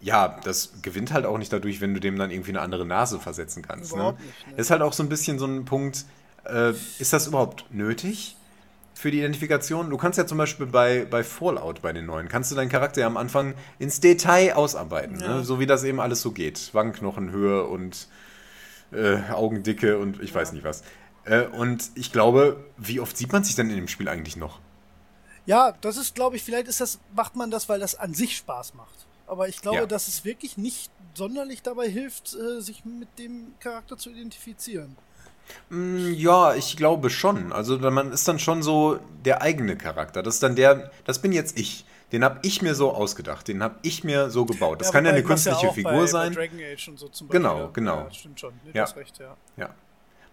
[0.00, 3.20] ja, das gewinnt halt auch nicht dadurch, wenn du dem dann irgendwie eine andere Nase
[3.20, 3.94] versetzen kannst.
[3.94, 4.12] Ne?
[4.12, 4.56] Nicht, ne?
[4.56, 6.06] Ist halt auch so ein bisschen so ein Punkt,
[6.44, 8.36] äh, ist das überhaupt nötig?
[8.94, 9.90] Für die Identifikation.
[9.90, 13.00] Du kannst ja zum Beispiel bei, bei Fallout, bei den neuen, kannst du deinen Charakter
[13.00, 15.36] ja am Anfang ins Detail ausarbeiten, ja.
[15.36, 15.44] ne?
[15.44, 16.72] so wie das eben alles so geht.
[16.72, 18.08] Wangenknochenhöhe und
[18.92, 20.36] äh, Augendicke und ich ja.
[20.36, 20.82] weiß nicht was.
[21.24, 24.60] Äh, und ich glaube, wie oft sieht man sich denn in dem Spiel eigentlich noch?
[25.46, 28.36] Ja, das ist, glaube ich, vielleicht ist das, macht man das, weil das an sich
[28.36, 29.06] Spaß macht.
[29.26, 29.86] Aber ich glaube, ja.
[29.86, 34.96] dass es wirklich nicht sonderlich dabei hilft, äh, sich mit dem Charakter zu identifizieren.
[35.70, 37.52] Mm, ja, ich glaube schon.
[37.52, 40.22] Also man ist dann schon so der eigene Charakter.
[40.22, 41.84] Das ist dann der, das bin jetzt ich.
[42.12, 44.82] Den habe ich mir so ausgedacht, den habe ich mir so gebaut.
[44.82, 46.34] Das ja, kann ja eine künstliche ja Figur bei, sein.
[46.34, 47.40] Bei Dragon Age und so zum Beispiel.
[47.40, 47.98] Genau, genau.
[48.04, 48.52] Ja, stimmt schon.
[48.64, 48.84] Nee, ja.
[48.84, 49.34] Recht, ja.
[49.56, 49.70] ja.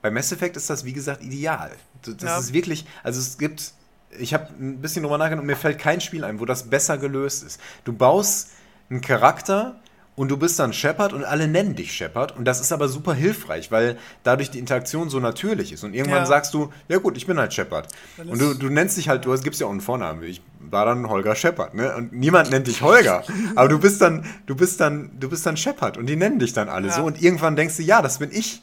[0.02, 1.72] Bei Mass Effect ist das, wie gesagt, ideal.
[2.04, 3.74] Das ist wirklich, also es gibt,
[4.18, 6.98] ich habe ein bisschen drüber nachgedacht und mir fällt kein Spiel ein, wo das besser
[6.98, 7.62] gelöst ist.
[7.86, 8.52] Du baust
[8.90, 9.80] einen Charakter,
[10.20, 13.14] und du bist dann Shepard und alle nennen dich Shepard und das ist aber super
[13.14, 16.26] hilfreich, weil dadurch die Interaktion so natürlich ist und irgendwann ja.
[16.26, 17.88] sagst du, ja gut, ich bin halt Shepard.
[18.18, 21.08] Und du, du nennst dich halt, du gibst ja auch einen Vornamen, ich war dann
[21.08, 21.96] Holger Shepard, ne?
[21.96, 23.24] Und niemand nennt dich Holger,
[23.56, 26.52] aber du bist dann, du bist dann, du bist dann Shepard und die nennen dich
[26.52, 26.96] dann alle ja.
[26.96, 28.62] so und irgendwann denkst du, ja, das bin ich.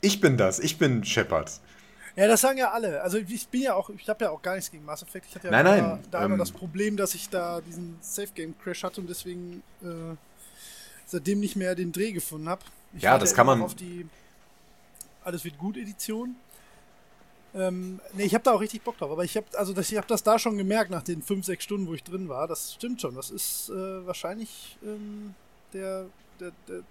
[0.00, 1.52] Ich bin das, ich bin Shepard.
[2.16, 3.00] Ja, das sagen ja alle.
[3.02, 5.26] Also ich bin ja auch, ich habe ja auch gar nichts gegen Mass Effect.
[5.28, 7.96] Ich hatte ja nein, da, nein, da ähm, immer das Problem, dass ich da diesen
[8.00, 10.16] Safe Game Crash hatte und deswegen äh,
[11.06, 12.62] seitdem nicht mehr den Dreh gefunden habe.
[12.98, 13.62] Ja, das kann man.
[13.62, 14.06] Auf die
[15.24, 16.36] Alles wird gut Edition.
[17.54, 19.10] Ähm, nee, ich habe da auch richtig Bock drauf.
[19.10, 21.64] Aber ich habe also das, ich hab das da schon gemerkt nach den 5, 6
[21.64, 22.46] Stunden, wo ich drin war.
[22.46, 23.14] Das stimmt schon.
[23.14, 25.34] Das ist äh, wahrscheinlich ähm,
[25.72, 26.06] der,
[26.38, 26.82] der, der,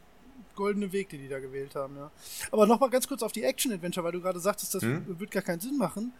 [0.56, 1.96] goldene Weg, den die da gewählt haben.
[1.98, 2.12] Ja.
[2.52, 5.20] Aber nochmal ganz kurz auf die Action-Adventure, weil du gerade sagtest, das hm?
[5.20, 6.14] wird gar keinen Sinn machen.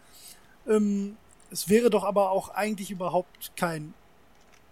[0.68, 1.16] Ähm,
[1.50, 3.94] es wäre doch aber auch eigentlich überhaupt kein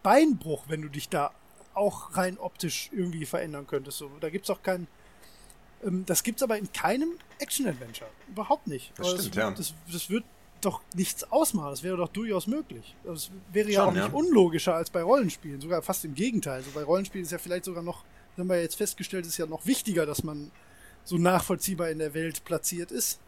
[0.02, 1.30] Beinbruch, wenn du dich da
[1.74, 3.98] auch rein optisch irgendwie verändern könntest.
[3.98, 4.86] So, da gibt es auch keinen.
[5.84, 8.10] Ähm, das gibt es aber in keinem Action-Adventure.
[8.28, 8.92] Überhaupt nicht.
[8.96, 9.50] Das stimmt, das, ja.
[9.50, 10.24] Das, das, wird
[10.60, 11.70] doch nichts ausmachen.
[11.70, 12.94] Das wäre doch durchaus möglich.
[13.04, 14.12] Das wäre ja auch nicht ja.
[14.12, 15.60] unlogischer als bei Rollenspielen.
[15.60, 16.62] Sogar fast im Gegenteil.
[16.62, 18.04] So bei Rollenspielen ist ja vielleicht sogar noch,
[18.38, 20.50] haben wir jetzt festgestellt, ist ja noch wichtiger, dass man
[21.04, 23.20] so nachvollziehbar in der Welt platziert ist.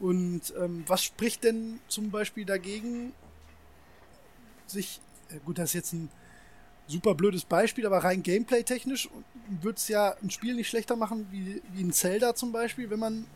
[0.00, 3.12] Und ähm, was spricht denn zum Beispiel dagegen,
[4.66, 5.00] sich,
[5.30, 6.10] äh, gut, das ist jetzt ein
[6.86, 9.08] super blödes Beispiel, aber rein gameplay-technisch
[9.48, 12.98] würde es ja ein Spiel nicht schlechter machen wie, wie ein Zelda zum Beispiel, wenn
[12.98, 13.26] man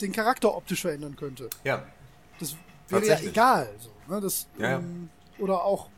[0.00, 1.48] den Charakter optisch verändern könnte.
[1.64, 1.86] Ja.
[2.38, 2.56] Das
[2.88, 3.68] wäre ja egal.
[3.78, 4.20] So, ne?
[4.20, 5.08] das, ja, ähm,
[5.38, 5.88] oder auch.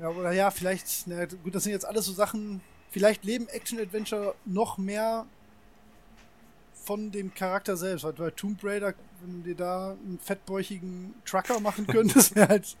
[0.00, 2.60] Ja, oder ja, vielleicht, na gut, das sind jetzt alles so Sachen.
[2.90, 5.26] Vielleicht leben Action-Adventure noch mehr
[6.84, 8.04] von dem Charakter selbst.
[8.04, 12.76] Weil bei Tomb Raider, wenn du dir da einen fettbäuchigen Trucker machen könntest, wäre halt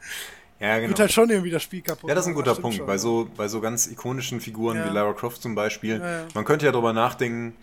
[0.60, 0.88] ja, genau.
[0.88, 2.08] Wird halt schon irgendwie das Spiel kaputt.
[2.08, 2.76] Ja, das ist ein guter Punkt.
[2.76, 4.86] Schon, bei, so, bei so ganz ikonischen Figuren ja.
[4.86, 6.00] wie Lara Croft zum Beispiel.
[6.00, 7.56] Ja, man könnte ja darüber nachdenken,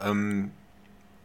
[0.00, 0.50] ähm,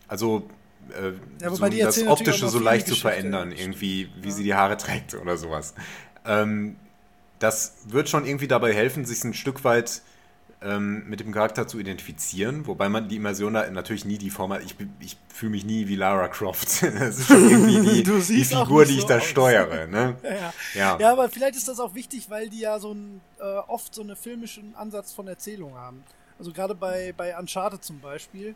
[0.07, 0.47] also
[0.89, 1.13] äh,
[1.49, 5.73] so das Optische so leicht zu verändern, irgendwie, wie sie die Haare trägt oder sowas.
[6.25, 6.75] Ähm,
[7.39, 10.01] das wird schon irgendwie dabei helfen, sich ein Stück weit
[10.61, 14.53] ähm, mit dem Charakter zu identifizieren, wobei man die Immersion da natürlich nie die Form
[14.53, 14.63] hat.
[14.63, 16.81] Ich, ich fühle mich nie wie Lara Croft.
[16.99, 19.25] das ist schon irgendwie die, die Figur, die ich so da aus.
[19.25, 19.87] steuere.
[19.87, 20.17] Ne?
[20.23, 20.53] Ja.
[20.73, 20.99] Ja.
[20.99, 24.01] ja, aber vielleicht ist das auch wichtig, weil die ja so ein, äh, oft so
[24.01, 26.03] einen filmischen Ansatz von Erzählung haben.
[26.37, 28.55] Also gerade bei, bei Uncharted zum Beispiel,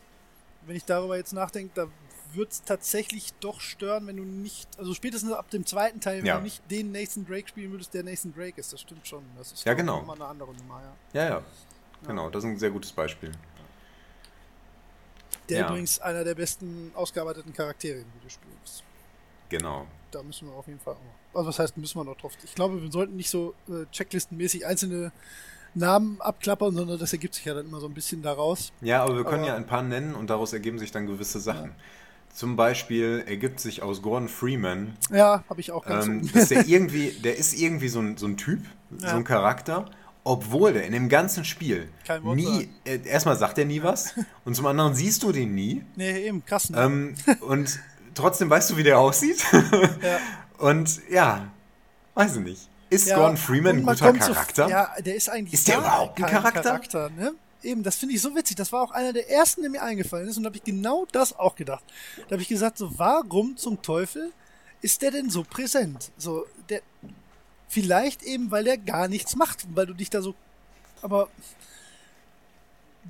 [0.65, 1.88] wenn ich darüber jetzt nachdenke, da
[2.34, 6.26] wird es tatsächlich doch stören, wenn du nicht, also spätestens ab dem zweiten Teil, wenn
[6.26, 6.38] ja.
[6.38, 8.72] du nicht den Nathan Drake spielen würdest, der Nathan Drake ist.
[8.72, 9.23] Das stimmt schon.
[9.38, 10.02] Das ist ja, genau.
[10.02, 10.82] immer eine andere Nummer,
[11.14, 11.22] ja.
[11.22, 11.44] Ja, ja.
[12.07, 13.32] Genau, das ist ein sehr gutes Beispiel.
[15.49, 15.68] Der ja.
[15.68, 18.84] übrigens einer der besten ausgearbeiteten Charaktere im Videospiel ist.
[19.49, 19.86] Genau.
[20.11, 21.38] Da müssen wir auf jeden Fall auch.
[21.38, 22.34] Also was heißt, müssen wir noch drauf.
[22.44, 25.11] Ich glaube, wir sollten nicht so äh, checklistenmäßig einzelne
[25.73, 28.72] Namen abklappern, sondern das ergibt sich ja dann immer so ein bisschen daraus.
[28.82, 31.40] Ja, aber wir können aber, ja ein paar nennen und daraus ergeben sich dann gewisse
[31.40, 31.69] Sachen.
[31.69, 31.76] Ja.
[32.34, 34.95] Zum Beispiel ergibt sich aus Gordon Freeman.
[35.11, 38.26] Ja, habe ich auch ganz ähm, dass der irgendwie, der ist irgendwie so ein, so
[38.26, 38.64] ein Typ,
[38.99, 39.10] ja.
[39.10, 39.90] so ein Charakter,
[40.23, 41.89] obwohl der in dem ganzen Spiel
[42.34, 44.14] nie, äh, erstmal sagt er nie was
[44.45, 45.84] und zum anderen siehst du den nie.
[45.95, 46.69] Nee, eben, krass.
[46.69, 46.80] Ne?
[46.80, 47.80] Ähm, und
[48.14, 49.43] trotzdem weißt du, wie der aussieht.
[50.02, 50.19] ja.
[50.61, 51.52] Und ja,
[52.14, 52.69] weiß ich nicht.
[52.91, 54.65] Ist ja, Gordon Freeman ein guter Charakter?
[54.65, 56.61] So, ja, der ist eigentlich ist der überhaupt ein Charakter?
[56.61, 57.34] Charakter ne?
[57.64, 58.57] Eben, das finde ich so witzig.
[58.57, 60.38] Das war auch einer der ersten, der mir eingefallen ist.
[60.38, 61.84] Und da habe ich genau das auch gedacht.
[62.27, 64.31] Da habe ich gesagt, so, warum zum Teufel
[64.81, 66.11] ist der denn so präsent?
[66.18, 66.81] So, der,
[67.72, 70.35] vielleicht eben, weil der gar nichts macht, weil du dich da so,
[71.02, 71.30] aber,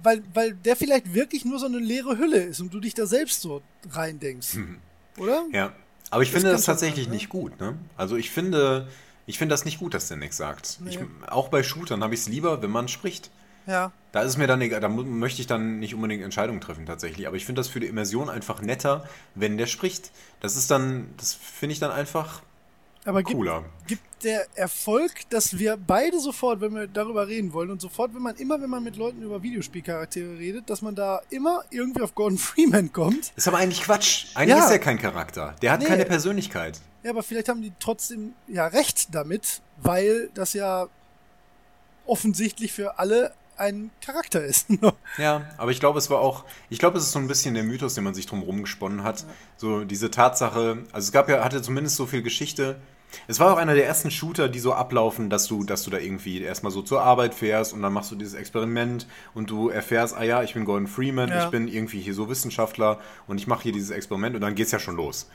[0.03, 3.07] weil, weil der vielleicht wirklich nur so eine leere Hülle ist und du dich da
[3.07, 4.55] selbst so reindenkst.
[4.55, 4.77] Mhm.
[5.17, 5.45] Oder?
[5.51, 5.73] Ja.
[6.11, 7.17] Aber ich das finde das tatsächlich sein, ne?
[7.17, 7.75] nicht gut, ne?
[7.97, 8.88] Also ich finde,
[9.25, 10.77] ich finde das nicht gut, dass der nichts sagt.
[10.81, 10.91] Nee.
[10.91, 13.31] Ich, auch bei Shootern habe ich es lieber, wenn man spricht.
[13.65, 13.91] Ja.
[14.11, 17.27] Da ist es mir dann egal, da möchte ich dann nicht unbedingt Entscheidungen treffen tatsächlich.
[17.27, 20.11] Aber ich finde das für die Immersion einfach netter, wenn der spricht.
[20.39, 22.41] Das ist dann, das finde ich dann einfach
[23.06, 23.64] aber cooler.
[23.88, 28.14] Gibt, gibt der Erfolg, dass wir beide sofort, wenn wir darüber reden wollen und sofort,
[28.14, 32.02] wenn man immer, wenn man mit Leuten über Videospielcharaktere redet, dass man da immer irgendwie
[32.02, 33.34] auf Gordon Freeman kommt.
[33.36, 34.28] Ist aber eigentlich Quatsch.
[34.36, 34.65] Eigentlich ja.
[34.65, 35.56] ist er kein Charakter.
[35.61, 35.88] Der hat nee.
[35.88, 36.80] keine Persönlichkeit.
[37.03, 40.88] Ja, aber vielleicht haben die trotzdem ja recht damit, weil das ja
[42.06, 44.67] offensichtlich für alle ein Charakter ist.
[45.17, 47.63] ja, aber ich glaube, es war auch, ich glaube, es ist so ein bisschen der
[47.63, 49.25] Mythos, den man sich drum gesponnen hat.
[49.55, 52.81] So diese Tatsache, also es gab ja, hatte zumindest so viel Geschichte.
[53.27, 55.97] Es war auch einer der ersten Shooter, die so ablaufen, dass du, dass du da
[55.97, 60.15] irgendwie erstmal so zur Arbeit fährst und dann machst du dieses Experiment und du erfährst,
[60.15, 61.45] ah ja, ich bin Gordon Freeman, ja.
[61.45, 64.71] ich bin irgendwie hier so Wissenschaftler und ich mache hier dieses Experiment und dann geht's
[64.71, 65.29] ja schon los.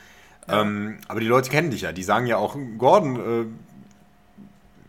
[0.48, 0.62] Ja.
[0.62, 3.50] Ähm, aber die Leute kennen dich ja, die sagen ja auch, Gordon,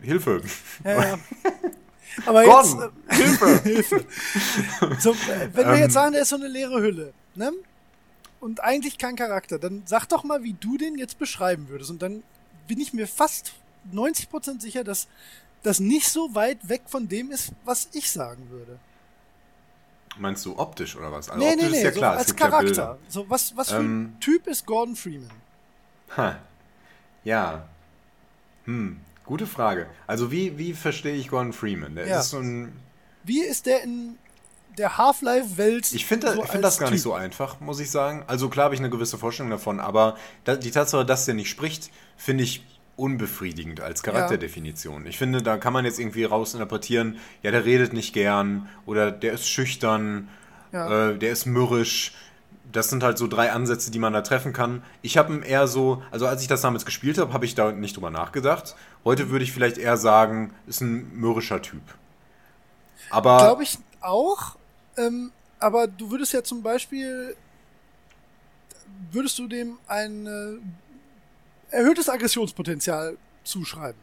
[0.02, 0.42] äh, Hilfe.
[0.84, 1.18] Ja, ja.
[2.26, 2.76] Aber jetzt.
[2.76, 3.62] Äh, Hilfe!
[3.62, 4.04] Hilfe.
[4.98, 5.14] So,
[5.52, 7.52] wenn wir ähm, jetzt sagen, der ist so eine leere Hülle, ne?
[8.40, 11.90] Und eigentlich kein Charakter, dann sag doch mal, wie du den jetzt beschreiben würdest.
[11.90, 12.22] Und dann
[12.68, 13.52] bin ich mir fast
[13.92, 15.08] 90% sicher, dass
[15.62, 18.78] das nicht so weit weg von dem ist, was ich sagen würde.
[20.18, 21.28] Meinst du optisch oder was?
[21.28, 22.82] Also nee, optisch nee, nee, ist ja klar, so als Charakter.
[22.82, 25.30] Ja so, was, was für ähm, ein Typ ist Gordon Freeman?
[26.16, 26.38] Ha.
[27.24, 27.68] Ja.
[28.64, 29.00] Hm.
[29.28, 29.86] Gute Frage.
[30.06, 31.94] Also wie, wie verstehe ich Gordon Freeman?
[31.94, 32.20] Der ja.
[32.20, 32.72] ist so ein.
[33.24, 34.16] Wie ist der in
[34.78, 35.92] der Half-Life-Welt?
[35.92, 36.94] Ich finde so find das gar typ.
[36.94, 38.24] nicht so einfach, muss ich sagen.
[38.26, 41.90] Also klar habe ich eine gewisse Vorstellung davon, aber die Tatsache, dass der nicht spricht,
[42.16, 42.64] finde ich
[42.96, 45.02] unbefriedigend als Charakterdefinition.
[45.02, 45.10] Ja.
[45.10, 49.34] Ich finde, da kann man jetzt irgendwie rausinterpretieren, ja, der redet nicht gern oder der
[49.34, 50.30] ist schüchtern,
[50.72, 51.10] ja.
[51.10, 52.14] äh, der ist mürrisch
[52.70, 54.82] das sind halt so drei Ansätze, die man da treffen kann.
[55.02, 57.96] Ich habe eher so, also als ich das damals gespielt habe, habe ich da nicht
[57.96, 58.76] drüber nachgedacht.
[59.08, 61.80] Heute würde ich vielleicht eher sagen, ist ein mürrischer Typ.
[63.08, 63.38] Aber.
[63.38, 64.56] Glaube ich auch.
[64.98, 67.34] Ähm, aber du würdest ja zum Beispiel,
[69.10, 73.98] würdest du dem ein äh, erhöhtes Aggressionspotenzial zuschreiben?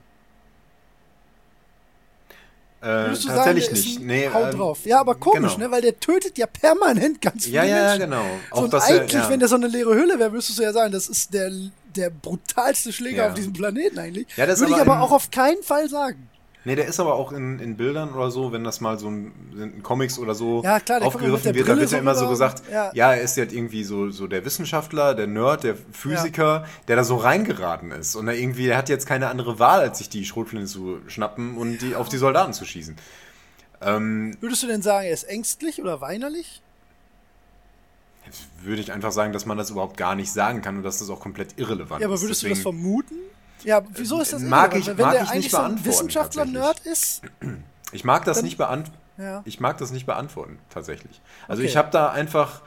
[2.81, 3.99] Äh, tatsächlich sagen, nicht.
[3.99, 4.87] Nee, Hau ähm, drauf.
[4.87, 5.67] Ja, aber komisch, genau.
[5.67, 5.71] ne?
[5.71, 7.99] Weil der tötet ja permanent ganz viele ja, ja, Menschen.
[7.99, 8.25] Ja, genau.
[8.49, 9.29] Auch so, und eigentlich, er, ja.
[9.29, 11.51] wenn der so eine leere Hülle wäre, müsstest du ja sagen, das ist der,
[11.95, 13.29] der brutalste Schläger ja.
[13.29, 14.27] auf diesem Planeten eigentlich.
[14.37, 16.29] Ja, das Würde ich aber auch auf keinen Fall sagen.
[16.65, 19.31] Nee, der ist aber auch in, in Bildern oder so, wenn das mal so ein,
[19.55, 22.89] in Comics oder so ja, klar, aufgegriffen wird, da wird ja immer so gesagt, ja.
[22.95, 26.65] ja, er ist halt irgendwie so, so der Wissenschaftler, der Nerd, der Physiker, ja.
[26.87, 28.15] der da so reingeraten ist.
[28.15, 31.55] Und er irgendwie, er hat jetzt keine andere Wahl, als sich die Schrotflinte zu schnappen
[31.55, 32.95] und die auf die Soldaten zu schießen.
[33.81, 36.63] Ähm, Würdest du denn sagen, er ist ängstlich oder weinerlich?
[38.25, 40.99] Jetzt würde ich einfach sagen, dass man das überhaupt gar nicht sagen kann und dass
[40.99, 42.01] das auch komplett irrelevant ist.
[42.01, 42.43] Ja, aber würdest ist.
[42.43, 43.15] du das vermuten?
[43.63, 45.83] Ja, wieso ist das mag ich, Wenn mag der ich nicht beantworten.
[45.83, 47.21] So Wissenschaftler-Nerd ist?
[47.91, 48.99] Ich mag das nicht beantworten.
[49.17, 49.41] Ja.
[49.45, 51.21] Ich mag das nicht beantworten, tatsächlich.
[51.47, 51.69] Also okay.
[51.69, 52.61] ich habe da einfach.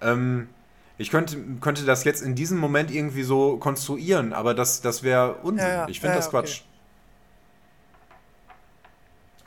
[0.00, 0.48] Ähm,
[0.96, 5.34] ich könnte, könnte das jetzt in diesem Moment irgendwie so konstruieren, aber das, das wäre
[5.36, 5.66] Unsinn.
[5.66, 5.88] Ja, ja.
[5.88, 6.60] Ich finde das Quatsch.
[6.60, 6.64] Okay.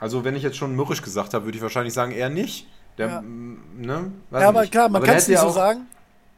[0.00, 2.66] Also, wenn ich jetzt schon mürrisch gesagt habe, würde ich wahrscheinlich sagen, eher nicht.
[2.98, 4.12] Der, ne?
[4.30, 4.72] ja, aber nicht.
[4.72, 5.86] klar, man kann es nicht so sagen.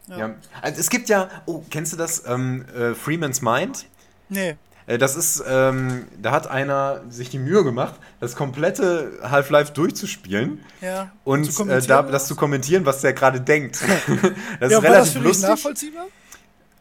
[0.08, 0.34] Ja.
[0.62, 2.22] Also es gibt ja, oh, kennst du das?
[2.26, 3.86] Ähm, äh, Freeman's Mind?
[4.28, 4.56] Nee.
[4.86, 10.60] Äh, das ist, ähm, da hat einer sich die Mühe gemacht, das komplette Half-Life durchzuspielen
[10.80, 11.10] ja.
[11.24, 13.80] und, äh, da, das zu kommentieren, was der gerade denkt.
[14.60, 15.48] das ja, ist relativ war das für lustig.
[15.48, 16.06] nachvollziehbar?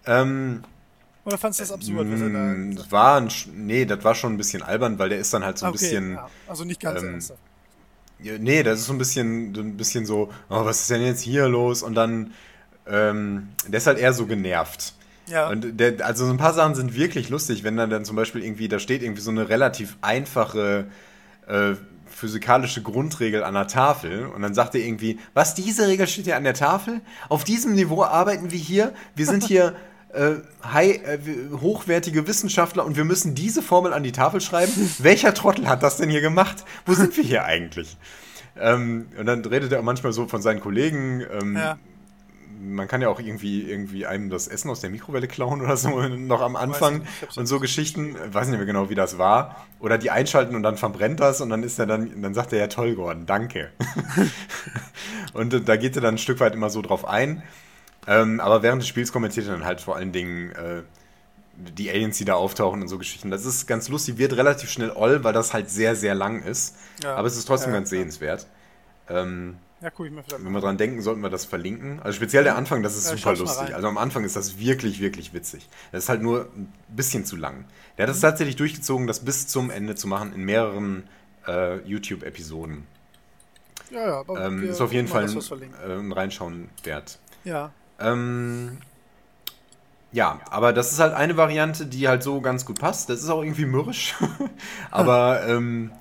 [0.05, 0.63] Ähm,
[1.25, 4.33] Oder fandest du das absurd, was er da mm, war ein, Nee, das war schon
[4.33, 6.13] ein bisschen albern, weil der ist dann halt so ein okay, bisschen.
[6.13, 6.29] Ja.
[6.47, 7.39] Also nicht ganz ähm, ernsthaft.
[8.19, 11.47] Nee, das ist so ein bisschen, ein bisschen so, oh, was ist denn jetzt hier
[11.47, 11.83] los?
[11.83, 12.33] Und dann,
[12.87, 14.93] ähm, der ist halt eher so genervt.
[15.27, 15.49] Ja.
[15.49, 18.43] Und der, also so ein paar Sachen sind wirklich lustig, wenn dann, dann zum Beispiel
[18.43, 20.85] irgendwie, da steht irgendwie so eine relativ einfache
[21.47, 21.73] äh,
[22.05, 26.37] physikalische Grundregel an der Tafel und dann sagt er irgendwie, was, diese Regel steht hier
[26.37, 27.01] an der Tafel?
[27.27, 29.75] Auf diesem Niveau arbeiten wir hier, wir sind hier
[30.15, 31.19] äh, high, äh,
[31.61, 34.71] hochwertige Wissenschaftler und wir müssen diese Formel an die Tafel schreiben.
[34.99, 36.65] Welcher Trottel hat das denn hier gemacht?
[36.85, 37.97] Wo sind wir hier eigentlich?
[38.57, 41.21] Ähm, und dann redet er manchmal so von seinen Kollegen.
[41.41, 41.77] Ähm, ja
[42.65, 46.01] man kann ja auch irgendwie, irgendwie einem das Essen aus der Mikrowelle klauen oder so
[46.07, 48.15] noch am Anfang nicht, und so Geschichten.
[48.27, 49.65] Ich weiß nicht mehr genau, wie das war.
[49.79, 52.59] Oder die einschalten und dann verbrennt das und dann ist er dann, dann sagt er
[52.59, 53.71] ja toll, Gordon, danke.
[55.33, 57.43] und da geht er dann ein Stück weit immer so drauf ein.
[58.07, 60.83] Ähm, aber während des Spiels kommentiert er dann halt vor allen Dingen äh,
[61.57, 63.31] die Aliens, die da auftauchen und so Geschichten.
[63.31, 66.75] Das ist ganz lustig, wird relativ schnell all, weil das halt sehr, sehr lang ist.
[67.03, 67.15] Ja.
[67.15, 68.47] Aber es ist trotzdem ja, ganz sehenswert.
[69.09, 71.99] Ähm, ja, guck ich mir vielleicht Wenn wir dran denken, sollten wir das verlinken.
[72.01, 73.75] Also speziell der Anfang, das ist ja, super lustig.
[73.75, 75.67] Also am Anfang ist das wirklich, wirklich witzig.
[75.91, 77.65] Das ist halt nur ein bisschen zu lang.
[77.97, 78.21] Der hat es mhm.
[78.23, 81.03] tatsächlich durchgezogen, das bis zum Ende zu machen, in mehreren
[81.47, 82.87] äh, YouTube-Episoden.
[83.91, 87.19] Ja, ja, aber ähm, ist auf jeden Fall ein, äh, ein, Reinschauen wert.
[87.43, 87.71] Ja.
[87.99, 88.77] Ähm,
[90.11, 93.09] ja, aber das ist halt eine Variante, die halt so ganz gut passt.
[93.09, 94.15] Das ist auch irgendwie mürrisch.
[94.91, 95.91] aber ähm,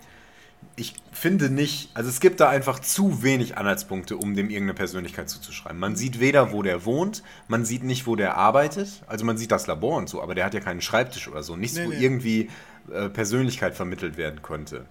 [0.77, 5.29] ich finde nicht, also es gibt da einfach zu wenig Anhaltspunkte, um dem irgendeine Persönlichkeit
[5.29, 5.79] zuzuschreiben.
[5.79, 9.03] Man sieht weder, wo der wohnt, man sieht nicht, wo der arbeitet.
[9.07, 11.57] Also man sieht das Labor und so, aber der hat ja keinen Schreibtisch oder so.
[11.57, 11.99] Nichts, nee, wo nee.
[11.99, 12.51] irgendwie
[12.93, 14.87] äh, Persönlichkeit vermittelt werden könnte.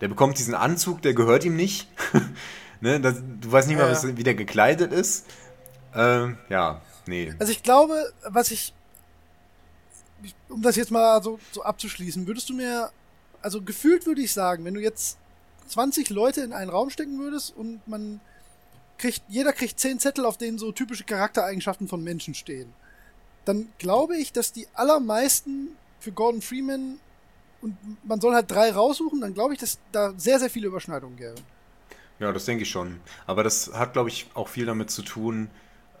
[0.00, 1.88] Der bekommt diesen Anzug, der gehört ihm nicht.
[2.80, 5.26] ne, das, du weißt nicht ja, mal, wie der gekleidet ist.
[5.94, 7.34] Äh, ja, nee.
[7.38, 8.74] Also ich glaube, was ich,
[10.48, 12.90] um das jetzt mal so, so abzuschließen, würdest du mir
[13.42, 15.18] also gefühlt würde ich sagen, wenn du jetzt
[15.68, 18.20] 20 Leute in einen Raum stecken würdest und man
[18.96, 22.72] kriegt, jeder kriegt 10 Zettel, auf denen so typische Charaktereigenschaften von Menschen stehen,
[23.44, 25.68] dann glaube ich, dass die allermeisten
[26.00, 26.98] für Gordon Freeman
[27.60, 31.16] und man soll halt drei raussuchen, dann glaube ich, dass da sehr, sehr viele Überschneidungen
[31.16, 31.36] gäbe.
[32.20, 33.00] Ja, das denke ich schon.
[33.26, 35.50] Aber das hat, glaube ich, auch viel damit zu tun,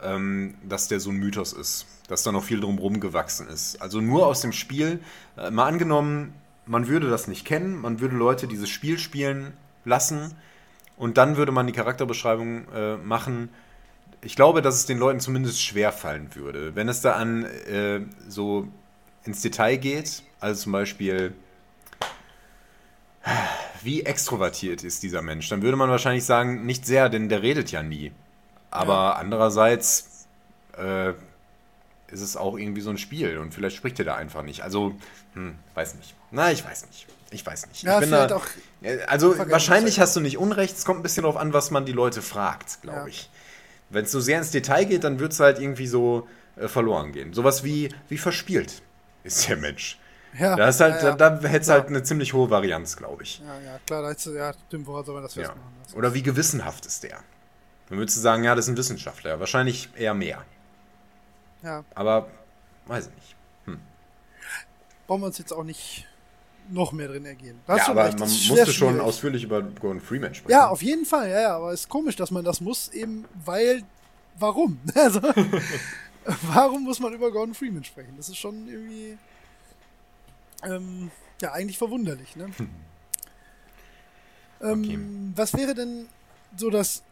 [0.02, 1.86] ähm, dass der so ein Mythos ist.
[2.08, 3.80] Dass da noch viel drumherum gewachsen ist.
[3.82, 5.00] Also nur aus dem Spiel,
[5.36, 6.32] äh, mal angenommen,
[6.66, 9.52] man würde das nicht kennen, man würde Leute dieses Spiel spielen
[9.84, 10.34] lassen
[10.96, 13.48] und dann würde man die Charakterbeschreibung äh, machen.
[14.20, 16.74] Ich glaube, dass es den Leuten zumindest schwer fallen würde.
[16.74, 18.68] Wenn es da an äh, so
[19.24, 21.34] ins Detail geht, also zum Beispiel,
[23.82, 27.70] wie extrovertiert ist dieser Mensch, dann würde man wahrscheinlich sagen, nicht sehr, denn der redet
[27.70, 28.12] ja nie.
[28.70, 29.12] Aber ja.
[29.12, 30.26] andererseits
[30.76, 31.10] äh,
[32.08, 34.62] ist es auch irgendwie so ein Spiel und vielleicht spricht er da einfach nicht.
[34.62, 34.94] Also,
[35.34, 36.14] hm, weiß nicht.
[36.30, 37.06] Na, ich weiß nicht.
[37.30, 37.82] Ich weiß nicht.
[37.82, 38.46] Ja, ich bin da, auch
[38.82, 40.76] äh, also wahrscheinlich hast du nicht Unrecht.
[40.76, 43.06] Es kommt ein bisschen darauf an, was man die Leute fragt, glaube ja.
[43.06, 43.30] ich.
[43.90, 46.26] Wenn es so sehr ins Detail geht, dann wird es halt irgendwie so
[46.56, 47.32] äh, verloren gehen.
[47.32, 48.82] Sowas wie, wie verspielt
[49.24, 49.98] ist der Mensch.
[50.38, 51.16] Ja, da ist halt, ja, ja.
[51.16, 53.40] da, da hätte es halt eine ziemlich hohe Varianz, glaube ich.
[53.40, 55.62] Ja, ja, klar, da hättest du, ja, stimmt, woran soll man das festmachen?
[55.90, 55.96] Ja.
[55.96, 57.18] Oder wie gewissenhaft ist der?
[57.88, 59.40] Dann würdest du sagen, ja, das ist ein Wissenschaftler.
[59.40, 60.44] Wahrscheinlich eher mehr.
[61.62, 61.84] Ja.
[61.94, 62.28] Aber,
[62.86, 63.36] weiß ich nicht.
[63.64, 63.80] Hm.
[65.06, 66.06] Brauchen wir uns jetzt auch nicht
[66.70, 67.58] noch mehr drin ergehen.
[67.66, 70.52] ja, aber recht, man musste schon ausführlich über Gordon Freeman sprechen.
[70.52, 73.24] Ja, auf jeden Fall, ja, ja, aber es ist komisch, dass man das muss, eben
[73.44, 73.82] weil,
[74.38, 74.78] warum?
[74.94, 75.20] Also,
[76.52, 78.12] warum muss man über Gordon Freeman sprechen?
[78.18, 79.16] Das ist schon irgendwie,
[80.62, 81.10] ähm,
[81.40, 82.50] ja, eigentlich verwunderlich, ne?
[84.60, 84.98] ähm, okay.
[85.36, 86.06] Was wäre denn
[86.54, 87.02] so das,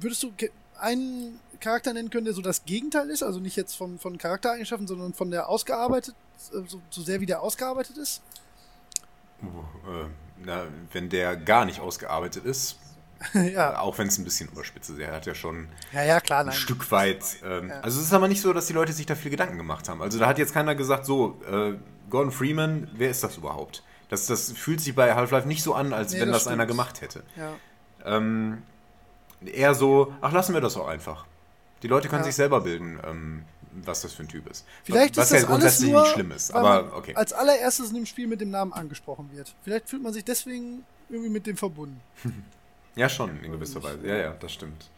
[0.00, 0.32] würdest du
[0.78, 3.22] einen Charakter nennen können, der so das Gegenteil ist?
[3.22, 6.14] Also nicht jetzt vom, von Charaktereigenschaften, sondern von der ausgearbeitet,
[6.52, 8.22] äh, so, so sehr wie der ausgearbeitet ist?
[9.42, 9.46] Uh,
[9.90, 10.06] äh,
[10.44, 12.76] na, wenn der gar nicht ausgearbeitet ist,
[13.34, 13.78] ja.
[13.78, 16.52] auch wenn es ein bisschen überspitzt ist, er hat ja schon ja, ja, klar, ein
[16.52, 17.24] Stück weit.
[17.44, 17.80] Ähm, ja.
[17.80, 20.02] Also es ist aber nicht so, dass die Leute sich da viel Gedanken gemacht haben.
[20.02, 21.74] Also da hat jetzt keiner gesagt, so, äh,
[22.10, 23.82] Gordon Freeman, wer ist das überhaupt?
[24.08, 26.66] Das, das fühlt sich bei Half-Life nicht so an, als nee, wenn das, das einer
[26.66, 27.24] gemacht hätte.
[27.36, 27.54] Ja.
[28.04, 28.62] Ähm,
[29.48, 31.26] eher so, ach, lassen wir das auch einfach.
[31.82, 32.26] Die Leute können ja.
[32.26, 33.44] sich selber bilden, ähm,
[33.84, 34.64] was das für ein Typ ist.
[34.84, 37.14] Vielleicht was ist das ja grundsätzlich nur, nicht schlimm ist, aber okay.
[37.14, 39.54] Als allererstes in dem Spiel mit dem Namen angesprochen wird.
[39.62, 42.00] Vielleicht fühlt man sich deswegen irgendwie mit dem verbunden.
[42.96, 44.06] ja, schon, in gewisser Weise.
[44.06, 44.90] Ja, ja, das stimmt.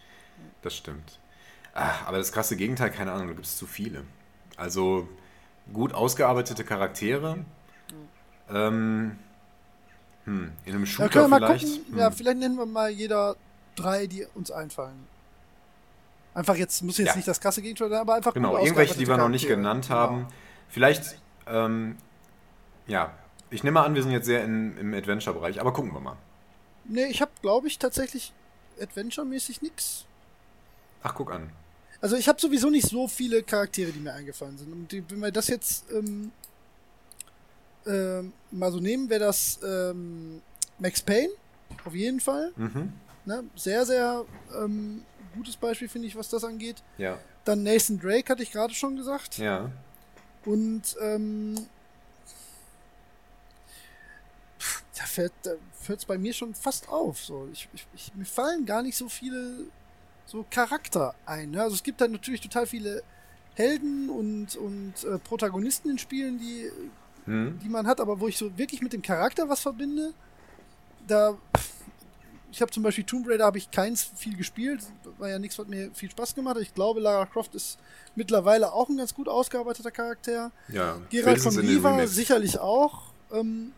[0.62, 1.18] Das stimmt.
[1.74, 4.04] Ach, aber das krasse Gegenteil, keine Ahnung, da gibt es zu viele.
[4.56, 5.08] Also
[5.72, 7.38] gut ausgearbeitete Charaktere.
[8.50, 9.18] Ähm,
[10.24, 11.66] hm, in einem Shooter ja, vielleicht.
[11.66, 12.12] Gucken, ja, hm.
[12.12, 13.36] vielleicht nennen wir mal jeder
[13.78, 15.06] drei, die uns einfallen.
[16.34, 17.16] Einfach jetzt, muss jetzt ja.
[17.16, 20.18] nicht das krasse Gegenteil sein, aber einfach Genau, irgendwelche, die wir noch nicht genannt haben.
[20.18, 20.28] Genau.
[20.68, 21.96] Vielleicht, ähm,
[22.86, 23.12] ja,
[23.50, 26.16] ich nehme mal an, wir sind jetzt sehr in, im Adventure-Bereich, aber gucken wir mal.
[26.84, 28.32] Nee, ich habe, glaube ich, tatsächlich
[28.80, 30.04] Adventure-mäßig nichts.
[31.02, 31.50] Ach, guck an.
[32.00, 34.72] Also ich habe sowieso nicht so viele Charaktere, die mir eingefallen sind.
[34.72, 36.30] Und die, wenn wir das jetzt ähm,
[37.86, 40.40] ähm, mal so nehmen, wäre das ähm,
[40.78, 41.32] Max Payne,
[41.84, 42.52] auf jeden Fall.
[42.56, 42.92] Mhm.
[43.28, 43.44] Ne?
[43.54, 44.24] Sehr, sehr
[44.56, 46.82] ähm, gutes Beispiel, finde ich, was das angeht.
[46.96, 47.18] Ja.
[47.44, 49.38] Dann Nathan Drake, hatte ich gerade schon gesagt.
[49.38, 49.70] Ja.
[50.44, 51.54] Und ähm,
[54.96, 55.32] da fällt
[55.88, 57.18] es bei mir schon fast auf.
[57.22, 57.48] So.
[57.52, 59.66] Ich, ich, ich, mir fallen gar nicht so viele
[60.26, 61.50] so Charakter ein.
[61.50, 61.62] Ne?
[61.62, 63.02] Also es gibt da natürlich total viele
[63.54, 66.70] Helden und, und äh, Protagonisten in Spielen, die,
[67.28, 67.58] Hm.
[67.62, 70.14] die man hat, aber wo ich so wirklich mit dem Charakter was verbinde,
[71.06, 71.36] da
[72.50, 74.80] ich habe zum Beispiel Tomb Raider habe ich keins viel gespielt,
[75.18, 76.62] war ja nichts, was mir viel Spaß gemacht hat.
[76.62, 77.78] Ich glaube, Lara Croft ist
[78.14, 80.50] mittlerweile auch ein ganz gut ausgearbeiteter Charakter.
[80.68, 80.98] Ja.
[81.10, 83.12] Geralt von Riva sicherlich auch.
[83.32, 83.72] Ähm,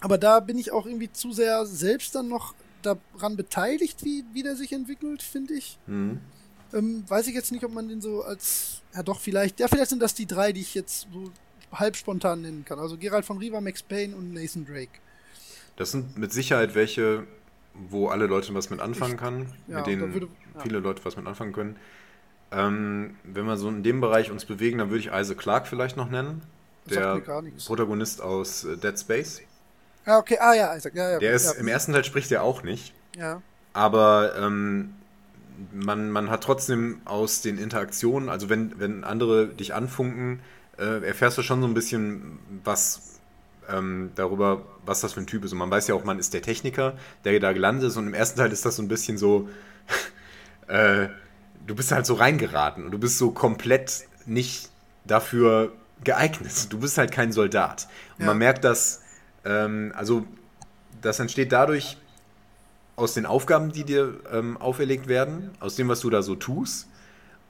[0.00, 4.42] aber da bin ich auch irgendwie zu sehr selbst dann noch daran beteiligt, wie, wie
[4.42, 5.78] der sich entwickelt, finde ich.
[5.86, 6.20] Mhm.
[6.72, 8.82] Ähm, weiß ich jetzt nicht, ob man den so als.
[8.94, 9.60] Ja, doch, vielleicht.
[9.60, 11.30] Ja, vielleicht sind das die drei, die ich jetzt so
[11.72, 12.78] halb spontan nennen kann.
[12.78, 15.00] Also Geralt von Riva, Max Payne und Nathan Drake.
[15.76, 17.26] Das sind mit Sicherheit welche,
[17.90, 20.60] wo alle Leute was mit anfangen kann, Ja, mit denen würde- ja.
[20.62, 21.76] viele Leute was mit anfangen können.
[22.52, 25.96] Ähm, wenn wir so in dem Bereich uns bewegen, dann würde ich Isaac Clarke vielleicht
[25.96, 26.42] noch nennen.
[26.88, 27.20] Der.
[27.66, 29.40] Protagonist aus äh, Dead Space.
[30.04, 30.38] Ah, okay.
[30.40, 30.94] Ah, ja, Isaac.
[30.94, 31.60] Ja, ja, Der ist ja.
[31.60, 33.42] im ersten Teil spricht er auch nicht, Ja.
[33.72, 34.94] aber ähm,
[35.72, 40.38] man, man hat trotzdem aus den Interaktionen, also wenn, wenn andere dich anfunken,
[40.78, 43.15] äh, erfährst du schon so ein bisschen was
[43.70, 45.52] ähm, darüber, was das für ein Typ ist.
[45.52, 46.94] Und man weiß ja auch, man ist der Techniker,
[47.24, 47.96] der da gelandet ist.
[47.96, 49.48] Und im ersten Teil ist das so ein bisschen so,
[50.68, 51.08] äh,
[51.66, 54.70] du bist halt so reingeraten und du bist so komplett nicht
[55.04, 55.72] dafür
[56.04, 56.72] geeignet.
[56.72, 57.88] Du bist halt kein Soldat.
[58.18, 58.26] Und Ja.
[58.26, 59.02] man merkt das,
[59.44, 60.26] ähm, also
[61.02, 61.96] das entsteht dadurch
[62.96, 66.88] aus den Aufgaben, die dir ähm, auferlegt werden, aus dem, was du da so tust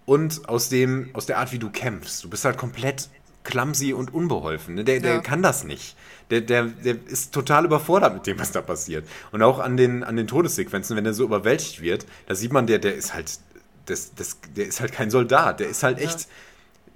[0.04, 2.24] und aus dem, aus der Art, wie du kämpfst.
[2.24, 3.08] Du bist halt komplett
[3.46, 4.74] clumsy und unbeholfen.
[4.74, 4.84] Ne?
[4.84, 5.20] Der, der Ja.
[5.20, 5.96] kann das nicht.
[6.30, 9.06] Der, der, der ist total überfordert mit dem, was da passiert.
[9.32, 12.66] Und auch an den, an den Todessequenzen, wenn er so überwältigt wird, da sieht man,
[12.66, 13.38] der, der ist halt,
[13.86, 15.60] das, das, der ist halt kein Soldat.
[15.60, 16.26] Der ist halt echt,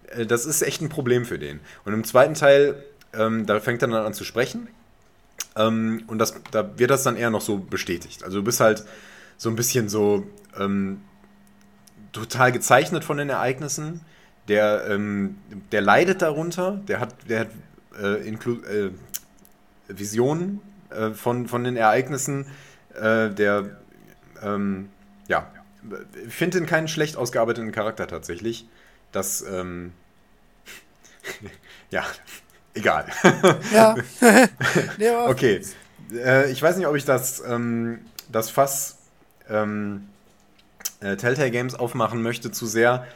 [0.09, 1.61] äh, das ist echt ein Problem für den.
[1.85, 4.67] Und im zweiten Teil, ähm, da fängt er dann an zu sprechen.
[5.57, 8.25] Ähm, und das, da wird das dann eher noch so bestätigt.
[8.25, 8.85] Also du bist halt
[9.37, 10.27] so ein bisschen so
[10.59, 11.01] ähm,
[12.13, 14.01] total gezeichnet von den Ereignissen.
[14.51, 15.39] Der, ähm,
[15.71, 17.51] der leidet darunter, der hat, der hat
[18.03, 18.91] äh, äh,
[19.87, 20.61] Visionen
[20.91, 22.47] äh, von, von den Ereignissen.
[23.01, 23.79] Äh, der,
[24.43, 24.89] ähm,
[25.29, 25.53] ja,
[26.27, 28.69] ich finde ihn keinen schlecht ausgearbeiteten Charakter tatsächlich.
[29.13, 29.93] Das, ähm,
[31.91, 32.05] ja,
[32.75, 33.07] egal.
[33.73, 33.95] Ja.
[35.29, 35.61] Okay.
[36.13, 38.01] Äh, ich weiß nicht, ob ich das, ähm,
[38.33, 38.99] das Fass
[39.49, 40.09] ähm,
[40.99, 43.07] äh, Telltale Games aufmachen möchte zu sehr,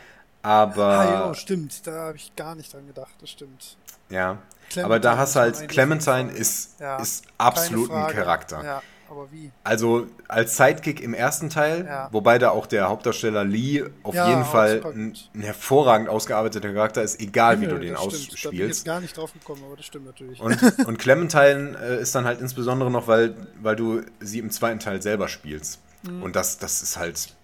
[0.45, 1.87] aber Ah, jo, stimmt.
[1.87, 3.15] Da habe ich gar nicht dran gedacht.
[3.21, 3.77] Das stimmt.
[4.11, 4.39] ja.
[4.71, 8.07] Clementine Aber da hast du halt, Clementine ist, Ja, ist absolut ein.
[8.15, 8.65] Charakter.
[8.65, 9.51] Ja, aber wie?
[9.63, 12.09] Also als Sidekick im ersten Teil, Ja.
[12.13, 17.03] wobei da auch der Hauptdarsteller Lee auf Ja, jeden Fall ein, ein hervorragend ausgearbeiteter Charakter
[17.03, 18.13] ist, egal wie du den das stimmt.
[18.13, 18.85] Da bin ich jetzt ausspielst.
[18.87, 20.41] gar nicht drauf gekommen, aber das stimmt natürlich.
[20.41, 24.81] Und, und Clementine äh, ist dann halt insbesondere noch, weil, weil du sie im zweiten
[24.81, 25.79] Teil selber spielst.
[26.03, 26.23] Mhm.
[26.23, 27.35] Und das, das ist halt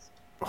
[0.41, 0.47] oh,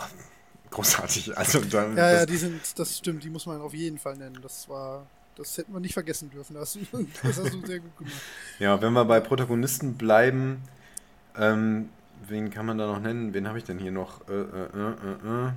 [0.72, 1.38] großartig.
[1.38, 4.40] Also da, ja, ja, die sind, das stimmt, die muss man auf jeden Fall nennen.
[4.42, 6.56] Das war, das hätten wir nicht vergessen dürfen.
[6.56, 6.78] Das,
[7.24, 8.16] das hast du sehr gut gemacht.
[8.60, 10.62] ja, wenn wir bei Protagonisten bleiben,
[11.38, 11.90] ähm,
[12.28, 13.34] wen kann man da noch nennen?
[13.34, 14.28] Wen habe ich denn hier noch?
[14.28, 15.52] Äh, äh, äh, äh, äh.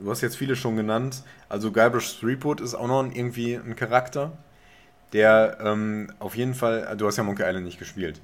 [0.00, 1.22] Du hast jetzt viele schon genannt.
[1.48, 4.32] Also Guybrush Threepwood ist auch noch irgendwie ein Charakter,
[5.12, 8.20] der ähm, auf jeden Fall, du hast ja Monkey Island nicht gespielt.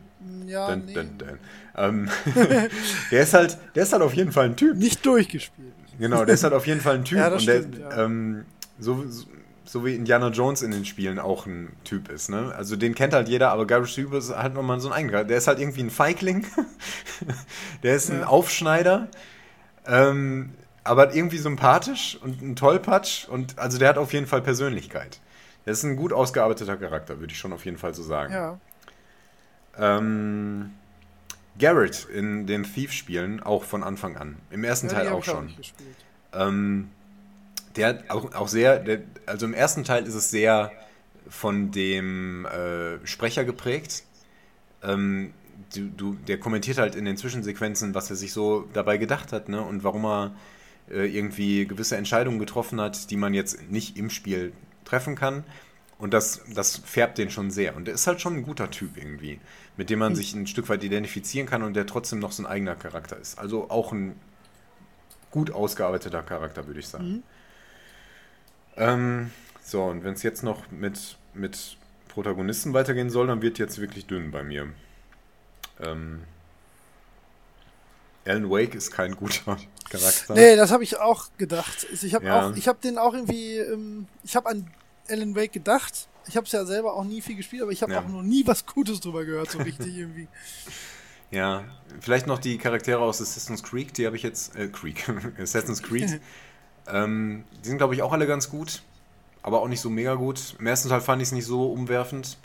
[0.47, 1.39] Ja, Dun, nee, dun, dun.
[1.77, 2.09] Ähm,
[3.11, 4.77] der ist halt, der ist halt auf jeden Fall ein Typ.
[4.77, 5.73] nicht durchgespielt.
[5.99, 7.19] Genau, der ist halt auf jeden Fall ein Typ.
[7.19, 8.05] Ja, und der, stimmt, ja.
[8.05, 8.45] ähm,
[8.81, 9.05] so,
[9.65, 12.31] so- wie Indiana Jones in den Spielen auch ein Typ ist.
[12.31, 12.53] Ne?
[12.57, 15.25] Also den kennt halt jeder, aber Guybrush Threepwood ist halt nochmal so ein eigener.
[15.25, 16.47] Der ist halt irgendwie ein Feigling.
[17.83, 18.25] der ist ein.
[18.25, 19.09] Aufschneider.
[19.87, 20.51] Ähm,
[20.85, 23.29] aber irgendwie sympathisch und ein Tollpatsch.
[23.29, 25.21] Und also der hat auf jeden Fall Persönlichkeit.
[25.67, 28.33] Der ist ein gut ausgearbeiteter Charakter, würde ich schon auf jeden Fall so sagen.
[28.33, 28.59] Ja,
[29.79, 30.71] Ähm,
[31.59, 34.37] Garrett in den Thief-Spielen auch von Anfang an.
[34.51, 35.53] Im ersten ja, Teil auch schon.
[36.33, 36.89] Ähm,
[37.77, 40.73] der hat auch, auch sehr, der, also im ersten Teil ist es sehr
[41.29, 44.05] von dem äh, Sprecher geprägt.
[44.83, 45.33] Ähm,
[45.75, 49.49] du, du, der kommentiert halt in den Zwischensequenzen, was er sich so dabei gedacht hat,
[49.49, 49.61] ne?
[49.61, 50.35] Und warum er
[50.91, 54.53] äh, irgendwie gewisse Entscheidungen getroffen hat, die man jetzt nicht im Spiel
[54.85, 55.45] treffen kann.
[55.99, 57.77] Und das, das färbt den schon sehr.
[57.77, 59.41] Und der ist halt schon ein guter Typ irgendwie,
[59.79, 62.47] mit dem man sich ein Stück weit identifizieren kann und der trotzdem noch so ein
[62.47, 63.39] eigener Charakter ist.
[63.39, 64.19] Also auch ein
[65.31, 67.09] gut ausgearbeiteter Charakter, würde ich sagen.
[67.09, 67.23] Mhm.
[68.77, 69.31] Ähm,
[69.63, 71.77] so, und wenn es jetzt noch mit, mit
[72.09, 74.69] Protagonisten weitergehen soll, dann wird jetzt wirklich dünn bei mir.
[75.81, 76.25] Ähm,
[78.27, 79.59] Alan Wake ist kein guter
[79.91, 80.35] Charakter.
[80.35, 81.87] Nee, das habe ich auch gedacht.
[82.03, 82.49] Ich habe ja.
[82.49, 84.69] auch, den auch irgendwie, ähm, ich habe an
[85.09, 86.09] Alan Wake gedacht.
[86.29, 88.01] Ich habe es ja selber auch nie viel gespielt, aber ich habe ja.
[88.01, 90.29] auch noch nie was Gutes drüber gehört, so richtig irgendwie.
[91.31, 91.65] Ja,
[92.01, 96.21] vielleicht noch die Charaktere aus Assassin's Creed, die habe ich jetzt, äh, Creek, Assassin's Creed.
[96.89, 98.83] ähm, die sind, glaube ich, auch alle ganz gut,
[99.43, 100.55] aber auch nicht so mega gut.
[100.59, 102.39] Im ersten Teil fand ich es nicht so umwerfend.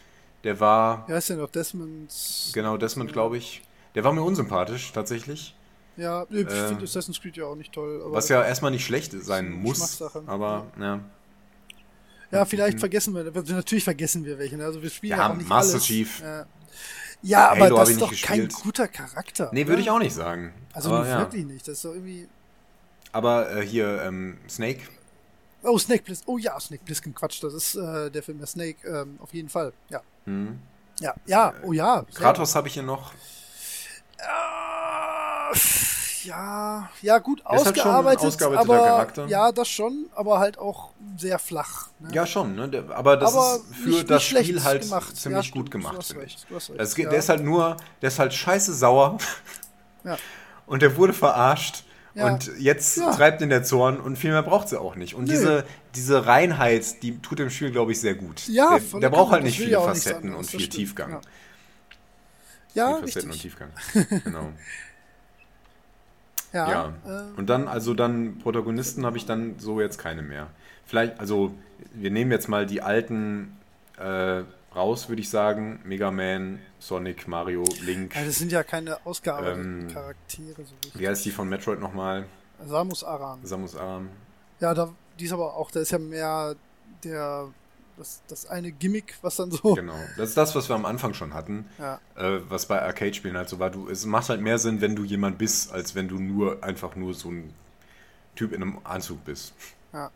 [0.44, 1.06] Der war.
[1.08, 2.14] Ja, ist ja noch Desmond.
[2.54, 3.62] Genau, Desmond, glaube ich.
[3.96, 5.56] Der war mir unsympathisch, tatsächlich.
[5.96, 8.02] Ja, ich äh, finde Assassin's Creed ja auch nicht toll.
[8.08, 10.02] was ja erstmal nicht schlecht sein muss.
[10.26, 10.86] Aber, ja.
[10.86, 11.00] Ja,
[12.46, 12.80] vielleicht mhm.
[12.80, 14.58] vergessen wir, natürlich vergessen wir welche.
[14.58, 14.66] Ne?
[14.66, 15.86] Also wir spielen ja, ja auch nicht Master alles.
[15.86, 16.20] Chief.
[16.20, 16.46] Ja,
[17.22, 19.50] ja aber das ist doch kein guter Charakter.
[19.54, 20.54] Nee, würde ich auch nicht sagen.
[20.74, 21.20] Also aber, ja.
[21.20, 21.68] wirklich nicht.
[21.68, 22.28] Das ist doch irgendwie.
[23.12, 24.82] Aber äh, hier, ähm, Snake.
[25.62, 26.28] Oh, Snake Plissken.
[26.28, 27.42] Oh ja, Snake Plissken, Quatsch.
[27.44, 28.88] Das ist äh, der Film der Snake.
[28.88, 29.72] Ähm, auf jeden Fall.
[29.90, 30.02] Ja.
[30.26, 30.60] Mhm.
[31.00, 32.06] Ja, ja, oh ja.
[32.14, 33.14] Kratos habe ich hier noch.
[34.18, 35.58] Äh,
[36.24, 39.28] ja, ja gut ausgearbeitet, ausgearbeiteter aber, Charakter.
[39.28, 41.90] Ja, das schon, aber halt auch sehr flach.
[42.00, 42.10] Ne?
[42.14, 42.86] Ja, schon, ne?
[42.94, 45.16] Aber das aber ist für nicht, das nicht Spiel halt gemacht.
[45.16, 46.38] ziemlich ja, gut gemacht, finde ich.
[46.78, 47.10] Also, ja.
[47.10, 49.18] Der ist halt nur, der ist halt scheiße sauer.
[50.06, 50.18] Ja.
[50.66, 51.86] Und der wurde verarscht.
[52.14, 52.28] Ja.
[52.28, 53.16] Und jetzt ja.
[53.16, 55.16] treibt ihn der Zorn und viel mehr braucht sie auch nicht.
[55.16, 58.48] Und diese, diese Reinheit, die tut dem Spiel, glaube ich, sehr gut.
[58.48, 61.22] Ja, der, der braucht halt nicht viele Facetten und viel Tiefgang.
[62.74, 63.54] Ja, viel Facetten richtig.
[63.54, 64.22] und Tiefgang.
[64.26, 64.50] Genau.
[66.54, 66.70] Ja.
[66.70, 66.94] ja.
[67.06, 70.48] Äh, und dann, also dann Protagonisten habe ich dann so jetzt keine mehr.
[70.86, 71.54] Vielleicht, also
[71.94, 73.58] wir nehmen jetzt mal die alten
[73.98, 74.44] äh,
[74.76, 75.80] raus, würde ich sagen.
[75.84, 78.16] Mega Man, Sonic, Mario, Link.
[78.16, 80.64] Ja, das sind ja keine ausgearbeiteten ähm, Charaktere.
[80.64, 81.00] So richtig.
[81.00, 82.26] Wie heißt die von Metroid nochmal?
[82.66, 83.40] Samus Aran.
[83.44, 84.10] Samus Aran.
[84.60, 86.56] Ja, da, die ist aber auch, da ist ja mehr
[87.04, 87.50] der
[87.98, 89.74] das, das eine Gimmick, was dann so.
[89.76, 91.66] Genau, das ist das, was wir am Anfang schon hatten.
[91.78, 92.00] Ja.
[92.16, 93.70] Äh, was bei Arcade-Spielen halt so war.
[93.70, 96.96] Du, es macht halt mehr Sinn, wenn du jemand bist, als wenn du nur einfach
[96.96, 97.54] nur so ein
[98.36, 99.54] Typ in einem Anzug bist.
[99.94, 100.12] Ja.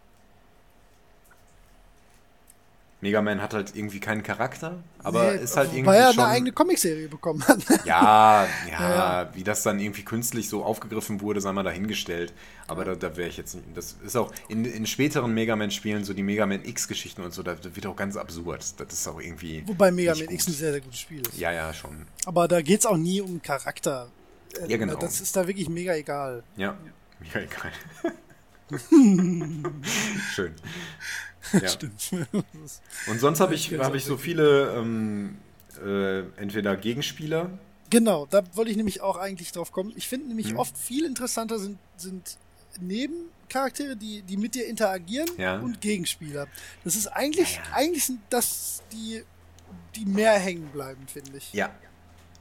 [2.99, 5.85] Mega Man hat halt irgendwie keinen Charakter, aber nee, ist halt irgendwie.
[5.85, 7.59] Weil er schon, eine eigene Comicserie bekommen hat.
[7.85, 12.33] ja, ja, ja, wie das dann irgendwie künstlich so aufgegriffen wurde, sei mal dahingestellt.
[12.65, 13.67] Aber da, da wäre ich jetzt nicht.
[13.75, 17.43] Das ist auch in, in späteren Mega Man-Spielen, so die Mega Man X-Geschichten und so,
[17.43, 18.65] da wird auch ganz absurd.
[18.79, 19.63] Das ist auch irgendwie.
[19.67, 21.37] Wobei Mega Man X ein sehr, sehr gutes Spiel ist.
[21.37, 22.07] Ja, ja, schon.
[22.25, 24.09] Aber da geht es auch nie um Charakter.
[24.67, 24.95] Ja, genau.
[24.95, 26.43] Das ist da wirklich mega egal.
[26.55, 26.75] Ja,
[27.19, 27.71] mega egal.
[30.33, 30.53] Schön.
[31.53, 31.67] Ja.
[31.67, 32.11] Stimmt.
[33.07, 35.37] Und sonst habe ich, hab ich so viele ähm,
[35.83, 37.49] äh, entweder Gegenspieler.
[37.89, 39.93] Genau, da wollte ich nämlich auch eigentlich drauf kommen.
[39.95, 40.57] Ich finde nämlich hm.
[40.57, 42.37] oft viel interessanter sind, sind
[42.81, 45.59] Nebencharaktere, die, die mit dir interagieren ja.
[45.59, 46.47] und Gegenspieler.
[46.83, 47.75] Das ist eigentlich, ja, ja.
[47.75, 49.23] eigentlich sind das die,
[49.95, 51.53] die mehr hängen bleiben, finde ich.
[51.53, 51.69] Ja.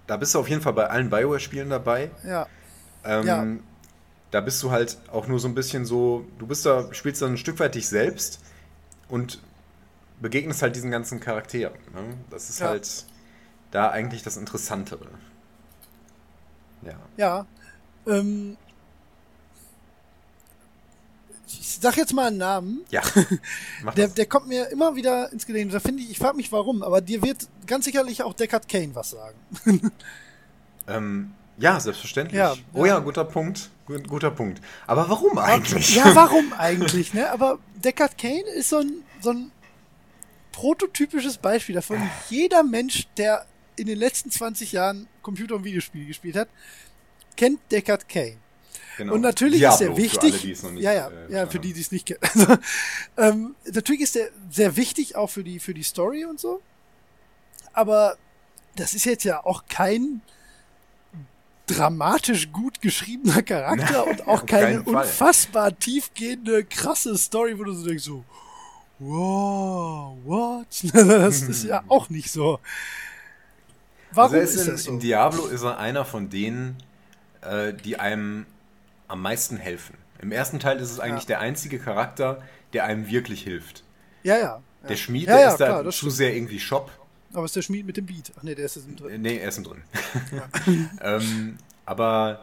[0.06, 2.10] Da bist du auf jeden Fall bei allen Bioware-Spielen dabei.
[2.24, 2.46] Ja.
[3.04, 3.46] Ähm, ja.
[4.36, 7.32] Da bist du halt auch nur so ein bisschen so, du bist da, spielst dann
[7.32, 8.38] ein Stück weit dich selbst
[9.08, 9.40] und
[10.20, 11.78] begegnest halt diesen ganzen Charakteren.
[11.94, 12.18] Ne?
[12.28, 12.66] Das ist ja.
[12.66, 13.06] halt
[13.70, 15.08] da eigentlich das Interessantere.
[16.82, 16.98] Ja.
[17.16, 17.46] Ja.
[18.06, 18.58] Ähm,
[21.46, 22.84] ich sag jetzt mal einen Namen.
[22.90, 23.00] Ja.
[23.96, 25.72] der, der kommt mir immer wieder ins Gedächtnis.
[25.72, 28.94] Da finde ich, ich frage mich warum, aber dir wird ganz sicherlich auch Deckard Kane
[28.94, 29.38] was sagen.
[30.88, 32.38] ähm, ja, selbstverständlich.
[32.38, 33.70] Ja, oh ja, guter Punkt.
[33.86, 34.60] Guter Punkt.
[34.86, 35.94] Aber warum eigentlich?
[35.94, 37.14] Ja, warum eigentlich?
[37.14, 37.30] Ne?
[37.30, 39.52] Aber Deckard Kane ist so ein, so ein
[40.52, 42.02] prototypisches Beispiel davon.
[42.28, 43.46] Jeder Mensch, der
[43.76, 46.48] in den letzten 20 Jahren Computer- und Videospiele gespielt hat,
[47.36, 48.38] kennt Deckard Kane.
[48.96, 49.14] Genau.
[49.14, 50.64] Und natürlich Diablo, ist er wichtig.
[50.64, 52.20] Alle, nicht, ja, ja, äh, ja, für die, die es nicht kennen.
[52.22, 52.56] Also,
[53.18, 56.62] ähm, natürlich ist er sehr wichtig, auch für die, für die Story und so.
[57.72, 58.16] Aber
[58.74, 60.22] das ist jetzt ja auch kein
[61.66, 67.86] dramatisch gut geschriebener Charakter Nein, und auch keine unfassbar tiefgehende, krasse Story, wo du so
[67.86, 68.24] denkst so,
[68.98, 70.66] wow, what?
[70.92, 72.60] das ist ja auch nicht so.
[74.12, 74.90] Warum also ist, ist in, das so?
[74.92, 76.76] In Diablo ist er einer von denen,
[77.42, 78.46] äh, die einem
[79.08, 79.96] am meisten helfen.
[80.20, 81.28] Im ersten Teil ist es eigentlich ja.
[81.28, 83.82] der einzige Charakter, der einem wirklich hilft.
[84.22, 84.42] Ja, ja.
[84.42, 84.62] ja.
[84.88, 86.90] Der Schmied, der ist da zu sehr irgendwie Shop
[87.36, 88.32] aber ist der Schmied mit dem Beat?
[88.38, 89.22] Ach nee, der ist jetzt drin.
[89.22, 89.82] Nee, er ist drin.
[91.00, 92.40] ähm, aber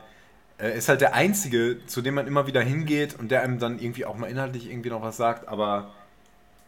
[0.57, 3.79] er ist halt der Einzige, zu dem man immer wieder hingeht und der einem dann
[3.79, 5.93] irgendwie auch mal inhaltlich irgendwie noch was sagt, aber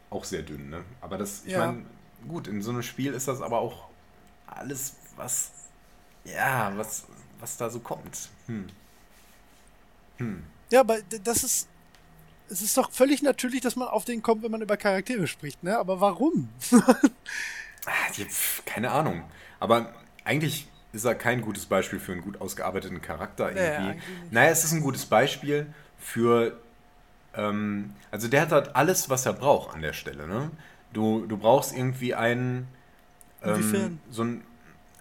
[0.10, 0.84] auch sehr dünn, ne?
[1.02, 1.68] Aber das, ich ja.
[1.68, 1.85] meine,
[2.27, 3.89] gut, in so einem Spiel ist das aber auch
[4.47, 5.52] alles, was,
[6.23, 7.06] ja, was,
[7.39, 8.30] was da so kommt.
[8.47, 8.68] Hm.
[10.18, 10.43] Hm.
[10.72, 11.68] Ja, aber das ist.
[12.47, 15.64] Es ist doch völlig natürlich, dass man auf den kommt, wenn man über Charaktere spricht,
[15.64, 15.80] ne?
[15.80, 16.49] Aber warum?
[17.86, 18.12] Ah,
[18.66, 19.24] keine Ahnung.
[19.60, 19.94] Aber
[20.24, 23.98] eigentlich ist er kein gutes Beispiel für einen gut ausgearbeiteten Charakter irgendwie.
[23.98, 25.68] Ja, naja, es ist ein gutes Beispiel
[25.99, 26.60] für.
[27.36, 30.28] Ähm, also der hat halt alles, was er braucht an der Stelle.
[30.28, 30.52] Ne?
[30.94, 32.68] Du, du brauchst irgendwie einen.
[33.44, 34.44] Ähm, so ein,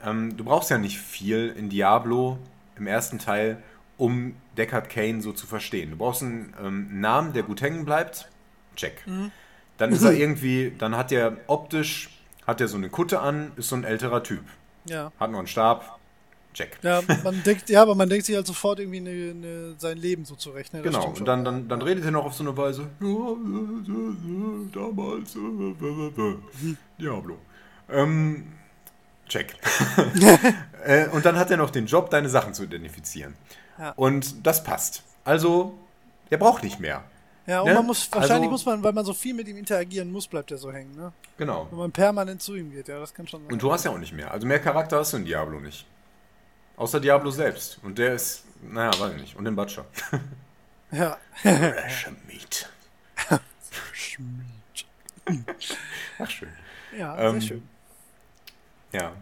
[0.05, 2.39] ähm, du brauchst ja nicht viel in Diablo
[2.77, 3.62] im ersten Teil,
[3.97, 5.93] um Deckard Kane so zu verstehen.
[5.93, 8.28] Du brauchst einen ähm, Namen, der gut hängen bleibt.
[8.77, 9.06] Check.
[9.06, 9.31] Mhm.
[9.78, 12.11] Dann ist er irgendwie, dann hat er optisch,
[12.47, 14.45] hat er so eine Kutte an, ist so ein älterer Typ.
[14.87, 15.12] Ja.
[15.19, 15.99] Hat noch einen Stab.
[16.55, 16.79] Check.
[16.83, 20.25] Ja, man denkt, ja, aber man denkt sich halt sofort irgendwie eine, eine, sein Leben
[20.25, 20.73] so zurecht.
[20.73, 20.83] Ne?
[20.83, 22.89] Genau, und dann, dann, dann redet er noch auf so eine Weise.
[24.73, 25.37] Damals.
[26.97, 27.39] Diablo.
[27.91, 28.53] Ähm,
[29.29, 29.57] check.
[30.85, 33.35] äh, und dann hat er noch den Job, deine Sachen zu identifizieren.
[33.77, 33.91] Ja.
[33.97, 35.03] Und das passt.
[35.25, 35.77] Also,
[36.31, 37.03] er braucht nicht mehr.
[37.47, 37.75] Ja, und ne?
[37.75, 40.51] man muss, wahrscheinlich also, muss man, weil man so viel mit ihm interagieren muss, bleibt
[40.51, 41.12] er so hängen, ne?
[41.37, 41.66] Genau.
[41.71, 43.53] Wenn man permanent zu ihm geht, ja, das kann schon sein.
[43.53, 44.31] Und du hast ja auch nicht mehr.
[44.31, 45.87] Also mehr Charakter hast du in Diablo nicht.
[46.77, 47.79] Außer Diablo selbst.
[47.83, 49.37] Und der ist, naja, weiß ich nicht.
[49.37, 49.85] Und den Butcher.
[50.91, 51.16] Ja.
[51.89, 52.69] Schmied.
[53.93, 54.87] Schmied.
[56.21, 56.49] Ach, schön.
[56.97, 57.69] Ja, ähm, sehr schön.
[58.93, 59.12] Ja.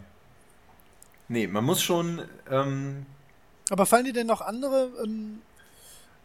[1.29, 2.21] Nee, man muss schon.
[2.51, 3.07] Ähm,
[3.71, 5.41] Aber fallen dir denn noch andere ähm,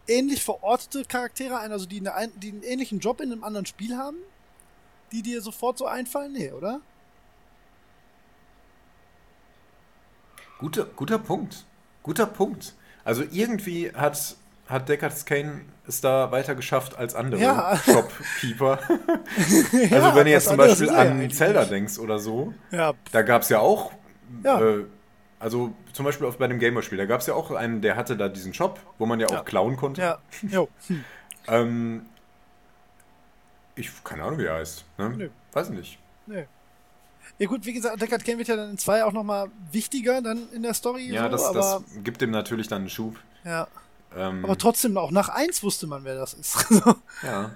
[0.08, 3.96] ähnlich verortete Charaktere ein, also die, eine, die einen ähnlichen Job in einem anderen Spiel
[3.96, 4.16] haben?
[5.12, 6.32] Die dir sofort so einfallen?
[6.32, 6.80] Nee, oder?
[10.58, 11.64] Guter, guter Punkt.
[12.02, 12.74] Guter Punkt.
[13.04, 14.36] Also irgendwie hat,
[14.66, 17.76] hat Deckard Kane es da weiter geschafft als andere ja.
[17.84, 18.78] Shopkeeper.
[19.36, 22.92] also ja, wenn du jetzt zum Beispiel an Zelda denkst oder so, ja.
[23.12, 23.92] da gab es ja auch,
[24.42, 24.84] äh,
[25.38, 28.16] also zum Beispiel auch bei dem Gamerspiel, da gab es ja auch einen, der hatte
[28.16, 30.00] da diesen Shop, wo man ja auch klauen konnte.
[30.00, 30.68] Ja, jo.
[30.86, 31.04] Hm.
[31.46, 32.06] ähm,
[33.76, 34.84] ich, keine Ahnung, wie er heißt.
[34.98, 35.10] Ne?
[35.10, 35.28] Nö.
[35.52, 35.98] Weiß nicht.
[36.26, 36.46] Nee.
[37.38, 40.50] Ja gut, wie gesagt, Deckard Kane wird ja dann in 2 auch nochmal wichtiger dann
[40.52, 41.08] in der Story.
[41.08, 43.16] Ja, so, das, das gibt dem natürlich dann einen Schub.
[43.44, 43.68] Ja.
[44.16, 46.66] Ähm, aber trotzdem, auch nach 1 wusste man, wer das ist.
[47.22, 47.52] ja.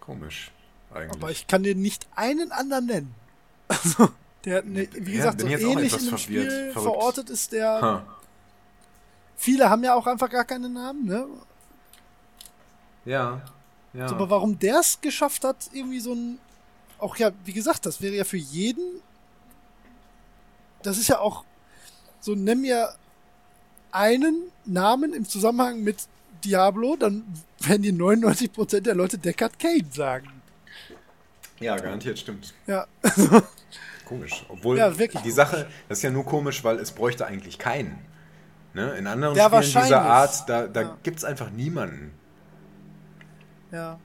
[0.00, 0.52] Komisch,
[0.94, 1.20] eigentlich.
[1.20, 3.14] Aber ich kann dir nicht einen anderen nennen.
[3.68, 4.10] Also,
[4.46, 6.72] der, ne, wie gesagt, ja, so ähnlich in dem Spiel Verrückt.
[6.72, 8.04] verortet ist der.
[8.06, 8.12] Huh.
[9.36, 11.26] Viele haben ja auch einfach gar keinen Namen, ne?
[13.04, 13.42] Ja.
[13.92, 14.08] ja.
[14.08, 16.38] So, aber warum der es geschafft hat, irgendwie so ein
[16.98, 19.00] auch ja, wie gesagt, das wäre ja für jeden.
[20.82, 21.44] Das ist ja auch
[22.20, 22.94] so, nimm mir
[23.90, 26.06] einen Namen im Zusammenhang mit
[26.44, 27.24] Diablo, dann
[27.60, 30.30] werden die 99% der Leute Deckard Kane sagen.
[31.60, 32.54] Ja, garantiert stimmt.
[32.66, 32.86] Ja.
[34.06, 34.46] komisch.
[34.48, 35.34] Obwohl ja, die komisch.
[35.34, 37.98] Sache, das ist ja nur komisch, weil es bräuchte eigentlich keinen.
[38.72, 38.96] Ne?
[38.96, 40.98] In anderen ja, Spielen dieser Art, da, da ja.
[41.02, 42.12] gibt es einfach niemanden.
[43.70, 43.98] Ja.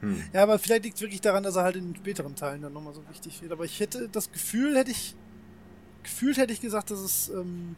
[0.00, 0.22] Hm.
[0.32, 2.72] Ja, aber vielleicht liegt es wirklich daran, dass er halt in den späteren Teilen dann
[2.72, 3.52] nochmal so wichtig wird.
[3.52, 5.14] Aber ich hätte das Gefühl, hätte ich
[6.02, 7.74] gefühlt hätte ich gesagt, dass es ähm,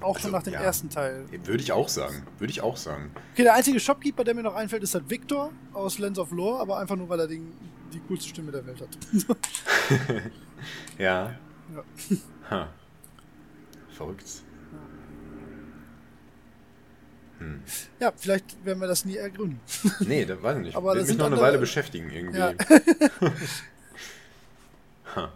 [0.00, 1.24] auch also, schon nach dem ja, ersten Teil.
[1.44, 2.22] Würde ich auch sagen.
[2.38, 3.10] Würde ich auch sagen.
[3.34, 6.60] Okay, der einzige Shopkeeper, der mir noch einfällt, ist halt Victor aus Lens of Lore,
[6.60, 7.52] aber einfach nur, weil er den,
[7.92, 8.98] die coolste Stimme der Welt hat.
[10.98, 11.34] ja.
[11.74, 11.84] ja.
[12.50, 12.68] Ha.
[13.90, 14.42] Verrückt.
[17.38, 17.62] Hm.
[18.00, 19.60] Ja, vielleicht werden wir das nie ergründen.
[20.00, 20.76] Nee, das weiß ich nicht.
[20.76, 22.38] Aber Wird mich noch eine Weile beschäftigen irgendwie.
[22.38, 22.52] Ja.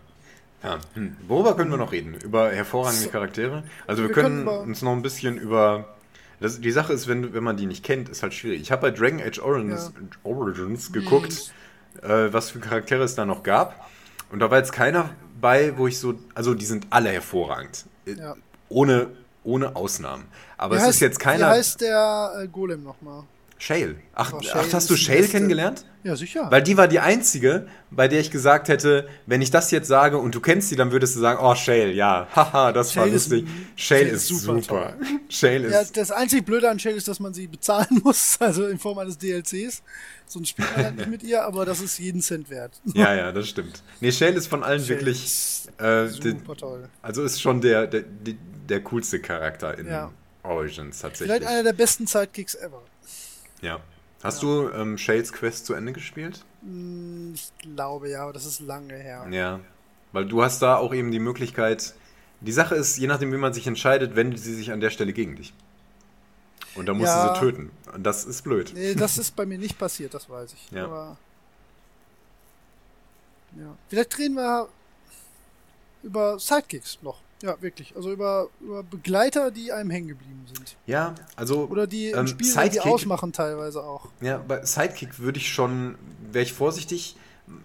[0.62, 0.80] ja.
[0.94, 1.16] Hm.
[1.28, 2.14] Worüber können wir noch reden?
[2.14, 3.62] Über hervorragende Charaktere?
[3.86, 5.94] Also wir, wir können, können uns noch ein bisschen über...
[6.40, 8.60] Das, die Sache ist, wenn, wenn man die nicht kennt, ist halt schwierig.
[8.60, 10.00] Ich habe bei Dragon Age Origins, ja.
[10.24, 11.61] Origins geguckt, mhm.
[12.02, 13.88] Äh, was für Charaktere es da noch gab.
[14.30, 16.14] Und da war jetzt keiner bei, wo ich so...
[16.34, 17.84] Also die sind alle hervorragend.
[18.06, 18.36] Ja.
[18.68, 19.08] Ohne
[19.44, 20.24] ohne Ausnahmen.
[20.56, 21.46] Aber wie es heißt, ist jetzt keiner.
[21.46, 23.24] Wie heißt der äh, Golem nochmal?
[23.62, 23.94] Shale.
[24.12, 25.84] Ach, oh, Shale ach hast du Shale kennengelernt?
[26.02, 26.50] Ja, sicher.
[26.50, 30.18] Weil die war die einzige, bei der ich gesagt hätte, wenn ich das jetzt sage
[30.18, 33.12] und du kennst sie, dann würdest du sagen, oh, Shale, ja, haha, das Shale war
[33.12, 33.44] lustig.
[33.44, 34.60] Ist, Shale, ist super.
[34.60, 34.94] super.
[35.28, 35.72] Shale ist.
[35.72, 38.98] Ja, das einzig Blöde an Shale ist, dass man sie bezahlen muss, also in Form
[38.98, 39.84] eines DLCs.
[40.26, 42.80] Sonst spielt man halt nicht mit ihr, aber das ist jeden Cent wert.
[42.94, 43.84] Ja, ja, das stimmt.
[44.00, 45.68] Nee, Shale ist von allen Shale wirklich.
[45.78, 46.88] Äh, super toll.
[47.00, 48.02] Also ist schon der, der,
[48.68, 50.10] der coolste Charakter in ja.
[50.42, 51.36] Origins tatsächlich.
[51.36, 52.82] Vielleicht einer der besten Sidekicks ever.
[53.62, 53.80] Ja.
[54.22, 54.48] Hast ja.
[54.48, 56.44] du ähm, Shades Quest zu Ende gespielt?
[56.62, 59.26] Hm, ich glaube ja, aber das ist lange her.
[59.30, 59.60] Ja.
[60.12, 61.94] Weil du hast da auch eben die Möglichkeit.
[62.40, 65.12] Die Sache ist, je nachdem, wie man sich entscheidet, wendet sie sich an der Stelle
[65.12, 65.54] gegen dich.
[66.74, 67.28] Und dann musst ja.
[67.28, 67.70] du sie töten.
[67.94, 68.72] Und das ist blöd.
[68.74, 70.70] Nee, das ist bei mir nicht passiert, das weiß ich.
[70.70, 70.84] Ja.
[70.84, 71.16] Aber.
[73.58, 73.76] Ja.
[73.88, 74.68] Vielleicht drehen wir
[76.02, 77.20] über Sidekicks noch.
[77.42, 77.94] Ja, wirklich.
[77.96, 80.76] Also über, über Begleiter, die einem hängen geblieben sind.
[80.86, 81.66] Ja, also.
[81.66, 84.08] Oder die ähm, im Spiel Sidekick, ausmachen teilweise auch.
[84.20, 85.96] Ja, bei Sidekick würde ich schon,
[86.30, 87.16] wäre ich vorsichtig.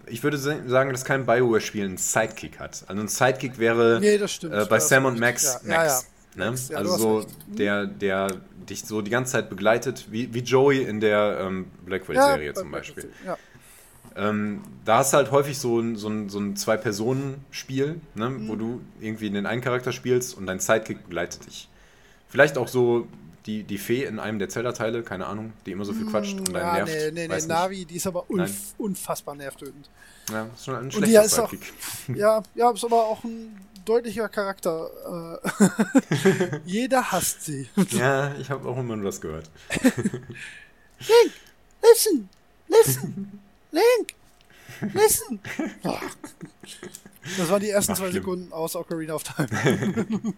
[0.06, 2.84] Ich würde sagen, dass kein Bioware-Spiel einen Sidekick hat.
[2.88, 6.06] Also ein Sidekick wäre nee, äh, bei Sam und Max ja, Max.
[6.36, 6.50] Ja, ja.
[6.50, 6.56] Ne?
[6.68, 8.28] Ja, also so der, der
[8.68, 13.10] dich so die ganze Zeit begleitet, wie, wie Joey in der ähm, Blackwell-Serie zum Beispiel.
[13.24, 13.36] Ja.
[14.18, 18.30] Ähm, da hast du halt häufig so ein, so ein, so ein Zwei-Personen-Spiel, ne?
[18.30, 18.48] Mhm.
[18.48, 21.68] wo du irgendwie den einen Charakter spielst und dein Sidekick begleitet dich.
[22.28, 23.06] Vielleicht auch so
[23.46, 26.52] die, die Fee in einem der Zelda-Teile, keine Ahnung, die immer so viel quatscht und
[26.52, 26.92] ja, nervt.
[26.92, 29.88] Nee, nee, nee, Navi, die ist aber unf unfassbar nervtötend.
[30.30, 31.72] Ja, ist schon ein schlechter Sidekick.
[32.10, 35.40] Auch, ja, ja, ist aber auch ein deutlicher Charakter.
[35.40, 37.68] Äh, jeder hasst sie.
[37.90, 39.48] ja, ich habe auch immer nur das gehört.
[40.98, 41.32] Link,
[41.80, 42.28] listen,
[42.66, 43.40] listen,
[43.70, 44.14] Link,
[44.94, 45.40] listen.
[47.36, 48.22] Das waren die ersten Ach, zwei schlimm.
[48.22, 49.48] Sekunden aus Ocarina of Time.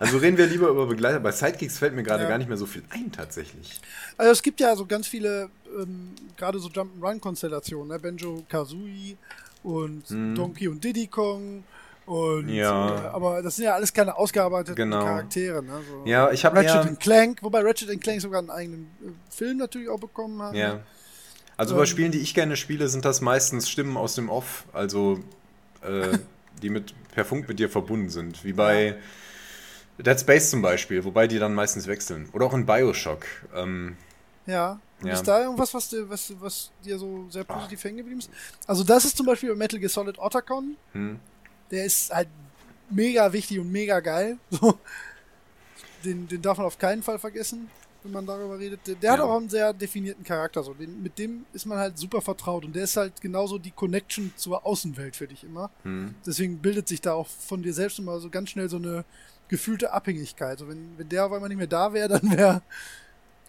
[0.00, 1.20] Also reden wir lieber über Begleiter.
[1.20, 2.28] Bei Sidekicks fällt mir gerade ja.
[2.30, 3.78] gar nicht mehr so viel ein, tatsächlich.
[4.16, 7.98] Also es gibt ja so ganz viele, ähm, gerade so Jump'n'Run-Konstellationen, ne?
[7.98, 9.18] Benjo Kazooie
[9.62, 10.34] und hm.
[10.34, 11.64] Donkey und Diddy Kong
[12.06, 12.96] und, ja.
[12.96, 15.04] Äh, aber das sind ja alles keine ausgearbeiteten genau.
[15.04, 15.62] Charaktere.
[15.62, 15.80] Ne?
[15.86, 19.88] So ja, ich habe Ratchet Clank, wobei Ratchet Clank sogar einen eigenen äh, Film natürlich
[19.90, 20.54] auch bekommen hat.
[20.54, 20.80] Ja.
[21.60, 25.20] Also bei Spielen, die ich gerne spiele, sind das meistens Stimmen aus dem Off, also
[25.82, 26.18] äh,
[26.62, 28.96] die mit per Funk mit dir verbunden sind, wie bei.
[29.98, 32.30] Dead Space zum Beispiel, wobei die dann meistens wechseln.
[32.32, 33.26] Oder auch in Bioshock.
[33.54, 33.98] Ähm,
[34.46, 34.80] ja.
[35.04, 35.12] ja.
[35.12, 38.30] Ist da irgendwas, was dir, was, was dir so sehr positiv hängen geblieben ist?
[38.66, 40.76] Also das ist zum Beispiel bei Metal Gear Solid Otacon.
[40.92, 41.20] Hm
[41.70, 42.28] der ist halt
[42.90, 44.38] mega wichtig und mega geil.
[44.50, 44.78] So.
[46.04, 47.68] Den, den darf man auf keinen Fall vergessen,
[48.02, 48.80] wenn man darüber redet.
[48.86, 49.12] Der, ja.
[49.12, 50.62] hat auch einen sehr definierten Charakter.
[50.62, 50.74] So.
[50.74, 54.32] Den, mit dem ist man halt super vertraut und der ist halt genauso die Connection
[54.36, 55.70] zur Außenwelt für dich immer.
[55.84, 56.14] Mhm.
[56.26, 59.04] Deswegen bildet sich da auch von dir selbst immer so ganz schnell so eine
[59.48, 60.58] gefühlte Abhängigkeit.
[60.58, 62.62] So, wenn, wenn der auf einmal nicht mehr da wäre, dann wäre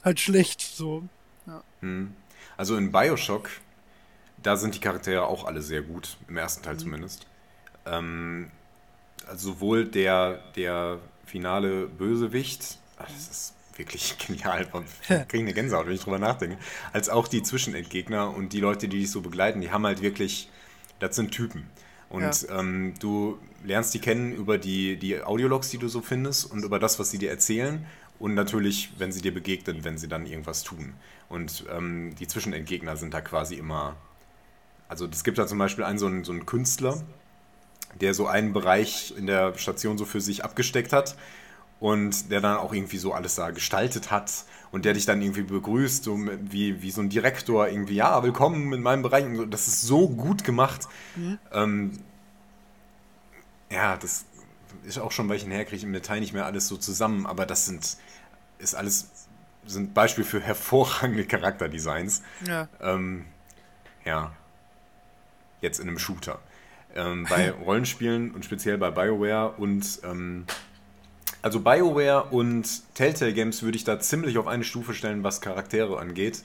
[0.03, 0.61] halt schlecht.
[0.61, 1.03] So.
[1.45, 1.63] Ja.
[1.81, 2.13] Mhm.
[2.57, 3.49] Also in Bioshock,
[4.41, 6.79] da sind die Charaktere auch alle sehr gut, im ersten Teil mhm.
[6.79, 7.25] zumindest.
[7.85, 8.51] Ähm,
[9.27, 14.67] also sowohl der, der finale Bösewicht, ach, das ist wirklich genial,
[15.09, 16.57] ich kriege eine Gänsehaut, wenn ich drüber nachdenke,
[16.93, 20.49] als auch die Zwischenendgegner und die Leute, die dich so begleiten, die haben halt wirklich,
[20.99, 21.67] das sind Typen.
[22.09, 22.59] Und ja.
[22.59, 26.77] ähm, du lernst die kennen über die, die Audiologs, die du so findest und über
[26.77, 27.85] das, was sie dir erzählen
[28.19, 30.93] und natürlich, wenn sie dir begegnen, wenn sie dann irgendwas tun.
[31.29, 33.95] Und ähm, die Zwischenendgegner sind da quasi immer.
[34.89, 37.01] Also es gibt da zum Beispiel einen so einen, so einen Künstler,
[37.99, 41.15] der so einen Bereich in der Station so für sich abgesteckt hat
[41.81, 45.41] und der dann auch irgendwie so alles da gestaltet hat und der dich dann irgendwie
[45.41, 49.25] begrüßt, so wie, wie so ein Direktor irgendwie, ja, willkommen in meinem Bereich.
[49.25, 50.87] Und das ist so gut gemacht.
[51.15, 51.39] Mhm.
[51.51, 51.91] Ähm,
[53.71, 54.25] ja, das
[54.85, 57.47] ist auch schon Weichen her, kriege ich im Detail nicht mehr alles so zusammen, aber
[57.47, 57.97] das sind,
[58.59, 59.09] ist alles,
[59.65, 62.21] sind Beispiele für hervorragende Charakterdesigns.
[62.45, 62.69] Ja.
[62.79, 63.25] Ähm,
[64.05, 64.33] ja.
[65.61, 66.39] Jetzt in einem Shooter
[66.93, 70.45] ähm, bei Rollenspielen und speziell bei BioWare und ähm,
[71.41, 75.99] also BioWare und Telltale Games würde ich da ziemlich auf eine Stufe stellen, was Charaktere
[75.99, 76.43] angeht.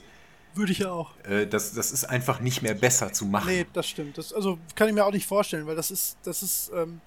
[0.55, 1.11] Würde ich ja auch.
[1.23, 3.49] Äh, das, das ist einfach nicht mehr besser zu machen.
[3.49, 4.17] Nee, das stimmt.
[4.17, 6.99] Das, also kann ich mir auch nicht vorstellen, weil das ist, das ist, ähm,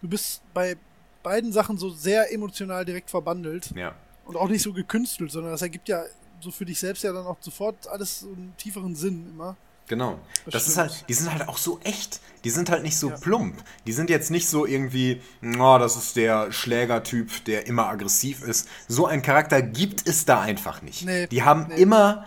[0.00, 0.76] du bist bei
[1.22, 3.70] beiden Sachen so sehr emotional direkt verbandelt.
[3.74, 3.94] Ja.
[4.24, 6.04] Und auch nicht so gekünstelt, sondern das ergibt ja
[6.40, 9.56] so für dich selbst ja dann auch sofort alles so einen tieferen Sinn immer.
[9.88, 10.18] Genau.
[10.44, 12.20] Das, das ist halt, die sind halt auch so echt.
[12.44, 13.16] Die sind halt nicht so ja.
[13.16, 13.62] plump.
[13.86, 15.20] Die sind jetzt nicht so irgendwie,
[15.58, 18.68] oh, das ist der Schlägertyp, der immer aggressiv ist.
[18.88, 21.04] So einen Charakter gibt es da einfach nicht.
[21.04, 21.82] Nee, die haben nee.
[21.82, 22.26] immer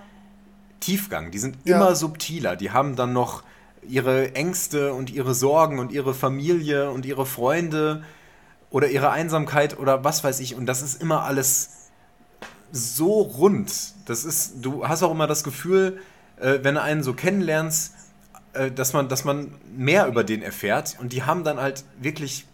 [0.79, 1.77] Tiefgang, die sind ja.
[1.77, 2.55] immer subtiler.
[2.55, 3.43] Die haben dann noch
[3.87, 8.03] ihre Ängste und ihre Sorgen und ihre Familie und ihre Freunde
[8.69, 10.55] oder ihre Einsamkeit oder was weiß ich.
[10.55, 11.69] Und das ist immer alles
[12.71, 13.71] so rund.
[14.05, 15.99] Das ist, du hast auch immer das Gefühl,
[16.39, 17.93] äh, wenn du einen so kennenlernst,
[18.53, 20.97] äh, dass, man, dass man mehr über den erfährt.
[20.99, 22.45] Und die haben dann halt wirklich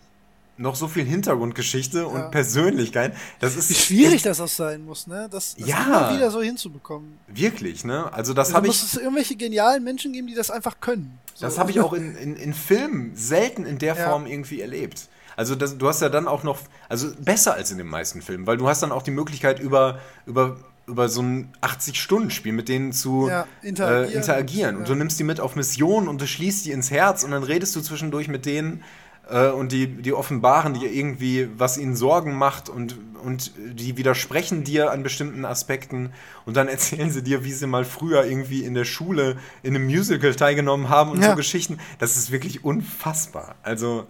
[0.58, 2.28] noch so viel Hintergrundgeschichte und ja.
[2.30, 3.16] Persönlichkeit.
[3.40, 5.28] Das ist Wie schwierig das auch sein muss, ne?
[5.30, 7.18] Das, das ja, immer wieder so hinzubekommen.
[7.28, 8.12] Wirklich, ne?
[8.14, 8.82] Also das also habe ich.
[8.82, 11.20] Muss es irgendwelche genialen Menschen geben, die das einfach können.
[11.34, 11.46] So.
[11.46, 14.10] Das habe ich auch in, in, in Filmen selten in der ja.
[14.10, 15.10] Form irgendwie erlebt.
[15.36, 18.48] Also das, du hast ja dann auch noch, also besser als in den meisten Filmen,
[18.48, 20.58] weil du hast dann auch die Möglichkeit über, über
[20.88, 24.12] über so ein 80-Stunden-Spiel mit denen zu ja, interagieren.
[24.12, 24.76] Äh, interagieren.
[24.76, 24.88] Und ja.
[24.88, 27.76] du nimmst die mit auf Missionen und du schließt die ins Herz und dann redest
[27.76, 28.84] du zwischendurch mit denen
[29.30, 34.64] äh, und die, die offenbaren dir irgendwie, was ihnen Sorgen macht und, und die widersprechen
[34.64, 36.12] dir an bestimmten Aspekten
[36.46, 39.86] und dann erzählen sie dir, wie sie mal früher irgendwie in der Schule in einem
[39.86, 41.32] Musical teilgenommen haben und ja.
[41.32, 41.80] so Geschichten.
[42.00, 43.56] Das ist wirklich unfassbar.
[43.64, 44.06] Also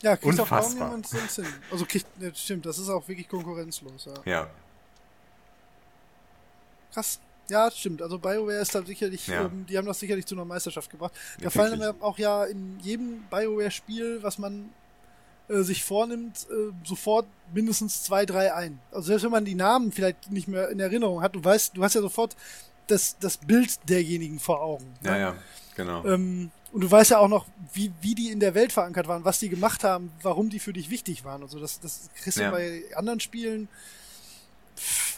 [0.00, 0.58] Ja, kriegt Unfassbar.
[0.58, 1.46] auch kaum jemand sonst hin.
[1.70, 4.46] Also kriegt, stimmt, das ist auch wirklich konkurrenzlos, ja.
[6.98, 7.02] Ja.
[7.02, 7.20] Krass.
[7.50, 8.02] Ja, stimmt.
[8.02, 9.46] Also BioWare ist da sicherlich, Ja.
[9.46, 11.12] ähm, die haben das sicherlich zu einer Meisterschaft gebracht.
[11.38, 14.68] Da Ja, fallen mir auch ja in jedem BioWare-Spiel, was man
[15.48, 18.78] äh, sich vornimmt, äh, sofort mindestens zwei, drei ein.
[18.92, 21.82] Also selbst wenn man die Namen vielleicht nicht mehr in Erinnerung hat, du weißt, du
[21.82, 22.36] hast ja sofort
[22.86, 24.84] das, das Bild derjenigen vor Augen.
[25.02, 25.18] Ja, ne?
[25.20, 25.34] ja,
[25.74, 26.04] genau.
[26.04, 29.24] Ähm, und du weißt ja auch noch, wie, wie die in der Welt verankert waren,
[29.24, 31.58] was die gemacht haben, warum die für dich wichtig waren und so.
[31.58, 32.50] Das, das kriegst du Ja.
[32.50, 33.68] bei anderen Spielen
[34.76, 35.17] pff,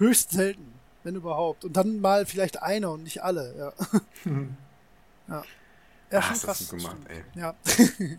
[0.00, 0.72] höchst selten,
[1.04, 1.64] wenn überhaupt.
[1.64, 3.72] Und dann mal vielleicht einer und nicht alle, ja.
[5.28, 5.42] ja.
[6.12, 6.68] Ja, Ah, schon krass.
[6.68, 7.40] gut gemacht, ey.
[7.40, 7.54] Ja.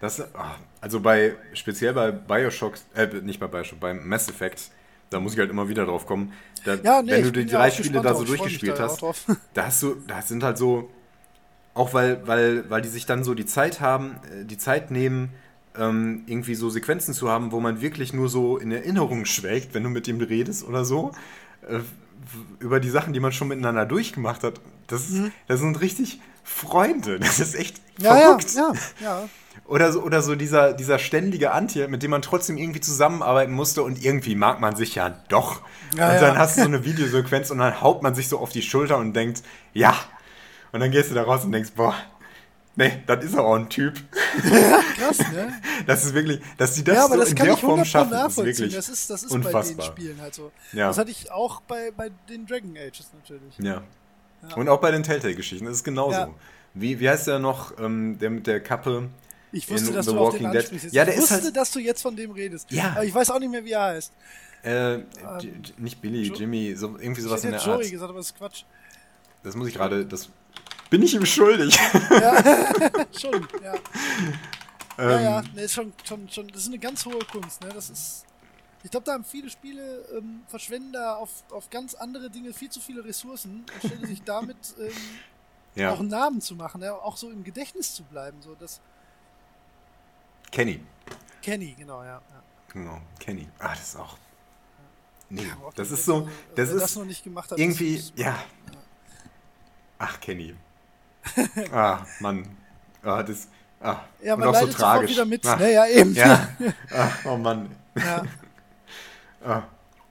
[0.00, 4.70] Das, ah, also bei, speziell bei Bioshock, äh, nicht bei Bioshock, bei Mass Effect,
[5.10, 6.32] da muss ich halt immer wieder drauf kommen.
[6.64, 9.02] Da, ja, nee, wenn du die drei Spiele da so durchgespielt da hast,
[9.54, 10.88] da hast du, da sind halt so,
[11.74, 15.30] auch weil, weil, weil die sich dann so die Zeit haben, äh, die Zeit nehmen,
[15.78, 19.82] ähm, irgendwie so Sequenzen zu haben, wo man wirklich nur so in Erinnerung schwelgt, wenn
[19.84, 21.12] du mit ihm redest oder so,
[21.68, 21.80] äh,
[22.58, 24.60] über die Sachen, die man schon miteinander durchgemacht hat.
[24.86, 27.18] Das, ist, das sind richtig Freunde.
[27.20, 28.04] Das ist echt Mhm.
[28.04, 28.54] Ja, ja, verrückt.
[28.54, 29.28] ja, ja.
[29.66, 33.82] Oder so, oder so dieser, dieser ständige Antje, mit dem man trotzdem irgendwie zusammenarbeiten musste
[33.82, 35.60] und irgendwie mag man sich ja doch.
[35.96, 36.36] Ja, und dann ja.
[36.36, 39.14] hast du so eine Videosequenz und dann haut man sich so auf die Schulter und
[39.14, 39.42] denkt,
[39.74, 39.94] ja.
[40.72, 41.94] Und dann gehst du da raus und denkst, boah,
[42.78, 43.94] nee, das ist auch ein Typ.
[44.96, 45.52] Krass, ne?
[45.86, 47.80] Das ist wirklich, dass die das ja, aber so das in kann der ich Form
[47.80, 48.46] 100% schaffen, ist nachvollziehen.
[48.58, 49.86] wirklich Das ist, das ist bei den unfassbar.
[49.86, 50.50] Spielen halt so.
[50.72, 50.88] Ja.
[50.88, 53.58] Das hatte ich auch bei, bei den Dragon Ages natürlich.
[53.58, 53.82] Ja.
[54.56, 56.12] Und auch bei den Telltale-Geschichten, das ist genauso.
[56.18, 56.30] Ja.
[56.74, 59.08] Wie, wie heißt der noch, ähm, der mit der Kappe?
[59.50, 60.92] Ich wusste, in dass The du Walking Dead.
[60.92, 62.70] Ja, der ich ist wusste, halt- dass du jetzt von dem redest.
[62.70, 62.90] Ja.
[62.92, 64.12] Aber ich weiß auch nicht mehr, wie er heißt.
[64.62, 65.04] Äh, J-
[65.78, 67.90] nicht Billy, Jo- Jimmy, so, irgendwie Ich sowas in hätte der Joey Art.
[67.92, 68.64] gesagt, aber das ist Quatsch.
[69.42, 70.28] Das muss ich gerade, das
[70.90, 71.74] bin ich ihm schuldig.
[73.18, 73.74] Schon, ja.
[74.98, 77.68] Ähm, ja, ja, ne, ist schon, schon, schon, das ist eine ganz hohe Kunst, ne?
[77.72, 78.24] Das ist.
[78.82, 82.70] Ich glaube, da haben viele Spiele, ähm, verschwenden da auf, auf ganz andere Dinge viel
[82.70, 84.92] zu viele Ressourcen, anstelle sich damit ähm,
[85.74, 86.92] Ja, auch einen Namen zu machen, ne?
[86.92, 88.40] auch so im Gedächtnis zu bleiben.
[88.40, 88.80] So, das
[90.50, 90.80] Kenny.
[91.42, 92.14] Kenny, genau, ja.
[92.14, 92.42] ja.
[92.72, 93.48] Genau, Kenny.
[93.58, 94.16] Ah, das ist auch.
[95.28, 98.38] Nee, Aber auch das ist so, das ist das noch nicht gemacht hat, irgendwie, ja.
[99.98, 100.54] Ach, Kenny.
[101.72, 102.44] Ah, Mann.
[103.02, 103.48] Ah, das,
[103.80, 103.96] ah.
[104.22, 105.10] Ja, Und man auch so tragisch.
[105.12, 105.46] wieder mit.
[105.46, 106.14] Ah, Ne, ja, eben.
[106.14, 106.48] Ja.
[106.92, 107.70] Ah, oh Mann.
[107.96, 108.22] ja.
[109.44, 109.62] Ah.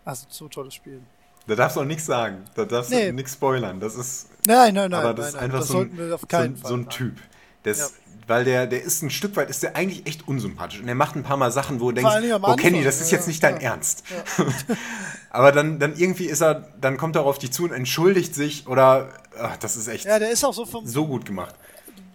[0.06, 1.02] Also, so tolles Spiel.
[1.48, 2.46] Da darfst du auch nichts sagen.
[2.56, 3.08] Da darfst Nee.
[3.08, 3.80] du nichts spoilern.
[3.80, 4.94] Das ist, Nein, nein, nein.
[5.02, 5.44] aber das nein, ist nein.
[5.46, 6.70] einfach das so ein, wir auf so, keinen ein, Fall.
[6.70, 6.90] so ein.
[6.90, 7.16] Typ.
[7.64, 7.88] Das, Ja.
[8.28, 10.82] Weil der, der ist ein Stück weit, ist der eigentlich echt unsympathisch.
[10.82, 13.18] Und er macht ein paar Mal Sachen, wo du denkst, oh Kenny, das ist ja,
[13.18, 13.52] jetzt nicht ja.
[13.52, 14.04] dein Ernst.
[15.30, 18.68] aber dann, dann irgendwie ist er, dann kommt er auf dich zu und entschuldigt sich
[18.68, 20.86] oder, ach, das ist echt Ja, der ist auch so vom.
[20.86, 21.56] so gut gemacht.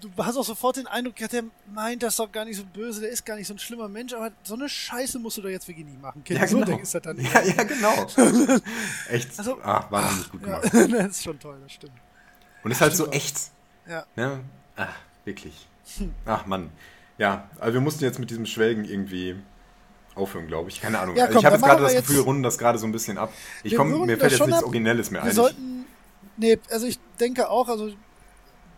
[0.03, 3.01] Du hast auch sofort den Eindruck, ja, der meint das doch gar nicht so böse,
[3.01, 5.49] der ist gar nicht so ein schlimmer Mensch, aber so eine Scheiße musst du doch
[5.49, 6.23] jetzt wirklich nie machen.
[6.25, 6.67] Kenny, Ja, so genau.
[6.73, 8.07] der ist das dann Ja, ja, genau.
[9.09, 10.93] Echt, Also- ah, wahnsinnig gut Ja, gemacht.
[10.93, 11.93] das ist schon toll, das stimmt.
[12.65, 13.37] Und ist halt so echt.
[13.89, 14.05] Ja.
[14.17, 14.41] Ne?
[14.77, 14.89] Ach,
[15.25, 15.69] wirklich.
[16.27, 16.71] Ach, Mann.
[17.19, 19.37] Ja, also wir mussten jetzt mit diesem Schwelgen irgendwie
[20.15, 20.81] aufhören, glaube ich.
[20.81, 21.17] Keine Ahnung.
[21.17, 22.93] Ja, komm, ich habe jetzt gerade das wir Gefühl, wir runden das gerade so ein
[22.93, 23.33] bisschen ab.
[23.63, 24.65] Ich Wir komm, mir fällt jetzt nichts ab.
[24.65, 25.35] Originelles mehr Wir ein.
[25.35, 25.85] sollten.
[26.37, 27.91] Nee, also ich denke auch, also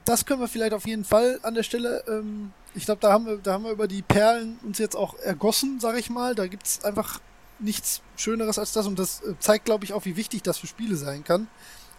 [0.05, 2.05] das können wir vielleicht auf jeden Fall an der Stelle.
[2.08, 5.18] Ähm, ich glaube, da haben wir, da haben wir über die Perlen uns jetzt auch
[5.20, 6.34] ergossen, sag ich mal.
[6.34, 7.20] Da gibt's einfach
[7.58, 10.66] nichts Schöneres als das und das äh, zeigt, glaube ich, auch, wie wichtig das für
[10.66, 11.48] Spiele sein kann.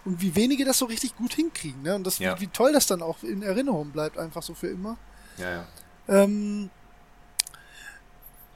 [0.06, 1.94] Und wie wenige das so richtig gut hinkriegen, ne?
[1.96, 2.36] Und das, Ja.
[2.36, 4.96] wie, wie toll das dann auch in Erinnerung bleibt, einfach so für immer.
[5.36, 5.66] ja, ja.
[6.08, 6.70] Ähm,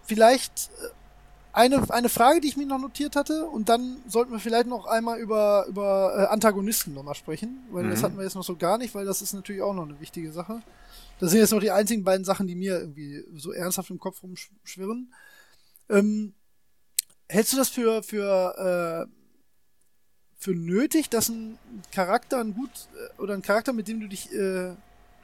[0.04, 0.88] vielleicht äh,
[1.52, 4.86] eine, eine Frage, die ich mir noch notiert hatte, und dann sollten wir vielleicht noch
[4.86, 8.04] einmal über, über äh, Antagonisten nochmal sprechen, weil das Mhm.
[8.04, 10.32] hatten wir jetzt noch so gar nicht, weil das ist natürlich auch noch eine wichtige
[10.32, 10.62] Sache.
[11.18, 14.22] Das sind jetzt noch die einzigen beiden Sachen, die mir irgendwie so ernsthaft im Kopf
[14.22, 15.12] rumschwirren.
[15.90, 16.34] Ähm,
[17.28, 19.19] hältst du das für, für, äh,
[20.40, 21.58] für nötig, dass ein
[21.92, 24.72] Charakter, ein gut, äh, oder ein Charakter, mit dem du dich äh,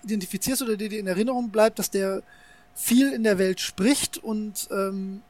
[0.04, 2.22] identifizierst oder der dir in Erinnerung bleibt, dass der
[2.74, 5.22] viel in der Welt spricht und ähm,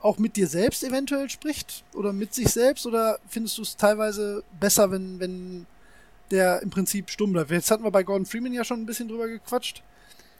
[0.00, 4.42] auch mit dir selbst eventuell spricht oder mit sich selbst oder findest du es teilweise
[4.58, 5.66] besser, wenn, wenn
[6.30, 7.50] der im Prinzip stumm bleibt?
[7.50, 9.82] Jetzt hatten wir bei Gordon Freeman ja schon ein bisschen drüber gequatscht.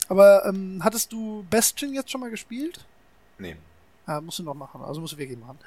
[0.08, 2.86] Aber ähm, hattest du Bastion jetzt schon mal gespielt?
[3.38, 3.56] Nee.
[4.06, 5.58] Ja, musst du noch machen, also musst du wirklich machen.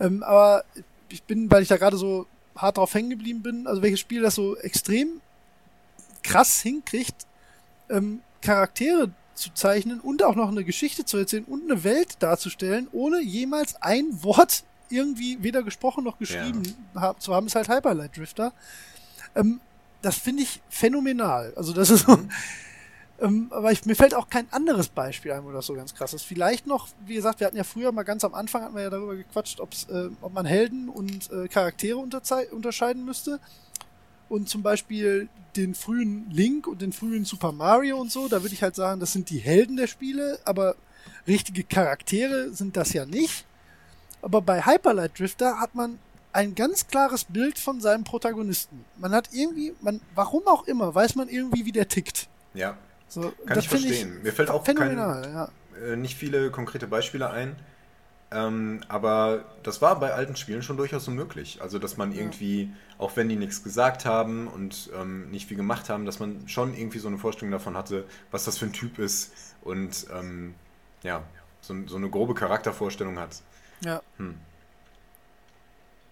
[0.00, 0.64] Ähm, aber
[1.08, 2.26] ich bin, weil ich da gerade so
[2.56, 5.20] hart drauf hängen geblieben bin, also welches Spiel das so extrem
[6.22, 7.26] krass hinkriegt,
[7.90, 12.88] ähm, Charaktere zu zeichnen und auch noch eine Geschichte zu erzählen und eine Welt darzustellen,
[12.92, 16.62] ohne jemals ein Wort irgendwie weder gesprochen noch geschrieben
[16.94, 18.52] hab, zu haben, ist halt Hyperlight Drifter.
[19.34, 19.60] Ähm,
[20.02, 21.52] das finde ich phänomenal.
[21.56, 22.16] Also das ist so,
[23.24, 26.12] Ähm, aber ich, mir fällt auch kein anderes Beispiel ein, wo das so ganz krass
[26.12, 26.24] ist.
[26.24, 28.90] Vielleicht noch, wie gesagt, wir hatten ja früher mal ganz am Anfang hatten wir ja
[28.90, 33.40] darüber gequatscht, ob's, äh, ob man Helden und äh, Charaktere unterscheiden müsste.
[34.28, 38.54] Und zum Beispiel den frühen Link und den frühen Super Mario und so, da würde
[38.54, 40.74] ich halt sagen, das sind die Helden der Spiele, aber
[41.26, 43.46] richtige Charaktere sind das ja nicht.
[44.20, 45.98] Aber bei Hyperlight Drifter hat man
[46.32, 48.84] ein ganz klares Bild von seinem Protagonisten.
[48.98, 52.28] Man hat irgendwie, man, warum auch immer, weiß man irgendwie, wie der tickt.
[52.54, 52.76] Ja.
[53.08, 54.16] So, Kann ich verstehen.
[54.18, 55.48] Ich Mir fällt auch kein, ja.
[55.82, 57.56] äh, nicht viele konkrete Beispiele ein.
[58.34, 61.60] Ähm, aber das war bei alten Spielen schon durchaus so möglich.
[61.62, 65.88] Also, dass man irgendwie, auch wenn die nichts gesagt haben und ähm, nicht viel gemacht
[65.88, 68.98] haben, dass man schon irgendwie so eine Vorstellung davon hatte, was das für ein Typ
[68.98, 70.54] ist und ähm,
[71.02, 71.22] ja,
[71.60, 73.42] so, so, eine grobe Charaktervorstellung hat.
[73.82, 74.02] Ja.
[74.16, 74.34] Hm.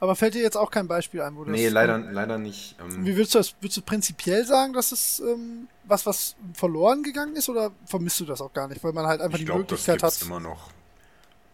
[0.02, 1.52] Aber fällt dir jetzt auch kein Beispiel ein, wo das.
[1.52, 2.74] Nee, leider, ähm, leider nicht.
[2.81, 7.05] Ähm, wie würdest du das, würdest du prinzipiell sagen, dass es ähm, was, was verloren
[7.05, 9.58] gegangen ist oder vermisst du das auch gar nicht, weil man halt einfach die glaub,
[9.58, 10.26] Möglichkeit das hat?
[10.26, 10.70] immer noch.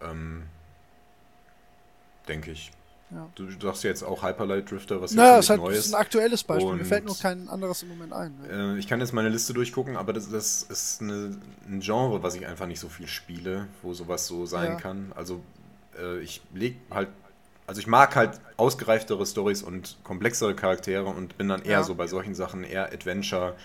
[0.00, 0.44] Ähm,
[2.26, 2.70] denke ich.
[3.10, 3.28] Ja.
[3.34, 5.76] Du sagst jetzt auch Hyperlight Drifter, was naja, ist halt, Neues.
[5.76, 6.70] Das ist ein aktuelles Beispiel.
[6.70, 8.34] Und Mir fällt nur kein anderes im Moment ein.
[8.40, 8.76] Ne?
[8.76, 11.36] Äh, ich kann jetzt meine Liste durchgucken, aber das, das ist eine,
[11.68, 14.76] ein Genre, was ich einfach nicht so viel spiele, wo sowas so sein ja.
[14.76, 15.12] kann.
[15.14, 15.42] Also
[16.00, 17.08] äh, ich leg halt
[17.68, 21.82] also ich mag halt ausgereiftere Stories und komplexere Charaktere und bin dann eher ja.
[21.82, 23.56] so bei solchen Sachen eher Adventure,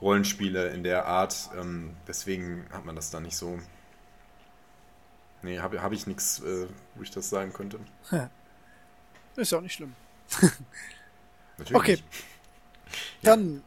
[0.00, 1.50] Rollenspiele in der Art.
[1.60, 3.58] Ähm, deswegen hat man das da nicht so.
[5.42, 7.78] Nee, habe hab ich nichts, äh, wo ich das sagen könnte.
[8.10, 8.30] Ja.
[9.36, 9.94] Ist ja auch nicht schlimm.
[11.58, 11.78] Natürlich.
[11.78, 11.92] Okay.
[11.92, 12.04] Nicht.
[13.20, 13.62] Dann.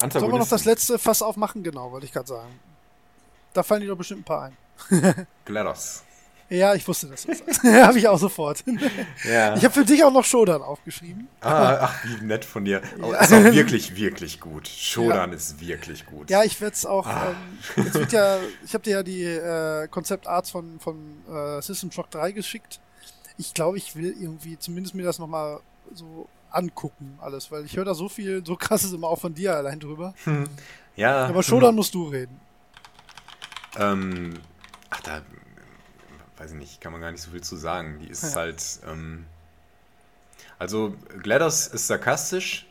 [0.00, 0.10] Ja.
[0.10, 1.62] Sollen wir noch das letzte Fass aufmachen?
[1.62, 2.58] Genau, wollte ich gerade sagen.
[3.52, 5.26] Da fallen dir doch bestimmt ein paar ein.
[5.44, 6.04] GLaDOS.
[6.52, 7.26] Ja, ich wusste das.
[7.64, 8.62] habe ich auch sofort.
[9.24, 9.54] Ja.
[9.56, 11.28] Ich habe für dich auch noch Shodan aufgeschrieben.
[11.40, 12.82] Ah, ach, wie nett von dir.
[13.00, 14.66] Oh, ist auch wirklich, wirklich gut.
[14.68, 15.36] Shodan ja.
[15.36, 16.28] ist wirklich gut.
[16.28, 17.06] Ja, ich werde es auch.
[17.06, 17.34] Ah.
[17.76, 20.96] Ähm, jetzt wird ja, ich habe dir ja die äh, Konzeptarts von, von
[21.32, 22.80] äh, System Shock 3 geschickt.
[23.38, 25.60] Ich glaube, ich will irgendwie zumindest mir das nochmal
[25.94, 29.56] so angucken, alles, weil ich höre da so viel, so krasses immer auch von dir
[29.56, 30.14] allein drüber.
[30.24, 30.48] Hm.
[30.96, 31.26] Ja.
[31.26, 32.40] Aber Shodan musst du reden.
[33.78, 34.34] Ähm,
[34.90, 35.22] ach, da
[36.42, 37.98] weiß ich nicht, kann man gar nicht so viel zu sagen.
[38.00, 38.34] Die ist ja.
[38.34, 38.80] halt.
[38.88, 39.24] Ähm,
[40.58, 42.66] also, GLaDOS ist sarkastisch.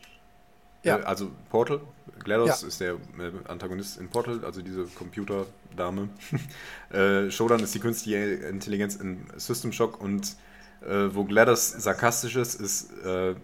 [0.82, 0.98] Ja.
[0.98, 1.80] Äh, also, Portal.
[2.22, 2.68] GLaDOS ja.
[2.68, 6.08] ist der äh, Antagonist in Portal, also diese Computerdame.
[6.90, 10.36] äh, Shodan ist die künstliche Intelligenz in System Shock und
[10.82, 13.34] äh, wo GLaDOS sarkastisch ist, ist äh, äh,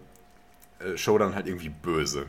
[0.95, 2.27] Shodan halt irgendwie böse.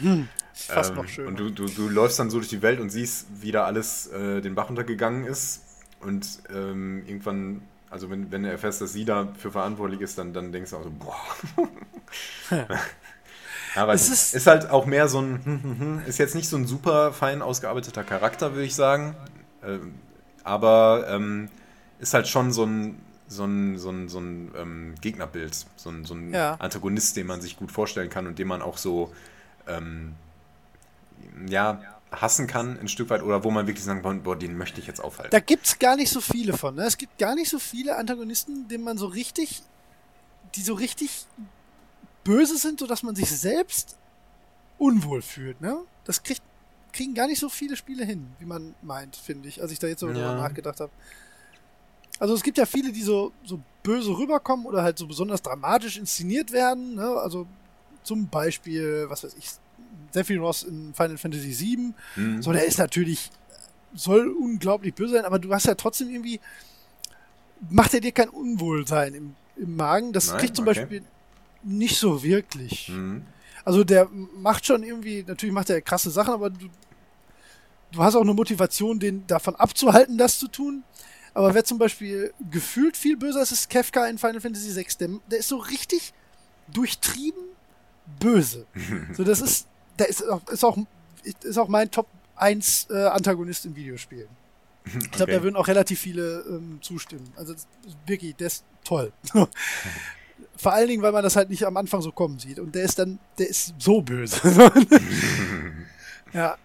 [0.00, 1.26] Hm, fast ähm, noch schön.
[1.26, 4.08] Und du, du, du läufst dann so durch die Welt und siehst, wie da alles
[4.08, 5.62] äh, den Bach untergegangen ist
[6.00, 10.52] und ähm, irgendwann, also wenn, wenn er erfährt, dass sie dafür verantwortlich ist, dann, dann
[10.52, 11.20] denkst du auch so, boah.
[13.74, 17.12] Aber es ist, ist, halt auch mehr so ein, ist jetzt nicht so ein super
[17.12, 19.14] fein ausgearbeiteter Charakter, würde ich sagen.
[19.62, 19.94] Ähm,
[20.42, 21.48] aber ähm,
[22.00, 26.04] ist halt schon so ein, so ein, so ein, so ein ähm, Gegnerbild, so ein,
[26.04, 26.54] so ein ja.
[26.54, 29.12] Antagonist, den man sich gut vorstellen kann und den man auch so,
[29.68, 30.14] ähm,
[31.48, 31.80] ja,
[32.12, 34.86] hassen kann, ein Stück weit, oder wo man wirklich sagen kann, boah, den möchte ich
[34.86, 35.30] jetzt aufhalten.
[35.30, 36.74] Da gibt es gar nicht so viele von.
[36.74, 36.84] Ne?
[36.84, 39.62] Es gibt gar nicht so viele Antagonisten, denen man so richtig,
[40.56, 41.26] die so richtig
[42.24, 43.96] böse sind, sodass man sich selbst
[44.78, 45.60] unwohl fühlt.
[45.60, 45.78] Ne?
[46.04, 46.42] Das kriegt,
[46.92, 49.86] kriegen gar nicht so viele Spiele hin, wie man meint, finde ich, als ich da
[49.86, 50.14] jetzt so ja.
[50.14, 50.90] drüber nachgedacht habe.
[52.18, 55.96] Also es gibt ja viele, die so, so böse rüberkommen oder halt so besonders dramatisch
[55.96, 56.96] inszeniert werden.
[56.96, 57.08] Ne?
[57.08, 57.46] Also
[58.02, 59.50] zum Beispiel, was weiß ich,
[60.12, 61.94] Sephiroth in Final Fantasy VII.
[62.16, 62.42] Mhm.
[62.42, 63.30] So, der ist natürlich,
[63.94, 66.40] soll unglaublich böse sein, aber du hast ja trotzdem irgendwie,
[67.68, 70.12] macht er dir kein Unwohlsein im, im Magen.
[70.12, 70.80] Das Nein, kriegt zum okay.
[70.80, 71.02] Beispiel
[71.62, 72.88] nicht so wirklich.
[72.88, 73.22] Mhm.
[73.64, 76.68] Also der macht schon irgendwie, natürlich macht er krasse Sachen, aber du,
[77.92, 80.82] du hast auch eine Motivation, den davon abzuhalten, das zu tun.
[81.34, 84.86] Aber wer zum Beispiel gefühlt viel böser ist, ist Kefka in Final Fantasy VI.
[84.98, 86.12] Der, der ist so richtig
[86.72, 87.49] durchtrieben
[88.18, 88.66] böse.
[89.16, 89.66] so, das ist,
[89.98, 90.78] der ist auch, ist auch,
[91.42, 92.06] ist auch mein Top
[92.36, 94.28] 1 äh, Antagonist in Videospielen.
[94.86, 95.32] Ich glaube, okay.
[95.32, 97.30] da würden auch relativ viele ähm, zustimmen.
[97.36, 97.54] Also
[98.06, 99.12] wirklich, der ist toll.
[100.56, 102.58] Vor allen Dingen, weil man das halt nicht am Anfang so kommen sieht.
[102.58, 104.40] Und der ist dann, der ist so böse.
[106.32, 106.56] ja.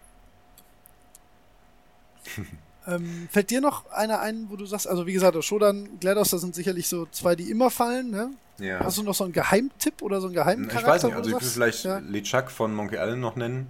[2.88, 6.41] ähm, fällt dir noch einer ein, wo du sagst, also wie gesagt, Shodan, GLaDOS, das
[6.41, 8.31] sind sicherlich so zwei, die immer fallen, ne?
[8.58, 8.80] Ja.
[8.80, 10.88] Hast du noch so einen Geheimtipp oder so einen geheimen Charakter?
[10.88, 11.98] Ich weiß nicht, also ich würde vielleicht ja.
[12.00, 13.67] LeChuck von Monkey Island noch nennen.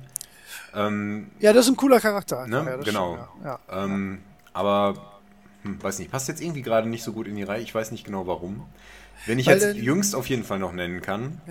[0.74, 2.48] Ähm, ja, das ist ein cooler Charakter.
[2.48, 2.64] Ne?
[2.66, 3.28] Ja, genau.
[3.40, 3.60] Stimmt.
[3.70, 4.22] Ähm,
[4.54, 4.96] aber,
[5.64, 7.62] hm, weiß nicht, passt jetzt irgendwie gerade nicht so gut in die Reihe.
[7.62, 8.66] Ich weiß nicht genau warum.
[9.26, 11.42] Wenn ich jetzt jüngst auf jeden Fall noch nennen kann,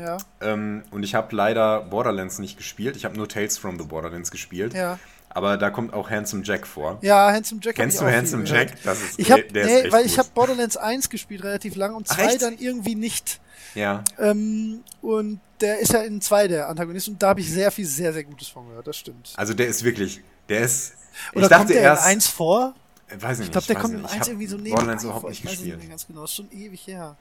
[0.40, 4.30] ähm, und ich habe leider Borderlands nicht gespielt, ich habe nur Tales from the Borderlands
[4.30, 4.74] gespielt.
[4.74, 4.98] Ja.
[5.34, 6.98] Aber da kommt auch Handsome Jack vor.
[7.02, 7.74] Ja, Handsome Jack.
[7.74, 8.80] Kennst du Handsome Jack?
[8.84, 10.12] Das ist, ich hab, der nee, weil gut.
[10.12, 13.40] ich habe Borderlands 1 gespielt relativ lang und 2 dann irgendwie nicht.
[13.74, 14.04] Ja.
[14.18, 17.84] Ähm, und der ist ja in 2 der Antagonist und da habe ich sehr viel,
[17.84, 19.32] sehr, sehr Gutes von gehört, das stimmt.
[19.36, 20.94] Also der ist wirklich, der ist.
[21.32, 22.74] Oder ich dachte kommt der erst, in 1 vor?
[23.18, 24.70] Weiß ich, ich glaube, der kommt in 1 irgendwie so neben.
[24.70, 25.78] Borderlands überhaupt nicht gespielt.
[25.78, 27.16] Nicht ganz genau, ist schon ewig her.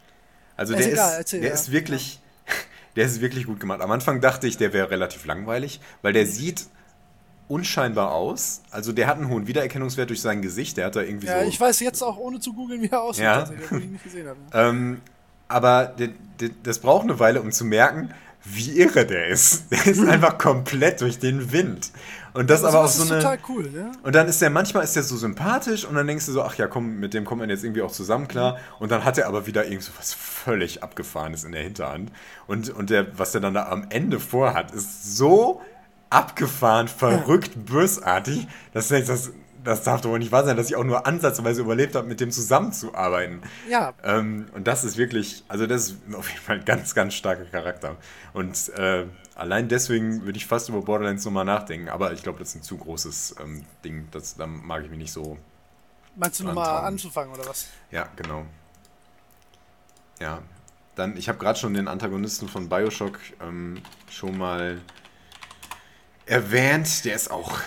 [0.56, 1.56] Also der ist, egal, erzähl, der ja.
[1.56, 2.19] ist wirklich,
[2.95, 3.82] der ist wirklich gut gemacht.
[3.82, 6.67] Am Anfang dachte ich, der wäre relativ langweilig, weil der sieht
[7.47, 8.61] unscheinbar aus.
[8.72, 10.77] Also der hat einen hohen Wiedererkennungswert durch sein Gesicht.
[10.77, 11.39] Der hat da irgendwie ja, so.
[11.39, 13.49] Ja, ich weiß jetzt auch ohne zu googeln, wie er aussieht, ja.
[13.72, 14.39] ich nicht gesehen habe.
[14.53, 15.01] ähm,
[15.47, 18.09] aber der, der, das braucht eine Weile, um zu merken,
[18.43, 19.65] wie irre der ist.
[19.72, 21.91] Der ist einfach komplett durch den Wind.
[22.33, 23.22] Und das, das aber auch so eine.
[23.22, 23.91] total cool, ne?
[24.01, 26.55] Und dann ist der manchmal ist der so sympathisch und dann denkst du so, ach
[26.55, 28.57] ja, komm, mit dem kommt man jetzt irgendwie auch zusammen klar.
[28.80, 32.11] Und dann hat er aber wieder irgend so was völlig abgefahrenes in der Hinterhand.
[32.47, 35.61] Und, und der, was er dann da am Ende vorhat, ist so
[36.14, 39.32] abgefahren, verrückt, bösartig, denkst, das,
[39.64, 42.19] das darf doch wohl nicht wahr sein, dass ich auch nur ansatzweise überlebt habe, mit
[42.19, 43.42] dem zusammenzuarbeiten.
[43.69, 43.93] Ja.
[44.03, 47.45] Ähm, und das ist wirklich, also das ist auf jeden Fall ein ganz, ganz starker
[47.45, 47.95] Charakter.
[48.33, 51.90] Und äh, allein deswegen würde ich fast über Borderlands nochmal nachdenken.
[51.90, 54.08] Aber ich glaube, das ist ein zu großes ähm, Ding.
[54.11, 55.38] Das, da mag ich mich nicht so.
[56.16, 57.67] Meinst du nochmal anzufangen oder was?
[57.90, 58.45] Ja, genau.
[60.19, 60.40] Ja.
[60.95, 64.80] Dann, ich habe gerade schon den Antagonisten von Bioshock ähm, schon mal
[66.26, 67.06] erwähnt.
[67.06, 67.60] Der ist auch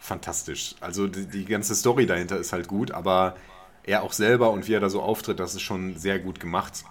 [0.00, 0.74] fantastisch.
[0.80, 3.36] Also die, die, ganze Story dahinter ist halt gut, aber
[3.84, 6.84] er auch selber und wie er da so auftritt, das ist schon sehr gut gemacht.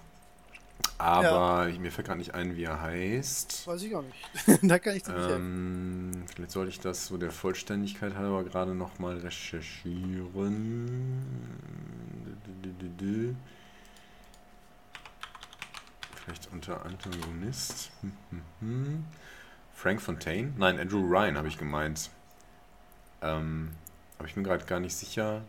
[0.97, 1.79] Aber ja.
[1.79, 3.67] mir fällt gerade nicht ein, wie er heißt.
[3.67, 4.59] Weiß ich auch nicht.
[4.63, 8.75] da kann ich dir nicht ähm, Vielleicht sollte ich das so der Vollständigkeit halber gerade
[8.75, 10.27] nochmal recherchieren.
[16.29, 17.89] Vielleicht unter Antagonist.
[19.73, 20.53] Frank Fontaine?
[20.57, 22.11] Nein, Andrew Ryan habe ich gemeint.
[23.23, 23.71] Ähm,
[24.19, 25.41] aber ich bin gerade gar nicht sicher.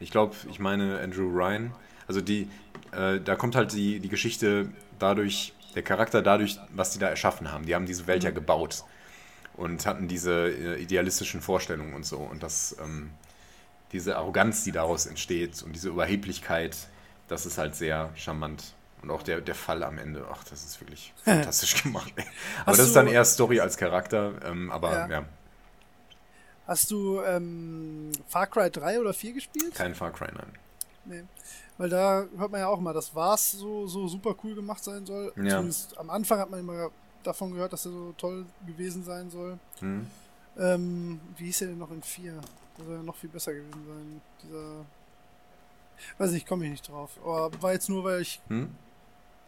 [0.00, 1.74] Ich glaube, ich meine Andrew Ryan.
[2.08, 2.48] Also die,
[2.92, 7.52] äh, da kommt halt die, die Geschichte dadurch, der Charakter dadurch, was die da erschaffen
[7.52, 7.66] haben.
[7.66, 8.36] Die haben diese Welt ja mhm.
[8.36, 8.82] gebaut
[9.58, 12.16] und hatten diese äh, idealistischen Vorstellungen und so.
[12.16, 13.10] Und das, ähm,
[13.92, 16.88] diese Arroganz, die daraus entsteht und diese Überheblichkeit,
[17.28, 18.74] das ist halt sehr charmant.
[19.02, 22.12] Und auch der, der Fall am Ende, ach, das ist wirklich fantastisch gemacht.
[22.16, 22.26] aber
[22.66, 25.08] Hast das ist dann eher Story als Charakter, ähm, aber ja.
[25.08, 25.24] ja.
[26.66, 29.74] Hast du ähm, Far Cry 3 oder 4 gespielt?
[29.74, 30.52] Kein Far Cry, nein.
[31.04, 31.24] Nee.
[31.76, 35.04] Weil da hört man ja auch mal, dass Vars so, so super cool gemacht sein
[35.04, 35.32] soll.
[35.36, 35.56] Ja.
[35.56, 36.90] Zumindest am Anfang hat man immer
[37.22, 39.58] davon gehört, dass er so toll gewesen sein soll.
[39.80, 40.06] Hm.
[40.56, 42.32] Ähm, wie hieß er denn noch in 4?
[42.78, 44.20] Da soll er noch viel besser gewesen sein.
[44.42, 44.86] Dieser.
[46.18, 47.10] Weiß nicht, komme ich nicht drauf.
[47.22, 48.74] Aber war jetzt nur, weil ich hm?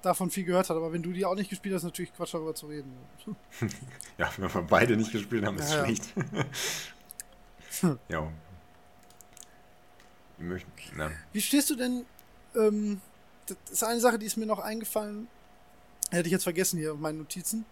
[0.02, 0.76] davon viel gehört hat.
[0.76, 2.92] Aber wenn du die auch nicht gespielt hast, ist natürlich Quatsch darüber zu reden.
[4.18, 6.14] ja, wenn wir beide nicht gespielt haben, ist ja, schlecht.
[8.08, 8.32] ja.
[10.38, 10.70] Möchten,
[11.32, 12.04] Wie stehst du denn?
[12.54, 13.00] Ähm,
[13.46, 15.28] das ist eine Sache, die ist mir noch eingefallen.
[16.10, 17.64] Hätte ich jetzt vergessen hier auf meinen Notizen.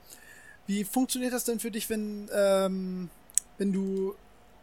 [0.67, 3.11] Wie funktioniert das denn für dich, wenn, ähm,
[3.59, 4.15] wenn du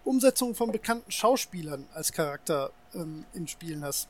[0.03, 4.07] Umsetzungen von bekannten Schauspielern als Charakter ähm, in Spielen hast?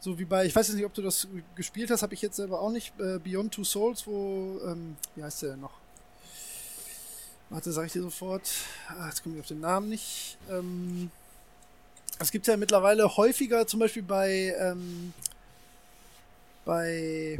[0.00, 1.26] So wie bei, ich weiß jetzt nicht, ob du das
[1.56, 2.92] gespielt hast, habe ich jetzt selber auch nicht.
[3.00, 5.72] Äh, Beyond Two Souls, wo, ähm, wie heißt der denn noch?
[7.50, 8.48] Warte, sag ich dir sofort.
[8.88, 10.36] Ah, jetzt komme ich auf den Namen nicht.
[10.50, 11.10] Ähm,
[12.18, 15.12] es gibt ja mittlerweile häufiger, zum Beispiel bei, ähm,
[16.64, 17.38] bei,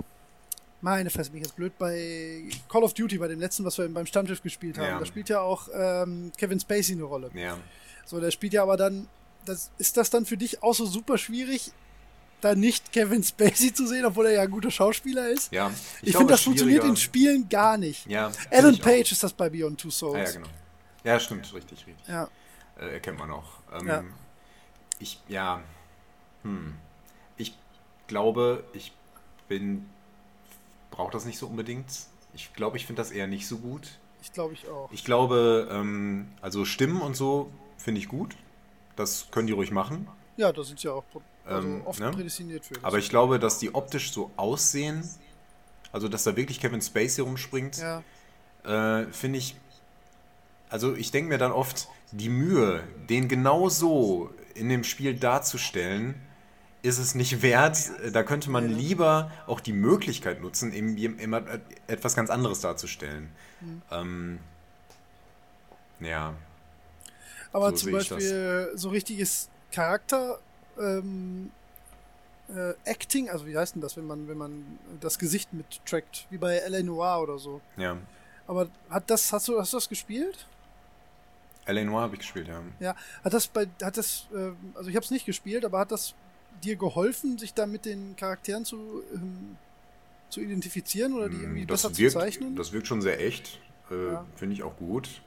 [0.81, 3.89] meine Fresse, bin ich jetzt blöd, bei Call of Duty, bei dem letzten, was wir
[3.89, 4.87] beim Stammtisch gespielt haben.
[4.87, 4.99] Ja.
[4.99, 7.31] Da spielt ja auch ähm, Kevin Spacey eine Rolle.
[7.35, 7.59] Ja.
[8.07, 9.09] So, der spielt ja aber dann,
[9.49, 11.73] das, ist das dann für dich auch so super schwierig,
[12.41, 15.53] da nicht Kevin Spacey zu sehen, obwohl er ja ein guter Schauspieler ist.
[15.53, 15.73] Ja.
[16.03, 18.07] Ich, ich finde, das funktioniert in Spielen gar nicht.
[18.07, 18.31] Ja.
[18.51, 20.15] Alan Page ist das bei Beyond Two Souls.
[20.15, 20.49] Ah, ja, genau.
[21.05, 22.09] Ja, stimmt, richtig, richtig.
[22.09, 22.29] Ja.
[22.81, 23.61] Äh, erkennt man auch.
[23.73, 24.05] Ähm, ja.
[24.99, 25.63] Ich, ja.
[26.43, 26.75] Hm.
[27.37, 27.57] Ich
[28.07, 28.93] glaube, ich
[29.49, 29.89] bin.
[30.91, 31.87] Brauche das nicht so unbedingt.
[32.35, 33.99] Ich glaube, ich finde das eher nicht so gut.
[34.23, 34.91] Ich glaube, ich auch.
[34.93, 38.37] Ich glaube, ähm, also Stimmen und so finde ich gut.
[38.99, 40.09] Das können die ruhig machen.
[40.37, 41.05] Ja, da sind sie ja auch
[41.45, 42.11] also ähm, oft ne?
[42.11, 42.75] prädestiniert für.
[42.83, 45.09] Aber ich glaube, dass die optisch so aussehen,
[45.93, 48.03] also dass da wirklich Kevin Spacey rumspringt, ja.
[48.65, 49.57] äh, finde ich.
[50.69, 56.21] Also ich denke mir dann oft, die Mühe, den genau so in dem Spiel darzustellen,
[56.83, 57.79] ist es nicht wert.
[58.13, 61.43] Da könnte man lieber auch die Möglichkeit nutzen, eben, immer
[61.87, 63.31] etwas ganz anderes darzustellen.
[63.61, 63.83] Mhm.
[63.93, 64.39] Ähm,
[66.01, 66.35] ja.
[67.53, 70.39] Aber so zum Beispiel so richtiges Charakter
[70.79, 71.51] ähm,
[72.49, 76.39] äh, Acting, also wie heißt denn das, wenn man, wenn man das Gesicht mittrackt, wie
[76.39, 76.83] bei L.A.
[76.83, 77.61] Noir oder so.
[77.77, 77.97] Ja.
[78.47, 80.47] Aber hat das, hast du, hast du das gespielt?
[81.67, 81.85] L.A.
[81.85, 82.63] Noir habe ich gespielt, ja.
[82.81, 85.93] Ja, hat das bei, hat das, äh, also ich habe es nicht gespielt, aber hat
[85.93, 86.15] das
[86.63, 89.57] dir geholfen, sich da mit den Charakteren zu, ähm,
[90.31, 92.57] zu identifizieren oder die Mm, irgendwie das besser wirkt, zu zeichnen?
[92.57, 93.61] Das wirkt schon sehr echt.
[93.91, 94.27] Äh, Ja.
[94.37, 95.23] Finde ich auch gut.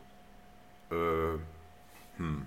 [0.89, 0.95] Äh,
[2.21, 2.45] hm.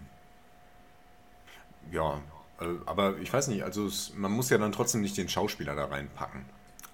[1.93, 2.21] Ja,
[2.61, 5.75] äh, aber ich weiß nicht, also es, man muss ja dann trotzdem nicht den Schauspieler
[5.75, 6.45] da reinpacken.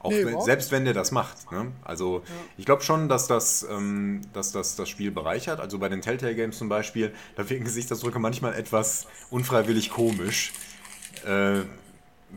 [0.02, 1.52] Auch Nee, wenn, selbst wenn der das macht.
[1.52, 1.72] Ne?
[1.84, 2.22] Also
[2.56, 5.60] ich glaube schon, dass das, ähm, dass das das Spiel bereichert.
[5.60, 10.52] Also bei den Telltale Games zum Beispiel, da wirken Gesichtsausdrücke manchmal etwas unfreiwillig komisch.
[11.26, 11.60] Äh,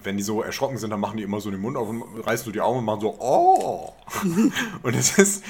[0.02, 2.46] wenn die so erschrocken sind, dann machen die immer so den Mund auf und reißen
[2.46, 3.94] so die Augen und machen so, oh.
[4.84, 5.44] und es ist,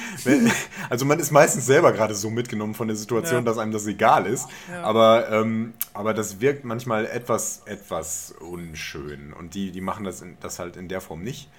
[0.89, 3.45] also man ist meistens selber gerade so mitgenommen von der Situation, Ja.
[3.45, 4.47] dass einem das egal ist.
[4.71, 4.83] Ja.
[4.83, 9.33] Aber, ähm, aber das wirkt manchmal etwas, etwas unschön.
[9.33, 11.49] Und die, die machen das, in, das halt in der Form nicht.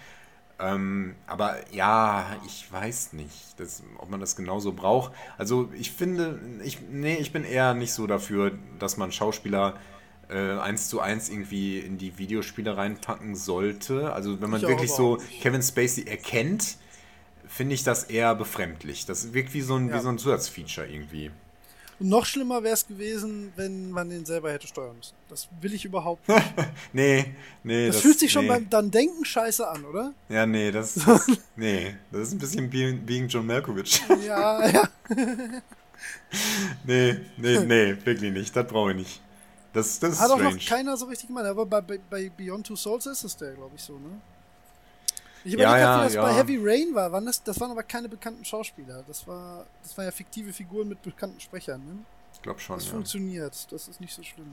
[0.61, 5.13] Ähm, aber ja, ich weiß nicht, das, ob man das genauso braucht.
[5.37, 9.75] Also ich finde, ich, nee, ich bin eher nicht so dafür, dass man Schauspieler
[10.31, 14.13] äh, eins zu eins irgendwie in die Videospiele reinpacken sollte.
[14.13, 15.41] Also wenn man Ich wirklich so nicht.
[15.43, 16.77] Kevin Spacey erkennt,
[17.47, 19.07] finde ich das eher befremdlich.
[19.07, 19.97] Das wirkt wie so ein, Ja.
[19.97, 21.31] wie so ein Zusatzfeature irgendwie.
[22.01, 25.15] Und noch schlimmer wäre es gewesen, wenn man den selber hätte steuern müssen.
[25.29, 26.43] Das will ich überhaupt nicht.
[26.93, 27.27] Nee,
[27.63, 27.87] nee.
[27.87, 28.49] Das, fühlt sich schon nee.
[28.49, 30.13] beim dann Denken scheiße an, oder?
[30.29, 34.03] Ja, nee, das, das nee, das ist ein bisschen being, being John Malkovich.
[34.27, 34.89] Ja, ja.
[36.85, 38.55] Nee, nee, nee, wirklich nicht.
[38.57, 39.21] Das brauche ich nicht.
[39.75, 40.57] Das, das ist Hat auch strange.
[40.57, 41.45] noch keiner so richtig gemacht.
[41.45, 44.21] Aber bei, bei, Beyond Two Souls ist es der, glaube ich, so, ne?
[45.45, 46.23] Ich Ja, überlege ja, grad, wie das ja.
[46.23, 47.13] bei Heavy Rain war.
[47.13, 49.05] Waren das, das waren aber keine bekannten Schauspieler.
[49.07, 51.99] Das war, das waren ja fiktive Figuren mit bekannten Sprechern, ne?
[52.33, 52.93] ich glaube schon, Das ja.
[52.93, 53.73] funktioniert.
[53.73, 54.47] Das ist nicht so schlimm,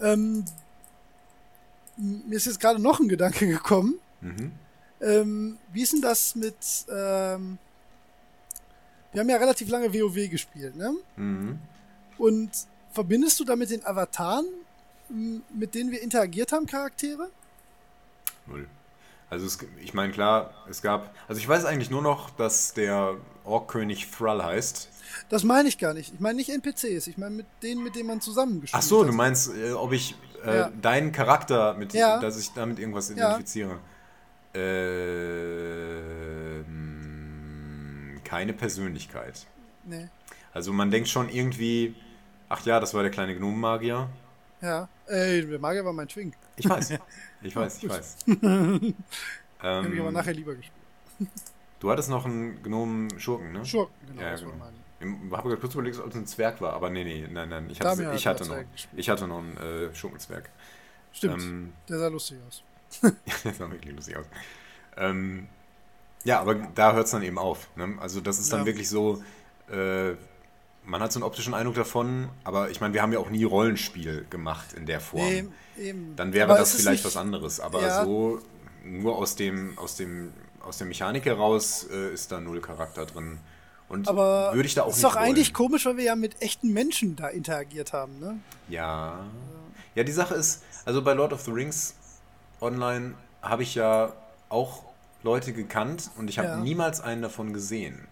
[0.00, 0.12] ja.
[0.12, 0.44] Ähm,
[1.96, 3.94] mir ist jetzt gerade noch ein Gedanke gekommen.
[4.20, 4.52] Mhm.
[5.00, 6.56] Ähm, wie ist denn das mit.
[6.88, 7.58] Ähm,
[9.12, 10.92] wir haben ja relativ lange WoW gespielt, ne?
[11.16, 11.58] Mhm.
[12.18, 12.50] Und
[12.92, 14.44] verbindest du damit den Avataren,
[15.54, 17.30] mit denen wir interagiert haben, Charaktere?
[18.46, 18.68] Null.
[19.30, 23.16] Also es, ich meine, klar, es gab, also ich weiß eigentlich nur noch, dass der
[23.44, 24.88] Orkkönig Thrall heißt.
[25.28, 26.14] Das meine ich gar nicht.
[26.14, 27.06] Ich meine nicht NPCs.
[27.06, 29.08] Ich meine mit denen, mit denen man zusammengespielt Ach so, hat.
[29.08, 30.14] du meinst, äh, ob ich
[30.44, 30.70] äh, Ja.
[30.80, 32.18] deinen Charakter mit, Ja.
[32.20, 33.16] dass ich damit irgendwas Ja.
[33.16, 33.78] identifiziere.
[36.88, 39.46] Ähm, keine Persönlichkeit.
[39.84, 40.08] Nee.
[40.52, 41.94] Also man denkt schon irgendwie,
[42.48, 44.08] ach ja, das war der kleine Gnomenmagier.
[44.60, 44.88] Ja.
[45.06, 46.34] Ey, der Magier war mein Twink.
[46.56, 46.90] Ich weiß,
[47.42, 48.16] ich weiß, ich weiß.
[48.26, 51.30] Hab ich aber ähm, nachher lieber gespielt.
[51.80, 53.64] du hattest noch einen Gnomen-Schurken, ne?
[53.64, 54.22] Schurken, genau.
[54.22, 54.52] Ja, das genau.
[55.00, 57.70] Ich habe gerade kurz überlegt, ob es ein Zwerg war, aber nee, nee, nein, nein.
[57.70, 58.98] Ich hatte, ich hat hatte, noch, gespielt.
[59.00, 60.50] ich hatte noch einen äh, Schurkenzwerg.
[61.12, 61.42] Stimmt.
[61.42, 62.62] Ähm, der sah lustig aus.
[63.44, 64.26] das sah wirklich lustig aus.
[64.96, 65.48] Ähm,
[66.24, 67.68] ja, aber da hört es dann eben auf.
[67.76, 67.96] Ne?
[68.00, 68.66] Also das ist dann Ja.
[68.66, 69.22] wirklich so,
[69.70, 70.14] äh,
[70.88, 73.44] man hat so einen optischen Eindruck davon, aber ich meine, wir haben ja auch nie
[73.44, 75.22] Rollenspiel gemacht in der Form.
[75.22, 75.44] Nee,
[75.78, 76.16] eben.
[76.16, 77.60] Dann wäre Aber das vielleicht nicht- was anderes.
[77.60, 78.04] Aber Ja.
[78.04, 78.40] so
[78.84, 83.38] nur aus dem, aus dem, aus der Mechanik heraus äh, ist da null Charakter drin.
[83.90, 86.40] Und Aber würde ich da auch ist nicht doch eigentlich komisch, weil wir ja mit
[86.42, 88.38] echten Menschen da interagiert haben, ne?
[88.68, 89.20] Ja.
[89.94, 91.94] Ja, die Sache ist, also bei Lord of the Rings
[92.60, 94.12] online habe ich ja
[94.48, 94.84] auch
[95.22, 96.56] Leute gekannt und ich habe Ja.
[96.56, 98.07] niemals einen davon gesehen.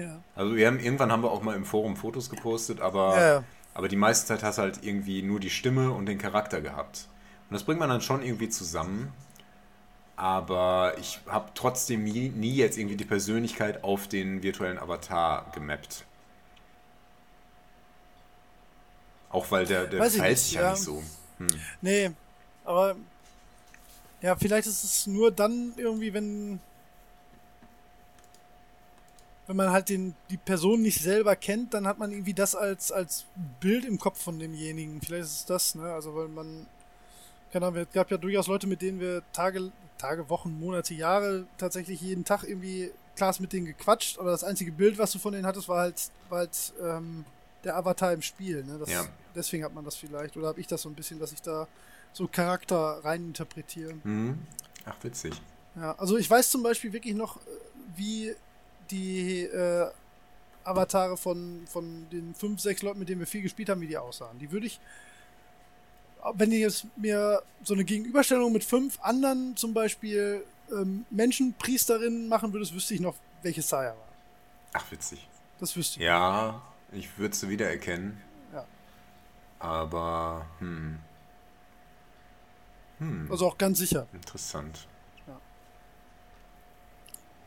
[0.00, 0.22] Ja.
[0.34, 3.88] Also wir haben, irgendwann haben wir auch mal im Forum Fotos gepostet, aber, Ja, aber
[3.88, 7.08] die meiste Zeit hast du halt irgendwie nur die Stimme und den Charakter gehabt.
[7.48, 9.12] Und das bringt man dann schon irgendwie zusammen.
[10.16, 16.04] Aber ich habe trotzdem nie, nie jetzt irgendwie die Persönlichkeit auf den virtuellen Avatar gemappt.
[19.30, 20.70] Auch weil der, der verhält sich ja ja.
[20.72, 21.02] nicht so.
[21.38, 21.48] Hm.
[21.80, 22.10] Nee,
[22.64, 22.96] aber
[24.20, 26.60] ja, vielleicht ist es nur dann irgendwie, wenn
[29.50, 32.92] wenn man halt den, die Person nicht selber kennt, dann hat man irgendwie das als,
[32.92, 33.24] als
[33.58, 35.00] Bild im Kopf von demjenigen.
[35.00, 35.92] Vielleicht ist es das, ne?
[35.92, 36.68] Also weil man,
[37.52, 41.48] keine Ahnung, es gab ja durchaus Leute, mit denen wir Tage, Tage, Wochen, Monate, Jahre
[41.58, 45.32] tatsächlich jeden Tag irgendwie klar mit denen gequatscht, aber das einzige Bild, was du von
[45.32, 47.24] denen hattest, war halt, war halt ähm,
[47.64, 48.62] der Avatar im Spiel.
[48.62, 48.78] Ne?
[48.78, 49.04] Das, Ja.
[49.34, 50.36] Deswegen hat man das vielleicht.
[50.36, 51.66] Oder habe ich das so ein bisschen, dass ich da
[52.12, 53.94] so Charakter reininterpretiere.
[54.04, 54.38] Mhm.
[54.84, 55.34] Ach, witzig.
[55.74, 57.40] Ja, also ich weiß zum Beispiel wirklich noch, äh,
[57.96, 58.36] wie
[58.90, 59.90] die äh,
[60.64, 63.98] Avatare von, von den fünf, sechs Leuten, mit denen wir viel gespielt haben, wie die
[63.98, 64.38] aussahen.
[64.38, 64.80] Die würde ich,
[66.34, 72.52] wenn ich jetzt mir so eine Gegenüberstellung mit fünf anderen zum Beispiel ähm, Menschenpriesterinnen machen
[72.52, 74.08] würdest, wüsste ich noch, welche Saya war.
[74.74, 75.26] Ach, witzig.
[75.58, 76.06] Das wüsste ich.
[76.06, 76.62] Ja,
[76.92, 78.20] ich würde sie wiedererkennen.
[79.60, 80.98] Aber, hm.
[82.98, 83.28] Hm.
[83.30, 84.06] Also auch ganz sicher.
[84.12, 84.88] Interessant.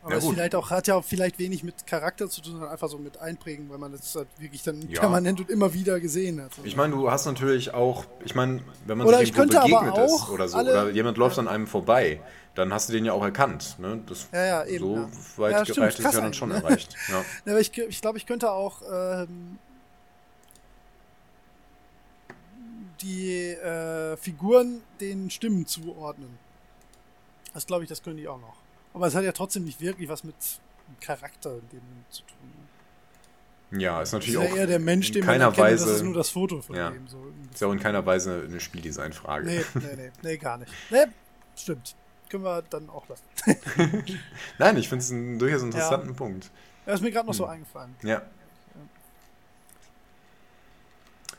[0.04, 2.70] Aber ja, es vielleicht auch, hat ja auch vielleicht wenig mit Charakter zu tun, sondern
[2.70, 5.00] einfach so mit Einprägen, weil man das halt wirklich dann ja.
[5.00, 6.50] permanent und immer wieder gesehen hat.
[6.62, 10.28] Ich meine, du hast natürlich auch, ich meine, wenn man oder sich irgendwo begegnet ist
[10.28, 12.20] oder so, oder jemand läuft an einem vorbei,
[12.54, 13.76] dann hast du den ja auch erkannt.
[13.78, 14.02] Ne?
[14.06, 14.84] Das, ja, ja, eben.
[14.84, 15.08] So ja.
[15.36, 16.56] weit ja, gereicht ist ja dann schon ne?
[16.56, 16.94] erreicht.
[17.08, 17.24] Ja.
[17.46, 19.58] ja aber ich, ich glaube, ich könnte auch ähm,
[23.00, 26.38] die äh, Figuren den Stimmen zuordnen.
[27.54, 28.63] Das glaube ich, das können die auch noch.
[28.94, 30.36] Aber es hat ja trotzdem nicht wirklich was mit
[31.00, 33.80] Charakter in dem zu tun.
[33.80, 35.96] Ja, ist natürlich ist ja auch eher der Mensch, den keiner man erkennt, Weise, das
[35.96, 37.08] ist nur das Foto von ja, dem.
[37.08, 39.46] So ist ja auch in keiner Weise eine Spieldesign-Frage.
[39.46, 40.72] Nee, nee, nee, nee, gar nicht.
[40.90, 41.06] Nee,
[41.56, 41.96] stimmt.
[42.28, 43.24] Können wir dann auch lassen.
[44.58, 46.14] Nein, ich finde es einen durchaus interessanten ja.
[46.14, 46.50] Punkt.
[46.86, 47.50] Ja, ist mir gerade noch so hm.
[47.50, 47.96] eingefallen.
[48.02, 48.08] Ja.
[48.08, 48.22] ja.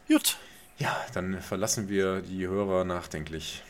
[0.07, 0.37] Gut.
[0.77, 3.63] Ja, dann verlassen wir die Hörer nachdenklich.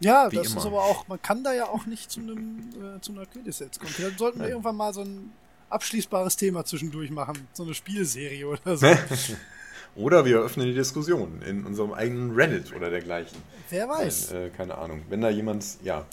[0.00, 0.58] Ja, Wie das immer.
[0.58, 2.58] ist aber auch, man kann da ja auch nicht zu einem
[2.96, 3.90] äh, zu einer Quintessenz kommen.
[3.90, 4.52] Vielleicht sollten wir ja.
[4.52, 5.32] irgendwann mal so ein
[5.70, 8.86] abschließbares Thema zwischendurch machen, so eine Spielserie oder so.
[9.96, 13.38] oder wir eröffnen die Diskussion in unserem eigenen Reddit oder dergleichen.
[13.70, 14.32] Wer weiß.
[14.32, 15.02] Nein, äh, keine Ahnung.
[15.08, 16.06] Wenn da jemand, ja.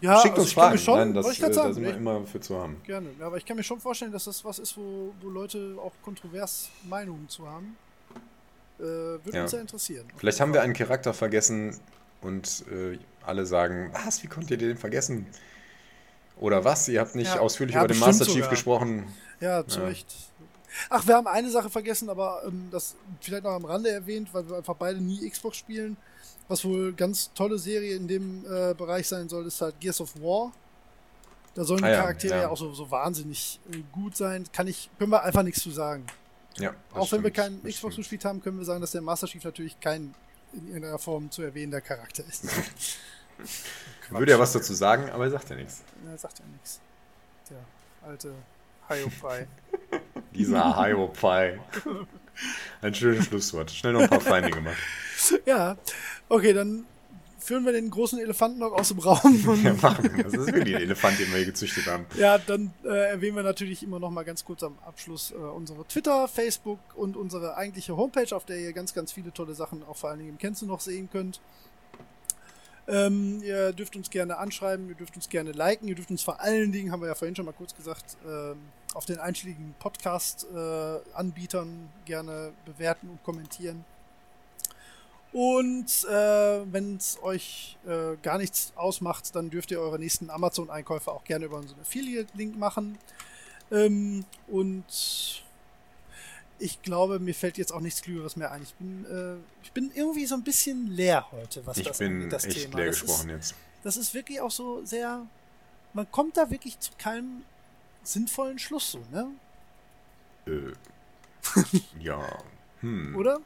[0.00, 0.78] Ja, Schickt also uns Fragen.
[0.78, 2.80] Schon, Nein, das, äh, da sind wir immer für zu haben.
[2.84, 3.10] Gerne.
[3.18, 5.92] Ja, aber ich kann mir schon vorstellen, dass das was ist, wo, wo Leute auch
[6.02, 7.76] kontrovers Meinungen zu haben.
[8.78, 9.42] Äh, würde ja.
[9.42, 10.06] uns ja interessieren.
[10.16, 11.78] Vielleicht haben wir einen Charakter vergessen
[12.22, 15.26] und äh, alle sagen, was, wie konnt ihr den vergessen?
[16.38, 18.50] Oder was, ihr habt nicht ja, ausführlich ja, über den Master Chief sogar.
[18.50, 19.04] gesprochen.
[19.40, 19.80] Ja, zu.
[19.80, 20.14] Recht.
[20.88, 24.48] Ach, wir haben eine Sache vergessen, aber ähm, das vielleicht noch am Rande erwähnt, weil
[24.48, 25.96] wir einfach beide nie Xbox spielen.
[26.48, 30.14] Was wohl ganz tolle Serie in dem äh, Bereich sein soll, ist halt Gears of
[30.20, 30.52] War.
[31.54, 32.48] Da sollen die ah, Charaktere ja, ja.
[32.48, 34.44] auch so, so wahnsinnig äh, gut sein.
[34.52, 36.06] Kann ich, können wir einfach nichts zu sagen.
[36.58, 39.26] Ja, auch stimmt, wenn wir keinen Xbox gespielt haben, können wir sagen, dass der Master
[39.26, 40.14] Chief natürlich kein
[40.52, 42.44] in irgendeiner Form zu erwähnender Charakter ist.
[44.10, 45.82] Würde ja was dazu sagen, aber er sagt ja nichts.
[46.08, 46.80] Er sagt ja nichts.
[47.48, 48.34] Der alte
[48.88, 49.46] Haiopai.
[50.34, 51.60] Dieser Haiopai.
[52.82, 53.70] Ein schönes Schlusswort.
[53.70, 54.78] Schnell noch ein paar Feinde gemacht.
[55.44, 55.76] Ja,
[56.28, 56.86] okay, dann
[57.40, 59.60] führen wir den großen Elefanten noch aus dem Raum.
[59.64, 60.24] ja, machen wir.
[60.24, 62.06] Das ist wirklich ein Elefant, den wir hier gezüchtet haben.
[62.16, 65.84] Ja, dann äh, erwähnen wir natürlich immer noch mal ganz kurz am Abschluss äh, unsere
[65.86, 69.96] Twitter, Facebook und unsere eigentliche Homepage, auf der ihr ganz, ganz viele tolle Sachen auch
[69.96, 71.40] vor allen Dingen im Kennst noch sehen könnt.
[72.88, 76.40] Ähm, ihr dürft uns gerne anschreiben, ihr dürft uns gerne liken, ihr dürft uns vor
[76.40, 78.54] allen Dingen, haben wir ja vorhin schon mal kurz gesagt, äh,
[78.94, 83.84] auf den einschlägigen Podcast-Anbietern äh, gerne bewerten und kommentieren.
[85.32, 91.12] Und äh, wenn es euch äh, gar nichts ausmacht, dann dürft ihr eure nächsten Amazon-Einkäufe
[91.12, 92.98] auch gerne über unseren Affiliate-Link machen.
[93.70, 95.44] Ähm, und
[96.58, 98.62] ich glaube, mir fällt jetzt auch nichts Klügeres mehr ein.
[98.62, 102.28] Ich bin, äh, ich bin irgendwie so ein bisschen leer heute, was ich das bin
[102.28, 102.78] das echt Thema.
[102.78, 103.54] leer das gesprochen ist, jetzt.
[103.84, 105.26] Das ist wirklich auch so sehr.
[105.92, 107.42] Man kommt da wirklich zu keinem
[108.02, 109.28] sinnvollen Schluss, so, ne?
[110.46, 110.72] Äh,
[112.00, 112.20] ja.
[112.80, 113.14] Hm.
[113.16, 113.40] Oder?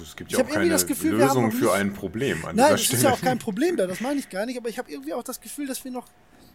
[0.00, 3.12] Es gibt ja auch keine Gefühl, Lösung für ein Problem an Nein, es ist ja
[3.12, 5.40] auch kein Problem da, das meine ich gar nicht, aber ich habe irgendwie auch das
[5.40, 6.06] Gefühl, dass wir noch,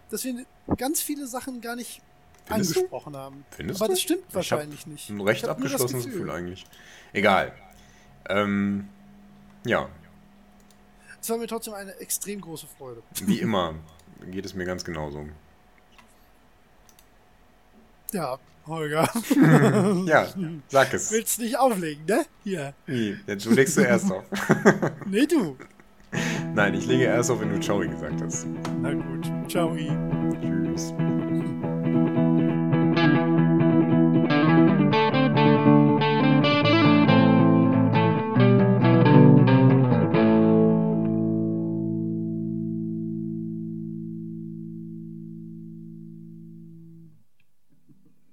[0.10, 0.46] dass wir
[0.78, 2.02] ganz viele Sachen gar nicht
[2.46, 3.20] Findest angesprochen du?
[3.20, 3.46] haben.
[3.52, 5.10] Findest aber das stimmt ich wahrscheinlich nicht.
[5.10, 6.22] Ein recht abgeschlossenes Gefühl.
[6.22, 6.32] Gefühl.
[6.32, 6.66] eigentlich.
[7.14, 7.54] Egal.
[8.28, 8.90] Ähm,
[9.66, 9.90] ja.
[11.22, 13.04] Es war mir trotzdem eine extrem große Freude.
[13.22, 13.76] Wie immer
[14.32, 15.28] geht es mir ganz genauso.
[18.12, 19.10] Ja, Holger.
[20.06, 20.28] ja,
[20.68, 21.12] sag es.
[21.12, 22.26] Willst nicht auflegen, ne?
[22.44, 22.74] Hier.
[22.86, 23.18] Wie?
[23.28, 24.24] Ja, du legst zuerst auf.
[25.06, 25.58] nee, du.
[26.56, 28.48] Nein, ich lege erst auf, wenn du Ciao gesagt hast.
[28.82, 29.30] Na gut.
[29.48, 29.76] Ciao.
[30.42, 30.94] Tschüss.